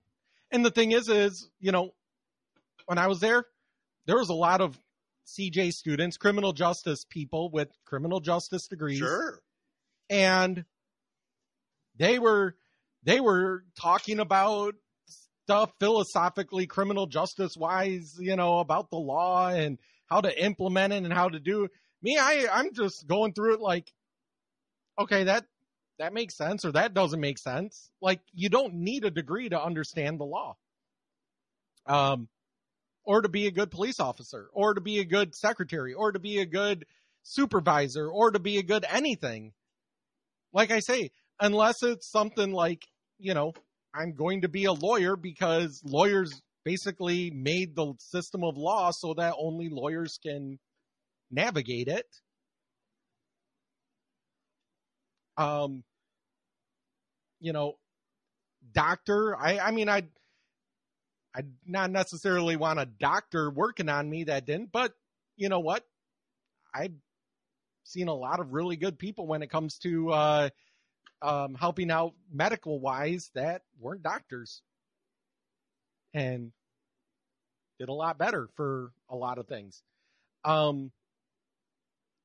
And 0.52 0.66
the 0.66 0.72
thing 0.72 0.92
is, 0.92 1.08
is, 1.08 1.50
you 1.60 1.72
know, 1.72 1.92
when 2.86 2.98
I 2.98 3.08
was 3.08 3.20
there, 3.20 3.46
there 4.06 4.18
was 4.18 4.30
a 4.30 4.34
lot 4.34 4.62
of 4.62 4.78
CJ 5.28 5.72
students, 5.72 6.18
criminal 6.18 6.52
justice 6.52 7.06
people 7.10 7.50
with 7.52 7.70
criminal 7.86 8.20
justice 8.20 8.68
degrees. 8.68 8.98
Sure. 8.98 9.40
And 10.10 10.66
they 11.96 12.20
were, 12.20 12.56
they 13.04 13.20
were 13.20 13.64
talking 13.80 14.20
about 14.20 14.76
stuff 15.44 15.72
philosophically, 15.80 16.68
criminal 16.68 17.08
justice 17.08 17.56
wise, 17.58 18.16
you 18.20 18.36
know, 18.36 18.60
about 18.60 18.90
the 18.90 18.98
law 18.98 19.50
and 19.50 19.78
how 20.08 20.22
to 20.22 20.44
implement 20.44 20.94
it 20.94 21.04
and 21.04 21.14
how 21.14 21.30
to 21.30 21.40
do 21.40 21.68
me. 22.02 22.18
I, 22.18 22.48
I'm 22.52 22.74
just 22.74 23.08
going 23.08 23.34
through 23.34 23.56
it 23.56 23.60
like, 23.60 23.92
okay, 25.00 25.26
that, 25.26 25.46
that 26.00 26.14
makes 26.14 26.36
sense 26.38 26.66
or 26.66 26.72
that 26.74 26.94
doesn't 26.94 27.20
make 27.20 27.38
sense. 27.38 27.90
Like 28.02 28.22
you 28.34 28.50
don't 28.50 28.76
need 28.76 29.06
a 29.06 29.12
degree 29.12 29.50
to 29.50 29.62
understand 29.62 30.20
the 30.20 30.26
law. 30.26 30.58
Um, 31.86 32.28
or 33.04 33.22
to 33.22 33.30
be 33.30 33.48
a 33.48 33.52
good 33.52 33.72
police 33.72 34.00
officer 34.00 34.50
or 34.54 34.74
to 34.74 34.82
be 34.82 35.00
a 35.00 35.06
good 35.06 35.36
secretary 35.36 35.94
or 35.94 36.12
to 36.12 36.20
be 36.20 36.40
a 36.40 36.46
good 36.46 36.86
supervisor 37.24 38.08
or 38.08 38.32
to 38.32 38.40
be 38.40 38.58
a 38.58 38.64
good 38.64 38.86
anything. 38.90 39.54
Like 40.54 40.72
I 40.72 40.80
say, 40.80 41.12
unless 41.42 41.84
it's 41.84 42.10
something 42.10 42.54
like, 42.54 42.88
you 43.20 43.34
know, 43.34 43.54
I'm 43.94 44.14
going 44.14 44.42
to 44.42 44.48
be 44.48 44.66
a 44.66 44.72
lawyer 44.72 45.16
because 45.18 45.82
lawyers 45.84 46.42
basically 46.64 47.32
made 47.32 47.76
the 47.76 47.94
system 47.98 48.44
of 48.44 48.56
law 48.56 48.92
so 48.92 49.16
that 49.16 49.34
only 49.38 49.68
lawyers 49.70 50.20
can 50.24 50.60
navigate 51.32 51.88
it. 51.88 52.06
Um, 55.36 55.84
you 57.40 57.52
know, 57.52 57.74
doctor, 58.74 59.36
I, 59.36 59.58
I 59.58 59.72
mean, 59.72 59.90
I, 59.90 60.04
I 61.36 61.42
not 61.66 61.90
necessarily 61.90 62.56
want 62.56 62.80
a 62.80 62.86
doctor 62.86 63.50
working 63.50 63.90
on 63.90 64.10
me 64.10 64.26
that 64.26 64.46
didn't, 64.46 64.72
but 64.72 64.94
you 65.36 65.50
know 65.50 65.60
what? 65.60 65.84
I've 66.74 66.94
seen 67.84 68.08
a 68.08 68.14
lot 68.14 68.40
of 68.40 68.54
really 68.54 68.76
good 68.76 69.00
people 69.00 69.26
when 69.26 69.42
it 69.42 69.50
comes 69.50 69.80
to 69.80 70.12
uh, 70.12 70.50
um, 71.22 71.56
helping 71.56 71.92
out 71.92 72.14
medical 72.32 72.80
wise 72.80 73.30
that 73.36 73.62
weren't 73.80 74.04
doctors 74.04 74.62
and 76.14 76.52
did 77.80 77.90
a 77.90 77.94
lot 77.94 78.18
better 78.18 78.50
for 78.56 78.92
a 79.10 79.16
lot 79.16 79.38
of 79.38 79.48
things. 79.48 79.82
Um, 80.44 80.92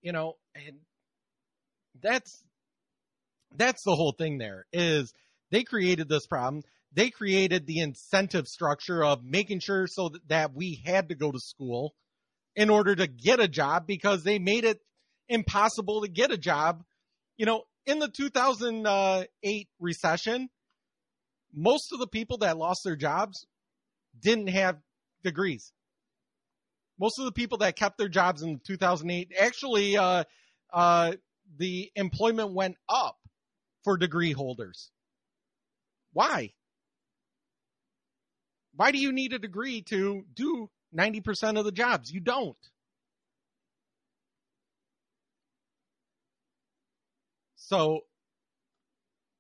you 0.03 0.13
know, 0.13 0.37
and 0.55 0.77
that's 2.03 2.43
that's 3.57 3.83
the 3.85 3.95
whole 3.95 4.13
thing 4.13 4.39
there 4.39 4.67
is 4.73 5.13
they 5.51 5.63
created 5.63 6.09
this 6.09 6.27
problem 6.27 6.63
they 6.93 7.11
created 7.11 7.67
the 7.67 7.81
incentive 7.81 8.47
structure 8.47 9.05
of 9.05 9.23
making 9.23 9.61
sure 9.61 9.87
so 9.87 10.09
that, 10.09 10.29
that 10.29 10.55
we 10.55 10.83
had 10.85 11.09
to 11.09 11.15
go 11.15 11.31
to 11.31 11.39
school 11.39 11.95
in 12.55 12.71
order 12.71 12.95
to 12.95 13.07
get 13.07 13.41
a 13.41 13.49
job 13.49 13.87
because 13.87 14.25
they 14.25 14.39
made 14.39 14.65
it 14.65 14.81
impossible 15.29 16.03
to 16.03 16.09
get 16.09 16.31
a 16.31 16.39
job 16.39 16.83
you 17.37 17.47
know 17.47 17.63
in 17.87 17.99
the 17.99 18.09
2008 18.09 19.69
recession 19.81 20.49
most 21.55 21.93
of 21.93 21.99
the 21.99 22.07
people 22.07 22.39
that 22.39 22.59
lost 22.59 22.83
their 22.85 22.97
jobs 22.97 23.47
didn't 24.21 24.49
have 24.49 24.79
degrees 25.23 25.73
most 26.99 27.19
of 27.19 27.25
the 27.25 27.33
people 27.33 27.59
that 27.59 27.77
kept 27.77 27.99
their 27.99 28.09
jobs 28.09 28.43
in 28.43 28.61
2008 28.67 29.33
actually 29.39 29.97
uh, 29.97 30.25
uh, 30.73 31.13
the 31.59 31.91
employment 31.95 32.53
went 32.53 32.77
up 32.89 33.17
for 33.85 33.97
degree 33.97 34.33
holders. 34.33 34.91
Why? 36.13 36.53
Why 38.75 38.91
do 38.91 38.99
you 38.99 39.13
need 39.13 39.33
a 39.33 39.39
degree 39.39 39.83
to 39.83 40.25
do 40.35 40.71
90% 40.95 41.59
of 41.59 41.65
the 41.65 41.73
jobs? 41.73 42.13
You 42.13 42.21
don't. 42.21 42.57
So, 47.67 48.03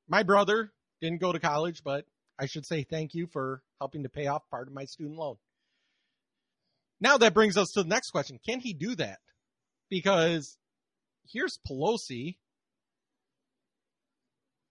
my 0.08 0.24
brother 0.24 0.72
didn't 1.00 1.20
go 1.20 1.30
to 1.30 1.38
college, 1.38 1.84
but 1.84 2.06
I 2.36 2.46
should 2.46 2.66
say 2.66 2.82
thank 2.82 3.14
you 3.14 3.28
for 3.28 3.62
helping 3.78 4.02
to 4.02 4.08
pay 4.08 4.26
off 4.26 4.42
part 4.50 4.66
of 4.66 4.74
my 4.74 4.84
student 4.84 5.16
loan. 5.16 5.36
Now 7.00 7.18
that 7.18 7.34
brings 7.34 7.56
us 7.56 7.68
to 7.74 7.84
the 7.84 7.88
next 7.88 8.10
question. 8.10 8.40
Can 8.44 8.58
he 8.58 8.72
do 8.72 8.96
that? 8.96 9.20
Because 9.88 10.58
here's 11.28 11.60
Pelosi 11.70 12.36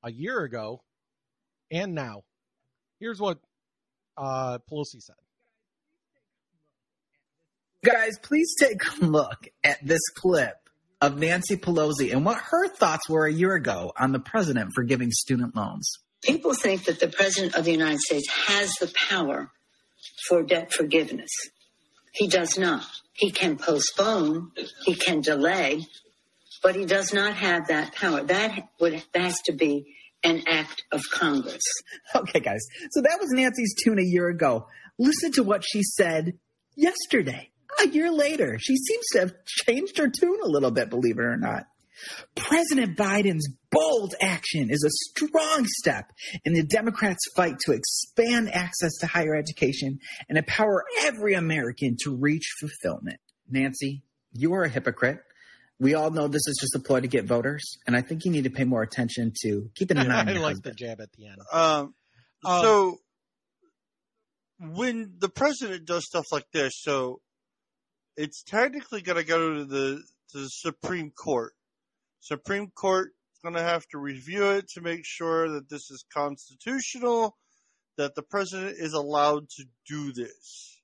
a 0.03 0.11
year 0.11 0.41
ago 0.41 0.83
and 1.71 1.95
now. 1.95 2.23
Here's 2.99 3.21
what 3.21 3.39
uh, 4.17 4.57
Pelosi 4.69 4.99
said. 4.99 5.15
Guys, 7.85 8.17
please 8.21 8.53
take 8.59 8.81
a 8.99 9.05
look 9.05 9.47
at 9.63 9.77
this 9.81 10.01
clip 10.09 10.64
of 11.05 11.19
Nancy 11.19 11.55
Pelosi 11.55 12.11
and 12.11 12.25
what 12.25 12.37
her 12.37 12.67
thoughts 12.67 13.07
were 13.07 13.27
a 13.27 13.31
year 13.31 13.53
ago 13.53 13.93
on 13.97 14.11
the 14.11 14.19
president 14.19 14.71
for 14.73 14.83
giving 14.83 15.11
student 15.11 15.55
loans. 15.55 15.87
People 16.23 16.55
think 16.55 16.85
that 16.85 16.99
the 16.99 17.07
President 17.07 17.53
of 17.55 17.63
the 17.63 17.71
United 17.71 17.99
States 17.99 18.27
has 18.47 18.73
the 18.79 18.91
power 19.07 19.51
for 20.27 20.41
debt 20.41 20.73
forgiveness. 20.73 21.29
He 22.11 22.27
does 22.27 22.57
not. 22.57 22.83
He 23.13 23.29
can 23.29 23.57
postpone, 23.57 24.51
he 24.83 24.95
can 24.95 25.21
delay, 25.21 25.85
but 26.63 26.75
he 26.75 26.85
does 26.85 27.13
not 27.13 27.35
have 27.35 27.67
that 27.67 27.93
power. 27.93 28.23
That 28.23 28.67
would 28.79 29.03
that 29.13 29.21
has 29.21 29.39
to 29.45 29.53
be 29.53 29.95
an 30.23 30.43
act 30.47 30.83
of 30.91 31.03
Congress. 31.13 31.61
Okay, 32.15 32.39
guys. 32.39 32.65
So 32.91 33.01
that 33.01 33.19
was 33.19 33.29
Nancy's 33.31 33.75
tune 33.83 33.99
a 33.99 34.03
year 34.03 34.27
ago. 34.27 34.67
Listen 34.97 35.31
to 35.33 35.43
what 35.43 35.63
she 35.63 35.83
said 35.83 36.39
yesterday. 36.75 37.51
A 37.83 37.87
year 37.87 38.11
later, 38.11 38.57
she 38.59 38.75
seems 38.77 39.05
to 39.13 39.19
have 39.19 39.33
changed 39.45 39.97
her 39.97 40.09
tune 40.09 40.39
a 40.43 40.47
little 40.47 40.71
bit, 40.71 40.89
believe 40.89 41.17
it 41.17 41.23
or 41.23 41.37
not. 41.37 41.63
President 42.35 42.97
Biden's 42.97 43.47
bold 43.71 44.15
action 44.21 44.69
is 44.69 44.83
a 44.83 44.89
strong 45.11 45.65
step 45.65 46.11
in 46.43 46.53
the 46.53 46.63
Democrats' 46.63 47.23
fight 47.35 47.57
to 47.65 47.71
expand 47.71 48.49
access 48.53 48.91
to 48.99 49.07
higher 49.07 49.35
education 49.35 49.99
and 50.27 50.37
empower 50.37 50.83
every 51.03 51.33
American 51.33 51.95
to 52.03 52.15
reach 52.15 52.45
fulfillment. 52.59 53.19
Nancy, 53.49 54.03
you 54.33 54.53
are 54.53 54.63
a 54.63 54.69
hypocrite. 54.69 55.19
We 55.79 55.93
all 55.93 56.11
know 56.11 56.27
this 56.27 56.47
is 56.47 56.57
just 56.59 56.75
a 56.75 56.79
ploy 56.79 56.99
to 57.01 57.07
get 57.07 57.25
voters, 57.25 57.77
and 57.87 57.95
I 57.95 58.01
think 58.01 58.25
you 58.25 58.31
need 58.31 58.43
to 58.45 58.49
pay 58.49 58.63
more 58.65 58.81
attention 58.81 59.33
to 59.43 59.69
keeping 59.75 59.97
an 59.97 60.11
eye 60.11 60.19
on 60.21 60.29
I 60.29 60.33
like 60.33 60.41
husband. 60.55 60.73
the 60.73 60.77
jab 60.77 61.01
at 61.01 61.11
the 61.13 61.27
end. 61.27 61.37
Um, 61.51 61.93
Um, 62.45 62.61
so 62.61 62.97
when 64.59 65.15
the 65.19 65.29
president 65.29 65.85
does 65.85 66.05
stuff 66.05 66.25
like 66.31 66.45
this, 66.53 66.73
so 66.81 67.19
it's 68.17 68.43
technically 68.43 69.01
going 69.01 69.17
to 69.17 69.23
go 69.23 69.55
to 69.55 69.65
the 69.65 70.03
to 70.31 70.39
the 70.39 70.49
Supreme 70.49 71.11
Court. 71.11 71.53
Supreme 72.19 72.71
Court 72.71 73.09
is 73.33 73.39
going 73.43 73.55
to 73.55 73.61
have 73.61 73.87
to 73.89 73.97
review 73.97 74.51
it 74.51 74.69
to 74.69 74.81
make 74.81 75.05
sure 75.05 75.49
that 75.49 75.69
this 75.69 75.91
is 75.91 76.05
constitutional, 76.13 77.37
that 77.97 78.15
the 78.15 78.23
president 78.23 78.77
is 78.79 78.93
allowed 78.93 79.49
to 79.49 79.65
do 79.87 80.11
this. 80.11 80.81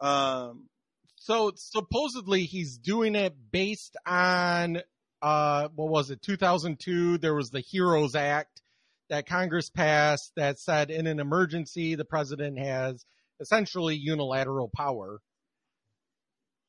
Um, 0.00 0.68
so 1.16 1.52
supposedly 1.56 2.44
he's 2.44 2.78
doing 2.78 3.14
it 3.14 3.34
based 3.50 3.96
on 4.06 4.80
uh 5.22 5.68
what 5.74 5.88
was 5.88 6.10
it 6.10 6.20
2002 6.20 7.16
there 7.18 7.34
was 7.34 7.48
the 7.48 7.60
heroes 7.60 8.14
act 8.14 8.60
that 9.08 9.26
congress 9.26 9.70
passed 9.70 10.30
that 10.36 10.58
said 10.58 10.90
in 10.90 11.06
an 11.06 11.18
emergency 11.18 11.94
the 11.94 12.04
president 12.04 12.58
has 12.58 13.06
essentially 13.40 13.96
unilateral 13.96 14.70
power 14.76 15.18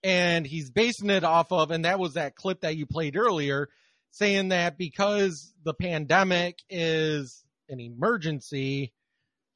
and 0.03 0.45
he's 0.45 0.69
basing 0.69 1.09
it 1.09 1.23
off 1.23 1.51
of 1.51 1.71
and 1.71 1.85
that 1.85 1.99
was 1.99 2.13
that 2.13 2.35
clip 2.35 2.61
that 2.61 2.77
you 2.77 2.85
played 2.85 3.15
earlier 3.15 3.69
saying 4.11 4.49
that 4.49 4.77
because 4.77 5.53
the 5.63 5.73
pandemic 5.73 6.59
is 6.69 7.43
an 7.69 7.79
emergency 7.79 8.93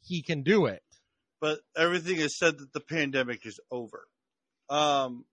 he 0.02 0.22
can 0.22 0.44
do 0.44 0.66
it 0.66 0.84
but 1.42 1.60
everything 1.76 2.18
is 2.18 2.38
said 2.38 2.60
that 2.60 2.72
the 2.72 2.80
pandemic 2.80 3.46
is 3.46 3.60
over. 3.72 4.08
Um, 4.70 5.26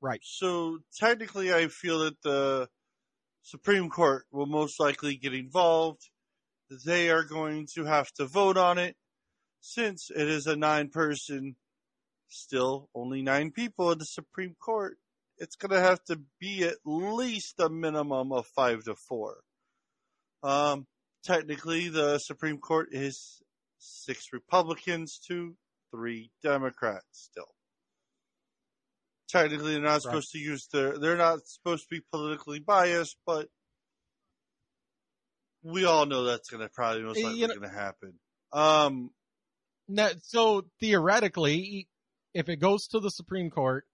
right. 0.00 0.20
So 0.22 0.78
technically, 1.00 1.52
I 1.52 1.68
feel 1.68 2.00
that 2.00 2.20
the 2.22 2.68
Supreme 3.42 3.88
Court 3.88 4.26
will 4.30 4.46
most 4.46 4.78
likely 4.78 5.16
get 5.16 5.34
involved. 5.34 6.02
They 6.84 7.10
are 7.10 7.24
going 7.24 7.66
to 7.74 7.84
have 7.84 8.12
to 8.18 8.26
vote 8.26 8.58
on 8.58 8.78
it 8.78 8.96
since 9.60 10.10
it 10.14 10.28
is 10.28 10.46
a 10.46 10.56
nine 10.56 10.90
person, 10.90 11.56
still 12.28 12.88
only 12.94 13.22
nine 13.22 13.50
people 13.50 13.92
in 13.92 13.98
the 13.98 14.04
Supreme 14.04 14.54
Court. 14.60 14.96
It's 15.38 15.56
going 15.56 15.72
to 15.72 15.80
have 15.80 16.02
to 16.04 16.20
be 16.40 16.64
at 16.64 16.76
least 16.84 17.54
a 17.58 17.68
minimum 17.68 18.32
of 18.32 18.46
five 18.54 18.84
to 18.84 18.94
four. 18.94 19.38
Um, 20.42 20.86
technically, 21.24 21.88
the 21.88 22.18
Supreme 22.18 22.58
Court 22.58 22.88
is 22.92 23.42
six 23.78 24.32
Republicans 24.32 25.18
to 25.28 25.56
three 25.90 26.30
Democrats 26.42 27.04
still. 27.12 27.48
Technically, 29.30 29.72
they're 29.72 29.82
not 29.82 30.02
supposed 30.02 30.30
to 30.32 30.38
use 30.38 30.68
their, 30.72 30.98
they're 30.98 31.16
not 31.16 31.40
supposed 31.46 31.84
to 31.84 31.96
be 31.96 32.02
politically 32.12 32.60
biased, 32.60 33.16
but 33.26 33.48
we 35.62 35.84
all 35.86 36.06
know 36.06 36.24
that's 36.24 36.48
going 36.50 36.62
to 36.62 36.68
probably 36.68 37.02
most 37.02 37.20
likely 37.22 37.40
going 37.46 37.60
to 37.62 37.68
happen. 37.68 38.14
Um, 38.52 39.10
No, 39.88 40.10
so 40.22 40.66
theoretically, 40.80 41.88
if 42.34 42.48
it 42.48 42.56
goes 42.56 42.86
to 42.88 43.00
the 43.00 43.10
Supreme 43.10 43.50
Court, 43.50 43.86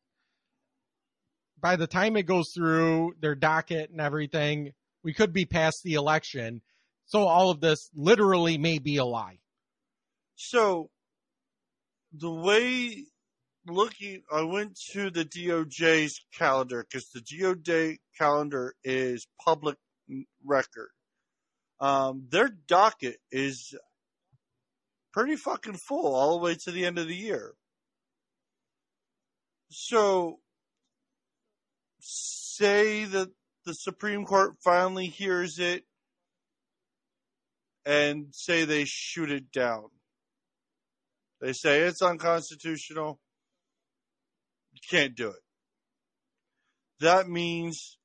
by 1.61 1.77
the 1.77 1.87
time 1.87 2.17
it 2.17 2.25
goes 2.25 2.53
through 2.55 3.15
their 3.21 3.35
docket 3.35 3.91
and 3.91 4.01
everything, 4.01 4.73
we 5.05 5.13
could 5.13 5.33
be 5.33 5.45
past 5.45 5.83
the 5.83 5.95
election. 5.95 6.63
So 7.05 7.27
all 7.27 7.51
of 7.51 7.61
this 7.61 7.91
literally 7.95 8.57
may 8.57 8.79
be 8.79 8.97
a 8.97 9.05
lie. 9.05 9.39
So, 10.37 10.91
the 12.13 12.31
way 12.31 13.05
looking, 13.67 14.23
I 14.33 14.43
went 14.43 14.79
to 14.93 15.11
the 15.11 15.25
DOJ's 15.25 16.21
calendar 16.37 16.85
because 16.89 17.11
the 17.11 17.21
DOJ 17.21 17.99
calendar 18.17 18.75
is 18.83 19.27
public 19.45 19.77
record. 20.45 20.91
Um, 21.79 22.27
their 22.31 22.49
docket 22.49 23.19
is 23.31 23.75
pretty 25.13 25.37
fucking 25.37 25.77
full 25.77 26.15
all 26.15 26.39
the 26.39 26.45
way 26.45 26.55
to 26.55 26.71
the 26.71 26.87
end 26.87 26.99
of 26.99 27.07
the 27.07 27.17
year. 27.17 27.55
So, 29.71 30.41
say 32.01 33.05
that 33.05 33.29
the 33.65 33.75
Supreme 33.75 34.25
Court 34.25 34.57
finally 34.65 35.07
hears 35.07 35.59
it 35.59 35.85
and 37.87 38.27
say 38.33 38.65
they 38.65 38.85
shoot 38.85 39.31
it 39.31 39.53
down. 39.53 39.85
They 41.41 41.53
say 41.53 41.81
it's 41.81 42.03
unconstitutional. 42.03 43.21
You 44.73 44.81
can't 44.91 45.15
do 45.15 45.29
it. 45.29 45.43
That 47.01 47.29
means 47.29 47.97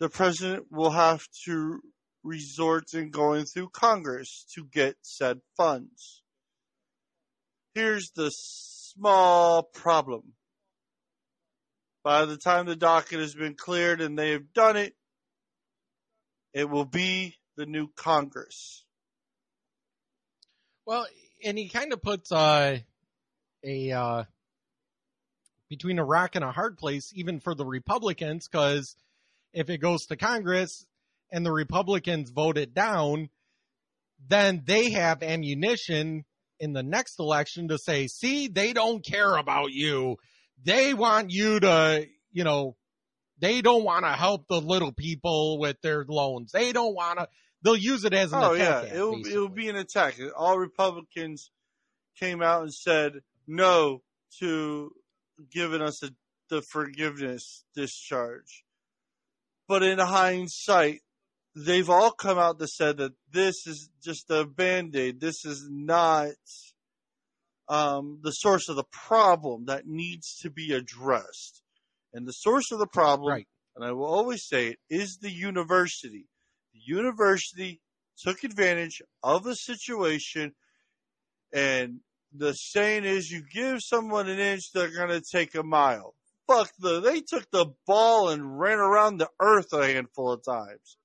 the 0.00 0.08
president 0.08 0.66
will 0.70 0.90
have 0.90 1.22
to 1.44 1.80
resort 2.24 2.94
in 2.94 3.10
going 3.10 3.44
through 3.44 3.68
Congress 3.70 4.46
to 4.54 4.64
get 4.64 4.96
said 5.02 5.40
funds. 5.56 6.22
Here's 7.74 8.10
the 8.16 8.30
small 8.30 9.62
problem. 9.62 10.32
By 12.02 12.24
the 12.24 12.36
time 12.36 12.66
the 12.66 12.76
docket 12.76 13.20
has 13.20 13.34
been 13.34 13.54
cleared 13.54 14.00
and 14.00 14.18
they 14.18 14.30
have 14.30 14.52
done 14.52 14.76
it, 14.76 14.94
it 16.54 16.68
will 16.68 16.84
be 16.84 17.36
the 17.56 17.66
new 17.66 17.88
Congress. 17.94 18.84
Well, 20.86 21.06
and 21.44 21.58
he 21.58 21.68
kind 21.68 21.92
of 21.92 22.02
puts 22.02 22.32
uh, 22.32 22.78
a 23.62 23.92
uh, 23.92 24.24
between 25.68 25.98
a 25.98 26.04
rock 26.04 26.34
and 26.34 26.44
a 26.44 26.50
hard 26.50 26.78
place, 26.78 27.12
even 27.14 27.38
for 27.38 27.54
the 27.54 27.64
Republicans, 27.64 28.48
because 28.48 28.96
if 29.52 29.70
it 29.70 29.78
goes 29.78 30.06
to 30.06 30.16
Congress 30.16 30.86
and 31.30 31.46
the 31.46 31.52
Republicans 31.52 32.30
vote 32.30 32.58
it 32.58 32.74
down, 32.74 33.28
then 34.28 34.62
they 34.64 34.90
have 34.90 35.22
ammunition 35.22 36.24
in 36.58 36.72
the 36.72 36.82
next 36.82 37.18
election 37.18 37.68
to 37.68 37.78
say, 37.78 38.06
see, 38.06 38.48
they 38.48 38.72
don't 38.72 39.04
care 39.04 39.36
about 39.36 39.70
you. 39.72 40.16
They 40.64 40.94
want 40.94 41.30
you 41.30 41.60
to, 41.60 42.06
you 42.32 42.44
know, 42.44 42.76
they 43.38 43.62
don't 43.62 43.84
want 43.84 44.04
to 44.04 44.12
help 44.12 44.46
the 44.48 44.60
little 44.60 44.92
people 44.92 45.58
with 45.58 45.80
their 45.82 46.04
loans. 46.06 46.52
They 46.52 46.72
don't 46.72 46.94
want 46.94 47.18
to. 47.18 47.28
They'll 47.62 47.76
use 47.76 48.04
it 48.04 48.14
as 48.14 48.32
an 48.32 48.42
oh 48.42 48.52
attack. 48.52 48.84
yeah, 48.88 48.94
it'll 48.94 49.12
basically. 49.12 49.32
it'll 49.32 49.48
be 49.48 49.68
an 49.68 49.76
attack. 49.76 50.18
All 50.36 50.58
Republicans 50.58 51.50
came 52.18 52.42
out 52.42 52.62
and 52.62 52.72
said 52.72 53.20
no 53.46 54.02
to 54.38 54.92
giving 55.50 55.82
us 55.82 56.02
a, 56.02 56.10
the 56.48 56.62
forgiveness 56.62 57.64
discharge. 57.74 58.64
But 59.68 59.82
in 59.82 59.98
hindsight, 59.98 61.00
they've 61.54 61.88
all 61.88 62.10
come 62.10 62.38
out 62.38 62.58
to 62.58 62.66
said 62.66 62.98
that 62.98 63.12
this 63.30 63.66
is 63.66 63.88
just 64.02 64.30
a 64.30 64.44
band 64.44 64.96
aid. 64.96 65.20
This 65.20 65.44
is 65.44 65.66
not 65.70 66.32
um, 67.70 68.18
the 68.22 68.32
source 68.32 68.68
of 68.68 68.74
the 68.74 68.84
problem 68.90 69.66
that 69.66 69.86
needs 69.86 70.36
to 70.42 70.50
be 70.50 70.72
addressed. 70.72 71.62
And 72.12 72.26
the 72.26 72.32
source 72.32 72.72
of 72.72 72.80
the 72.80 72.88
problem, 72.88 73.44
and 73.76 73.84
I 73.84 73.92
will 73.92 74.12
always 74.12 74.44
say 74.44 74.66
it, 74.66 74.78
is 74.90 75.18
the 75.18 75.30
university. 75.30 76.26
The 76.74 76.80
university 76.84 77.80
took 78.18 78.42
advantage 78.42 79.00
of 79.22 79.46
a 79.46 79.54
situation, 79.54 80.52
and 81.52 82.00
the 82.32 82.54
saying 82.54 83.04
is, 83.04 83.30
you 83.30 83.44
give 83.54 83.78
someone 83.80 84.28
an 84.28 84.40
inch, 84.40 84.72
they're 84.74 84.92
going 84.94 85.08
to 85.08 85.22
take 85.22 85.54
a 85.54 85.62
mile. 85.62 86.16
Fuck 86.48 86.72
the, 86.80 87.00
they 87.00 87.20
took 87.20 87.48
the 87.52 87.66
ball 87.86 88.30
and 88.30 88.58
ran 88.58 88.78
around 88.78 89.18
the 89.18 89.30
earth 89.40 89.72
a 89.72 89.86
handful 89.86 90.32
of 90.32 90.44
times, 90.44 90.96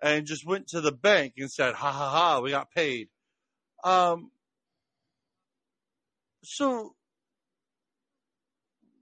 and 0.00 0.26
just 0.26 0.46
went 0.46 0.68
to 0.68 0.80
the 0.80 0.92
bank 0.92 1.32
and 1.38 1.50
said, 1.50 1.74
"Ha 1.74 1.90
ha 1.90 2.10
ha, 2.10 2.40
we 2.40 2.52
got 2.52 2.70
paid." 2.70 3.08
Um, 3.82 4.30
So, 6.44 6.94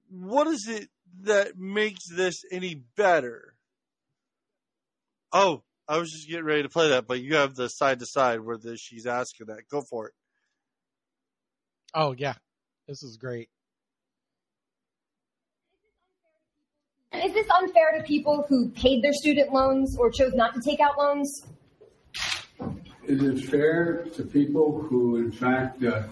what 0.09 0.47
is 0.47 0.67
it 0.69 0.89
that 1.23 1.57
makes 1.57 2.09
this 2.09 2.43
any 2.51 2.83
better? 2.97 3.55
Oh, 5.33 5.63
I 5.89 5.99
was 5.99 6.11
just 6.11 6.29
getting 6.29 6.45
ready 6.45 6.63
to 6.63 6.69
play 6.69 6.89
that, 6.91 7.07
but 7.07 7.21
you 7.21 7.37
have 7.37 7.55
the 7.55 7.69
side 7.69 8.01
to 8.01 8.07
side 8.07 8.41
where 8.41 8.57
the, 8.57 8.77
she's 8.77 9.07
asking 9.07 9.47
that. 9.49 9.69
Go 9.71 9.83
for 9.83 10.09
it. 10.09 10.15
Oh 11.95 12.15
yeah, 12.17 12.35
this 12.89 13.03
is 13.03 13.17
great. 13.17 13.49
Is 17.15 17.33
this 17.33 17.47
unfair 17.59 17.97
to 17.97 18.05
people 18.05 18.45
who 18.49 18.69
paid 18.71 19.03
their 19.03 19.13
student 19.13 19.53
loans 19.53 19.97
or 19.99 20.11
chose 20.11 20.35
not 20.35 20.55
to 20.55 20.61
take 20.61 20.81
out 20.81 20.99
loans? 20.99 21.47
Is 23.05 23.23
it 23.23 23.45
fair 23.49 24.05
to 24.15 24.25
people 24.25 24.83
who, 24.83 25.17
in 25.17 25.31
fact, 25.31 25.83
uh, 25.85 26.03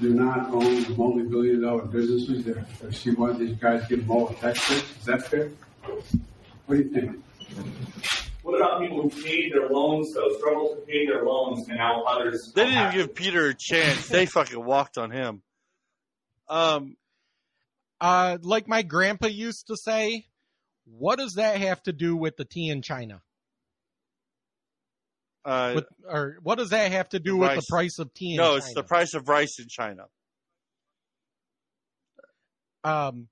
do 0.00 0.14
not 0.14 0.50
own 0.50 0.96
multi-billion 0.96 1.60
dollar 1.60 1.84
businesses 1.84 2.44
that 2.44 2.78
that 2.80 2.94
see 2.94 3.10
one 3.12 3.30
of 3.30 3.38
these 3.38 3.56
guys 3.56 3.86
get 3.88 4.06
more 4.06 4.32
tax 4.34 4.66
breaks? 4.68 4.98
Is 5.00 5.04
that 5.06 5.26
fair? 5.26 5.50
What 6.66 6.76
do 6.76 6.82
you 6.82 6.88
think? 6.88 7.24
What 8.42 8.56
about 8.56 8.80
people 8.80 9.02
who 9.02 9.22
paid 9.22 9.52
their 9.52 9.68
loans, 9.68 10.14
though, 10.14 10.36
struggled 10.38 10.76
to 10.80 10.82
pay 10.86 11.06
their 11.06 11.24
loans, 11.24 11.68
and 11.68 11.78
now 11.78 12.02
others? 12.04 12.52
They 12.54 12.64
didn't 12.64 12.78
even 12.78 12.92
give 12.92 13.14
Peter 13.14 13.46
a 13.48 13.54
chance. 13.54 14.08
They 14.08 14.26
fucking 14.26 14.64
walked 14.64 14.98
on 14.98 15.10
him. 15.10 15.42
Um, 16.48 16.96
Uh, 18.00 18.36
like 18.42 18.66
my 18.66 18.82
grandpa 18.82 19.28
used 19.28 19.68
to 19.68 19.76
say, 19.76 20.26
what 20.86 21.20
does 21.20 21.34
that 21.34 21.58
have 21.58 21.80
to 21.84 21.92
do 21.92 22.16
with 22.16 22.36
the 22.36 22.44
tea 22.44 22.68
in 22.68 22.82
China? 22.82 23.22
Uh, 25.44 25.72
With, 25.76 25.86
or 26.08 26.38
what 26.42 26.58
does 26.58 26.70
that 26.70 26.92
have 26.92 27.08
to 27.10 27.18
do 27.20 27.36
with 27.36 27.54
the 27.56 27.66
price 27.68 27.98
of 27.98 28.12
tea 28.14 28.36
no, 28.36 28.56
it's 28.56 28.72
the 28.74 28.82
price 28.84 29.14
of 29.14 29.28
rice 29.28 29.58
in 29.58 29.66
China. 29.68 30.04
Um, 32.84 33.28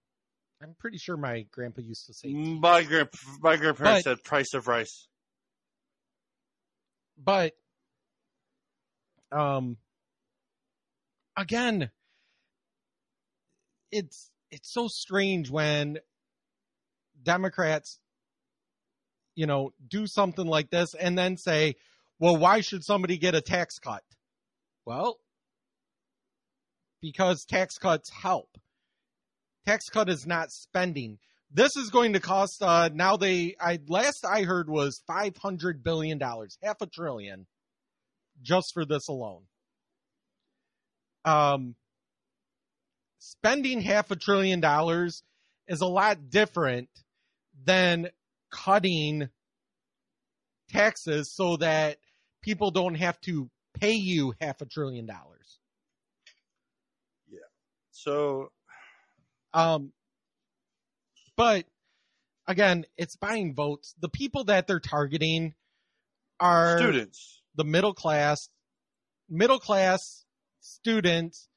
I'm 0.62 0.74
pretty 0.78 0.98
sure 0.98 1.16
my 1.16 1.46
grandpa 1.50 1.80
used 1.82 2.06
to 2.06 2.14
say. 2.14 2.32
My 2.32 2.82
grand 2.82 3.08
my 3.40 3.56
grandparents 3.56 4.04
But- 4.04 4.16
said 4.18 4.24
price 4.24 4.54
of 4.54 4.66
rice. 4.68 5.06
but 7.22 7.52
um 9.30 9.76
again 11.36 11.90
it's 13.92 14.30
it's 14.50 14.72
so 14.72 14.88
strange 14.88 15.50
when 15.50 15.98
democrats 17.22 18.00
you 19.36 19.46
know 19.46 19.72
do 19.86 20.06
something 20.06 20.46
like 20.46 20.70
this 20.70 20.94
and 20.94 21.16
then 21.18 21.36
say 21.36 21.76
well 22.20 22.36
why 22.36 22.60
should 22.60 22.84
somebody 22.84 23.18
get 23.18 23.34
a 23.34 23.40
tax 23.40 23.78
cut? 23.80 24.04
Well 24.86 25.18
because 27.00 27.44
tax 27.44 27.78
cuts 27.78 28.10
help. 28.10 28.48
Tax 29.66 29.88
cut 29.88 30.08
is 30.08 30.26
not 30.26 30.50
spending. 30.50 31.18
This 31.52 31.76
is 31.76 31.90
going 31.90 32.12
to 32.12 32.20
cost 32.20 32.62
uh 32.62 32.90
now 32.92 33.16
they 33.16 33.56
i 33.60 33.80
last 33.88 34.24
i 34.24 34.42
heard 34.42 34.68
was 34.68 35.02
500 35.06 35.82
billion 35.82 36.18
dollars 36.18 36.56
half 36.62 36.80
a 36.80 36.86
trillion 36.86 37.46
just 38.42 38.72
for 38.72 38.84
this 38.84 39.08
alone. 39.08 39.42
Um 41.24 41.74
spending 43.18 43.80
half 43.80 44.10
a 44.10 44.16
trillion 44.16 44.60
dollars 44.60 45.22
is 45.68 45.80
a 45.80 45.86
lot 45.86 46.30
different 46.30 46.88
than 47.64 48.08
cutting 48.50 49.28
taxes 50.70 51.32
so 51.34 51.56
that 51.56 51.98
people 52.42 52.70
don't 52.70 52.94
have 52.94 53.20
to 53.20 53.50
pay 53.78 53.92
you 53.92 54.34
half 54.40 54.60
a 54.60 54.66
trillion 54.66 55.06
dollars 55.06 55.58
Yeah. 57.28 57.38
So 57.90 58.50
Um, 59.52 59.92
but 61.36 61.66
again, 62.46 62.84
it's 62.96 63.16
buying 63.16 63.54
votes. 63.54 63.94
The 64.00 64.08
people 64.08 64.44
that 64.44 64.66
they're 64.66 64.80
targeting 64.80 65.54
are 66.38 66.78
Students. 66.78 67.42
the 67.54 67.64
middle 67.64 67.94
class, 67.94 68.48
middle 69.28 69.58
class 69.58 70.24
students 70.60 71.48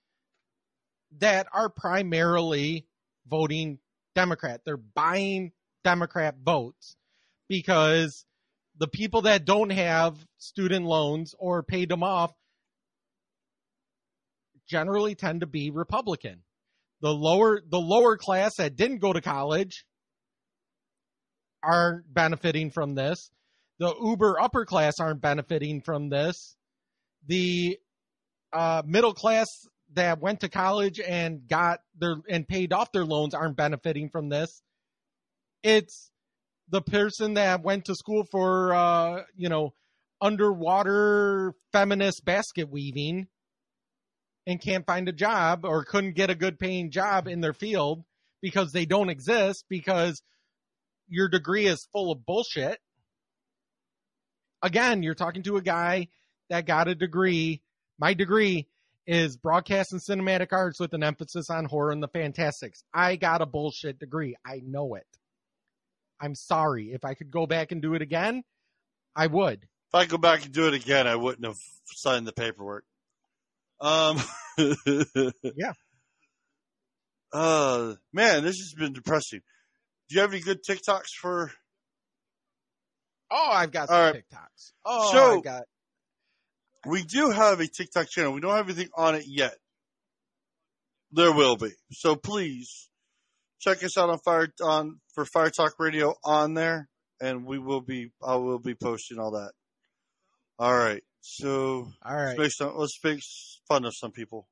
that 1.19 1.47
are 1.53 1.69
primarily 1.69 2.88
voting 3.27 3.80
Democrat. 4.15 4.61
They're 4.65 4.77
buying 4.77 5.51
Democrat 5.84 6.35
votes 6.43 6.95
because 7.47 8.26
the 8.84 8.88
people 8.89 9.22
that 9.22 9.45
don't 9.45 9.69
have 9.69 10.18
student 10.39 10.85
loans 10.85 11.34
or 11.39 11.64
paid 11.64 11.88
them 11.88 12.03
off 12.03 12.34
generally 14.68 15.15
tend 15.15 15.39
to 15.39 15.47
be 15.47 15.72
Republican. 15.72 16.41
The 16.99 17.07
lower 17.07 17.61
the 17.65 17.80
lower 17.80 18.18
class 18.18 18.57
that 18.57 18.76
didn't 18.76 18.97
go 18.97 19.14
to 19.14 19.22
college 19.22 19.85
aren't 21.64 22.14
benefiting 22.14 22.72
from 22.72 22.93
this. 22.93 23.31
The 23.80 23.95
uber 24.03 24.38
upper 24.38 24.65
class 24.65 24.95
aren't 24.99 25.22
benefiting 25.22 25.80
from 25.80 26.10
this. 26.10 26.57
The 27.26 27.77
uh, 28.51 28.81
middle 28.85 29.14
class 29.14 29.47
that 29.93 30.19
went 30.19 30.41
to 30.41 30.49
college 30.49 30.99
and 30.99 31.47
got 31.47 31.80
their 31.97 32.18
and 32.27 32.45
paid 32.45 32.73
off 32.73 32.91
their 32.91 33.05
loans 33.05 33.34
aren't 33.34 33.55
benefiting 33.55 34.10
from 34.10 34.27
this. 34.27 34.61
It's 35.64 36.11
the 36.73 36.81
person 36.81 37.35
that 37.35 37.63
went 37.63 37.85
to 37.85 37.93
school 37.93 38.25
for 38.31 38.73
uh, 38.73 39.21
you 39.37 39.47
know 39.47 39.75
underwater 40.19 41.53
feminist 41.71 42.25
basket 42.25 42.67
weaving 42.67 43.27
and 44.47 44.59
can't 44.59 44.85
find 44.87 45.07
a 45.07 45.11
job 45.11 45.65
or 45.65 45.85
couldn't 45.85 46.15
get 46.15 46.31
a 46.31 46.35
good 46.35 46.57
paying 46.57 46.89
job 46.89 47.27
in 47.27 47.41
their 47.41 47.53
field 47.53 48.03
because 48.41 48.71
they 48.71 48.85
don't 48.85 49.11
exist 49.11 49.65
because 49.69 50.23
your 51.07 51.29
degree 51.29 51.67
is 51.67 51.87
full 51.93 52.11
of 52.11 52.25
bullshit. 52.25 52.79
Again, 54.63 55.03
you're 55.03 55.13
talking 55.13 55.43
to 55.43 55.57
a 55.57 55.61
guy 55.61 56.07
that 56.49 56.65
got 56.65 56.87
a 56.87 56.95
degree. 56.95 57.61
My 57.99 58.15
degree 58.15 58.67
is 59.05 59.37
broadcast 59.37 59.93
and 59.93 60.01
cinematic 60.01 60.51
arts 60.51 60.79
with 60.79 60.93
an 60.95 61.03
emphasis 61.03 61.51
on 61.51 61.65
horror 61.65 61.91
and 61.91 62.01
the 62.01 62.07
fantastics. 62.07 62.83
I 62.91 63.15
got 63.15 63.43
a 63.43 63.45
bullshit 63.45 63.99
degree. 63.99 64.35
I 64.43 64.59
know 64.65 64.95
it. 64.95 65.05
I'm 66.23 66.35
sorry. 66.35 66.93
If 66.93 67.03
I 67.03 67.15
could 67.15 67.29
go 67.31 67.45
back 67.45 67.73
and 67.73 67.81
do 67.81 67.95
it 67.95 68.01
again, 68.01 68.43
I 69.13 69.27
would. 69.27 69.63
If 69.63 69.93
I 69.93 70.05
go 70.05 70.17
back 70.17 70.45
and 70.45 70.53
do 70.53 70.67
it 70.67 70.73
again, 70.73 71.05
I 71.05 71.17
wouldn't 71.17 71.45
have 71.45 71.57
signed 71.87 72.25
the 72.25 72.31
paperwork. 72.31 72.85
Um, 73.81 74.21
yeah. 74.57 75.73
Uh, 77.33 77.95
man, 78.13 78.43
this 78.43 78.55
has 78.59 78.73
been 78.77 78.93
depressing. 78.93 79.41
Do 80.07 80.15
you 80.15 80.21
have 80.21 80.31
any 80.31 80.41
good 80.41 80.63
TikToks 80.63 81.09
for? 81.19 81.51
Oh, 83.29 83.49
I've 83.51 83.71
got 83.71 83.89
some 83.89 83.97
right. 83.97 84.15
TikToks. 84.15 84.71
Oh, 84.85 85.11
So- 85.11 85.39
I 85.39 85.41
got 85.41 85.63
We 86.85 87.03
do 87.03 87.31
have 87.31 87.59
a 87.59 87.67
TikTok 87.67 88.07
channel. 88.09 88.31
We 88.31 88.39
don't 88.39 88.55
have 88.55 88.69
anything 88.69 88.89
on 88.95 89.15
it 89.15 89.25
yet. 89.27 89.55
There 91.11 91.33
will 91.33 91.57
be. 91.57 91.71
So 91.91 92.15
please 92.15 92.89
check 93.64 93.84
us 93.84 93.98
out 93.98 94.10
on 94.10 94.19
Fire 94.19 94.48
on 94.61 94.99
for 95.14 95.26
Fire 95.26 95.49
Talk 95.49 95.76
Radio 95.80 96.15
on 96.23 96.53
there, 96.53 96.90
and 97.22 97.45
we 97.45 97.60
will 97.60 97.81
be. 97.81 98.11
I 98.22 98.35
will 98.35 98.60
be 98.60 98.76
posting 98.76 99.19
all 99.19 99.31
that. 99.31 99.52
All 100.60 100.76
right. 100.76 101.02
So 101.22 101.88
all 102.06 102.15
right. 102.15 102.38
let's 102.38 102.40
make 102.40 102.52
some. 102.52 102.77
Let's 102.77 102.99
make 103.03 103.22
fun 103.68 103.85
of 103.85 103.94
some 103.95 104.11
people. 104.11 104.48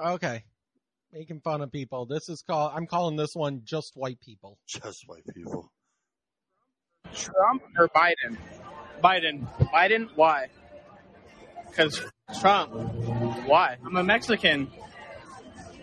Okay. 0.00 0.44
Making 1.12 1.40
fun 1.40 1.62
of 1.62 1.70
people. 1.70 2.06
This 2.06 2.28
is 2.28 2.42
called 2.42 2.72
I'm 2.74 2.86
calling 2.86 3.16
this 3.16 3.30
one 3.34 3.62
just 3.64 3.92
white 3.94 4.20
people. 4.20 4.58
Just 4.68 5.04
white 5.06 5.24
people. 5.34 5.70
Trump 7.12 7.62
or 7.78 7.88
Biden? 7.88 8.36
Biden. 9.02 9.46
Biden? 9.72 10.08
Why? 10.16 10.46
Because 11.68 12.04
Trump. 12.40 12.72
Why? 13.46 13.76
I'm 13.84 13.96
a 13.96 14.02
Mexican. 14.02 14.70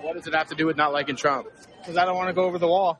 What 0.01 0.13
does 0.15 0.27
it 0.27 0.33
have 0.33 0.47
to 0.49 0.55
do 0.55 0.65
with 0.65 0.77
not 0.77 0.93
liking 0.93 1.15
Trump? 1.15 1.47
Because 1.79 1.97
I 1.97 2.05
don't 2.05 2.15
want 2.15 2.29
to 2.29 2.33
go 2.33 2.43
over 2.43 2.57
the 2.57 2.67
wall. 2.67 2.99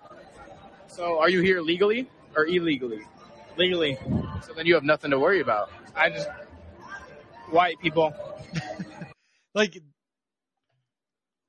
So 0.88 1.20
are 1.20 1.30
you 1.30 1.42
here 1.42 1.62
legally 1.62 2.10
or 2.36 2.46
illegally? 2.46 3.02
Legally. 3.58 3.98
So 4.44 4.54
then 4.54 4.66
you 4.66 4.76
have 4.76 4.84
nothing 4.84 5.12
to 5.12 5.20
worry 5.20 5.42
about. 5.42 5.70
I 5.96 6.10
just. 6.10 6.30
White 7.50 7.80
people. 7.80 8.14
Like 9.54 9.78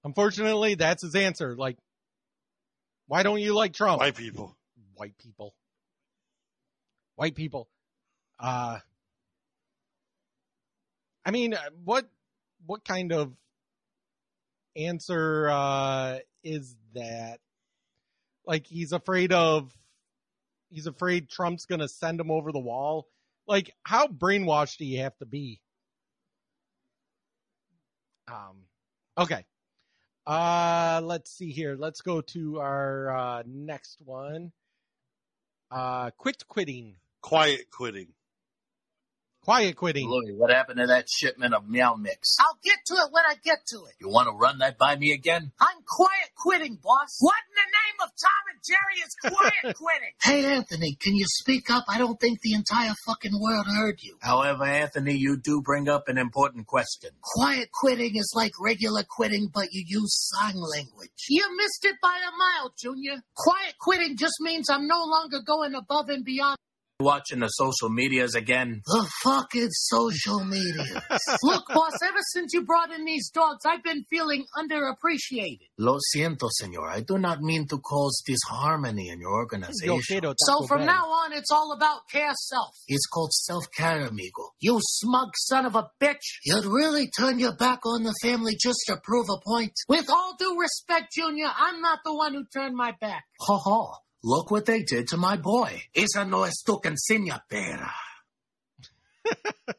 unfortunately 0.03 0.75
that's 0.75 1.03
his 1.03 1.15
answer. 1.15 1.55
Like 1.55 1.79
why 3.07 3.23
don't 3.23 3.39
you 3.41 3.55
like 3.55 3.75
Trump? 3.75 4.01
White 4.01 4.17
people. 4.17 4.57
White 4.97 5.17
people. 5.19 5.55
White 7.15 7.37
people. 7.37 7.69
Uh 8.41 8.81
I 11.25 11.31
mean, 11.31 11.55
uh, 11.55 11.59
what 11.85 12.09
what 12.67 12.85
kind 12.85 13.13
of 13.13 13.33
answer 14.77 15.49
uh 15.51 16.19
is 16.43 16.75
that? 16.95 17.39
Like 18.47 18.67
he's 18.67 18.93
afraid 18.93 19.33
of 19.33 19.73
he's 20.71 20.87
afraid 20.87 21.29
Trump's 21.29 21.67
going 21.67 21.81
to 21.81 21.89
send 21.89 22.21
him 22.21 22.31
over 22.31 22.53
the 22.53 22.59
wall. 22.59 23.07
Like 23.47 23.75
how 23.85 24.07
brainwashed 24.07 24.79
do 24.79 24.85
you 24.85 25.01
have 25.01 25.17
to 25.19 25.27
be? 25.27 25.61
Um 28.29 28.65
Okay. 29.19 29.45
Uh 30.27 31.01
let's 31.05 31.31
see 31.31 31.51
here. 31.51 31.77
Let's 31.77 32.01
go 32.01 32.21
to 32.21 32.61
our 32.61 33.17
uh 33.17 33.43
next 33.47 34.01
one. 34.05 34.53
Uh 35.71 36.11
quit 36.17 36.47
quitting. 36.49 36.97
Quiet 37.21 37.71
quitting. 37.71 38.09
Quiet 39.45 39.75
quitting. 39.75 40.09
Louis, 40.09 40.37
what 40.37 40.53
happened 40.53 40.79
to 40.79 40.87
that 40.87 41.07
shipment 41.11 41.53
of 41.53 41.69
meow 41.69 41.97
mix? 41.97 42.37
I'll 42.39 42.59
get 42.63 42.79
to 42.87 42.95
it 42.95 43.09
when 43.11 43.25
I 43.29 43.35
get 43.43 43.67
to 43.71 43.87
it. 43.87 43.95
You 44.01 44.09
want 44.09 44.29
to 44.29 44.35
run 44.37 44.59
that 44.59 44.79
by 44.79 44.95
me 44.95 45.13
again? 45.13 45.51
I'm 45.61 45.83
quiet 45.85 46.31
quitting, 46.37 46.79
boss. 46.81 47.17
What 47.19 47.35
in 47.51 47.55
the 47.57 47.71
name 47.75 47.99
of 48.05 48.11
Tom 48.23 48.43
and 48.53 48.61
Jerry 48.63 49.03
is 49.03 49.35
quiet 49.35 49.77
quitting? 49.83 50.15
Hey, 50.23 50.55
Anthony, 50.55 50.97
can 51.01 51.17
you 51.17 51.25
speak 51.27 51.71
up? 51.71 51.85
I 51.89 51.99
don't 51.99 52.21
think 52.21 52.41
the 52.41 52.53
entire 52.53 52.95
fucking 53.05 53.33
world 53.41 53.67
heard 53.67 53.99
you. 54.01 54.17
However, 54.21 54.63
Anthony, 54.63 55.17
you 55.17 55.37
do 55.37 55.61
bring 55.61 55.89
up 55.89 56.09
an 56.09 56.19
important 56.19 56.69
question. 56.69 57.11
Quiet 57.21 57.71
quitting 57.73 58.15
is 58.15 58.33
like 58.37 58.53
regular 58.61 59.03
quitting, 59.03 59.49
but 59.53 59.73
you 59.73 59.83
use 59.85 60.31
sign 60.37 60.55
language. 60.55 61.11
You 61.29 61.45
missed 61.57 61.85
it 61.85 61.97
by 62.01 62.17
a 62.17 62.31
mile, 62.39 62.73
Junior. 62.81 63.21
Quiet 63.35 63.75
quitting 63.81 64.17
just 64.17 64.35
means 64.41 64.71
I'm 64.71 64.87
no 64.87 65.03
longer 65.03 65.39
going 65.45 65.75
above 65.75 66.11
and 66.11 66.25
beyond. 66.25 66.59
Watching 67.03 67.41
the 67.41 67.49
social 67.49 67.91
medias 67.91 68.37
again. 68.37 68.83
The 68.87 69.09
fucking 69.25 69.69
social 69.71 70.45
media. 70.45 71.03
Look, 71.43 71.67
boss, 71.69 71.95
ever 72.03 72.21
since 72.33 72.53
you 72.55 72.63
brought 72.65 72.93
in 72.93 73.05
these 73.05 73.29
dogs, 73.31 73.65
I've 73.67 73.83
been 73.83 74.05
feeling 74.09 74.45
underappreciated. 74.57 75.69
Lo 75.79 75.99
siento, 76.15 76.49
senor. 76.49 76.89
I 76.89 77.01
do 77.01 77.19
not 77.19 77.41
mean 77.41 77.67
to 77.69 77.79
cause 77.79 78.23
disharmony 78.25 79.09
in 79.09 79.21
your 79.21 79.33
organization. 79.33 80.01
Yo 80.23 80.33
So 80.39 80.67
from 80.69 80.87
now 80.87 81.07
on, 81.07 81.33
it's 81.33 81.51
all 81.51 81.73
about 81.73 82.09
care 82.11 82.35
self. 82.35 82.77
It's 82.87 83.07
called 83.07 83.33
self-care, 83.33 84.07
amigo. 84.07 84.53
You 84.61 84.79
smug 84.81 85.31
son 85.37 85.67
of 85.67 85.75
a 85.75 85.91
bitch. 86.01 86.39
You'd 86.45 86.67
really 86.67 87.11
turn 87.11 87.39
your 87.39 87.57
back 87.57 87.85
on 87.85 88.05
the 88.05 88.15
family 88.23 88.57
just 88.63 88.79
to 88.87 88.97
prove 89.03 89.27
a 89.29 89.39
point. 89.45 89.73
With 89.89 90.09
all 90.09 90.37
due 90.39 90.57
respect, 90.61 91.13
Junior, 91.13 91.49
I'm 91.57 91.81
not 91.81 92.01
the 92.05 92.15
one 92.15 92.35
who 92.35 92.45
turned 92.53 92.77
my 92.77 92.93
back. 93.01 93.25
Ha 93.41 93.59
ha. 93.59 93.99
Look 94.25 94.51
what 94.51 94.67
they 94.67 94.83
did 94.83 95.09
to 95.09 95.17
my 95.17 95.37
boy. 95.37 95.83
Esa 95.95 96.25
no 96.25 96.45
es 96.45 96.63
tu 96.65 96.79
pera. 96.81 97.93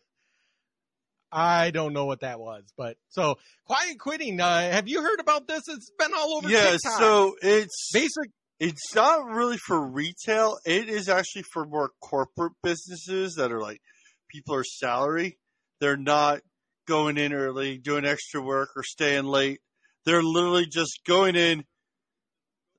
I 1.32 1.72
don't 1.72 1.94
know 1.94 2.06
what 2.06 2.20
that 2.20 2.40
was, 2.40 2.64
but 2.78 2.98
so 3.10 3.36
quiet 3.66 3.98
quitting. 4.00 4.40
Uh, 4.40 4.70
have 4.72 4.88
you 4.88 5.02
heard 5.02 5.20
about 5.20 5.48
this? 5.48 5.64
It's 5.68 5.92
been 5.98 6.12
all 6.16 6.36
over. 6.36 6.50
Yeah, 6.50 6.72
TikTok. 6.72 7.00
so 7.00 7.36
it's 7.42 7.90
basic. 7.92 8.32
It's 8.60 8.94
not 8.94 9.26
really 9.26 9.58
for 9.58 9.82
retail. 9.82 10.60
It 10.64 10.90
is 10.90 11.10
actually 11.10 11.44
for 11.52 11.66
more 11.66 11.90
corporate 12.02 12.54
businesses 12.62 13.36
that 13.36 13.52
are 13.52 13.62
like 13.62 13.82
people 14.30 14.56
are 14.56 14.64
salary. 14.64 15.40
They're 15.80 15.98
not 15.98 16.42
going 16.88 17.18
in 17.18 17.34
early, 17.34 17.78
doing 17.78 18.06
extra 18.06 18.42
work, 18.42 18.70
or 18.76 18.84
staying 18.84 19.26
late. 19.26 19.60
They're 20.06 20.22
literally 20.24 20.68
just 20.68 21.00
going 21.08 21.36
in. 21.36 21.64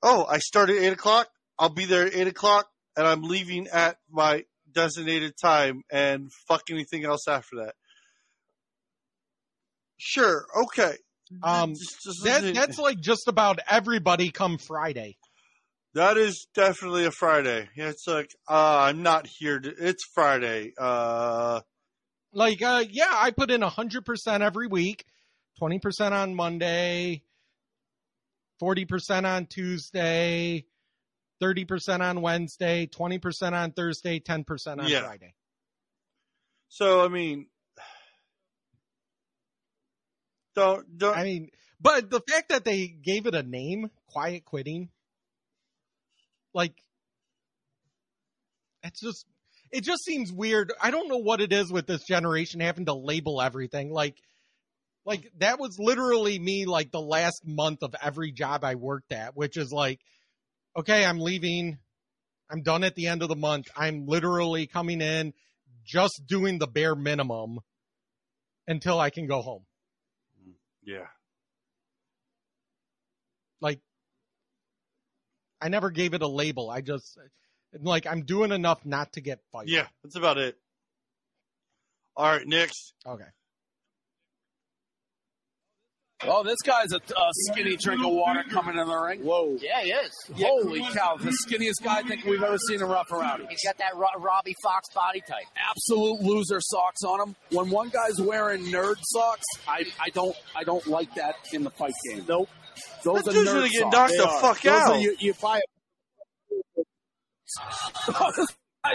Oh, 0.03 0.27
I 0.31 0.39
start 0.39 0.71
at 0.71 0.77
eight 0.77 0.93
o'clock. 0.93 1.29
I'll 1.59 1.69
be 1.69 1.85
there 1.85 2.07
at 2.07 2.15
eight 2.15 2.27
o'clock, 2.27 2.67
and 2.97 3.07
I'm 3.07 3.23
leaving 3.23 3.69
at 3.69 3.97
my 4.11 4.45
designated 4.73 5.35
time, 5.41 5.83
and 5.91 6.31
fuck 6.49 6.63
anything 6.71 7.05
else 7.05 7.29
after 7.29 7.57
that. 7.65 7.75
Sure, 9.97 10.45
okay. 10.65 10.95
Um, 11.43 11.71
Just- 11.75 12.03
just- 12.05 12.25
that, 12.25 12.55
that's 12.55 12.79
like 12.79 13.01
just 13.01 13.29
about 13.29 13.59
everybody 13.69 14.31
come 14.31 14.59
Friday. 14.59 15.17
That 15.95 16.17
is 16.17 16.49
definitely 16.55 17.05
a 17.05 17.13
Friday. 17.13 17.69
Yeah, 17.77 17.89
it's 17.91 18.07
like 18.09 18.31
uh, 18.49 18.79
I'm 18.89 19.03
not 19.05 19.29
here. 19.29 19.61
To, 19.61 19.73
it's 19.79 20.05
Friday. 20.13 20.73
Uh, 20.77 21.61
Like, 22.33 22.61
uh, 22.63 22.85
yeah, 22.91 23.11
I 23.13 23.31
put 23.31 23.53
in 23.53 23.63
hundred 23.63 24.05
percent 24.05 24.43
every 24.43 24.67
week, 24.67 25.05
twenty 25.57 25.79
percent 25.79 26.13
on 26.13 26.35
Monday, 26.35 27.23
forty 28.59 28.85
percent 28.87 29.25
on 29.25 29.47
Tuesday, 29.47 30.65
thirty 31.41 31.65
percent 31.65 32.03
on 32.03 32.21
Wednesday, 32.21 32.87
twenty 32.87 33.19
percent 33.19 33.55
on 33.55 33.73
Thursday, 33.73 34.19
ten 34.21 34.45
percent 34.45 34.81
on 34.81 34.89
Yeah. 34.89 35.03
Friday. 35.03 35.35
so 36.69 37.05
I 37.05 37.09
mean, 37.09 37.47
don't 40.55 40.99
don't. 40.99 41.17
I 41.17 41.25
mean, 41.25 41.51
but 41.81 42.11
the 42.11 42.21
fact 42.21 42.49
that 42.51 42.65
they 42.65 42.87
gave 42.87 43.27
it 43.27 43.35
a 43.35 43.43
name, 43.43 43.91
quiet 44.09 44.45
quitting, 44.45 44.89
like, 46.53 46.75
it's 48.83 49.01
just, 49.01 49.27
it 49.73 49.83
just 49.83 50.05
seems 50.05 50.33
weird. 50.33 50.73
I 50.81 50.91
don't 50.91 51.09
know 51.09 51.19
what 51.19 51.41
it 51.41 51.53
is 51.53 51.73
with 51.73 51.87
this 51.87 52.05
generation 52.05 52.61
having 52.61 52.87
to 52.87 52.95
label 52.95 53.43
everything. 53.43 53.91
Like, 53.91 54.17
like 55.05 55.31
that 55.39 55.59
was 55.59 55.79
literally 55.79 56.39
me, 56.39 56.65
like 56.65 56.91
the 56.91 57.01
last 57.01 57.43
month 57.45 57.83
of 57.83 57.95
every 58.01 58.31
job 58.31 58.65
I 58.65 58.77
worked 58.77 59.13
at, 59.13 59.37
which 59.37 59.57
is 59.57 59.73
like, 59.73 60.01
okay, 60.77 61.05
I'm 61.05 61.21
leaving. 61.21 61.79
I'm 62.51 62.63
done 62.63 62.85
at 62.85 62.95
the 62.95 63.07
end 63.07 63.23
of 63.23 63.29
the 63.29 63.37
month. 63.37 63.69
I'm 63.77 64.07
literally 64.07 64.67
coming 64.67 65.01
in, 65.01 65.33
just 65.85 66.23
doing 66.27 66.59
the 66.59 66.67
bare 66.67 66.95
minimum 66.95 67.61
until 68.67 69.01
I 69.01 69.11
can 69.11 69.27
go 69.27 69.43
home. 69.43 69.65
Yeah. 70.85 71.07
like 73.61 73.81
I 75.61 75.69
never 75.69 75.91
gave 75.91 76.13
it 76.13 76.21
a 76.21 76.29
label. 76.29 76.71
I 76.71 76.83
just 76.83 77.19
like 77.81 78.07
I'm 78.07 78.25
doing 78.25 78.53
enough 78.53 78.85
not 78.85 79.15
to 79.15 79.23
get 79.23 79.41
fired. 79.51 79.69
Yeah, 79.69 79.87
that's 80.03 80.17
about 80.17 80.37
it. 80.37 80.57
All 82.17 82.27
right, 82.27 82.47
next. 82.47 82.93
Okay. 83.07 83.25
Oh, 86.27 86.43
this 86.43 86.59
guy's 86.65 86.93
a, 86.93 86.97
a 86.97 87.31
skinny 87.51 87.77
drink 87.77 88.05
of 88.05 88.13
water 88.13 88.43
coming 88.51 88.79
in 88.79 88.87
the 88.87 88.97
ring. 88.97 89.21
Whoa. 89.21 89.57
Yeah, 89.61 89.81
he 89.83 89.91
is. 89.91 90.11
Holy 90.37 90.81
cow. 90.93 91.17
The 91.17 91.37
skinniest 91.47 91.83
guy 91.83 91.99
I 91.99 92.03
think 92.03 92.25
we've 92.25 92.43
ever 92.43 92.57
seen 92.69 92.81
in 92.81 92.89
Rough 92.89 93.13
N' 93.13 93.19
Rowdy. 93.19 93.47
He's 93.51 93.63
got 93.65 93.77
that 93.79 93.95
Ro- 93.97 94.07
Robbie 94.19 94.55
Fox 94.63 94.89
body 94.95 95.21
type. 95.21 95.45
Absolute 95.71 96.21
loser 96.23 96.61
socks 96.61 97.03
on 97.03 97.21
him. 97.29 97.37
When 97.51 97.71
one 97.71 97.91
guy's 97.91 98.21
wearing 98.21 98.65
nerd 98.67 98.97
socks, 99.03 99.45
I, 99.69 99.85
I 100.01 100.09
don't 100.11 100.37
I 100.57 100.65
don't 100.65 100.87
like 100.87 101.15
that 101.17 101.37
in 101.53 101.63
the 101.65 101.71
fight 101.71 101.93
game. 102.09 102.25
Nope. 102.29 102.49
Those 103.05 103.23
That 103.23 103.31
are 103.31 103.33
dude's 103.35 103.51
nerd 103.51 103.55
gonna 103.55 103.69
get 103.69 103.81
socks. 103.81 103.93
knocked 103.93 104.13
the 104.17 104.39
fuck 104.41 104.61
Those 104.63 104.73
are 104.73 104.93
out. 104.95 105.01
you, 105.01 105.17
you 105.21 105.35
buy 105.41 105.61
a 108.85 108.91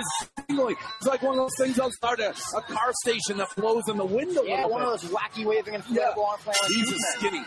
this 0.47 0.57
guy's. 0.57 0.75
It's 0.97 1.07
like 1.07 1.21
one 1.21 1.37
of 1.37 1.37
those 1.37 1.51
things 1.57 1.79
outside 1.79 2.19
a, 2.19 2.29
a 2.57 2.61
car 2.61 2.91
station 3.03 3.37
that 3.37 3.47
blows 3.55 3.83
in 3.89 3.97
the 3.97 4.05
window. 4.05 4.43
Yeah, 4.43 4.65
one 4.67 4.81
of 4.81 5.01
those 5.01 5.11
wacky 5.11 5.45
waving 5.45 5.73
inflatable 5.75 5.95
Yeah. 5.95 6.23
arm 6.23 6.39
flailing 6.39 6.59
He's 6.69 6.91
a 6.91 6.97
skinny. 7.17 7.41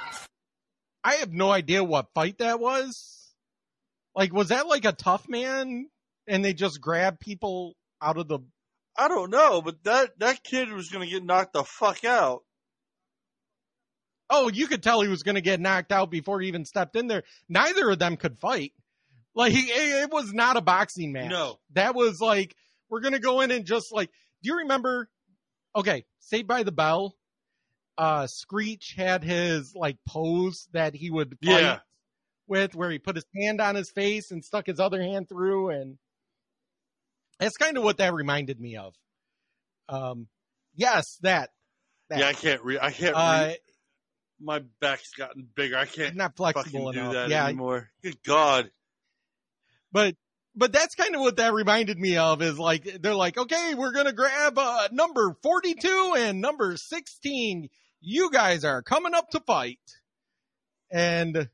I 1.05 1.15
have 1.15 1.33
no 1.33 1.51
idea 1.51 1.83
what 1.83 2.07
fight 2.15 2.39
that 2.39 2.61
was. 2.61 3.33
Like, 4.15 4.33
was 4.33 4.49
that 4.49 4.67
like 4.67 4.85
a 4.85 4.93
tough 4.93 5.29
man 5.29 5.89
and 6.27 6.45
they 6.45 6.53
just 6.55 6.81
grab 6.81 7.19
people 7.19 7.75
out 8.01 8.19
of 8.19 8.29
the 8.29 8.41
I 8.97 9.09
don't 9.09 9.31
know, 9.31 9.63
but 9.63 9.83
that 9.85 10.19
that 10.19 10.45
kid 10.45 10.71
was 10.71 10.89
gonna 10.91 11.07
get 11.07 11.25
knocked 11.25 11.55
the 11.55 11.65
fuck 11.65 12.05
out. 12.05 12.43
Oh, 14.35 14.49
you 14.49 14.67
could 14.67 14.83
tell 14.83 15.03
he 15.03 15.09
was 15.09 15.23
going 15.25 15.35
to 15.35 15.43
get 15.43 15.61
knocked 15.61 15.93
out 15.93 16.11
before 16.11 16.41
he 16.41 16.49
even 16.49 16.65
stepped 16.65 16.97
in 16.97 17.07
there. 17.07 17.23
Neither 17.51 17.91
of 17.91 17.99
them 17.99 18.17
could 18.17 18.39
fight. 18.39 18.73
Like 19.35 19.55
it, 19.55 19.67
it 19.69 20.11
was 20.13 20.33
not 20.33 20.57
a 20.57 20.61
boxing 20.61 21.13
match. 21.13 21.31
No. 21.31 21.59
that 21.73 21.95
was 21.95 22.21
like 22.21 22.55
we're 22.91 23.01
going 23.01 23.15
to 23.15 23.19
go 23.21 23.41
in 23.41 23.51
and 23.51 23.65
just 23.65 23.93
like. 23.93 24.11
Do 24.43 24.49
you 24.51 24.59
remember? 24.59 25.09
Okay, 25.75 26.05
Saved 26.19 26.49
by 26.49 26.65
the 26.65 26.73
Bell. 26.73 27.17
Uh, 27.97 28.27
Screech 28.27 28.95
had 28.97 29.23
his 29.23 29.75
like 29.75 29.97
pose 30.07 30.69
that 30.73 30.95
he 30.95 31.11
would 31.11 31.39
Yeah. 31.41 31.79
with, 32.49 32.75
where 32.75 32.91
he 32.91 32.99
put 32.99 33.17
his 33.17 33.25
hand 33.37 33.61
on 33.61 33.75
his 33.75 33.91
face 33.91 34.31
and 34.33 34.45
stuck 34.45 34.67
his 34.67 34.81
other 34.81 35.01
hand 35.01 35.29
through, 35.29 35.71
and 35.71 35.97
that's 37.39 37.57
kind 37.57 37.77
of 37.79 37.85
what 37.85 37.99
that 37.99 38.13
reminded 38.15 38.61
me 38.61 38.77
of. 38.77 38.95
Um, 39.89 40.27
yes, 40.75 41.19
that. 41.23 41.51
that. 42.11 42.19
Yeah, 42.19 42.29
I 42.29 42.33
can't. 42.35 42.63
Re- 42.65 42.79
I 42.81 42.91
can't. 42.91 43.15
Uh, 43.17 43.53
my 44.41 44.63
back's 44.81 45.13
gotten 45.15 45.47
bigger. 45.55 45.77
I 45.79 45.87
can't. 45.87 46.17
not 46.17 46.37
flexible 46.37 46.91
enough. 46.91 47.13
do 47.13 47.19
that 47.19 47.29
Yeah, 47.31 47.47
anymore. 47.47 47.91
Good 48.03 48.23
God. 48.25 48.71
But 49.93 50.15
but 50.55 50.73
that's 50.73 50.95
kind 50.95 51.15
of 51.15 51.21
what 51.23 51.37
that 51.37 51.55
reminded 51.55 51.99
me 51.99 52.17
of 52.17 52.43
is 52.43 52.59
like 52.59 52.85
they're 53.01 53.15
like 53.15 53.39
okay 53.39 53.75
we're 53.75 53.93
gonna 53.93 54.13
grab 54.13 54.59
uh 54.59 54.89
number 54.93 55.37
42 55.43 56.15
and 56.19 56.41
number 56.41 56.77
16 56.77 57.69
you 58.03 58.31
guys 58.31 58.65
are 58.65 58.83
coming 58.83 59.15
up 59.15 59.31
to 59.31 59.41
fight. 59.41 59.79
And 60.91 61.49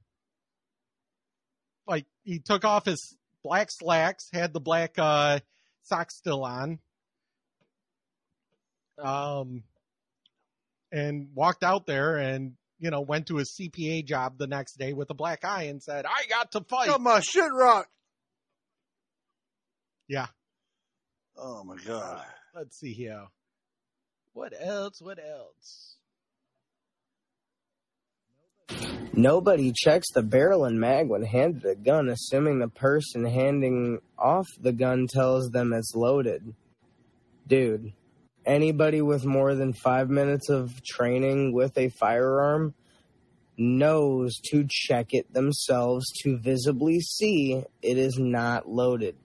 like 1.87 2.07
he 2.25 2.41
took 2.41 2.65
off 2.65 2.87
his 2.87 3.17
black 3.45 3.69
slacks 3.71 4.29
had 4.33 4.53
the 4.53 4.61
black 4.61 4.95
uh 4.99 5.39
socks 5.85 6.17
still 6.17 6.45
on. 6.45 6.81
Um 9.03 9.63
and 10.91 11.29
walked 11.35 11.63
out 11.63 11.87
there 11.87 12.17
and 12.17 12.55
you 12.79 12.91
know 12.91 13.03
went 13.03 13.27
to 13.27 13.37
his 13.37 13.55
cpa 13.61 14.05
job 14.05 14.39
the 14.39 14.47
next 14.47 14.79
day 14.79 14.95
with 14.95 15.11
a 15.11 15.15
black 15.15 15.45
eye 15.45 15.65
and 15.65 15.83
said 15.83 16.07
i 16.07 16.27
got 16.29 16.51
to 16.53 16.63
fight. 16.63 16.89
Got 16.89 17.03
my 17.03 17.21
shit 17.21 17.53
rocked. 17.53 17.91
Yeah 20.09 20.27
Oh 21.41 21.63
my 21.63 21.77
God. 21.87 22.25
let's 22.53 22.81
see 22.81 22.93
here. 22.93 23.27
What 24.33 24.53
else? 24.61 25.01
What 25.01 25.19
else? 25.21 25.97
Nobody 29.13 29.73
checks 29.73 30.09
the 30.13 30.23
barrel 30.23 30.65
and 30.65 30.81
mag 30.81 31.09
when 31.09 31.23
handed 31.23 31.65
a 31.65 31.77
gun, 31.77 32.09
assuming 32.09 32.59
the 32.59 32.69
person 32.69 33.25
handing 33.25 34.01
off 34.19 34.47
the 34.61 34.73
gun 34.73 35.07
tells 35.09 35.51
them 35.51 35.73
it's 35.73 35.95
loaded. 35.95 36.55
Dude, 37.47 37.93
anybody 38.45 39.01
with 39.01 39.25
more 39.25 39.55
than 39.55 39.73
five 39.73 40.11
minutes 40.11 40.49
of 40.49 40.83
training 40.85 41.53
with 41.53 41.79
a 41.79 41.89
firearm 41.89 42.75
knows 43.57 44.37
to 44.51 44.67
check 44.69 45.15
it 45.15 45.33
themselves 45.33 46.05
to 46.23 46.37
visibly 46.37 47.01
see 47.01 47.63
it 47.83 47.99
is 47.99 48.19
not 48.19 48.69
loaded. 48.69 49.17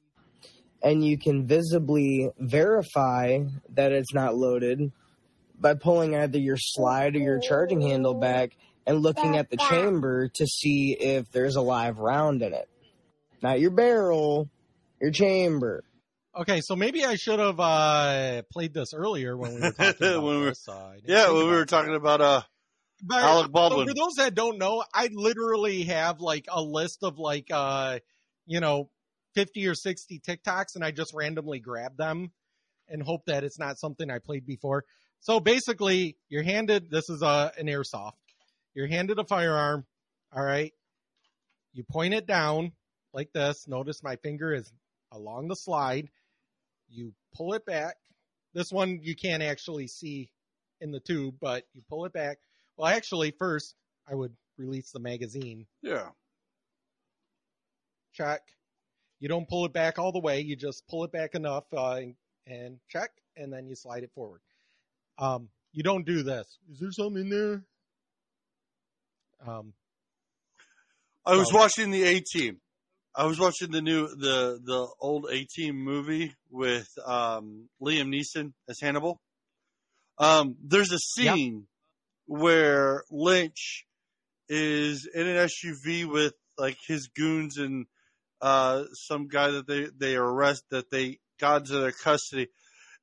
And 0.84 1.04
you 1.06 1.18
can 1.18 1.48
visibly 1.48 2.30
verify 2.38 3.40
that 3.70 3.92
it's 3.94 4.14
not 4.14 4.36
loaded 4.36 4.92
by 5.58 5.76
pulling 5.76 6.14
either 6.16 6.38
your 6.38 6.58
slide 6.58 7.16
or 7.16 7.20
your 7.20 7.40
charging 7.40 7.80
handle 7.82 8.16
back 8.16 8.58
and 8.86 9.00
looking 9.02 9.38
at 9.38 9.50
the 9.50 9.56
chamber 9.56 10.28
to 10.28 10.46
see 10.46 10.92
if 11.00 11.32
there's 11.32 11.56
a 11.56 11.62
live 11.62 12.00
round 12.00 12.42
in 12.42 12.54
it. 12.54 12.68
Not 13.42 13.62
your 13.62 13.72
barrel, 13.72 14.50
your 15.02 15.12
chamber. 15.12 15.86
Okay, 16.36 16.60
so 16.62 16.76
maybe 16.76 17.06
I 17.06 17.16
should 17.16 17.40
have 17.40 17.60
uh, 17.60 18.42
played 18.52 18.74
this 18.74 18.94
earlier 18.94 19.38
when 19.38 19.56
we 19.56 19.62
were 19.62 19.72
talking 19.78 19.96
about 20.08 20.24
When 20.24 20.36
we 20.36 20.42
were- 20.42 20.50
this. 20.50 20.68
Uh, 20.68 20.94
Yeah, 21.06 21.32
when 21.32 21.46
we 21.48 21.52
were 21.54 21.66
talking 21.66 21.96
about 21.96 22.20
uh, 22.20 22.42
But- 23.02 23.24
Alec 23.24 23.52
Baldwin. 23.52 23.88
So 23.88 23.92
for 23.94 23.96
those 23.96 24.16
that 24.18 24.36
don't 24.36 24.58
know, 24.58 24.84
I 24.94 25.10
literally 25.14 25.84
have 25.84 26.20
like 26.20 26.46
a 26.52 26.62
list 26.62 27.04
of 27.04 27.18
like 27.20 27.48
uh 27.52 28.00
you 28.46 28.60
know 28.60 28.90
50 29.36 29.68
or 29.68 29.76
60 29.76 30.20
TikToks 30.20 30.76
and 30.76 30.84
I 30.84 30.92
just 30.92 31.14
randomly 31.14 31.60
grab 31.60 31.98
them 31.98 32.32
and 32.88 33.02
hope 33.02 33.26
that 33.26 33.44
it's 33.44 33.60
not 33.60 33.80
something 33.80 34.10
I 34.10 34.20
played 34.20 34.46
before. 34.46 34.86
So 35.20 35.40
basically, 35.40 36.18
you're 36.30 36.44
handed 36.44 36.92
this 36.92 37.10
is 37.10 37.22
a 37.22 37.52
an 37.58 37.68
airsoft. 37.68 38.14
You're 38.74 38.88
handed 38.88 39.20
a 39.20 39.24
firearm, 39.24 39.86
all 40.36 40.44
right? 40.44 40.74
You 41.74 41.84
point 41.84 42.14
it 42.14 42.28
down 42.28 42.74
like 43.14 43.32
this. 43.34 43.68
Notice 43.68 44.04
my 44.04 44.18
finger 44.18 44.54
is 44.54 44.72
along 45.12 45.48
the 45.48 45.56
slide. 45.56 46.10
You 46.90 47.14
pull 47.36 47.54
it 47.54 47.66
back. 47.66 47.96
This 48.54 48.72
one 48.72 49.00
you 49.02 49.16
can't 49.16 49.42
actually 49.42 49.88
see 49.88 50.30
in 50.82 50.92
the 50.92 51.00
tube, 51.00 51.36
but 51.40 51.64
you 51.74 51.82
pull 51.90 52.06
it 52.06 52.14
back. 52.14 52.38
Well, 52.78 52.88
actually, 52.88 53.32
first 53.32 53.76
I 54.08 54.16
would 54.16 54.34
release 54.58 54.92
the 54.92 55.00
magazine. 55.00 55.66
Yeah. 55.82 56.10
Check. 58.14 58.42
You 59.24 59.30
don't 59.30 59.48
pull 59.48 59.66
it 59.66 59.72
back 59.72 60.00
all 60.00 60.12
the 60.12 60.20
way. 60.20 60.42
You 60.42 60.58
just 60.58 60.86
pull 60.90 61.06
it 61.06 61.14
back 61.14 61.34
enough 61.34 61.64
uh, 61.72 61.94
and, 61.94 62.16
and 62.46 62.80
check, 62.90 63.10
and 63.38 63.54
then 63.54 63.70
you 63.70 63.74
slide 63.74 64.04
it 64.04 64.12
forward. 64.14 64.42
Um, 65.18 65.48
you 65.72 65.82
don't 65.82 66.06
do 66.06 66.24
this. 66.24 66.46
Is 66.70 66.80
there 66.82 66.92
something 66.92 67.22
in 67.22 67.30
there? 67.30 67.64
Um, 69.48 69.72
I 71.26 71.38
was 71.38 71.54
watching 71.54 71.90
the 71.92 72.04
A 72.04 72.20
Team. 72.20 72.60
I 73.16 73.24
was 73.24 73.40
watching 73.40 73.72
the 73.72 73.82
new 73.82 74.10
the 74.10 74.60
the 74.62 74.90
old 75.00 75.28
A 75.32 75.46
Team 75.46 75.78
movie 75.78 76.36
with 76.52 76.90
um, 77.06 77.70
Liam 77.82 78.14
Neeson 78.14 78.52
as 78.68 78.82
Hannibal. 78.82 79.22
Um, 80.18 80.58
there's 80.62 80.92
a 80.92 81.00
scene 81.00 81.68
where 82.26 83.06
Lynch 83.10 83.86
is 84.50 85.08
in 85.14 85.28
an 85.28 85.48
SUV 85.48 86.12
with 86.12 86.34
like 86.58 86.76
his 86.86 87.08
goons 87.16 87.58
and 87.58 87.86
uh, 88.44 88.84
some 88.92 89.30
guy 89.30 89.52
that 89.52 89.68
they 89.68 89.88
they 89.98 90.16
arrest 90.18 90.66
that 90.70 90.92
they 90.92 91.20
got 91.40 91.62
into 91.62 91.80
their 91.80 91.94
custody, 91.94 92.48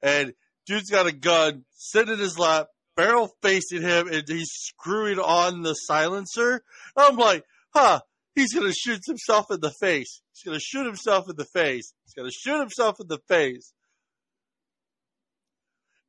and 0.03 0.35
dude's 0.67 0.91
got 0.91 1.07
a 1.07 1.13
gun 1.13 1.65
sitting 1.73 2.13
in 2.13 2.21
his 2.21 2.39
lap, 2.39 2.67
barrel 2.95 3.35
facing 3.43 3.81
him, 3.81 4.07
and 4.09 4.29
he's 4.29 4.51
screwing 4.53 5.19
on 5.19 5.63
the 5.63 5.73
silencer. 5.73 6.63
I'm 6.95 7.17
like, 7.17 7.45
huh, 7.75 8.01
he's 8.35 8.53
gonna 8.53 8.75
shoot 8.75 9.01
himself 9.07 9.47
in 9.51 9.61
the 9.61 9.73
face. 9.81 10.21
He's 10.35 10.45
gonna 10.45 10.61
shoot 10.61 10.85
himself 10.85 11.25
in 11.31 11.37
the 11.37 11.47
face. 11.47 11.95
He's 12.05 12.13
gonna 12.13 12.31
shoot 12.31 12.61
himself 12.61 13.01
in 13.01 13.09
the 13.09 13.21
face. 13.27 13.73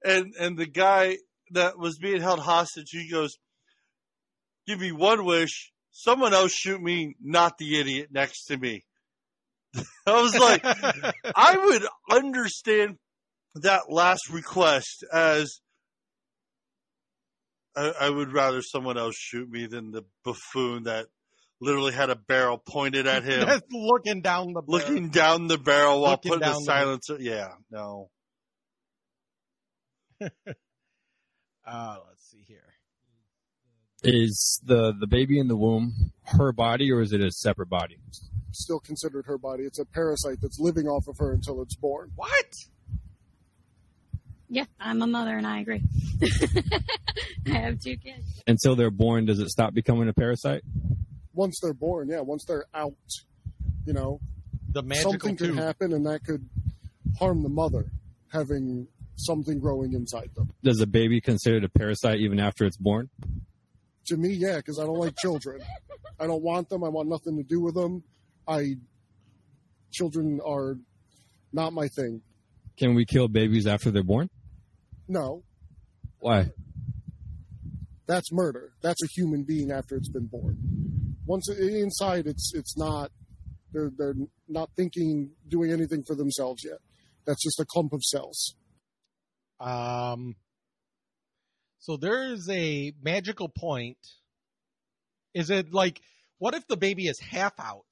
And 0.03 0.33
and 0.37 0.57
the 0.57 0.67
guy 0.67 1.19
that 1.51 1.79
was 1.79 1.97
being 1.97 2.19
held 2.19 2.41
hostage, 2.41 2.89
he 2.91 3.09
goes, 3.09 3.37
Give 4.67 4.81
me 4.81 4.91
one 4.91 5.23
wish, 5.23 5.71
someone 5.91 6.33
else 6.33 6.51
shoot 6.51 6.81
me, 6.81 7.15
not 7.21 7.57
the 7.57 7.79
idiot 7.79 8.09
next 8.11 8.47
to 8.47 8.57
me. 8.57 8.83
I 10.05 10.21
was 10.21 10.37
like, 10.37 10.61
I 11.35 11.57
would 11.57 11.83
understand 12.11 12.97
that 13.55 13.83
last 13.89 14.29
request 14.31 15.03
as 15.11 15.59
I, 17.75 17.91
I 18.01 18.09
would 18.09 18.33
rather 18.33 18.61
someone 18.61 18.97
else 18.97 19.15
shoot 19.17 19.49
me 19.49 19.67
than 19.67 19.91
the 19.91 20.03
buffoon 20.25 20.83
that 20.83 21.07
literally 21.61 21.93
had 21.93 22.09
a 22.09 22.15
barrel 22.15 22.57
pointed 22.57 23.07
at 23.07 23.23
him, 23.23 23.45
That's 23.45 23.65
looking 23.71 24.21
down 24.21 24.53
the 24.53 24.61
looking 24.67 25.09
down 25.09 25.47
the 25.47 25.57
barrel 25.57 26.01
while 26.01 26.11
Looking 26.11 26.31
putting 26.31 26.39
the 26.41 26.45
down 26.53 26.61
the- 26.61 26.65
silencer. 26.65 27.17
Yeah, 27.19 27.49
no. 27.69 28.09
uh, 30.21 31.97
let's 32.07 32.29
see 32.29 32.43
here. 32.47 32.57
Is 34.03 34.59
the 34.65 34.93
the 34.99 35.07
baby 35.07 35.39
in 35.39 35.47
the 35.47 35.55
womb 35.55 35.93
her 36.25 36.51
body 36.51 36.91
or 36.91 37.01
is 37.01 37.13
it 37.13 37.21
a 37.21 37.31
separate 37.31 37.69
body? 37.69 37.97
Still 38.51 38.79
considered 38.79 39.25
her 39.25 39.37
body. 39.37 39.63
It's 39.63 39.79
a 39.79 39.85
parasite 39.85 40.37
that's 40.41 40.59
living 40.59 40.87
off 40.87 41.07
of 41.07 41.17
her 41.19 41.31
until 41.33 41.61
it's 41.61 41.75
born. 41.75 42.11
What? 42.15 42.53
Yeah, 44.49 44.65
I'm 44.79 45.01
a 45.01 45.07
mother 45.07 45.37
and 45.37 45.47
I 45.47 45.59
agree. 45.61 45.81
I 47.47 47.49
have 47.57 47.79
two 47.79 47.95
kids. 47.97 48.41
Until 48.47 48.75
they're 48.75 48.91
born, 48.91 49.25
does 49.25 49.39
it 49.39 49.47
stop 49.49 49.73
becoming 49.73 50.09
a 50.09 50.13
parasite? 50.13 50.61
Once 51.33 51.59
they're 51.61 51.73
born, 51.73 52.09
yeah, 52.09 52.19
once 52.19 52.43
they're 52.45 52.65
out, 52.73 52.93
you 53.85 53.93
know, 53.93 54.19
The 54.69 54.83
magical 54.83 55.13
something 55.13 55.37
could 55.37 55.55
happen 55.55 55.93
and 55.93 56.05
that 56.05 56.25
could 56.25 56.49
harm 57.17 57.43
the 57.43 57.49
mother 57.49 57.91
having 58.33 58.87
something 59.15 59.59
growing 59.59 59.93
inside 59.93 60.31
them. 60.35 60.51
Does 60.63 60.81
a 60.81 60.87
baby 60.87 61.21
considered 61.21 61.63
a 61.63 61.69
parasite 61.69 62.19
even 62.19 62.39
after 62.39 62.65
it's 62.65 62.77
born? 62.77 63.09
To 64.07 64.17
me, 64.17 64.33
yeah, 64.33 64.57
because 64.57 64.79
I 64.79 64.83
don't 64.83 64.97
like 64.97 65.15
children. 65.17 65.61
I 66.19 66.27
don't 66.27 66.41
want 66.41 66.69
them. 66.69 66.83
I 66.83 66.89
want 66.89 67.07
nothing 67.07 67.37
to 67.37 67.43
do 67.43 67.61
with 67.61 67.75
them. 67.75 68.03
I 68.51 68.75
children 69.91 70.39
are 70.45 70.75
not 71.53 71.73
my 71.73 71.87
thing. 71.87 72.21
Can 72.77 72.95
we 72.95 73.05
kill 73.05 73.27
babies 73.27 73.67
after 73.67 73.91
they're 73.91 74.03
born? 74.03 74.29
No, 75.07 75.43
Why? 76.19 76.51
that's 78.07 78.31
murder. 78.31 78.73
That's 78.81 79.01
a 79.03 79.07
human 79.15 79.43
being 79.43 79.71
after 79.71 79.95
it's 79.95 80.09
been 80.09 80.27
born. 80.27 80.57
Once 81.25 81.49
inside, 81.49 82.27
it's 82.27 82.51
it's 82.53 82.77
not. 82.77 83.11
They're 83.71 83.91
they're 83.97 84.15
not 84.49 84.69
thinking, 84.75 85.31
doing 85.47 85.71
anything 85.71 86.03
for 86.05 86.15
themselves 86.15 86.63
yet. 86.65 86.79
That's 87.25 87.41
just 87.41 87.59
a 87.59 87.65
clump 87.65 87.93
of 87.93 88.01
cells. 88.03 88.55
Um, 89.59 90.35
so 91.79 91.95
there 91.95 92.33
is 92.33 92.49
a 92.49 92.93
magical 93.01 93.47
point. 93.47 93.97
Is 95.33 95.49
it 95.49 95.73
like, 95.73 96.01
what 96.39 96.53
if 96.53 96.67
the 96.67 96.75
baby 96.77 97.07
is 97.07 97.19
half 97.19 97.53
out? 97.59 97.85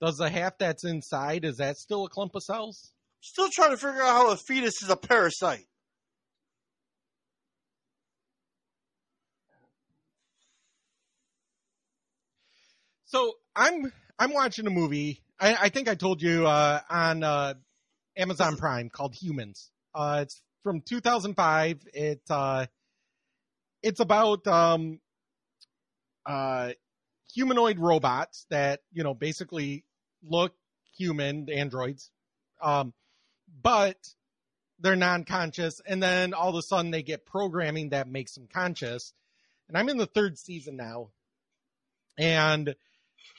Does 0.00 0.16
the 0.16 0.30
half 0.30 0.56
that's 0.58 0.84
inside, 0.84 1.44
is 1.44 1.58
that 1.58 1.76
still 1.76 2.06
a 2.06 2.08
clump 2.08 2.34
of 2.34 2.42
cells? 2.42 2.92
Still 3.20 3.50
trying 3.50 3.70
to 3.70 3.76
figure 3.76 4.00
out 4.02 4.08
how 4.08 4.30
a 4.32 4.36
fetus 4.36 4.82
is 4.82 4.88
a 4.88 4.96
parasite. 4.96 5.66
So 13.04 13.34
I'm 13.54 13.92
I'm 14.18 14.32
watching 14.32 14.66
a 14.66 14.70
movie. 14.70 15.20
I, 15.38 15.56
I 15.62 15.68
think 15.68 15.88
I 15.88 15.96
told 15.96 16.22
you 16.22 16.46
uh, 16.46 16.80
on 16.88 17.24
uh, 17.24 17.54
Amazon 18.16 18.56
Prime 18.56 18.88
called 18.88 19.14
Humans. 19.16 19.70
Uh, 19.94 20.20
it's 20.22 20.40
from 20.62 20.80
2005. 20.80 21.82
It 21.92 22.22
uh, 22.30 22.66
it's 23.82 23.98
about 23.98 24.46
um, 24.46 25.00
uh, 26.24 26.70
humanoid 27.34 27.78
robots 27.78 28.46
that 28.50 28.80
you 28.92 29.02
know 29.02 29.12
basically 29.12 29.84
look 30.22 30.54
human 30.96 31.46
the 31.46 31.56
androids, 31.56 32.10
um, 32.62 32.92
but 33.62 33.96
they're 34.78 34.96
non-conscious, 34.96 35.80
and 35.86 36.02
then 36.02 36.34
all 36.34 36.50
of 36.50 36.56
a 36.56 36.62
sudden 36.62 36.90
they 36.90 37.02
get 37.02 37.26
programming 37.26 37.90
that 37.90 38.08
makes 38.08 38.34
them 38.34 38.48
conscious. 38.52 39.12
And 39.68 39.76
I'm 39.76 39.88
in 39.88 39.98
the 39.98 40.06
third 40.06 40.38
season 40.38 40.76
now, 40.76 41.10
and 42.18 42.74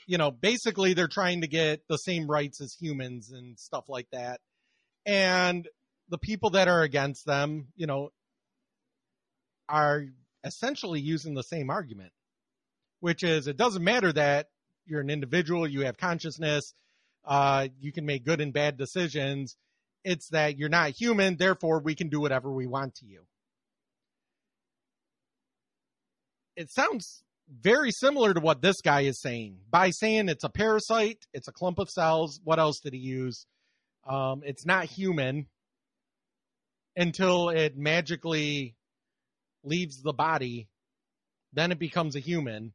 you 0.06 0.18
know, 0.18 0.30
basically 0.30 0.94
they're 0.94 1.08
trying 1.08 1.42
to 1.42 1.46
get 1.46 1.86
the 1.88 1.96
same 1.96 2.30
rights 2.30 2.60
as 2.60 2.74
humans 2.74 3.30
and 3.30 3.58
stuff 3.58 3.88
like 3.88 4.08
that. 4.12 4.40
And 5.06 5.68
the 6.08 6.18
people 6.18 6.50
that 6.50 6.68
are 6.68 6.82
against 6.82 7.24
them, 7.24 7.68
you 7.76 7.86
know, 7.86 8.10
are 9.68 10.04
essentially 10.44 11.00
using 11.00 11.34
the 11.34 11.42
same 11.42 11.70
argument, 11.70 12.12
which 13.00 13.22
is 13.22 13.46
it 13.46 13.56
doesn't 13.56 13.84
matter 13.84 14.12
that 14.12 14.48
you're 14.86 15.00
an 15.00 15.10
individual, 15.10 15.66
you 15.66 15.82
have 15.82 15.96
consciousness, 15.96 16.74
uh, 17.24 17.68
you 17.80 17.92
can 17.92 18.06
make 18.06 18.24
good 18.24 18.40
and 18.40 18.52
bad 18.52 18.76
decisions. 18.76 19.56
It's 20.04 20.28
that 20.30 20.58
you're 20.58 20.68
not 20.68 20.90
human, 20.90 21.36
therefore 21.36 21.80
we 21.80 21.94
can 21.94 22.08
do 22.08 22.20
whatever 22.20 22.52
we 22.52 22.66
want 22.66 22.96
to 22.96 23.06
you. 23.06 23.20
It 26.56 26.70
sounds 26.70 27.22
very 27.48 27.90
similar 27.90 28.34
to 28.34 28.40
what 28.40 28.62
this 28.62 28.80
guy 28.80 29.02
is 29.02 29.20
saying 29.20 29.58
by 29.70 29.90
saying 29.90 30.28
it's 30.28 30.44
a 30.44 30.48
parasite, 30.48 31.26
it's 31.32 31.48
a 31.48 31.52
clump 31.52 31.78
of 31.78 31.90
cells. 31.90 32.40
What 32.44 32.58
else 32.58 32.80
did 32.80 32.94
he 32.94 32.98
use? 32.98 33.46
Um, 34.06 34.42
it's 34.44 34.66
not 34.66 34.86
human 34.86 35.46
until 36.96 37.48
it 37.50 37.76
magically 37.76 38.74
leaves 39.64 40.02
the 40.02 40.12
body, 40.12 40.68
then 41.52 41.72
it 41.72 41.78
becomes 41.78 42.16
a 42.16 42.20
human. 42.20 42.72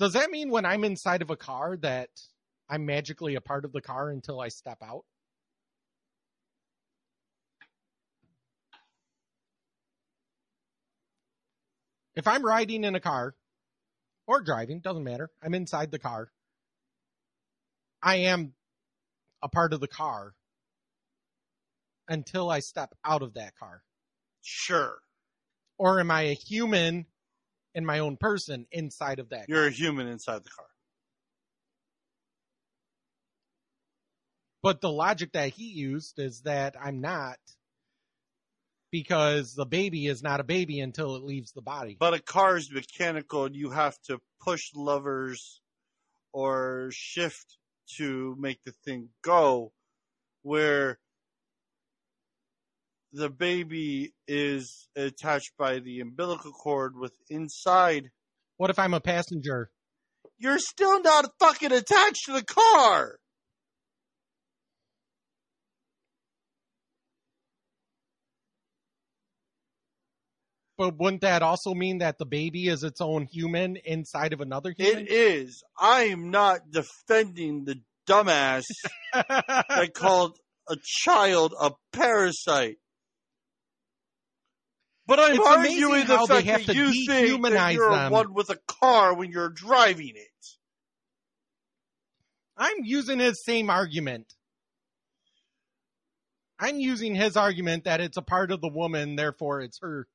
Does 0.00 0.14
that 0.14 0.30
mean 0.30 0.48
when 0.48 0.64
I'm 0.64 0.82
inside 0.84 1.20
of 1.20 1.28
a 1.28 1.36
car 1.36 1.76
that 1.82 2.08
I'm 2.70 2.86
magically 2.86 3.34
a 3.34 3.40
part 3.42 3.66
of 3.66 3.72
the 3.72 3.82
car 3.82 4.08
until 4.08 4.40
I 4.40 4.48
step 4.48 4.78
out? 4.82 5.04
If 12.16 12.26
I'm 12.26 12.42
riding 12.42 12.84
in 12.84 12.94
a 12.94 13.00
car 13.00 13.34
or 14.26 14.40
driving, 14.40 14.80
doesn't 14.80 15.04
matter. 15.04 15.30
I'm 15.42 15.52
inside 15.52 15.90
the 15.90 15.98
car. 15.98 16.32
I 18.02 18.16
am 18.16 18.54
a 19.42 19.50
part 19.50 19.74
of 19.74 19.80
the 19.80 19.86
car 19.86 20.32
until 22.08 22.48
I 22.48 22.60
step 22.60 22.94
out 23.04 23.20
of 23.20 23.34
that 23.34 23.54
car. 23.58 23.82
Sure. 24.40 24.96
Or 25.76 26.00
am 26.00 26.10
I 26.10 26.22
a 26.22 26.34
human 26.34 27.04
in 27.74 27.84
my 27.84 28.00
own 28.00 28.16
person 28.16 28.66
inside 28.72 29.18
of 29.18 29.30
that? 29.30 29.48
You're 29.48 29.66
a 29.66 29.70
human 29.70 30.06
inside 30.06 30.44
the 30.44 30.50
car. 30.50 30.66
But 34.62 34.80
the 34.80 34.90
logic 34.90 35.32
that 35.32 35.50
he 35.50 35.64
used 35.64 36.18
is 36.18 36.42
that 36.42 36.76
I'm 36.80 37.00
not 37.00 37.38
because 38.90 39.54
the 39.54 39.64
baby 39.64 40.06
is 40.06 40.22
not 40.22 40.40
a 40.40 40.44
baby 40.44 40.80
until 40.80 41.16
it 41.16 41.22
leaves 41.22 41.52
the 41.52 41.62
body. 41.62 41.96
But 41.98 42.14
a 42.14 42.20
car 42.20 42.56
is 42.56 42.70
mechanical 42.70 43.46
and 43.46 43.56
you 43.56 43.70
have 43.70 43.96
to 44.02 44.20
push 44.40 44.70
levers 44.74 45.60
or 46.32 46.90
shift 46.92 47.56
to 47.96 48.36
make 48.38 48.62
the 48.64 48.74
thing 48.84 49.08
go 49.22 49.72
where 50.42 50.98
the 53.12 53.28
baby 53.28 54.12
is 54.28 54.88
attached 54.96 55.52
by 55.58 55.78
the 55.80 56.00
umbilical 56.00 56.52
cord 56.52 56.96
with 56.96 57.12
inside 57.28 58.10
What 58.56 58.70
if 58.70 58.78
I'm 58.78 58.94
a 58.94 59.00
passenger? 59.00 59.70
you're 60.38 60.58
still 60.58 61.02
not 61.02 61.30
fucking 61.38 61.72
attached 61.72 62.24
to 62.26 62.32
the 62.32 62.44
car 62.44 63.18
But 70.80 70.96
wouldn't 70.98 71.20
that 71.20 71.42
also 71.42 71.74
mean 71.74 71.98
that 71.98 72.16
the 72.16 72.24
baby 72.24 72.66
is 72.66 72.84
its 72.84 73.02
own 73.02 73.26
human 73.30 73.76
inside 73.84 74.32
of 74.32 74.40
another 74.40 74.74
human? 74.74 75.02
It 75.02 75.10
is. 75.10 75.62
I 75.78 76.04
am 76.04 76.30
not 76.30 76.70
defending 76.70 77.66
the 77.66 77.82
dumbass 78.08 78.64
that 79.12 79.90
called 79.92 80.38
a 80.70 80.76
child 80.82 81.52
a 81.60 81.72
parasite. 81.92 82.78
But 85.10 85.18
I'm 85.18 85.34
It's 85.34 85.44
arguing 85.44 86.06
the 86.06 86.18
fact 86.18 86.44
have 86.46 86.66
that 86.66 86.72
to 86.72 86.72
you 86.72 87.04
think 87.04 87.42
that 87.42 87.72
you're 87.74 87.90
them. 87.90 88.12
one 88.12 88.32
with 88.32 88.48
a 88.48 88.58
car 88.68 89.12
when 89.12 89.32
you're 89.32 89.48
driving 89.48 90.12
it. 90.14 90.46
I'm 92.56 92.84
using 92.84 93.18
his 93.18 93.42
same 93.44 93.70
argument. 93.70 94.32
I'm 96.60 96.78
using 96.78 97.16
his 97.16 97.36
argument 97.36 97.84
that 97.84 98.00
it's 98.00 98.18
a 98.18 98.22
part 98.22 98.52
of 98.52 98.60
the 98.60 98.68
woman, 98.68 99.16
therefore 99.16 99.62
it's 99.62 99.80
her. 99.82 100.06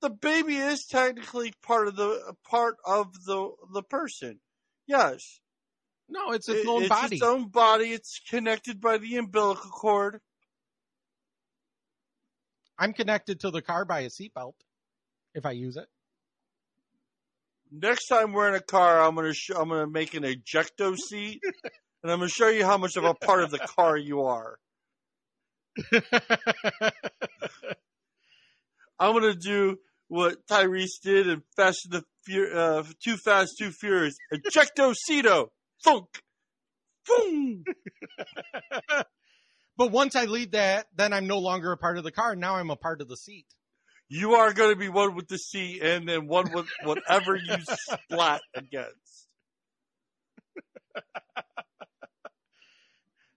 The 0.00 0.10
baby 0.10 0.58
is 0.58 0.86
technically 0.86 1.54
part 1.60 1.88
of 1.88 1.96
the 1.96 2.34
part 2.48 2.76
of 2.86 3.12
the 3.24 3.50
the 3.72 3.82
person. 3.82 4.38
Yes. 4.86 5.40
No, 6.08 6.30
it's 6.30 6.48
its 6.48 6.60
It- 6.60 6.68
own 6.68 6.82
it's 6.82 6.88
body. 6.88 7.16
its 7.16 7.24
own 7.24 7.48
body. 7.48 7.92
It's 7.92 8.20
connected 8.30 8.80
by 8.80 8.98
the 8.98 9.16
umbilical 9.16 9.70
cord. 9.70 10.20
I'm 12.78 12.92
connected 12.92 13.40
to 13.40 13.50
the 13.50 13.62
car 13.62 13.84
by 13.84 14.00
a 14.00 14.08
seatbelt 14.08 14.54
if 15.34 15.46
I 15.46 15.52
use 15.52 15.76
it. 15.76 15.88
Next 17.70 18.06
time 18.06 18.32
we're 18.32 18.48
in 18.48 18.54
a 18.54 18.60
car, 18.60 19.02
I'm 19.02 19.14
gonna 19.16 19.34
sh- 19.34 19.50
I'm 19.56 19.68
gonna 19.68 19.86
make 19.88 20.14
an 20.14 20.22
ejecto 20.22 20.96
seat, 20.96 21.40
and 22.02 22.12
I'm 22.12 22.18
gonna 22.18 22.28
show 22.28 22.48
you 22.48 22.64
how 22.64 22.78
much 22.78 22.96
of 22.96 23.04
a 23.04 23.14
part 23.14 23.42
of 23.42 23.50
the 23.50 23.58
car 23.58 23.96
you 23.96 24.22
are. 24.22 24.58
I'm 28.98 29.12
gonna 29.12 29.34
do 29.34 29.78
what 30.08 30.46
Tyrese 30.46 31.00
did 31.02 31.26
in 31.28 31.42
Fast 31.56 31.86
and 31.90 31.94
the 31.94 32.04
Fur- 32.26 32.54
uh, 32.54 32.84
Too 33.02 33.16
Fast, 33.16 33.56
Too 33.58 33.70
Furious. 33.72 34.14
Ejecto 34.32 34.94
seato, 35.10 35.48
thunk, 35.84 36.06
boom. 37.06 37.64
But 39.76 39.90
once 39.90 40.16
I 40.16 40.24
leave 40.24 40.52
that, 40.52 40.86
then 40.96 41.12
I'm 41.12 41.26
no 41.26 41.38
longer 41.38 41.72
a 41.72 41.76
part 41.76 41.98
of 41.98 42.04
the 42.04 42.12
car. 42.12 42.34
Now 42.34 42.56
I'm 42.56 42.70
a 42.70 42.76
part 42.76 43.00
of 43.00 43.08
the 43.08 43.16
seat. 43.16 43.46
You 44.08 44.34
are 44.34 44.52
gonna 44.52 44.76
be 44.76 44.88
one 44.88 45.14
with 45.14 45.28
the 45.28 45.38
seat, 45.38 45.82
and 45.82 46.08
then 46.08 46.28
one 46.28 46.52
with 46.52 46.66
whatever 46.84 47.36
you 47.36 47.56
splat 47.60 48.40
against. 48.54 49.28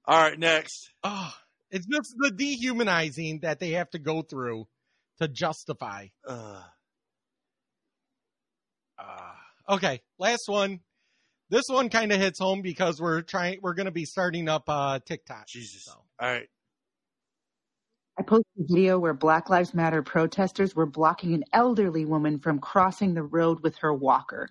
All 0.06 0.22
right, 0.22 0.38
next. 0.38 0.92
Oh, 1.04 1.34
it's 1.72 1.86
just 1.86 2.16
the 2.18 2.32
dehumanizing 2.32 3.40
that 3.42 3.60
they 3.60 3.72
have 3.72 3.90
to 3.92 4.00
go 4.00 4.22
through 4.22 4.68
to 5.20 5.28
justify. 5.28 6.08
Uh, 6.26 6.62
Okay, 9.70 10.02
last 10.18 10.46
one. 10.48 10.80
This 11.52 11.66
one 11.68 11.90
kind 11.90 12.12
of 12.12 12.20
hits 12.20 12.40
home 12.40 12.64
because 12.64 13.00
we're 13.00 13.22
trying. 13.22 13.60
We're 13.62 13.76
going 13.76 13.86
to 13.86 13.92
be 13.92 14.06
starting 14.06 14.50
up 14.50 14.64
uh, 14.68 15.00
TikTok. 15.06 15.48
Jesus. 15.48 15.88
All 16.22 16.28
right. 16.28 16.50
I 18.18 18.24
posted 18.24 18.46
a 18.60 18.64
video 18.68 19.00
where 19.00 19.14
Black 19.14 19.50
Lives 19.50 19.74
Matter 19.74 20.04
protesters 20.04 20.76
were 20.76 20.86
blocking 20.86 21.34
an 21.34 21.46
elderly 21.54 22.04
woman 22.04 22.40
from 22.40 22.60
crossing 22.60 23.14
the 23.14 23.24
road 23.24 23.64
with 23.64 23.78
her 23.78 23.94
walker. 23.94 24.50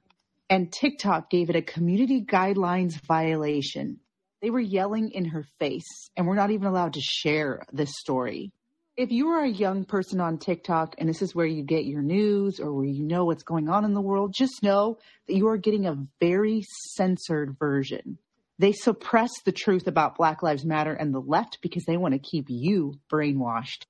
And 0.48 0.72
TikTok 0.72 1.28
gave 1.28 1.50
it 1.50 1.56
a 1.56 1.60
community 1.60 2.24
guidelines 2.24 2.98
violation. 3.02 4.00
They 4.40 4.48
were 4.48 4.60
yelling 4.60 5.10
in 5.10 5.26
her 5.26 5.44
face, 5.58 6.10
and 6.16 6.26
we're 6.26 6.36
not 6.36 6.50
even 6.50 6.66
allowed 6.66 6.94
to 6.94 7.02
share 7.02 7.62
this 7.70 7.92
story. 7.98 8.52
If 8.96 9.12
you 9.12 9.28
are 9.28 9.44
a 9.44 9.48
young 9.48 9.84
person 9.84 10.20
on 10.20 10.38
TikTok 10.38 10.94
and 10.96 11.06
this 11.06 11.20
is 11.20 11.34
where 11.34 11.46
you 11.46 11.62
get 11.62 11.84
your 11.84 12.02
news 12.02 12.60
or 12.60 12.72
where 12.72 12.86
you 12.86 13.04
know 13.04 13.26
what's 13.26 13.42
going 13.42 13.68
on 13.68 13.84
in 13.84 13.92
the 13.92 14.00
world, 14.00 14.32
just 14.36 14.62
know 14.62 14.98
that 15.26 15.36
you 15.36 15.46
are 15.48 15.58
getting 15.58 15.86
a 15.86 16.06
very 16.18 16.64
censored 16.94 17.56
version. 17.58 18.18
They 18.58 18.72
suppress 18.72 19.30
the 19.44 19.52
truth 19.52 19.86
about 19.86 20.16
Black 20.16 20.42
Lives 20.42 20.64
Matter 20.64 20.92
and 20.92 21.14
the 21.14 21.20
left 21.20 21.58
because 21.62 21.84
they 21.84 21.96
want 21.96 22.14
to 22.14 22.18
keep 22.18 22.46
you 22.48 22.94
brainwashed. 23.12 23.84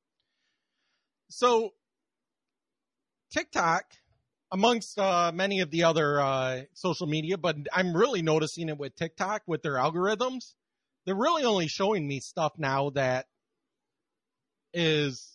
So, 1.30 1.70
TikTok, 3.32 3.84
amongst 4.52 4.98
uh, 4.98 5.32
many 5.34 5.60
of 5.60 5.70
the 5.70 5.84
other 5.84 6.20
uh, 6.20 6.62
social 6.74 7.06
media, 7.06 7.38
but 7.38 7.56
I'm 7.72 7.94
really 7.94 8.22
noticing 8.22 8.68
it 8.68 8.78
with 8.78 8.94
TikTok 8.94 9.42
with 9.46 9.62
their 9.62 9.74
algorithms. 9.74 10.54
They're 11.04 11.14
really 11.14 11.44
only 11.44 11.68
showing 11.68 12.06
me 12.06 12.20
stuff 12.20 12.52
now 12.58 12.90
that 12.90 13.26
is 14.74 15.26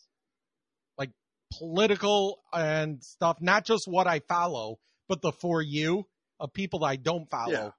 like 0.98 1.12
political 1.58 2.40
and 2.54 3.04
stuff, 3.04 3.38
not 3.42 3.66
just 3.66 3.86
what 3.88 4.06
I 4.06 4.20
follow, 4.20 4.78
but 5.08 5.22
the 5.22 5.32
for 5.32 5.62
you 5.62 6.06
of 6.40 6.54
people 6.54 6.80
that 6.80 6.86
I 6.86 6.96
don't 6.98 7.30
follow 7.30 7.52
Yeah. 7.52 7.70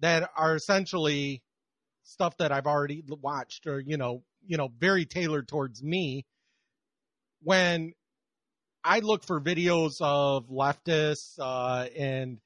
That 0.00 0.30
are 0.36 0.54
essentially 0.54 1.42
stuff 2.02 2.36
that 2.38 2.52
I've 2.52 2.66
already 2.66 3.02
watched 3.06 3.66
or 3.66 3.80
you 3.80 3.96
know, 3.96 4.22
you 4.46 4.56
know, 4.56 4.68
very 4.78 5.04
tailored 5.04 5.48
towards 5.48 5.82
me. 5.82 6.26
When 7.42 7.94
I 8.84 9.00
look 9.00 9.24
for 9.24 9.40
videos 9.40 10.00
of 10.00 10.48
leftists 10.48 11.38
uh, 11.38 11.88
and 11.96 12.38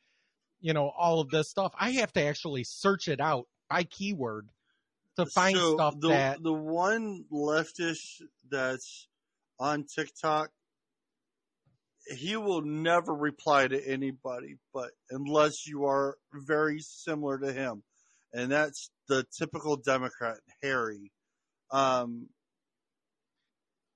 you 0.60 0.72
know 0.72 0.88
all 0.88 1.20
of 1.20 1.30
this 1.30 1.48
stuff, 1.48 1.72
I 1.78 1.92
have 1.92 2.12
to 2.14 2.22
actually 2.22 2.64
search 2.64 3.08
it 3.08 3.20
out 3.20 3.46
by 3.68 3.84
keyword 3.84 4.48
to 5.16 5.26
find 5.26 5.56
So 5.56 5.74
stuff 5.74 5.94
the, 6.00 6.08
that 6.08 6.42
the 6.42 6.52
one 6.52 7.24
leftist 7.32 8.22
that's 8.50 9.08
on 9.58 9.84
TikTok, 9.84 10.50
he 12.06 12.36
will 12.36 12.62
never 12.62 13.14
reply 13.14 13.66
to 13.66 13.88
anybody, 13.88 14.56
but 14.72 14.90
unless 15.10 15.66
you 15.66 15.84
are 15.86 16.16
very 16.32 16.78
similar 16.80 17.38
to 17.38 17.52
him, 17.52 17.82
and 18.32 18.50
that's 18.50 18.90
the 19.08 19.24
typical 19.38 19.76
Democrat, 19.76 20.38
Harry. 20.62 21.12
Um, 21.70 22.28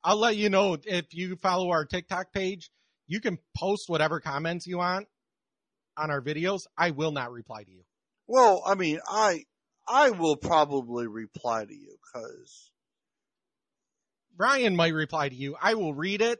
I'll 0.02 0.18
let 0.18 0.36
you 0.36 0.48
know 0.48 0.76
if 0.85 1.06
you 1.12 1.36
follow 1.36 1.70
our 1.70 1.85
TikTok 1.85 2.32
page, 2.32 2.70
you 3.06 3.20
can 3.20 3.39
post 3.56 3.85
whatever 3.89 4.20
comments 4.20 4.66
you 4.66 4.78
want 4.78 5.06
on 5.97 6.10
our 6.10 6.22
videos. 6.22 6.60
I 6.76 6.93
will 6.93 7.12
not 7.12 7.32
reply 7.32 7.64
to 7.64 7.70
you. 7.70 7.82
well, 8.26 8.62
I 8.66 8.74
mean, 8.74 9.01
I 9.09 9.44
I 9.89 10.10
will 10.10 10.36
probably 10.36 11.06
reply 11.06 11.64
to 11.64 11.74
you 11.74 11.97
because 12.02 12.70
Brian 14.36 14.76
might 14.76 14.94
reply 14.94 15.28
to 15.28 15.35
you. 15.35 15.56
I 15.60 15.74
will 15.74 15.94
read 15.94 16.22
it. 16.22 16.39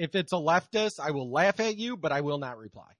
If 0.00 0.14
it's 0.14 0.32
a 0.32 0.36
leftist, 0.36 0.98
I 0.98 1.10
will 1.10 1.30
laugh 1.30 1.60
at 1.60 1.76
you, 1.76 1.94
but 1.94 2.10
I 2.10 2.22
will 2.22 2.38
not 2.38 2.56
reply. 2.56 2.90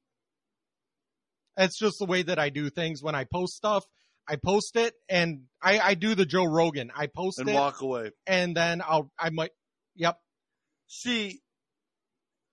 That's 1.57 1.79
just 1.79 1.99
the 1.99 2.05
way 2.05 2.23
that 2.23 2.39
I 2.39 2.51
do 2.51 2.69
things 2.69 3.03
when 3.03 3.15
I 3.15 3.25
post 3.25 3.55
stuff. 3.55 3.85
I 4.29 4.37
post 4.37 4.77
it 4.77 4.93
and 5.09 5.45
I, 5.63 5.81
I 5.81 5.95
do 5.95 6.15
the 6.15 6.27
Joe 6.27 6.45
Rogan. 6.45 6.93
I 6.95 7.07
post 7.07 7.41
And 7.41 7.49
it 7.49 7.53
and 7.53 7.59
walk 7.59 7.81
away. 7.81 8.11
and 8.27 8.55
then 8.55 8.83
I'll 8.87 9.11
I 9.19 9.31
might 9.31 9.51
yep. 9.97 10.19
See, 10.89 11.41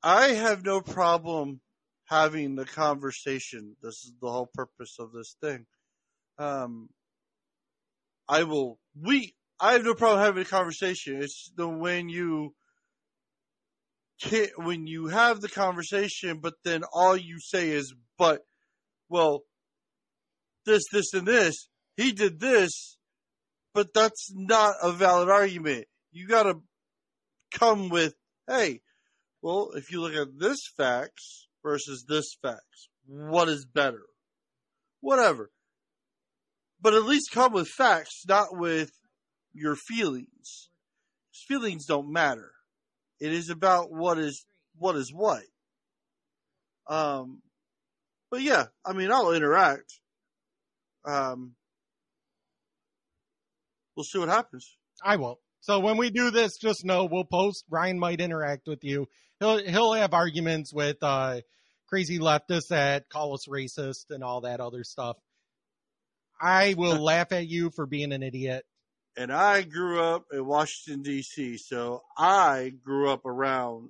I 0.01 0.27
have 0.27 0.63
no 0.63 0.79
problem 0.79 1.59
having 2.05 2.55
the 2.55 2.65
conversation. 2.65 3.75
This 3.81 3.95
is 4.05 4.13
the 4.21 4.31
whole 4.31 4.49
purpose 4.53 4.95
of 4.97 5.11
this 5.11 5.35
thing. 5.41 5.65
Um, 6.39 6.89
I 8.29 8.43
will. 8.43 8.79
We. 8.99 9.35
I 9.59 9.73
have 9.73 9.83
no 9.83 9.93
problem 9.93 10.21
having 10.21 10.43
a 10.43 10.45
conversation. 10.45 11.21
It's 11.21 11.51
the 11.55 11.67
when 11.67 12.07
you 12.09 12.53
when 14.57 14.87
you 14.87 15.07
have 15.07 15.41
the 15.41 15.49
conversation, 15.49 16.39
but 16.39 16.55
then 16.63 16.83
all 16.93 17.15
you 17.15 17.39
say 17.39 17.69
is, 17.69 17.93
"But, 18.17 18.41
well, 19.09 19.43
this, 20.65 20.83
this, 20.91 21.13
and 21.13 21.27
this. 21.27 21.69
He 21.95 22.11
did 22.11 22.39
this, 22.39 22.97
but 23.73 23.93
that's 23.93 24.31
not 24.33 24.75
a 24.83 24.91
valid 24.91 25.29
argument. 25.29 25.85
You 26.11 26.27
got 26.27 26.43
to 26.43 26.61
come 27.51 27.89
with, 27.89 28.13
hey, 28.47 28.81
well, 29.41 29.71
if 29.75 29.91
you 29.91 30.01
look 30.01 30.13
at 30.13 30.39
this 30.39 30.59
facts 30.75 31.47
versus 31.63 32.05
this 32.07 32.35
facts, 32.41 32.89
what 33.07 33.49
is 33.49 33.65
better? 33.65 34.03
Whatever. 34.99 35.51
But 36.81 36.93
at 36.93 37.05
least 37.05 37.31
come 37.31 37.53
with 37.53 37.67
facts, 37.67 38.23
not 38.27 38.49
with 38.51 38.91
your 39.53 39.75
feelings. 39.75 40.69
Feelings 41.47 41.85
don't 41.85 42.11
matter. 42.11 42.51
It 43.19 43.33
is 43.33 43.49
about 43.49 43.91
what 43.91 44.17
is 44.19 44.45
what 44.77 44.95
is 44.95 45.11
what. 45.11 45.43
Um, 46.87 47.41
but 48.29 48.41
yeah, 48.41 48.65
I 48.85 48.93
mean, 48.93 49.11
I'll 49.11 49.33
interact. 49.33 49.93
Um, 51.05 51.55
we'll 53.95 54.03
see 54.03 54.19
what 54.19 54.29
happens. 54.29 54.77
I 55.03 55.15
won't. 55.15 55.39
So 55.61 55.79
when 55.79 55.97
we 55.97 56.09
do 56.09 56.31
this, 56.31 56.57
just 56.57 56.85
know 56.85 57.05
we'll 57.05 57.25
post. 57.25 57.65
Ryan 57.69 57.99
might 57.99 58.21
interact 58.21 58.67
with 58.67 58.83
you. 58.83 59.07
He'll 59.39 59.57
he'll 59.57 59.93
have 59.93 60.13
arguments 60.13 60.73
with 60.73 60.97
uh, 61.01 61.41
crazy 61.87 62.19
leftists 62.19 62.69
that 62.69 63.09
call 63.09 63.33
us 63.33 63.47
racist 63.49 64.05
and 64.09 64.23
all 64.23 64.41
that 64.41 64.59
other 64.59 64.83
stuff. 64.83 65.17
I 66.39 66.75
will 66.77 67.03
laugh 67.03 67.31
at 67.31 67.47
you 67.47 67.71
for 67.71 67.85
being 67.85 68.11
an 68.11 68.21
idiot. 68.21 68.65
And 69.17 69.31
I 69.31 69.63
grew 69.63 70.01
up 70.01 70.25
in 70.31 70.45
Washington 70.45 71.01
D.C., 71.01 71.57
so 71.57 72.03
I 72.17 72.73
grew 72.83 73.09
up 73.09 73.25
around 73.25 73.89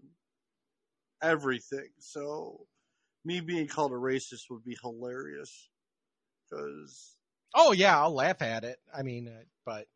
everything. 1.21 1.89
So 1.99 2.65
me 3.25 3.41
being 3.41 3.67
called 3.67 3.91
a 3.91 3.95
racist 3.95 4.49
would 4.49 4.63
be 4.63 4.77
hilarious 4.81 5.69
because 6.49 7.17
Oh 7.53 7.71
yeah, 7.73 7.99
I'll 7.99 8.13
laugh 8.13 8.41
at 8.41 8.63
it. 8.63 8.77
I 8.95 9.03
mean, 9.03 9.27
uh, 9.27 9.43
but 9.65 9.87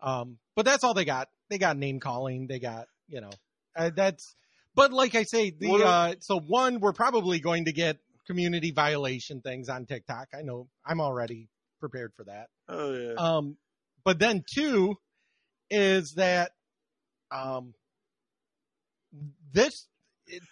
um, 0.00 0.38
but 0.56 0.64
that's 0.64 0.84
all 0.84 0.94
they 0.94 1.04
got. 1.04 1.28
They 1.48 1.58
got 1.58 1.76
name 1.76 2.00
calling. 2.00 2.46
They 2.46 2.58
got 2.58 2.86
you 3.08 3.20
know 3.20 3.30
uh, 3.76 3.90
that's. 3.94 4.34
But 4.74 4.92
like 4.92 5.14
I 5.14 5.22
say, 5.22 5.50
the 5.50 5.84
uh, 5.84 6.14
so 6.18 6.40
one 6.40 6.80
we're 6.80 6.92
probably 6.92 7.38
going 7.38 7.66
to 7.66 7.72
get 7.72 7.98
community 8.26 8.72
violation 8.72 9.40
things 9.40 9.68
on 9.68 9.86
TikTok. 9.86 10.28
I 10.36 10.42
know 10.42 10.68
I'm 10.84 11.00
already 11.00 11.48
prepared 11.78 12.12
for 12.14 12.24
that. 12.24 12.48
oh 12.68 12.92
yeah, 12.92 13.14
Um, 13.16 13.56
but 14.04 14.18
then 14.18 14.44
two 14.52 14.96
is 15.70 16.14
that 16.14 16.52
um, 17.30 17.74
this 19.52 19.86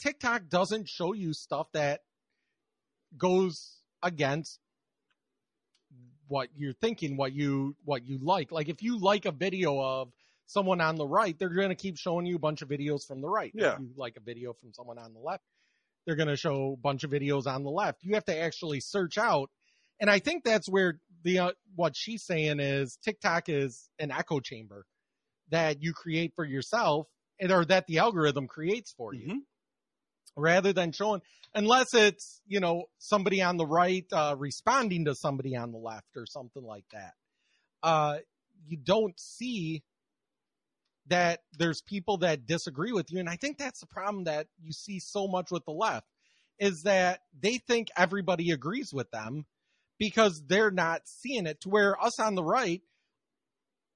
TikTok 0.01 0.49
doesn't 0.49 0.89
show 0.89 1.13
you 1.13 1.33
stuff 1.33 1.69
that 1.73 2.01
goes 3.17 3.77
against 4.03 4.59
what 6.29 6.49
you're 6.57 6.73
thinking, 6.73 7.17
what 7.17 7.33
you 7.33 7.77
what 7.85 8.07
you 8.07 8.19
like. 8.23 8.53
Like 8.53 8.69
if 8.69 8.83
you 8.83 8.99
like 8.99 9.27
a 9.27 9.33
video 9.33 9.81
of 9.81 10.13
someone 10.47 10.81
on 10.81 10.97
the 10.97 11.07
right, 11.07 11.39
they're 11.39 11.49
going 11.49 11.69
to 11.69 11.75
keep 11.75 11.99
showing 11.99 12.27
you 12.27 12.37
a 12.37 12.39
bunch 12.39 12.63
of 12.63 12.69
videos 12.69 13.07
from 13.07 13.21
the 13.21 13.29
right. 13.29 13.53
Yeah. 13.55 13.75
If 13.75 13.81
you 13.81 13.91
like 13.97 14.17
a 14.17 14.21
video 14.21 14.55
from 14.55 14.73
someone 14.73 14.99
on 14.99 15.13
the 15.13 15.21
left, 15.21 15.45
they're 16.07 16.17
going 16.17 16.29
to 16.29 16.37
show 16.37 16.73
a 16.73 16.77
bunch 16.77 17.05
of 17.05 17.11
videos 17.11 17.47
on 17.47 17.65
the 17.65 17.71
left. 17.71 18.03
You 18.03 18.15
have 18.15 18.25
to 18.27 18.37
actually 18.37 18.81
search 18.81 19.19
out. 19.19 19.51
And 20.01 20.11
I 20.11 20.19
think 20.19 20.43
that's 20.43 20.69
where 20.69 20.99
the 21.23 21.39
uh, 21.39 21.53
what 21.75 21.97
she's 21.97 22.23
saying 22.25 22.61
is 22.61 22.99
TikTok 23.03 23.49
is 23.49 23.89
an 23.99 24.11
echo 24.11 24.41
chamber 24.41 24.87
that 25.51 25.83
you 25.83 25.93
create 25.93 26.33
for 26.35 26.45
yourself 26.45 27.07
and 27.41 27.53
or 27.53 27.65
that 27.67 27.87
the 27.87 27.99
algorithm 27.99 28.47
creates 28.47 28.93
for 28.93 29.15
you. 29.15 29.43
Rather 30.37 30.73
than 30.73 30.93
showing 30.93 31.21
unless 31.55 31.93
it's 31.93 32.41
you 32.47 32.61
know 32.61 32.85
somebody 32.99 33.43
on 33.43 33.59
the 33.59 33.67
right 33.67 34.07
uh, 34.13 34.35
responding 34.39 35.05
to 35.05 35.15
somebody 35.15 35.57
on 35.57 35.73
the 35.73 35.79
left 35.79 36.17
or 36.17 36.27
something 36.27 36.65
like 36.65 36.87
that. 36.93 37.15
Uh, 37.83 38.19
you 38.67 38.77
don't 38.77 39.19
see 39.19 39.83
that 41.09 41.41
there's 41.59 41.83
people 41.83 42.19
that 42.19 42.47
disagree 42.47 42.93
with 42.93 43.13
you. 43.13 43.19
And 43.19 43.29
i 43.29 43.37
think 43.37 43.59
that's 43.59 43.81
the 43.81 43.87
problem 43.87 44.25
that 44.25 44.47
you 44.63 44.73
see 44.73 44.99
so 44.99 45.29
much 45.29 45.51
with 45.51 45.65
the 45.65 45.73
left 45.73 46.07
is 46.59 46.85
that 46.85 47.21
they 47.39 47.59
think 47.59 47.89
everybody 47.97 48.53
agrees 48.53 48.93
with 48.93 49.11
them 49.11 49.45
because 50.03 50.43
they're 50.49 50.73
not 50.73 51.03
seeing 51.05 51.47
it 51.47 51.61
to 51.61 51.69
where 51.69 52.03
us 52.03 52.19
on 52.19 52.35
the 52.35 52.43
right 52.43 52.83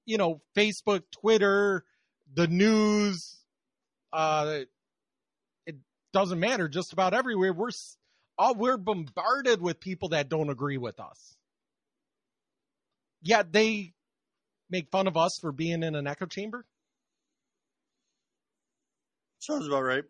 you 0.05 0.17
know 0.17 0.41
facebook 0.55 1.01
twitter 1.11 1.83
the 2.33 2.47
news 2.47 3.37
uh 4.13 4.59
it 5.65 5.75
doesn't 6.13 6.39
matter. 6.39 6.69
Just 6.69 6.93
about 6.93 7.13
everywhere 7.13 7.51
we're 7.51 7.71
all 8.37 8.55
we're 8.55 8.77
bombarded 8.77 9.61
with 9.61 9.81
people 9.81 10.09
that 10.09 10.29
don't 10.29 10.49
agree 10.49 10.77
with 10.77 10.97
us. 11.01 11.35
Yet 13.21 13.51
they 13.51 13.93
make 14.69 14.89
fun 14.89 15.07
of 15.07 15.17
us 15.17 15.37
for 15.41 15.51
being 15.51 15.83
in 15.83 15.93
an 15.93 16.07
echo 16.07 16.25
chamber? 16.25 16.65
Sounds 19.39 19.67
about 19.67 19.83
right. 19.83 20.05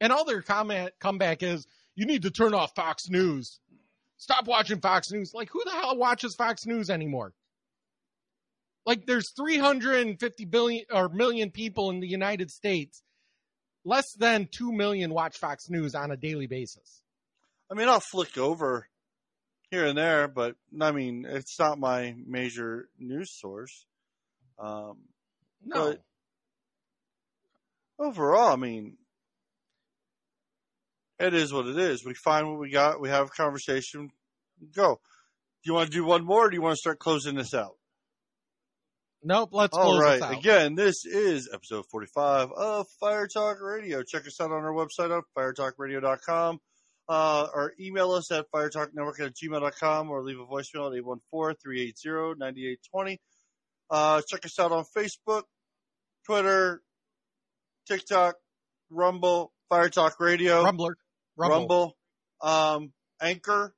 and 0.00 0.12
all 0.12 0.24
their 0.24 0.42
comment 0.42 0.90
comeback 1.00 1.42
is 1.42 1.66
you 1.96 2.06
need 2.06 2.22
to 2.22 2.30
turn 2.30 2.54
off 2.54 2.74
fox 2.74 3.08
news 3.10 3.60
stop 4.24 4.46
watching 4.46 4.80
fox 4.80 5.12
news. 5.12 5.32
Like 5.34 5.50
who 5.52 5.62
the 5.64 5.70
hell 5.70 5.96
watches 5.96 6.34
fox 6.34 6.66
news 6.66 6.90
anymore? 6.90 7.34
Like 8.86 9.06
there's 9.06 9.32
350 9.36 10.44
billion 10.46 10.84
or 10.90 11.08
million 11.08 11.50
people 11.50 11.90
in 11.90 12.00
the 12.00 12.08
united 12.08 12.50
states. 12.50 13.02
Less 13.84 14.12
than 14.18 14.48
2 14.50 14.72
million 14.72 15.12
watch 15.12 15.36
fox 15.36 15.68
news 15.68 15.94
on 15.94 16.10
a 16.10 16.16
daily 16.16 16.46
basis. 16.46 17.02
I 17.70 17.74
mean, 17.74 17.88
I'll 17.88 18.00
flick 18.00 18.38
over 18.38 18.88
here 19.70 19.84
and 19.84 19.96
there, 19.96 20.26
but 20.26 20.56
I 20.80 20.90
mean, 20.92 21.26
it's 21.28 21.58
not 21.58 21.78
my 21.78 22.14
major 22.26 22.88
news 22.98 23.30
source. 23.38 23.84
Um, 24.58 24.98
no. 25.62 25.90
But 25.90 26.02
overall, 27.98 28.52
I 28.52 28.56
mean, 28.56 28.96
it 31.18 31.34
is 31.34 31.52
what 31.52 31.66
it 31.66 31.78
is. 31.78 32.04
We 32.04 32.14
find 32.14 32.48
what 32.48 32.58
we 32.58 32.70
got. 32.70 33.00
We 33.00 33.08
have 33.08 33.26
a 33.26 33.30
conversation. 33.30 34.10
Go. 34.74 35.00
Do 35.64 35.70
you 35.70 35.74
want 35.74 35.90
to 35.90 35.96
do 35.96 36.04
one 36.04 36.24
more, 36.24 36.46
or 36.46 36.50
do 36.50 36.56
you 36.56 36.62
want 36.62 36.74
to 36.74 36.78
start 36.78 36.98
closing 36.98 37.34
this 37.36 37.54
out? 37.54 37.76
Nope, 39.26 39.50
let's 39.52 39.74
All 39.74 39.84
close 39.84 40.02
right. 40.02 40.14
this 40.14 40.22
out. 40.22 40.38
Again, 40.38 40.74
this 40.74 41.06
is 41.06 41.48
episode 41.52 41.86
45 41.90 42.52
of 42.52 42.86
Fire 43.00 43.26
Talk 43.26 43.56
Radio. 43.62 44.02
Check 44.02 44.26
us 44.26 44.38
out 44.38 44.52
on 44.52 44.62
our 44.62 44.72
website 44.72 45.16
at 45.16 45.24
firetalkradio.com. 45.36 46.58
Uh, 47.06 47.46
or 47.54 47.72
email 47.80 48.12
us 48.12 48.30
at 48.32 48.46
firetalknetwork 48.54 49.20
at 49.20 49.32
gmail.com 49.34 50.10
or 50.10 50.22
leave 50.22 50.38
a 50.40 50.46
voicemail 50.46 50.94
at 50.96 51.04
814-380-9820. 51.32 53.16
Uh, 53.90 54.22
check 54.26 54.44
us 54.44 54.58
out 54.58 54.72
on 54.72 54.84
Facebook, 54.96 55.42
Twitter, 56.26 56.82
TikTok, 57.86 58.36
Rumble, 58.90 59.52
Fire 59.68 59.88
Talk 59.90 60.18
Radio. 60.20 60.64
Rumbler. 60.64 60.94
Rumble. 61.36 61.58
Rumble, 61.58 61.96
um, 62.42 62.92
Anchor. 63.20 63.74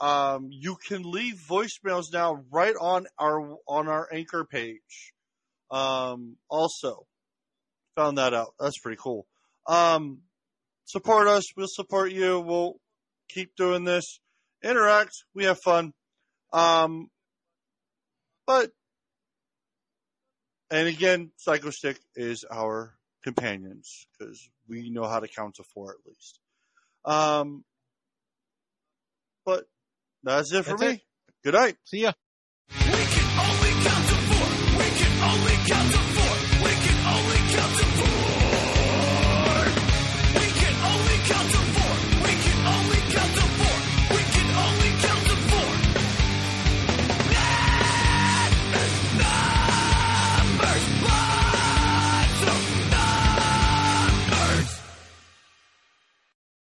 Um, 0.00 0.48
you 0.50 0.76
can 0.76 1.02
leave 1.02 1.42
voicemails 1.48 2.04
now 2.12 2.44
right 2.52 2.74
on 2.80 3.06
our 3.18 3.56
on 3.66 3.88
our 3.88 4.08
Anchor 4.12 4.44
page. 4.44 5.12
Um, 5.70 6.36
also, 6.48 7.06
found 7.96 8.18
that 8.18 8.32
out. 8.32 8.54
That's 8.60 8.78
pretty 8.78 8.98
cool. 9.00 9.26
Um, 9.66 10.20
support 10.84 11.26
us. 11.26 11.44
We'll 11.56 11.66
support 11.68 12.12
you. 12.12 12.40
We'll 12.40 12.74
keep 13.28 13.56
doing 13.56 13.84
this. 13.84 14.20
Interact. 14.62 15.12
We 15.34 15.44
have 15.44 15.58
fun. 15.60 15.92
Um, 16.52 17.08
but 18.46 18.70
and 20.70 20.86
again, 20.86 21.32
Psychostick 21.46 21.96
is 22.14 22.44
our 22.50 22.94
companions 23.24 24.06
because 24.18 24.48
we 24.68 24.90
know 24.90 25.06
how 25.06 25.20
to 25.20 25.28
count 25.28 25.56
to 25.56 25.64
four 25.74 25.90
at 25.90 26.06
least. 26.06 26.40
Um, 27.08 27.64
but 29.46 29.64
that's 30.22 30.52
it 30.52 30.64
for 30.66 30.76
me. 30.76 31.02
Good 31.42 31.54
night. 31.54 31.76
See 31.84 32.02
ya. 32.02 32.12